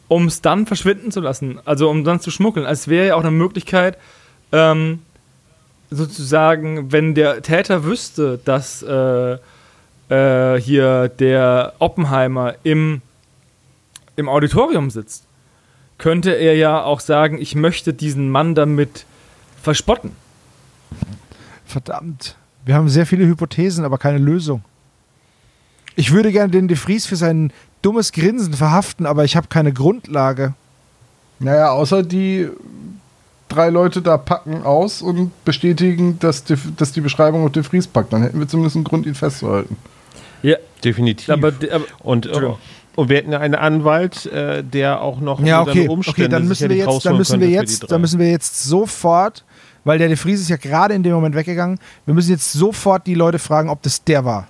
um 0.09 0.27
es 0.27 0.43
dann 0.43 0.67
verschwinden 0.67 1.11
zu 1.11 1.21
lassen? 1.21 1.59
Also 1.65 1.89
um 1.89 2.05
dann 2.05 2.21
zu 2.21 2.31
schmuggeln. 2.31 2.67
Es 2.67 2.89
wäre 2.89 3.09
ja 3.09 3.15
auch 3.15 3.21
eine 3.21 3.31
Möglichkeit, 3.31 3.97
ähm, 4.53 5.01
sozusagen, 5.91 6.93
wenn 6.93 7.15
der 7.15 7.43
Täter 7.43 7.85
wüsste, 7.85 8.41
dass 8.45 8.83
äh, 8.83 9.39
äh, 10.09 10.61
hier 10.61 11.09
der 11.09 11.75
Oppenheimer 11.79 12.55
im, 12.63 13.03
im 14.17 14.29
Auditorium 14.29 14.91
sitzt, 14.91 15.25
könnte 15.99 16.33
er 16.33 16.57
ja 16.57 16.83
auch 16.83 17.01
sagen, 17.01 17.41
ich 17.41 17.55
möchte 17.55 17.93
diesen 17.93 18.31
Mann 18.31 18.55
damit 18.55 19.07
verspotten. 19.63 20.13
Verdammt. 21.77 22.37
Wir 22.65 22.75
haben 22.75 22.89
sehr 22.89 23.05
viele 23.05 23.27
Hypothesen, 23.27 23.85
aber 23.85 23.99
keine 23.99 24.17
Lösung. 24.17 24.65
Ich 25.95 26.11
würde 26.11 26.33
gerne 26.33 26.51
den 26.51 26.69
De 26.69 26.77
Vries 26.77 27.05
für 27.05 27.17
sein 27.17 27.53
dummes 27.83 28.13
Grinsen 28.13 28.55
verhaften, 28.55 29.05
aber 29.05 29.27
ich 29.27 29.37
habe 29.37 29.49
keine 29.49 29.75
Grundlage. 29.75 30.55
Naja, 31.39 31.73
außer 31.73 32.03
die 32.03 32.49
drei 33.51 33.69
Leute 33.69 34.01
da 34.01 34.17
packen 34.17 34.63
aus 34.63 35.03
und 35.03 35.33
bestätigen, 35.45 36.19
dass 36.19 36.45
die, 36.45 36.57
dass 36.79 36.93
die 36.93 37.03
Beschreibung 37.03 37.45
auf 37.45 37.53
De 37.53 37.63
Vries 37.63 37.87
packt. 37.87 38.11
Dann 38.15 38.23
hätten 38.23 38.39
wir 38.39 38.49
zumindest 38.49 38.77
einen 38.77 38.85
Grund, 38.85 39.05
ihn 39.05 39.15
festzuhalten. 39.15 39.77
Ja, 40.43 40.57
definitiv. 40.83 41.29
Aber, 41.29 41.49
aber 41.49 41.85
und, 41.99 42.25
äh, 42.25 42.53
und 42.95 43.11
wir 43.11 43.19
hätten 43.19 43.35
einen 43.35 43.55
Anwalt, 43.55 44.25
äh, 44.25 44.65
der 44.65 45.03
auch 45.03 45.21
noch 45.21 45.41
ja, 45.41 45.61
okay, 45.61 45.87
okay, 45.91 46.27
dann 46.27 46.49
müssen 46.49 46.71
wir 46.71 46.77
jetzt, 46.77 47.05
dann 47.05 47.19
müssen 47.19 47.39
wir 47.39 47.51
jetzt, 47.51 47.93
dann 47.93 48.01
müssen 48.01 48.19
wir 48.19 48.31
jetzt 48.31 48.65
sofort 48.65 49.45
weil 49.87 49.99
der 49.99 50.09
De 50.09 50.17
Vries 50.17 50.41
ist 50.41 50.49
ja 50.49 50.57
gerade 50.57 50.95
in 50.95 51.05
dem 51.05 51.13
Moment 51.13 51.37
weggegangen. 51.37 51.79
Wir 52.07 52.13
müssen 52.13 52.33
jetzt 52.33 52.53
sofort 52.53 53.07
die 53.07 53.15
Leute 53.15 53.39
fragen, 53.39 53.71
ob 53.71 53.83
das 53.83 54.03
der 54.03 54.25
war. 54.25 54.49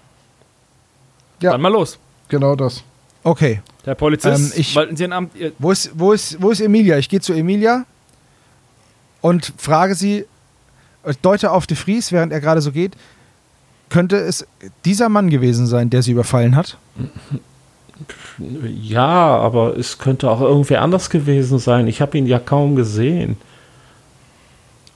Ja. 1.43 1.53
Dann 1.53 1.61
mal 1.61 1.71
los. 1.71 1.99
Genau 2.29 2.57
das. 2.57 2.83
Okay. 3.23 3.61
Der 3.85 3.95
Polizist, 3.95 4.55
ähm, 4.57 4.61
ich, 4.61 4.79
Sie 4.95 5.05
ein 5.05 5.13
Amt. 5.13 5.33
Wo 5.59 5.71
ist, 5.71 5.91
wo, 5.95 6.13
ist, 6.13 6.41
wo 6.41 6.51
ist 6.51 6.61
Emilia? 6.61 6.97
Ich 6.97 7.11
gehe 7.11 7.21
zu 7.21 7.35
Emilia 7.35 7.85
und 9.21 9.53
frage 9.59 9.95
sie, 9.95 10.25
deute 11.21 11.53
auf 11.53 11.67
De 11.67 11.77
Vries, 11.77 12.13
während 12.13 12.33
er 12.33 12.41
gerade 12.41 12.63
so 12.63 12.73
geht, 12.73 12.97
könnte 13.91 14.17
es 14.17 14.47
dieser 14.87 15.11
Mann 15.11 15.29
gewesen 15.29 15.67
sein, 15.67 15.91
der 15.91 16.03
sie 16.03 16.13
überfallen 16.13 16.57
hat? 16.57 16.79
Ja, 18.39 19.37
aber 19.37 19.77
es 19.77 19.99
könnte 19.99 20.31
auch 20.31 20.41
irgendwer 20.41 20.81
anders 20.81 21.11
gewesen 21.11 21.59
sein. 21.59 21.89
Ich 21.89 22.01
habe 22.01 22.17
ihn 22.17 22.27
ja 22.27 22.39
kaum 22.39 22.75
gesehen. 22.75 23.37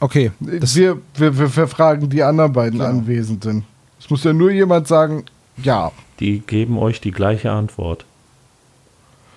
Okay. 0.00 0.32
Wir, 0.40 0.98
wir, 1.14 1.56
wir, 1.56 1.68
fragen 1.68 2.08
die 2.08 2.22
anderen 2.22 2.52
beiden 2.52 2.78
genau. 2.78 2.90
Anwesenden. 2.90 3.64
Es 3.98 4.08
muss 4.08 4.24
ja 4.24 4.32
nur 4.32 4.50
jemand 4.50 4.88
sagen, 4.88 5.24
ja. 5.62 5.92
Die 6.18 6.40
geben 6.40 6.78
euch 6.78 7.00
die 7.00 7.10
gleiche 7.10 7.50
Antwort. 7.50 8.06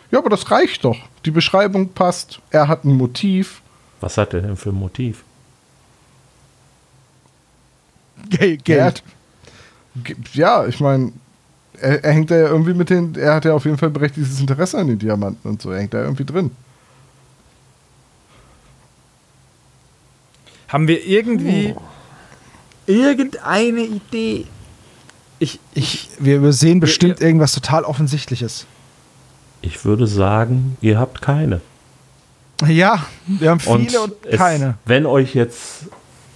Ja, 0.10 0.20
aber 0.20 0.30
das 0.30 0.50
reicht 0.52 0.86
doch. 0.86 0.98
Die 1.26 1.32
Beschreibung 1.32 1.90
passt. 1.90 2.40
Er 2.50 2.68
hat 2.68 2.86
ein 2.86 2.96
Motiv. 2.96 3.62
Was 4.00 4.18
hat 4.18 4.34
er 4.34 4.42
denn 4.42 4.56
für 4.56 4.70
ein 4.70 4.76
Motiv? 4.76 5.24
Geld. 8.30 8.64
Geld. 8.64 9.04
Ja, 10.34 10.66
ich 10.66 10.80
meine, 10.80 11.12
er, 11.80 12.04
er, 12.04 12.14
hängt 12.14 12.32
da 12.32 12.36
ja 12.36 12.48
irgendwie 12.48 12.74
mit 12.74 12.90
den, 12.90 13.16
er 13.16 13.36
hat 13.36 13.46
ja 13.46 13.54
auf 13.54 13.66
jeden 13.66 13.78
Fall 13.78 13.90
berechtigtes 13.90 14.40
Interesse 14.40 14.78
an 14.78 14.88
den 14.88 15.00
Diamanten 15.00 15.50
und 15.50 15.62
so, 15.62 15.72
er 15.72 15.80
hängt 15.80 15.94
da 15.94 16.02
irgendwie 16.02 16.26
drin. 16.26 16.52
Haben 20.74 20.88
wir 20.88 21.06
irgendwie 21.06 21.76
oh. 21.78 21.82
irgendeine 22.88 23.82
Idee? 23.82 24.48
Ich, 25.38 25.60
ich, 25.76 26.10
wir 26.18 26.38
übersehen 26.38 26.80
bestimmt 26.80 27.20
ihr, 27.20 27.28
irgendwas 27.28 27.52
total 27.52 27.84
Offensichtliches. 27.84 28.66
Ich 29.62 29.86
würde 29.86 30.08
sagen, 30.08 30.76
ihr 30.82 30.98
habt 30.98 31.22
keine. 31.22 31.62
Ja, 32.68 33.06
wir 33.28 33.52
haben 33.52 33.60
viele 33.60 34.02
und, 34.02 34.26
und 34.26 34.32
keine. 34.32 34.70
Es, 34.70 34.76
wenn 34.86 35.06
euch 35.06 35.36
jetzt 35.36 35.86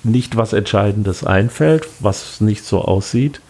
nicht 0.04 0.38
was 0.38 0.54
Entscheidendes 0.54 1.24
einfällt, 1.24 1.88
was 2.00 2.40
nicht 2.40 2.64
so 2.64 2.84
aussieht, 2.84 3.42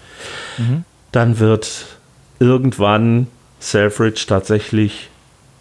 mhm. 0.58 0.86
dann 1.12 1.40
wird 1.40 1.98
irgendwann 2.40 3.28
Selfridge 3.60 4.24
tatsächlich 4.26 5.10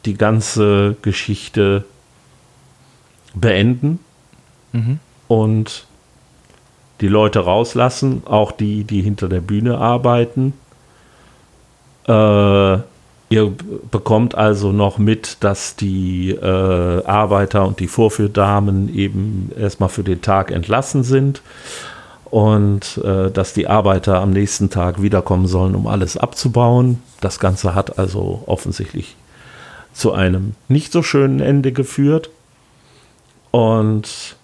die 0.05 0.15
ganze 0.15 0.95
Geschichte 1.03 1.85
beenden 3.35 3.99
mhm. 4.73 5.01
Und 5.29 5.87
die 7.01 7.09
Leute 7.09 7.41
rauslassen, 7.41 8.23
auch 8.25 8.53
die, 8.53 8.85
die 8.85 9.03
hinter 9.03 9.29
der 9.29 9.41
Bühne 9.41 9.79
arbeiten. 9.79 10.55
Äh, 12.07 12.79
Ihr 13.29 13.53
bekommt 13.91 14.37
also 14.37 14.71
noch 14.71 14.99
mit, 14.99 15.39
dass 15.41 15.75
die 15.75 16.31
äh, 16.31 17.05
Arbeiter 17.05 17.67
und 17.67 17.81
die 17.81 17.89
Vorführdamen 17.89 18.95
eben 18.95 19.51
erstmal 19.59 19.89
für 19.89 20.05
den 20.05 20.23
Tag 20.23 20.53
entlassen 20.53 21.03
sind 21.03 21.43
und 22.27 22.99
äh, 22.99 23.33
dass 23.33 23.53
die 23.53 23.67
Arbeiter 23.67 24.21
am 24.21 24.31
nächsten 24.31 24.71
Tag 24.71 25.03
wiederkommen 25.03 25.49
sollen, 25.49 25.75
um 25.75 25.89
alles 25.89 26.17
abzubauen. 26.17 27.03
Das 27.21 27.41
Ganze 27.41 27.75
hat 27.75 27.99
also 27.99 28.45
offensichtlich 28.47 29.17
zu 29.93 30.13
einem 30.13 30.55
nicht 30.69 30.93
so 30.93 31.03
schönen 31.03 31.41
Ende 31.41 31.73
geführt. 31.73 32.31
Und 33.51 34.37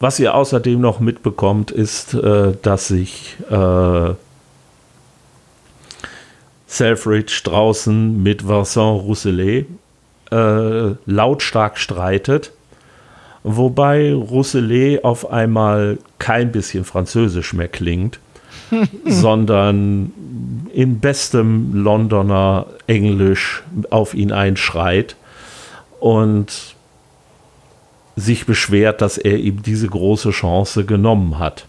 was 0.00 0.18
ihr 0.20 0.34
außerdem 0.34 0.80
noch 0.80 1.00
mitbekommt, 1.00 1.70
ist, 1.70 2.14
äh, 2.14 2.54
dass 2.62 2.88
sich 2.88 3.36
äh, 3.50 4.14
Selfridge 6.66 7.40
draußen 7.44 8.22
mit 8.22 8.46
Vincent 8.46 9.02
Rousselet 9.02 9.66
äh, 10.30 10.94
lautstark 11.06 11.78
streitet, 11.78 12.52
wobei 13.42 14.12
Rousselet 14.12 15.02
auf 15.02 15.30
einmal 15.30 15.98
kein 16.18 16.52
bisschen 16.52 16.84
französisch 16.84 17.52
mehr 17.54 17.68
klingt, 17.68 18.20
sondern 19.06 20.12
in 20.72 21.00
bestem 21.00 21.74
Londoner 21.74 22.66
Englisch 22.86 23.64
auf 23.90 24.14
ihn 24.14 24.30
einschreit. 24.30 25.16
Und 26.00 26.76
sich 28.18 28.46
beschwert, 28.46 29.00
dass 29.00 29.18
er 29.18 29.38
ihm 29.38 29.62
diese 29.62 29.88
große 29.88 30.30
Chance 30.30 30.84
genommen 30.84 31.38
hat. 31.38 31.66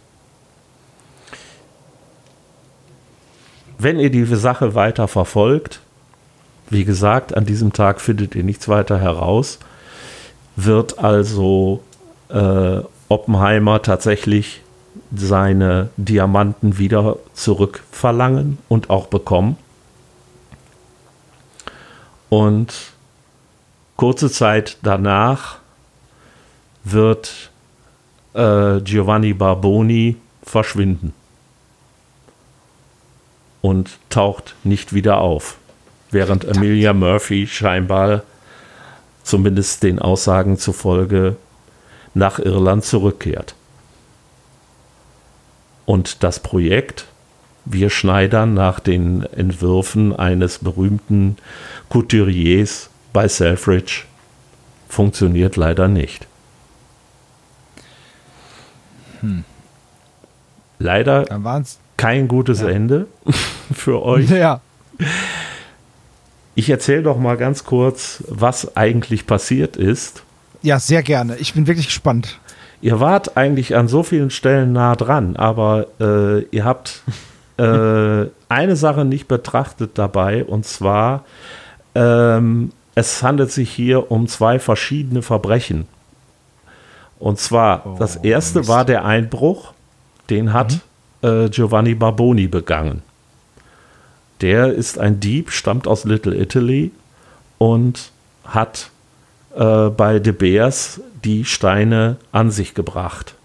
wenn 3.80 3.98
ihr 3.98 4.12
die 4.12 4.26
Sache 4.26 4.76
weiter 4.76 5.08
verfolgt, 5.08 5.80
wie 6.70 6.84
gesagt, 6.84 7.36
an 7.36 7.46
diesem 7.46 7.74
Tag 7.74 8.00
findet 8.02 8.36
ihr 8.36 8.44
nichts 8.44 8.68
weiter 8.68 9.00
heraus, 9.00 9.58
wird 10.56 11.00
also 11.00 11.82
äh, 12.28 12.82
Oppenheimer 13.08 13.82
tatsächlich 13.82 14.62
seine 15.16 15.90
Diamanten 15.96 16.78
wieder 16.78 17.18
zurückverlangen 17.34 18.60
und 18.68 18.90
auch 18.90 19.08
bekommen. 19.08 19.58
Und 22.28 22.74
kurze 23.96 24.30
Zeit 24.30 24.78
danach 24.84 25.59
wird 26.84 27.52
äh, 28.34 28.80
Giovanni 28.82 29.34
Barboni 29.34 30.18
verschwinden 30.44 31.14
und 33.62 34.00
taucht 34.10 34.56
nicht 34.64 34.94
wieder 34.94 35.20
auf. 35.20 35.58
Während 36.12 36.48
Amelia 36.48 36.94
Murphy 36.94 37.48
scheinbar, 37.48 38.24
zumindest 39.24 39.84
den 39.84 40.00
Aussagen 40.00 40.58
zufolge, 40.58 41.36
nach 42.14 42.40
Irland 42.40 42.84
zurückkehrt. 42.84 43.54
Und 45.86 46.24
das 46.24 46.40
Projekt, 46.40 47.06
wir 47.66 47.90
schneidern 47.90 48.54
nach 48.54 48.80
den 48.80 49.24
Entwürfen 49.24 50.16
eines 50.16 50.60
berühmten 50.60 51.38
Couturiers 51.90 52.90
bei 53.14 53.28
Selfridge, 53.28 54.04
funktioniert 54.88 55.56
leider 55.56 55.88
nicht. 55.88 56.29
Hm. 59.22 59.44
Leider 60.80 61.26
kein 61.98 62.28
gutes 62.28 62.62
ja. 62.62 62.70
Ende 62.70 63.08
für 63.74 64.02
euch. 64.04 64.30
Ja. 64.30 64.62
Ich 66.56 66.70
erzähle 66.70 67.04
doch 67.04 67.18
mal 67.18 67.38
ganz 67.38 67.64
kurz, 67.66 68.24
was 68.28 68.76
eigentlich 68.76 69.28
passiert 69.28 69.78
ist. 69.78 70.24
Ja, 70.62 70.80
sehr 70.80 71.04
gerne. 71.04 71.38
Ich 71.38 71.54
bin 71.54 71.68
wirklich 71.68 71.88
gespannt. 71.88 72.40
Ihr 72.82 73.00
wart 73.00 73.36
eigentlich 73.38 73.76
an 73.76 73.88
so 73.88 74.04
vielen 74.04 74.30
Stellen 74.30 74.72
nah 74.72 74.96
dran, 74.96 75.36
aber 75.36 75.88
äh, 76.00 76.44
ihr 76.52 76.64
habt 76.64 77.02
äh, 77.58 78.26
eine 78.48 78.76
Sache 78.76 79.06
nicht 79.06 79.28
betrachtet 79.28 79.92
dabei, 79.96 80.46
und 80.46 80.66
zwar, 80.66 81.26
ähm, 81.96 82.72
es 82.96 83.22
handelt 83.22 83.52
sich 83.52 83.70
hier 83.70 84.12
um 84.12 84.28
zwei 84.28 84.60
verschiedene 84.60 85.22
Verbrechen. 85.22 85.88
Und 87.20 87.38
zwar, 87.40 87.86
oh, 87.86 87.96
das 88.00 88.16
erste 88.16 88.60
Mist. 88.60 88.70
war 88.70 88.86
der 88.86 89.06
Einbruch, 89.06 89.74
den 90.30 90.54
hat 90.54 90.74
mhm 90.74 90.82
äh, 91.22 91.50
Giovanni 91.50 91.96
Barboni 91.96 92.48
begangen. 92.48 93.02
Der 94.42 94.74
ist 94.74 94.98
ein 94.98 95.20
Dieb, 95.20 95.52
stammt 95.52 95.88
aus 95.88 96.06
Little 96.06 96.36
Italy 96.36 96.92
und 97.58 98.12
hat 98.46 98.90
äh, 99.56 99.90
bei 99.90 100.20
De 100.20 100.32
Beers 100.32 101.02
die 101.24 101.44
Steine 101.44 102.18
an 102.32 102.52
sich 102.52 102.74
gebracht. 102.74 103.36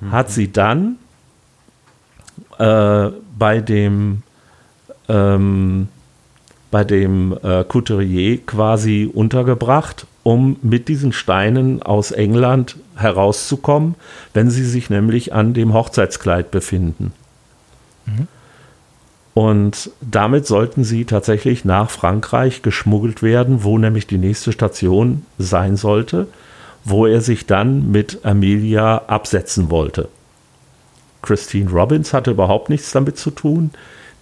Mhm. 0.00 0.12
Hat 0.12 0.30
sie 0.30 0.52
dann 0.52 0.96
äh, 2.58 3.10
bei 3.38 3.60
dem 3.60 4.22
ähm, 5.08 5.88
bei 6.70 6.84
dem 6.84 7.32
äh, 7.42 7.64
Couturier 7.64 8.38
quasi 8.44 9.08
untergebracht, 9.12 10.06
um 10.26 10.56
mit 10.60 10.88
diesen 10.88 11.12
Steinen 11.12 11.84
aus 11.84 12.10
England 12.10 12.74
herauszukommen, 12.96 13.94
wenn 14.34 14.50
sie 14.50 14.64
sich 14.64 14.90
nämlich 14.90 15.32
an 15.32 15.54
dem 15.54 15.72
Hochzeitskleid 15.72 16.50
befinden. 16.50 17.12
Mhm. 18.06 18.26
Und 19.34 19.90
damit 20.00 20.44
sollten 20.44 20.82
sie 20.82 21.04
tatsächlich 21.04 21.64
nach 21.64 21.90
Frankreich 21.90 22.62
geschmuggelt 22.62 23.22
werden, 23.22 23.62
wo 23.62 23.78
nämlich 23.78 24.08
die 24.08 24.18
nächste 24.18 24.50
Station 24.50 25.24
sein 25.38 25.76
sollte, 25.76 26.26
wo 26.84 27.06
er 27.06 27.20
sich 27.20 27.46
dann 27.46 27.92
mit 27.92 28.24
Amelia 28.24 29.02
absetzen 29.06 29.70
wollte. 29.70 30.08
Christine 31.22 31.70
Robbins 31.70 32.12
hatte 32.12 32.32
überhaupt 32.32 32.68
nichts 32.68 32.90
damit 32.90 33.16
zu 33.16 33.30
tun 33.30 33.70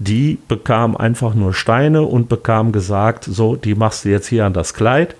die 0.00 0.38
bekam 0.48 0.96
einfach 0.96 1.34
nur 1.34 1.54
Steine 1.54 2.02
und 2.02 2.28
bekam 2.28 2.72
gesagt, 2.72 3.24
so, 3.24 3.54
die 3.54 3.76
machst 3.76 4.04
du 4.04 4.08
jetzt 4.08 4.26
hier 4.26 4.44
an 4.44 4.52
das 4.52 4.74
Kleid. 4.74 5.14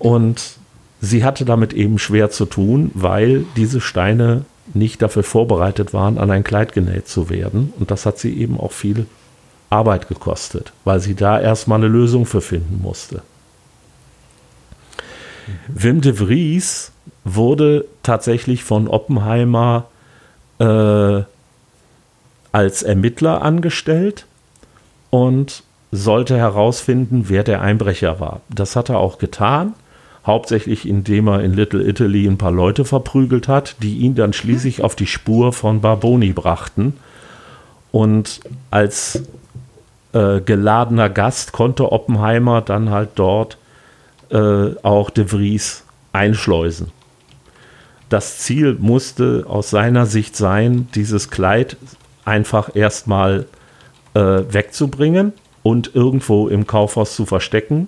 Und 0.00 0.56
sie 1.00 1.24
hatte 1.24 1.44
damit 1.44 1.72
eben 1.72 1.98
schwer 2.00 2.30
zu 2.30 2.46
tun, 2.46 2.90
weil 2.94 3.44
diese 3.54 3.80
Steine 3.80 4.44
nicht 4.74 5.02
dafür 5.02 5.22
vorbereitet 5.22 5.92
waren, 5.92 6.18
an 6.18 6.30
ein 6.30 6.42
Kleid 6.42 6.72
genäht 6.72 7.06
zu 7.06 7.30
werden. 7.30 7.72
Und 7.78 7.90
das 7.92 8.06
hat 8.06 8.18
sie 8.18 8.36
eben 8.36 8.58
auch 8.58 8.72
viel 8.72 9.06
Arbeit 9.68 10.08
gekostet, 10.08 10.72
weil 10.84 11.00
sie 11.00 11.14
da 11.14 11.40
erstmal 11.40 11.78
eine 11.78 11.88
Lösung 11.88 12.26
für 12.26 12.40
finden 12.40 12.80
musste. 12.82 13.22
Wim 15.68 16.00
de 16.00 16.12
Vries 16.12 16.92
wurde 17.24 17.84
tatsächlich 18.02 18.64
von 18.64 18.88
Oppenheimer 18.88 19.86
äh, 20.58 21.22
als 22.52 22.82
Ermittler 22.82 23.42
angestellt 23.42 24.26
und 25.10 25.62
sollte 25.92 26.36
herausfinden, 26.36 27.24
wer 27.28 27.42
der 27.42 27.60
Einbrecher 27.62 28.20
war. 28.20 28.40
Das 28.48 28.76
hat 28.76 28.88
er 28.88 28.98
auch 28.98 29.18
getan, 29.18 29.74
hauptsächlich 30.26 30.88
indem 30.88 31.28
er 31.28 31.42
in 31.42 31.54
Little 31.54 31.86
Italy 31.86 32.26
ein 32.26 32.38
paar 32.38 32.52
Leute 32.52 32.84
verprügelt 32.84 33.48
hat, 33.48 33.76
die 33.82 33.98
ihn 33.98 34.14
dann 34.14 34.32
schließlich 34.32 34.82
auf 34.82 34.94
die 34.94 35.06
Spur 35.06 35.52
von 35.52 35.80
Barboni 35.80 36.32
brachten. 36.32 36.94
Und 37.90 38.40
als 38.70 39.22
äh, 40.12 40.40
geladener 40.40 41.08
Gast 41.08 41.52
konnte 41.52 41.90
Oppenheimer 41.92 42.60
dann 42.60 42.90
halt 42.90 43.10
dort 43.14 43.58
äh, 44.30 44.74
auch 44.82 45.10
de 45.10 45.26
Vries 45.26 45.84
einschleusen. 46.12 46.92
Das 48.08 48.38
Ziel 48.38 48.76
musste 48.78 49.44
aus 49.48 49.70
seiner 49.70 50.06
Sicht 50.06 50.36
sein, 50.36 50.88
dieses 50.94 51.30
Kleid 51.30 51.76
einfach 52.24 52.74
erstmal 52.74 53.46
äh, 54.14 54.20
wegzubringen 54.20 55.32
und 55.62 55.94
irgendwo 55.94 56.48
im 56.48 56.66
Kaufhaus 56.66 57.14
zu 57.14 57.26
verstecken, 57.26 57.86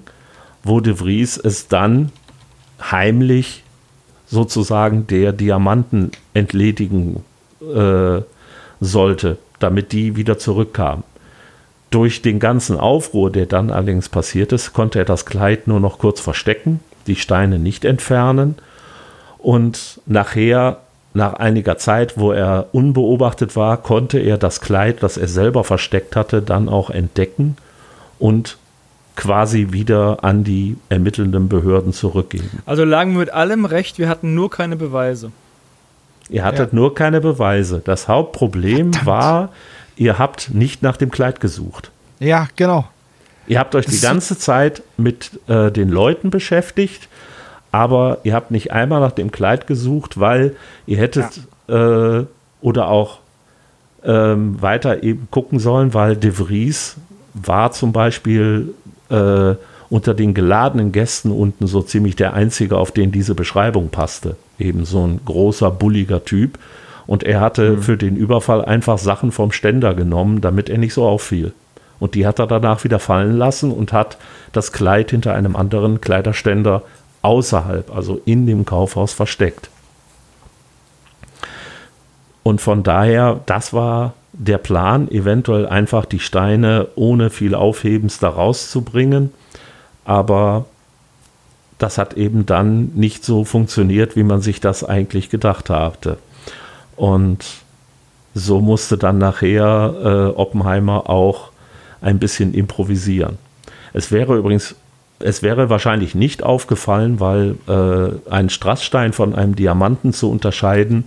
wo 0.62 0.80
de 0.80 0.94
Vries 0.94 1.36
es 1.36 1.68
dann 1.68 2.12
heimlich 2.90 3.62
sozusagen 4.26 5.06
der 5.06 5.32
Diamanten 5.32 6.10
entledigen 6.34 7.22
äh, 7.60 8.22
sollte, 8.80 9.38
damit 9.58 9.92
die 9.92 10.16
wieder 10.16 10.38
zurückkamen. 10.38 11.04
Durch 11.90 12.22
den 12.22 12.38
ganzen 12.40 12.78
Aufruhr, 12.78 13.30
der 13.30 13.46
dann 13.46 13.70
allerdings 13.70 14.08
passiert 14.08 14.52
ist, 14.52 14.72
konnte 14.72 14.98
er 14.98 15.04
das 15.04 15.26
Kleid 15.26 15.68
nur 15.68 15.78
noch 15.78 15.98
kurz 15.98 16.20
verstecken, 16.20 16.80
die 17.06 17.16
Steine 17.16 17.58
nicht 17.58 17.84
entfernen 17.84 18.56
und 19.38 20.00
nachher, 20.06 20.78
nach 21.14 21.34
einiger 21.34 21.76
Zeit, 21.76 22.16
wo 22.16 22.32
er 22.32 22.68
unbeobachtet 22.72 23.54
war, 23.54 23.76
konnte 23.76 24.18
er 24.18 24.38
das 24.38 24.62
Kleid, 24.62 25.02
das 25.02 25.18
er 25.18 25.28
selber 25.28 25.62
versteckt 25.62 26.16
hatte, 26.16 26.40
dann 26.40 26.70
auch 26.70 26.88
entdecken 26.88 27.56
und 28.18 28.56
quasi 29.16 29.68
wieder 29.70 30.24
an 30.24 30.44
die 30.44 30.76
ermittelnden 30.88 31.48
Behörden 31.48 31.92
zurückgeben. 31.92 32.62
Also 32.66 32.84
lagen 32.84 33.12
wir 33.12 33.20
mit 33.20 33.30
allem 33.30 33.64
recht, 33.64 33.98
wir 33.98 34.08
hatten 34.08 34.34
nur 34.34 34.50
keine 34.50 34.76
Beweise. 34.76 35.32
Ihr 36.28 36.44
hattet 36.44 36.72
ja. 36.72 36.76
nur 36.78 36.94
keine 36.94 37.20
Beweise. 37.20 37.82
Das 37.84 38.08
Hauptproblem 38.08 38.92
Verdammt. 38.92 39.06
war, 39.06 39.48
ihr 39.96 40.18
habt 40.18 40.54
nicht 40.54 40.82
nach 40.82 40.96
dem 40.96 41.10
Kleid 41.10 41.40
gesucht. 41.40 41.90
Ja, 42.20 42.48
genau. 42.56 42.86
Ihr 43.46 43.58
habt 43.58 43.74
euch 43.74 43.84
das 43.84 43.94
die 43.94 44.00
ganze 44.00 44.38
Zeit 44.38 44.82
mit 44.96 45.32
äh, 45.48 45.70
den 45.70 45.88
Leuten 45.88 46.30
beschäftigt, 46.30 47.08
aber 47.70 48.18
ihr 48.22 48.34
habt 48.34 48.50
nicht 48.50 48.72
einmal 48.72 49.00
nach 49.00 49.12
dem 49.12 49.30
Kleid 49.32 49.66
gesucht, 49.66 50.20
weil 50.20 50.56
ihr 50.86 50.98
hättet 50.98 51.40
ja. 51.68 52.18
äh, 52.20 52.26
oder 52.60 52.88
auch 52.88 53.18
ähm, 54.04 54.60
weiter 54.62 55.02
eben 55.02 55.28
gucken 55.30 55.58
sollen, 55.58 55.92
weil 55.92 56.16
De 56.16 56.30
Vries 56.30 56.96
war 57.34 57.72
zum 57.72 57.92
Beispiel 57.92 58.74
äh, 59.12 59.56
unter 59.90 60.14
den 60.14 60.32
geladenen 60.32 60.90
Gästen 60.90 61.30
unten 61.30 61.66
so 61.66 61.82
ziemlich 61.82 62.16
der 62.16 62.32
Einzige, 62.32 62.78
auf 62.78 62.92
den 62.92 63.12
diese 63.12 63.34
Beschreibung 63.34 63.90
passte. 63.90 64.36
Eben 64.58 64.84
so 64.86 65.06
ein 65.06 65.20
großer, 65.24 65.70
bulliger 65.70 66.24
Typ. 66.24 66.58
Und 67.06 67.24
er 67.24 67.40
hatte 67.40 67.72
mhm. 67.72 67.82
für 67.82 67.96
den 67.98 68.16
Überfall 68.16 68.64
einfach 68.64 68.96
Sachen 68.96 69.32
vom 69.32 69.52
Ständer 69.52 69.94
genommen, 69.94 70.40
damit 70.40 70.70
er 70.70 70.78
nicht 70.78 70.94
so 70.94 71.04
auffiel. 71.04 71.52
Und 72.00 72.14
die 72.14 72.26
hat 72.26 72.38
er 72.38 72.46
danach 72.46 72.82
wieder 72.84 72.98
fallen 72.98 73.36
lassen 73.36 73.70
und 73.70 73.92
hat 73.92 74.16
das 74.52 74.72
Kleid 74.72 75.10
hinter 75.10 75.34
einem 75.34 75.56
anderen 75.56 76.00
Kleiderständer 76.00 76.82
außerhalb, 77.20 77.94
also 77.94 78.20
in 78.24 78.46
dem 78.46 78.64
Kaufhaus 78.64 79.12
versteckt. 79.12 79.68
Und 82.42 82.60
von 82.60 82.82
daher, 82.82 83.40
das 83.46 83.72
war 83.72 84.14
der 84.32 84.58
Plan, 84.58 85.10
eventuell 85.10 85.66
einfach 85.66 86.04
die 86.04 86.18
Steine 86.18 86.88
ohne 86.94 87.30
viel 87.30 87.54
Aufhebens 87.54 88.18
da 88.18 88.30
rauszubringen. 88.30 89.32
Aber 90.04 90.64
das 91.78 91.98
hat 91.98 92.14
eben 92.14 92.46
dann 92.46 92.92
nicht 92.94 93.24
so 93.24 93.44
funktioniert, 93.44 94.16
wie 94.16 94.22
man 94.22 94.40
sich 94.40 94.60
das 94.60 94.84
eigentlich 94.84 95.30
gedacht 95.30 95.68
hatte. 95.68 96.18
Und 96.96 97.44
so 98.34 98.60
musste 98.60 98.96
dann 98.96 99.18
nachher 99.18 99.94
äh, 100.34 100.38
Oppenheimer 100.38 101.10
auch 101.10 101.50
ein 102.00 102.18
bisschen 102.18 102.54
improvisieren. 102.54 103.38
Es 103.92 104.10
wäre 104.10 104.36
übrigens, 104.36 104.74
es 105.18 105.42
wäre 105.42 105.70
wahrscheinlich 105.70 106.14
nicht 106.14 106.42
aufgefallen, 106.42 107.20
weil 107.20 107.56
äh, 107.68 108.30
ein 108.30 108.48
Strassstein 108.48 109.12
von 109.12 109.34
einem 109.34 109.54
Diamanten 109.54 110.12
zu 110.12 110.30
unterscheiden, 110.30 111.06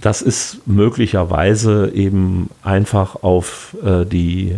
das 0.00 0.22
ist 0.22 0.66
möglicherweise 0.66 1.90
eben 1.94 2.50
einfach 2.62 3.22
auf 3.22 3.76
äh, 3.84 4.04
die 4.04 4.56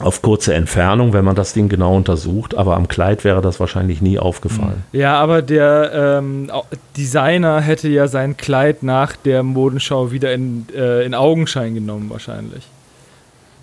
auf 0.00 0.22
kurze 0.22 0.54
Entfernung, 0.54 1.12
wenn 1.12 1.24
man 1.24 1.34
das 1.34 1.54
Ding 1.54 1.68
genau 1.68 1.96
untersucht, 1.96 2.56
aber 2.56 2.76
am 2.76 2.86
Kleid 2.86 3.24
wäre 3.24 3.40
das 3.40 3.58
wahrscheinlich 3.58 4.00
nie 4.00 4.16
aufgefallen. 4.18 4.84
Ja, 4.92 5.18
aber 5.18 5.42
der 5.42 6.18
ähm, 6.20 6.52
Designer 6.96 7.60
hätte 7.60 7.88
ja 7.88 8.06
sein 8.06 8.36
Kleid 8.36 8.84
nach 8.84 9.16
der 9.16 9.42
Modenschau 9.42 10.12
wieder 10.12 10.32
in, 10.32 10.66
äh, 10.72 11.04
in 11.04 11.14
Augenschein 11.14 11.74
genommen, 11.74 12.10
wahrscheinlich. 12.10 12.68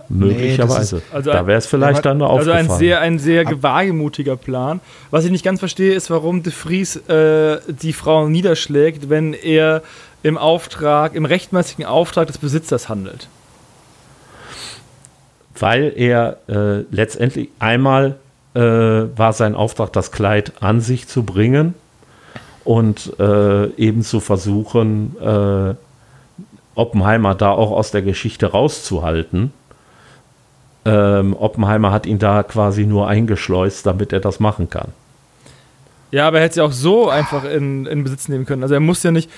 Möglicherweise. 0.10 0.98
Nee, 0.98 1.02
also 1.14 1.32
da 1.32 1.48
wäre 1.48 1.58
es 1.58 1.66
vielleicht 1.66 2.06
dann 2.06 2.20
noch 2.20 2.30
aufgefallen. 2.30 2.58
Also 2.58 2.74
ein 2.74 2.80
sehr, 2.80 3.02
ein 3.02 3.18
sehr 3.18 3.64
wagemutiger 3.64 4.36
Plan. 4.36 4.80
Was 5.12 5.26
ich 5.26 5.32
nicht 5.32 5.44
ganz 5.44 5.60
verstehe, 5.60 5.94
ist, 5.94 6.10
warum 6.10 6.44
de 6.44 6.52
Vries 6.52 6.98
äh, 7.08 7.58
die 7.68 7.94
Frau 7.94 8.28
niederschlägt, 8.28 9.10
wenn 9.10 9.34
er 9.34 9.82
im 10.26 10.38
Auftrag, 10.38 11.14
im 11.14 11.26
rechtmäßigen 11.26 11.86
Auftrag 11.86 12.28
des 12.28 12.38
Besitzers 12.38 12.90
handelt 12.90 13.28
weil 15.60 15.94
er 15.96 16.38
äh, 16.48 16.84
letztendlich 16.92 17.50
einmal 17.60 18.16
äh, 18.54 18.60
war 18.60 19.34
sein 19.34 19.56
Auftrag, 19.56 19.94
das 19.94 20.12
Kleid 20.12 20.54
an 20.62 20.82
sich 20.82 21.08
zu 21.08 21.24
bringen 21.24 21.74
und 22.64 23.14
äh, 23.20 23.68
eben 23.76 24.02
zu 24.04 24.20
versuchen, 24.20 25.16
äh, 25.22 25.76
Oppenheimer 26.76 27.36
da 27.36 27.52
auch 27.52 27.72
aus 27.72 27.92
der 27.92 28.02
Geschichte 28.02 28.48
rauszuhalten. 28.48 29.54
Ähm, 30.84 31.36
Oppenheimer 31.38 31.92
hat 31.92 32.06
ihn 32.06 32.20
da 32.20 32.44
quasi 32.44 32.86
nur 32.86 33.08
eingeschleust, 33.08 33.86
damit 33.86 34.14
er 34.14 34.20
das 34.20 34.40
machen 34.40 34.70
kann. 34.70 34.90
Ja, 36.12 36.28
aber 36.28 36.38
er 36.38 36.46
hätte 36.46 36.56
sie 36.56 36.62
auch 36.62 36.72
so 36.72 37.10
einfach 37.10 37.44
in, 37.46 37.86
in 37.86 38.04
Besitz 38.04 38.28
nehmen 38.28 38.46
können. 38.46 38.62
Also 38.62 38.76
er 38.76 38.80
muss 38.80 39.04
ja 39.04 39.12
nicht. 39.12 39.30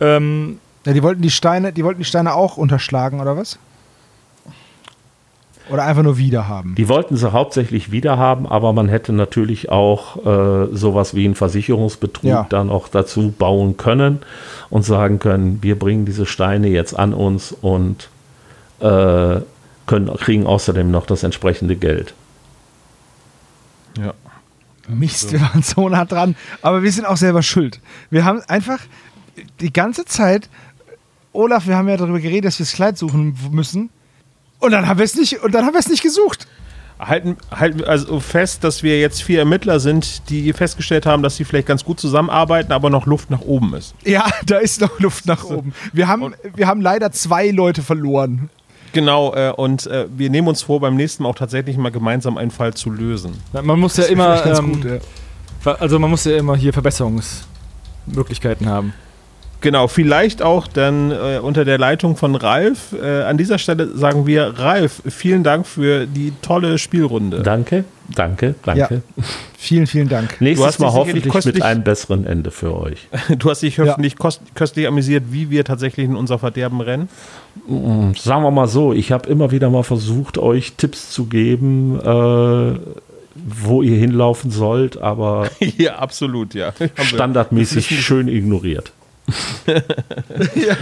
Ähm 0.00 0.58
ja, 0.86 0.92
die 0.92 1.02
wollten 1.02 1.22
die 1.22 1.30
Steine, 1.30 1.72
die 1.72 1.84
wollten 1.84 2.00
die 2.00 2.04
Steine 2.04 2.34
auch 2.34 2.56
unterschlagen, 2.56 3.20
oder 3.20 3.36
was? 3.36 3.58
Oder 5.70 5.84
einfach 5.84 6.02
nur 6.02 6.18
wiederhaben? 6.18 6.74
Die 6.74 6.88
wollten 6.90 7.16
sie 7.16 7.32
hauptsächlich 7.32 7.90
wiederhaben, 7.90 8.46
aber 8.46 8.74
man 8.74 8.88
hätte 8.88 9.14
natürlich 9.14 9.70
auch 9.70 10.18
äh, 10.26 10.74
sowas 10.76 11.14
wie 11.14 11.24
einen 11.24 11.34
Versicherungsbetrug 11.34 12.24
ja. 12.24 12.46
dann 12.50 12.68
auch 12.68 12.88
dazu 12.88 13.30
bauen 13.30 13.78
können 13.78 14.20
und 14.68 14.82
sagen 14.82 15.20
können, 15.20 15.62
wir 15.62 15.78
bringen 15.78 16.04
diese 16.04 16.26
Steine 16.26 16.68
jetzt 16.68 16.98
an 16.98 17.14
uns 17.14 17.52
und 17.52 18.10
äh, 18.80 19.40
können, 19.86 20.14
kriegen 20.18 20.46
außerdem 20.46 20.90
noch 20.90 21.06
das 21.06 21.22
entsprechende 21.22 21.76
Geld. 21.76 22.12
Ja. 23.98 24.12
Mist, 24.86 25.32
wir 25.32 25.40
waren 25.40 25.62
so 25.62 25.88
nah 25.88 26.04
dran. 26.04 26.36
Aber 26.60 26.82
wir 26.82 26.92
sind 26.92 27.06
auch 27.06 27.16
selber 27.16 27.42
schuld. 27.42 27.80
Wir 28.10 28.26
haben 28.26 28.42
einfach 28.48 28.80
die 29.60 29.72
ganze 29.72 30.04
Zeit, 30.04 30.48
Olaf, 31.32 31.66
wir 31.66 31.76
haben 31.76 31.88
ja 31.88 31.96
darüber 31.96 32.20
geredet, 32.20 32.46
dass 32.46 32.58
wir 32.58 32.66
das 32.66 32.74
Kleid 32.74 32.98
suchen 32.98 33.36
müssen. 33.50 33.90
Und 34.60 34.70
dann 34.70 34.88
haben 34.88 34.98
wir 34.98 35.04
es 35.04 35.14
nicht, 35.14 35.42
und 35.42 35.54
dann 35.54 35.66
haben 35.66 35.74
wir 35.74 35.80
es 35.80 35.88
nicht 35.88 36.02
gesucht. 36.02 36.46
Halten, 36.98 37.36
halten 37.50 37.82
also 37.84 38.20
fest, 38.20 38.62
dass 38.62 38.82
wir 38.84 39.00
jetzt 39.00 39.22
vier 39.22 39.40
Ermittler 39.40 39.80
sind, 39.80 40.30
die 40.30 40.52
festgestellt 40.52 41.06
haben, 41.06 41.22
dass 41.22 41.36
sie 41.36 41.44
vielleicht 41.44 41.66
ganz 41.66 41.84
gut 41.84 41.98
zusammenarbeiten, 41.98 42.72
aber 42.72 42.88
noch 42.88 43.06
Luft 43.06 43.30
nach 43.30 43.40
oben 43.40 43.74
ist. 43.74 43.94
Ja, 44.04 44.26
da 44.46 44.58
ist 44.58 44.80
noch 44.80 45.00
Luft 45.00 45.26
nach 45.26 45.44
oben. 45.44 45.74
Wir 45.92 46.06
haben, 46.06 46.34
wir 46.54 46.66
haben 46.68 46.80
leider 46.80 47.10
zwei 47.10 47.50
Leute 47.50 47.82
verloren. 47.82 48.48
Genau, 48.92 49.34
äh, 49.34 49.50
und 49.50 49.88
äh, 49.88 50.06
wir 50.16 50.30
nehmen 50.30 50.46
uns 50.46 50.62
vor, 50.62 50.80
beim 50.80 50.94
nächsten 50.94 51.24
Mal 51.24 51.30
auch 51.30 51.34
tatsächlich 51.34 51.76
mal 51.76 51.90
gemeinsam 51.90 52.38
einen 52.38 52.52
Fall 52.52 52.74
zu 52.74 52.90
lösen. 52.90 53.32
Man 53.52 53.80
muss 53.80 53.96
ja 53.96 54.04
immer, 54.04 54.46
ähm, 54.46 54.80
gut, 54.80 54.84
ja. 55.64 55.72
also 55.74 55.98
man 55.98 56.10
muss 56.10 56.24
ja 56.24 56.36
immer 56.36 56.56
hier 56.56 56.72
Verbesserungsmöglichkeiten 56.72 58.68
haben. 58.68 58.94
Genau, 59.64 59.88
vielleicht 59.88 60.42
auch 60.42 60.66
dann 60.66 61.10
äh, 61.10 61.38
unter 61.40 61.64
der 61.64 61.78
Leitung 61.78 62.16
von 62.16 62.34
Ralf. 62.34 62.94
Äh, 63.02 63.22
an 63.22 63.38
dieser 63.38 63.56
Stelle 63.56 63.96
sagen 63.96 64.26
wir, 64.26 64.58
Ralf, 64.58 65.00
vielen 65.08 65.42
Dank 65.42 65.66
für 65.66 66.04
die 66.04 66.34
tolle 66.42 66.76
Spielrunde. 66.76 67.40
Danke, 67.40 67.84
danke, 68.14 68.56
danke. 68.62 69.02
Ja. 69.16 69.24
Vielen, 69.56 69.86
vielen 69.86 70.10
Dank. 70.10 70.36
Nächstes 70.42 70.78
Mal 70.80 70.92
hoffentlich 70.92 71.32
mit 71.46 71.62
einem 71.62 71.82
besseren 71.82 72.26
Ende 72.26 72.50
für 72.50 72.76
euch. 72.78 73.08
Du 73.38 73.48
hast 73.48 73.62
dich 73.62 73.78
hoffentlich 73.78 74.16
ja. 74.22 74.30
köstlich 74.54 74.86
amüsiert, 74.86 75.24
wie 75.30 75.48
wir 75.48 75.64
tatsächlich 75.64 76.04
in 76.04 76.14
unser 76.14 76.38
Verderben 76.38 76.82
rennen. 76.82 77.08
Mm, 77.66 78.12
sagen 78.18 78.42
wir 78.42 78.50
mal 78.50 78.68
so, 78.68 78.92
ich 78.92 79.12
habe 79.12 79.30
immer 79.30 79.50
wieder 79.50 79.70
mal 79.70 79.82
versucht, 79.82 80.36
euch 80.36 80.74
Tipps 80.74 81.10
zu 81.10 81.24
geben, 81.24 81.98
äh, 82.00 82.78
wo 83.34 83.80
ihr 83.80 83.96
hinlaufen 83.96 84.50
sollt, 84.50 84.98
aber 84.98 85.48
ja, 85.78 85.94
absolut, 85.94 86.52
ja. 86.52 86.74
Standardmäßig 87.02 88.04
schön 88.04 88.28
ignoriert. 88.28 88.92
ja. 90.54 90.76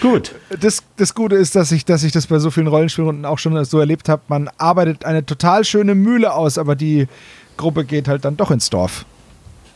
Gut. 0.00 0.32
Das, 0.60 0.82
das 0.96 1.14
Gute 1.14 1.36
ist, 1.36 1.56
dass 1.56 1.72
ich, 1.72 1.84
dass 1.84 2.04
ich 2.04 2.12
das 2.12 2.26
bei 2.26 2.38
so 2.38 2.50
vielen 2.50 2.68
Rollenspielrunden 2.68 3.24
auch 3.24 3.38
schon 3.38 3.64
so 3.64 3.80
erlebt 3.80 4.08
habe. 4.08 4.22
Man 4.28 4.48
arbeitet 4.58 5.04
eine 5.04 5.24
total 5.26 5.64
schöne 5.64 5.94
Mühle 5.94 6.32
aus, 6.34 6.58
aber 6.58 6.76
die 6.76 7.08
Gruppe 7.56 7.84
geht 7.84 8.08
halt 8.08 8.24
dann 8.24 8.36
doch 8.36 8.50
ins 8.50 8.70
Dorf. 8.70 9.04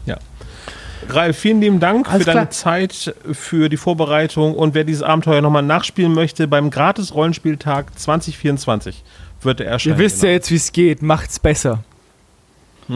Ja. 0.06 0.18
Ralf, 1.08 1.38
vielen 1.38 1.60
lieben 1.60 1.80
Dank 1.80 2.08
Alles 2.08 2.22
für 2.22 2.26
deine 2.26 2.46
klar. 2.46 2.50
Zeit, 2.50 3.14
für 3.32 3.68
die 3.68 3.76
Vorbereitung 3.76 4.54
und 4.54 4.74
wer 4.74 4.84
dieses 4.84 5.02
Abenteuer 5.02 5.40
nochmal 5.40 5.64
nachspielen 5.64 6.14
möchte, 6.14 6.46
beim 6.46 6.70
Gratis-Rollenspieltag 6.70 7.98
2024 7.98 9.02
wird 9.42 9.60
er 9.60 9.66
erscheinen. 9.66 9.96
Ihr 9.96 9.98
wisst 9.98 10.20
genau. 10.20 10.28
ja 10.28 10.32
jetzt, 10.34 10.50
wie 10.52 10.56
es 10.56 10.72
geht. 10.72 11.02
Macht's 11.02 11.40
besser. 11.40 11.82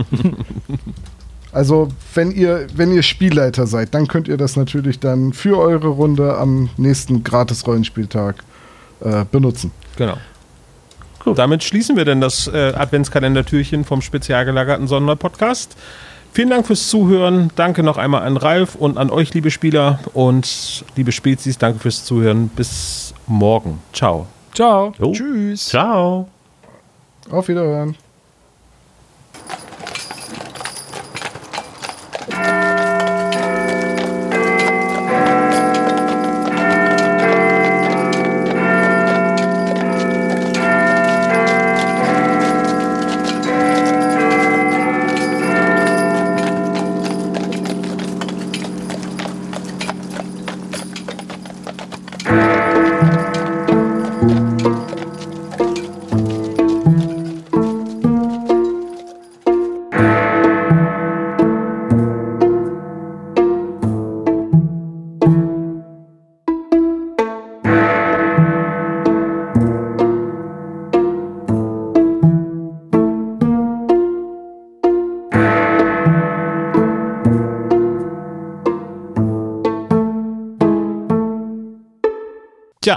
Also, 1.56 1.88
wenn 2.12 2.32
ihr, 2.32 2.66
wenn 2.74 2.92
ihr 2.92 3.02
Spielleiter 3.02 3.66
seid, 3.66 3.94
dann 3.94 4.08
könnt 4.08 4.28
ihr 4.28 4.36
das 4.36 4.56
natürlich 4.56 5.00
dann 5.00 5.32
für 5.32 5.56
eure 5.58 5.88
Runde 5.88 6.36
am 6.36 6.68
nächsten 6.76 7.24
Gratis-Rollenspieltag 7.24 8.44
äh, 9.00 9.24
benutzen. 9.32 9.70
Genau. 9.96 10.18
Gut. 11.24 11.38
Damit 11.38 11.64
schließen 11.64 11.96
wir 11.96 12.04
denn 12.04 12.20
das 12.20 12.46
äh, 12.46 12.74
Adventskalender-Türchen 12.76 13.86
vom 13.86 14.02
spezial 14.02 14.44
gelagerten 14.44 14.86
Sonderpodcast. 14.86 15.78
Vielen 16.34 16.50
Dank 16.50 16.66
fürs 16.66 16.90
Zuhören. 16.90 17.50
Danke 17.56 17.82
noch 17.82 17.96
einmal 17.96 18.24
an 18.24 18.36
Ralf 18.36 18.74
und 18.74 18.98
an 18.98 19.08
euch, 19.08 19.32
liebe 19.32 19.50
Spieler 19.50 20.00
und 20.12 20.84
liebe 20.94 21.10
Spezies. 21.10 21.56
Danke 21.56 21.78
fürs 21.78 22.04
Zuhören. 22.04 22.48
Bis 22.48 23.14
morgen. 23.26 23.78
Ciao. 23.94 24.26
Ciao. 24.54 24.92
Jo. 24.98 25.12
Tschüss. 25.12 25.64
Ciao. 25.64 26.28
Auf 27.30 27.48
Wiederhören. 27.48 27.96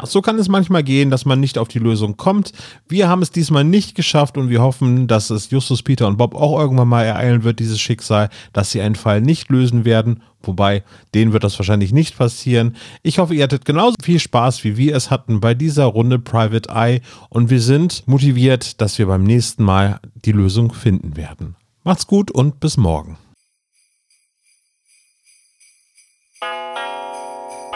So 0.06 0.22
kann 0.22 0.38
es 0.40 0.48
manchmal 0.48 0.84
gehen, 0.84 1.10
dass 1.10 1.26
man 1.26 1.40
nicht 1.40 1.58
auf 1.58 1.68
die 1.68 1.80
Lösung 1.80 2.18
kommt. 2.18 2.52
Wir 2.88 3.08
haben 3.08 3.22
es 3.22 3.32
diesmal 3.32 3.64
nicht 3.64 3.96
geschafft 3.96 4.38
und 4.38 4.50
wir 4.50 4.62
hoffen, 4.62 5.08
dass 5.08 5.30
es 5.30 5.50
Justus, 5.50 5.84
Peter 5.84 6.08
und 6.08 6.18
Bob 6.18 6.36
auch 6.36 6.60
irgendwann 6.60 6.88
mal 6.88 7.04
ereilen 7.04 7.44
wird, 7.44 7.60
dieses 7.60 7.80
Schicksal, 7.80 8.30
dass 8.54 8.72
sie 8.72 8.82
einen 8.82 8.96
Fall 8.96 9.22
nicht 9.22 9.50
lösen 9.50 9.86
werden. 9.86 10.22
Wobei, 10.42 10.84
denen 11.14 11.34
wird 11.34 11.44
das 11.44 11.60
wahrscheinlich 11.60 11.92
nicht 11.92 12.18
passieren. 12.18 12.76
Ich 13.04 13.20
hoffe, 13.20 13.36
ihr 13.36 13.44
hattet 13.44 13.66
genauso 13.66 13.96
viel 14.02 14.20
Spaß, 14.20 14.64
wie 14.64 14.78
wir 14.78 14.96
es 14.96 15.12
hatten 15.12 15.42
bei 15.42 15.54
dieser 15.54 15.86
Runde 15.86 16.18
Private 16.18 16.70
Eye 16.70 17.02
und 17.30 17.50
wir 17.50 17.62
sind 17.62 18.08
motiviert, 18.08 18.80
dass 18.80 18.98
wir 18.98 19.08
beim 19.08 19.24
nächsten 19.24 19.64
Mal 19.64 20.00
die 20.26 20.32
Lösung 20.32 20.74
finden 20.74 21.18
werden. 21.18 21.56
Macht's 21.84 22.08
gut 22.08 22.32
und 22.32 22.60
bis 22.60 22.78
morgen. 22.78 23.18